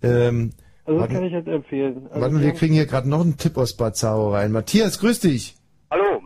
[0.03, 0.51] Ähm,
[0.85, 2.07] Also das warte, kann ich halt empfehlen.
[2.09, 4.53] Also warte mal, wir kriegen hier gerade noch einen Tipp aus Bad Zau rein.
[4.53, 5.57] Matthias, grüß dich.
[5.91, 6.23] Hallo,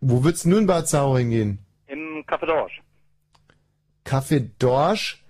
[0.00, 1.58] Wo würdest du nun in Bad Zau hingehen?
[1.88, 2.80] im Café Dorsch.
[4.12, 5.24] Café Dorsch.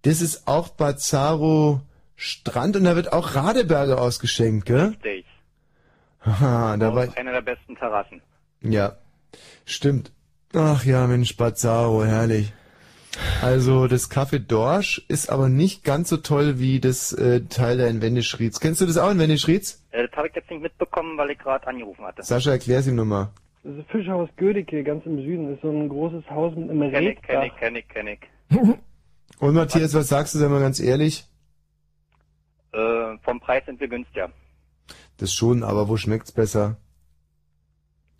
[0.00, 1.82] Das ist auch Bad Zaro
[2.16, 4.96] Strand und da wird auch Radeberger ausgeschenkt, gell?
[5.02, 5.26] Richtig.
[6.24, 8.22] Haha, da war einer der besten Terrassen.
[8.62, 8.96] Ja,
[9.66, 10.10] stimmt.
[10.54, 12.52] Ach ja, Mensch, Bazzaro, herrlich.
[13.42, 17.86] Also das Café Dorsch ist aber nicht ganz so toll wie das äh, Teil da
[17.86, 18.58] in Wendeschrieds.
[18.58, 19.84] Kennst du das auch in Wendeschrieds?
[19.90, 22.22] Äh, das habe ich jetzt nicht mitbekommen, weil ich gerade angerufen hatte.
[22.22, 23.28] Sascha, erklär's ihm nochmal.
[23.64, 27.02] Das ist Fischhaus Gödecke, ganz im Süden, ist so ein großes Haus mit einem Kenn
[27.06, 27.44] ich, kenn Reetdach.
[27.46, 28.20] ich, kenn ich, kenn ich.
[29.40, 31.24] Und Matthias, was sagst du, sei mal ganz ehrlich?
[32.72, 34.30] Äh, vom Preis sind wir günstiger.
[35.16, 36.76] Das schon, aber wo schmeckt's besser?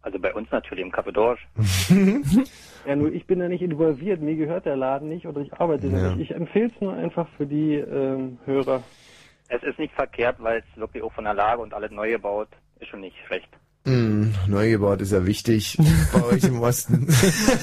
[0.00, 1.46] Also bei uns natürlich im Café Dorsch.
[2.86, 5.88] Ja, nur ich bin da nicht involviert, mir gehört der Laden nicht oder ich arbeite
[5.88, 6.14] da Ja.
[6.14, 6.30] nicht.
[6.30, 8.82] Ich empfehle es nur einfach für die ähm, Hörer.
[9.48, 12.48] Es ist nicht verkehrt, weil es wirklich auch von der Lage und alles neu gebaut
[12.80, 13.48] ist schon nicht schlecht.
[13.86, 15.76] Hm, neu gebaut ist ja wichtig
[16.12, 17.06] bei euch im Osten.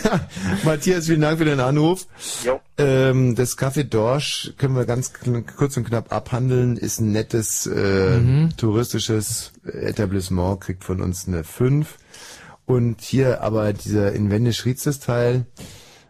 [0.63, 2.05] Matthias, vielen Dank für den Anruf.
[2.45, 2.59] Jo.
[2.77, 5.13] Ähm, das Café Dorsch können wir ganz
[5.57, 6.77] kurz und knapp abhandeln.
[6.77, 8.55] Ist ein nettes äh, Mhm.
[8.55, 11.97] touristisches Etablissement, kriegt von uns eine 5.
[12.65, 15.47] Und hier aber dieser Inwendisch-Rietzes Teil.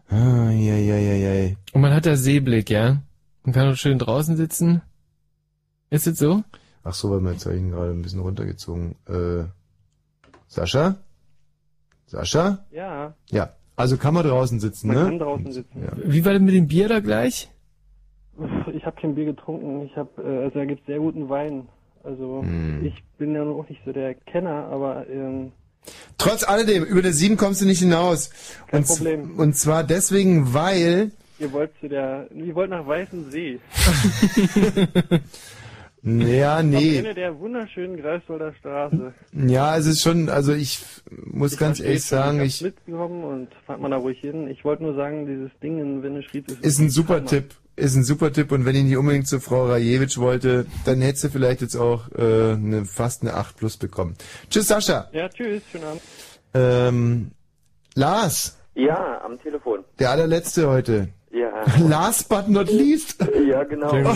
[0.09, 1.55] Ah, ja, ja, ja, ja.
[1.71, 3.01] Und man hat da Seeblick, ja?
[3.43, 4.81] Man kann auch schön draußen sitzen.
[5.89, 6.43] Ist es so?
[6.83, 8.95] Ach so, weil mein Zeichen gerade ein bisschen runtergezogen.
[9.07, 9.45] Äh,
[10.51, 10.97] Sascha?
[12.07, 12.65] Sascha?
[12.71, 13.51] Ja, Ja.
[13.77, 15.03] Also kann man draußen sitzen, man ne?
[15.05, 15.87] kann draußen sitzen.
[16.03, 17.49] Wie war das mit dem Bier da gleich?
[18.73, 19.85] Ich habe kein Bier getrunken.
[19.85, 21.67] Ich habe, äh, also da gibt's sehr guten Wein.
[22.03, 22.83] Also Hm.
[22.85, 25.51] ich bin ja noch nicht so der Kenner, aber ähm,
[26.17, 28.29] Trotz alledem, über der 7 kommst du nicht hinaus.
[28.67, 29.39] Kein und, Problem.
[29.39, 33.59] Und zwar deswegen, weil, ihr wollt zu der, ihr wollt nach Weißen See.
[36.03, 36.97] ja, Am nee.
[36.97, 39.13] Ende der wunderschönen Greifswalder Straße.
[39.33, 40.83] Ja, es ist schon, also ich
[41.25, 44.47] muss ganz Ich ehrlich verstehe schon, sagen, ich mitgekommen und fahrt mal da ruhig hin.
[44.47, 47.25] Ich wollte nur sagen, dieses Ding in Wendeschried ist ist ein super Hammer.
[47.27, 47.53] Tipp.
[47.77, 51.23] Ist ein super Tipp und wenn ich nicht unbedingt zu Frau Rajewitsch wollte, dann hättest
[51.23, 54.15] du vielleicht jetzt auch äh, eine, fast eine 8 plus bekommen.
[54.49, 55.07] Tschüss Sascha.
[55.13, 56.01] Ja, tschüss, schönen Abend.
[56.53, 57.31] Ähm,
[57.95, 59.83] Lars, Ja, am Telefon.
[59.99, 61.09] der allerletzte heute.
[61.31, 61.63] Ja.
[61.87, 63.25] Last but not least.
[63.47, 63.89] Ja, genau.
[63.89, 64.11] Sehr gut.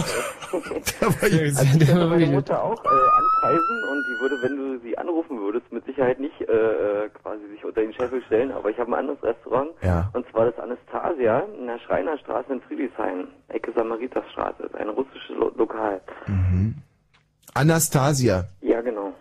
[1.02, 5.40] also ich könnte meine Mutter auch äh, anpreisen und die würde, wenn du sie anrufen
[5.40, 6.46] würdest, mit Sicherheit nicht äh,
[7.06, 8.52] äh, quasi sich unter den Scheffel stellen.
[8.52, 10.10] Aber ich habe ein anderes Restaurant Ja.
[10.14, 14.64] und zwar das Anastasia in der Schreinerstraße in Friedrichshain, Ecke Samariterstraße.
[14.64, 16.02] Das ist ein russisches Lo Lokal.
[17.54, 18.46] Anastasia.
[18.62, 19.14] Ja, genau.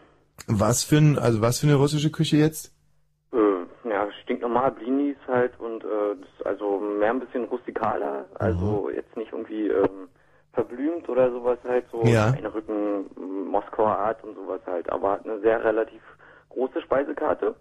[0.48, 2.72] Was für ein, also was für eine russische Küche jetzt?
[4.70, 9.68] Blinis halt und äh, das ist also mehr ein bisschen rustikaler, also jetzt nicht irgendwie
[9.68, 10.08] ähm,
[10.52, 12.30] verblümt oder sowas halt, so Ja.
[12.54, 13.06] Rücken,
[13.50, 16.00] Moskauer Art und sowas halt, aber hat eine sehr relativ
[16.50, 17.54] große Speisekarte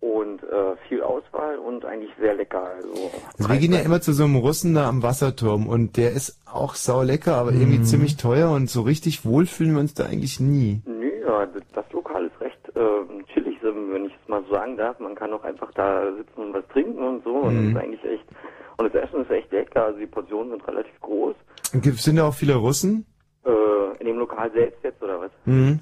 [0.00, 2.62] und äh, viel Auswahl und eigentlich sehr lecker.
[2.76, 6.12] Also Also wir gehen ja immer zu so einem Russen da am Wasserturm und der
[6.12, 9.94] ist auch sau lecker, aber irgendwie ziemlich teuer und so richtig wohl fühlen wir uns
[9.94, 10.82] da eigentlich nie.
[10.86, 14.54] Nö, ja, das, das Lokal ist recht äh, chillig, so, wenn ich es mal so
[14.54, 14.98] sagen darf.
[14.98, 17.30] Man kann auch einfach da sitzen und was trinken und so.
[17.34, 17.74] Und Mhm.
[17.74, 18.24] das ist eigentlich echt.
[18.76, 19.86] Und das Essen ist echt lecker.
[19.86, 21.34] Also die Portionen sind relativ groß.
[21.74, 23.06] Und gibt- Sind da auch viele Russen?
[23.44, 23.50] Äh,
[24.00, 25.30] in dem Lokal selbst jetzt oder was?
[25.46, 25.80] Mhm.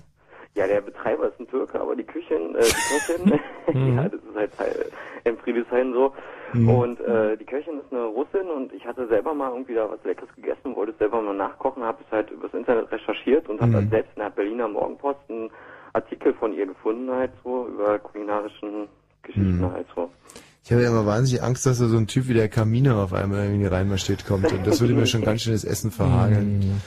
[0.54, 3.40] Ja, der Betreiber ist ein Türke, aber die Küchen, äh, die Köchin,
[3.74, 3.96] Mhm.
[3.98, 4.86] ja, das ist halt Teil
[5.24, 6.12] im Friedrichshain so.
[6.54, 6.68] Mhm.
[6.70, 10.02] Und äh, die Köchin ist eine Russin und ich hatte selber mal irgendwie da was
[10.04, 13.72] Leckeres gegessen, wollte es selber mal nachkochen, habe es halt übers Internet recherchiert und habe
[13.72, 13.74] Mhm.
[13.76, 15.50] halt selbst in der Berliner Morgenpost einen
[15.96, 18.88] Artikel von ihr gefunden halt so über kulinarischen
[19.22, 19.72] Geschichten Mhm.
[19.72, 20.10] halt so.
[20.64, 23.12] Ich habe ja immer wahnsinnig Angst, dass da so ein Typ wie der Kaminer auf
[23.12, 26.80] einmal irgendwie reinmarschiert kommt und das würde mir schon ganz schön das Essen verhageln.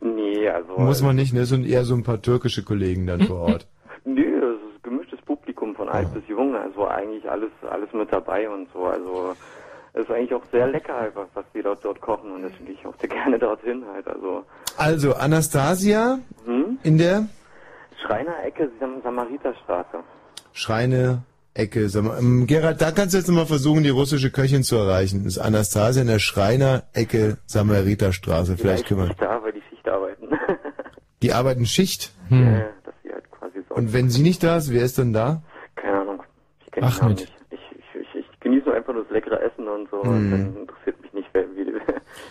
[0.00, 1.40] Nee, also Muss man nicht, ne?
[1.40, 3.66] Es sind eher so ein paar türkische Kollegen dann vor Ort.
[4.04, 8.48] Nö, das ist gemischtes Publikum von alt bis jung, also eigentlich alles alles mit dabei
[8.48, 8.84] und so.
[8.84, 9.34] Also
[9.94, 12.74] es ist eigentlich auch sehr lecker einfach, was die dort dort kochen und deswegen gehe
[12.74, 14.06] ich auch sehr gerne dorthin halt.
[14.08, 14.44] Also
[14.78, 16.78] Also Anastasia hm?
[16.82, 17.28] in der
[18.04, 19.98] Schreinerecke Sam Samariterstraße.
[20.52, 21.22] Schreine
[21.54, 21.88] Ecke.
[21.88, 25.24] Sag mal, ähm, Gerhard, da kannst du jetzt nochmal versuchen, die russische Köchin zu erreichen.
[25.24, 28.56] Das ist Anastasia in der Schreiner Ecke Samariterstraße.
[28.56, 29.08] Vielleicht können wir.
[29.08, 30.28] Nicht da, weil die Schicht arbeiten.
[31.22, 32.12] Die arbeiten Schicht.
[32.28, 33.74] ja, dass sie halt quasi so.
[33.74, 35.42] Und wenn sie nicht da ist, wer ist denn da?
[35.74, 36.22] Keine Ahnung.
[36.66, 36.88] Ich kenne.
[37.00, 37.32] Namen nicht.
[37.50, 39.96] Ich, ich, ich, ich genieße nur einfach nur das leckere Essen und so.
[39.96, 40.30] Und Hm.
[40.30, 41.72] dann interessiert mich nicht, wer, wie,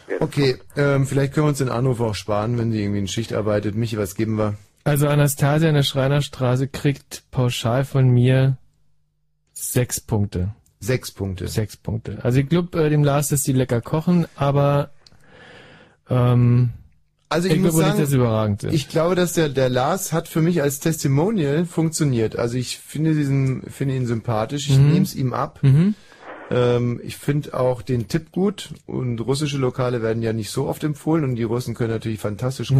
[0.07, 3.07] wer Okay, ähm, vielleicht können wir uns den Anruf auch sparen, wenn sie irgendwie in
[3.07, 3.73] Schicht arbeitet.
[3.75, 4.53] Michi, was geben wir?
[4.85, 8.57] Also Anastasia in der Schreinerstraße kriegt pauschal von mir
[9.51, 10.53] sechs Punkte.
[10.79, 11.47] Sechs Punkte.
[11.47, 12.19] Sechs Punkte.
[12.23, 14.91] Also ich glaube äh, dem Lars, dass die lecker kochen, aber
[16.09, 16.69] ähm,
[17.29, 18.73] Also ich, ich muss glaube sagen, nicht, dass überragend sind.
[18.73, 22.37] ich glaube, dass der, der Lars hat für mich als Testimonial funktioniert.
[22.37, 24.69] Also ich finde diesen, finde ihn sympathisch.
[24.69, 24.91] Ich Mhm.
[24.91, 25.59] nehme es ihm ab.
[25.63, 25.95] Mhm.
[26.51, 30.83] Ähm, ich finde auch den Tipp gut und russische Lokale werden ja nicht so oft
[30.83, 32.77] empfohlen und die Russen können natürlich fantastisch Ja.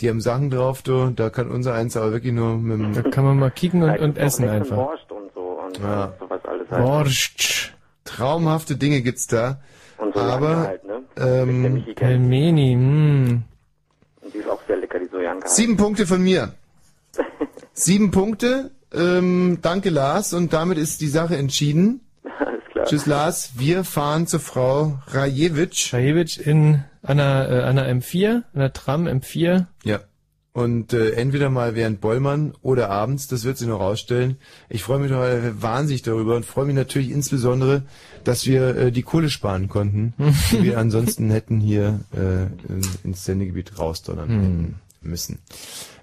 [0.00, 2.92] Die haben Sachen drauf, du, da kann unser eins aber wirklich nur mit dem...
[2.94, 4.76] Da kann man mal kicken und, und essen einfach.
[4.76, 6.14] Borscht und so und Ja.
[6.20, 6.84] sowas alles halt.
[6.84, 7.74] Borscht.
[8.04, 9.60] Traumhafte Dinge gibt's da.
[9.98, 11.02] Und so aber halt, ne?
[11.16, 11.84] ähm.
[11.96, 13.42] Pelmeni, mh.
[14.22, 15.46] Und die ist auch sehr lecker, die Sojanka.
[15.46, 15.50] halt.
[15.50, 16.54] Sieben Punkte von mir.
[17.72, 18.70] Sieben Punkte.
[18.94, 20.32] Ähm, danke, Lars.
[20.32, 22.00] Und damit ist die Sache entschieden.
[22.38, 22.86] Alles klar.
[22.86, 23.52] Tschüss, Lars.
[23.56, 25.92] Wir fahren zur Frau Rajewitsch.
[25.92, 29.66] Rajewitsch in einer, äh, einer M4, einer Tram M4.
[29.84, 30.00] Ja.
[30.52, 34.38] Und äh, entweder mal während Bollmann oder abends, das wird sie noch rausstellen.
[34.68, 37.84] Ich freue mich heute wahnsinnig darüber und freue mich natürlich insbesondere,
[38.24, 40.14] dass wir äh, die Kohle sparen konnten,
[40.50, 45.38] die wir ansonsten hätten hier äh, in, ins Sendegebiet rausdonnern hätten müssen.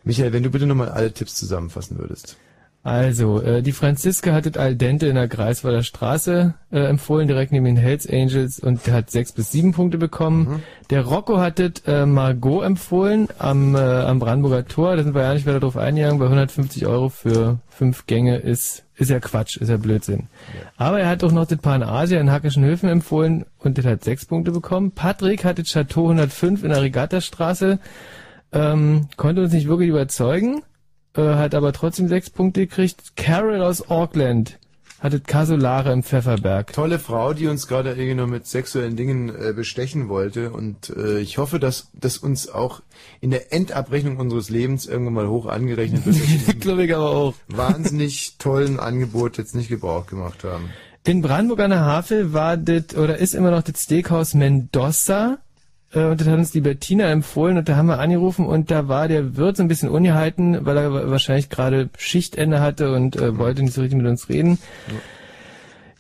[0.06, 2.38] Michael, wenn du bitte nochmal alle Tipps zusammenfassen würdest.
[2.86, 7.52] Also, äh, die Franziska hat das Al dente in der Greifswalder Straße äh, empfohlen, direkt
[7.52, 10.62] neben den Hells Angels und hat sechs bis sieben Punkte bekommen.
[10.92, 15.24] Der Rocco hat das äh, Margot empfohlen am, äh, am Brandenburger Tor, da sind wir
[15.24, 19.58] ja nicht weiter drauf eingegangen, bei 150 Euro für fünf Gänge ist, ist ja Quatsch,
[19.58, 20.28] ist ja Blödsinn.
[20.78, 24.04] Aber er hat auch noch das Pan Asia in Hackischen Höfen empfohlen und das hat
[24.04, 24.92] sechs Punkte bekommen.
[24.92, 27.80] Patrick hat das Chateau 105 in der Regattastraße,
[28.52, 30.62] ähm, konnte uns nicht wirklich überzeugen
[31.16, 33.16] äh, hat aber trotzdem sechs Punkte gekriegt.
[33.16, 34.60] Carol aus Auckland
[35.00, 36.74] hatte Casolare im Pfefferberg.
[36.74, 40.52] Tolle Frau, die uns gerade irgendwie noch mit sexuellen Dingen äh, bestechen wollte.
[40.52, 42.82] Und äh, ich hoffe, dass das uns auch
[43.22, 46.60] in der Endabrechnung unseres Lebens irgendwann mal hoch angerechnet wird.
[46.61, 47.34] Glaube ich aber auch.
[47.48, 50.69] Wahnsinnig tollen Angebot jetzt nicht Gebrauch gemacht haben.
[51.03, 55.38] In Brandenburg an der Havel war das, oder ist immer noch das Steakhouse Mendoza.
[55.96, 58.88] Äh, Und das hat uns die Bettina empfohlen und da haben wir angerufen und da
[58.88, 63.16] war der Wirt so ein bisschen ungehalten, weil er wa- wahrscheinlich gerade Schichtende hatte und
[63.16, 64.60] äh, wollte nicht so richtig mit uns reden.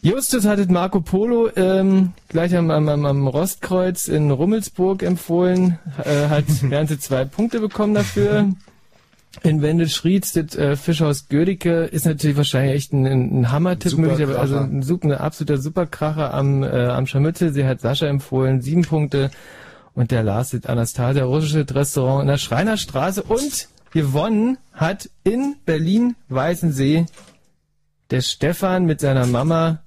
[0.01, 6.45] Justus hat Marco Polo ähm, gleich am, am, am- Rostkreuz in Rummelsburg empfohlen, äh, hat
[6.69, 8.49] ganze zwei Punkte bekommen dafür.
[9.43, 14.17] In Wendelschrieds, das äh, Fischhaus Gödicke, ist natürlich wahrscheinlich echt ein, ein Hammertipp, Superkracher.
[14.27, 17.51] möglicherweise, also ein, ein absoluter Superkracher am, äh, am Scharmützel.
[17.51, 19.31] Sie hat Sascha empfohlen, sieben Punkte.
[19.95, 23.23] Und der Lars, das Anastasia, russisches Restaurant in der Schreinerstraße.
[23.23, 27.05] Und gewonnen hat in Berlin-Weißensee
[28.11, 29.79] der Stefan mit seiner Mama,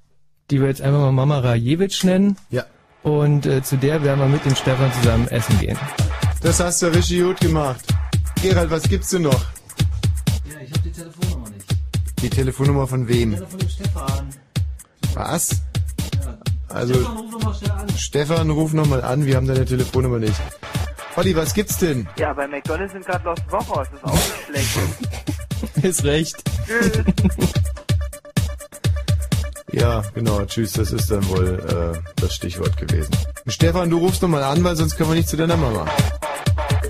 [0.50, 2.36] die wir jetzt einfach mal Mama Rajewitsch nennen.
[2.50, 2.64] Ja.
[3.02, 5.78] Und äh, zu der werden wir mit dem Stefan zusammen essen gehen.
[6.40, 7.84] Das hast du richtig gut gemacht.
[8.40, 9.44] Gerald, was gibt's denn noch?
[10.50, 11.66] Ja, ich habe die Telefonnummer nicht.
[12.22, 13.36] Die Telefonnummer von wem?
[13.36, 14.28] Von dem Stefan.
[15.14, 15.62] Was?
[16.68, 16.94] Also,
[17.96, 20.40] Stefan, ruf nochmal an, wir haben deine Telefonnummer nicht.
[21.16, 22.08] Olli, was gibt's denn?
[22.16, 23.88] Ja, bei McDonalds sind gerade Lost Wochos.
[23.90, 25.84] Das ist auch nicht schlecht.
[25.84, 26.36] Ist recht.
[26.66, 27.02] Tschüss.
[29.72, 33.10] Ja, genau, tschüss, das ist dann wohl äh, das Stichwort gewesen.
[33.46, 35.86] Stefan, du rufst nochmal an, weil sonst können wir nicht zu deiner Mama.
[35.86, 36.88] All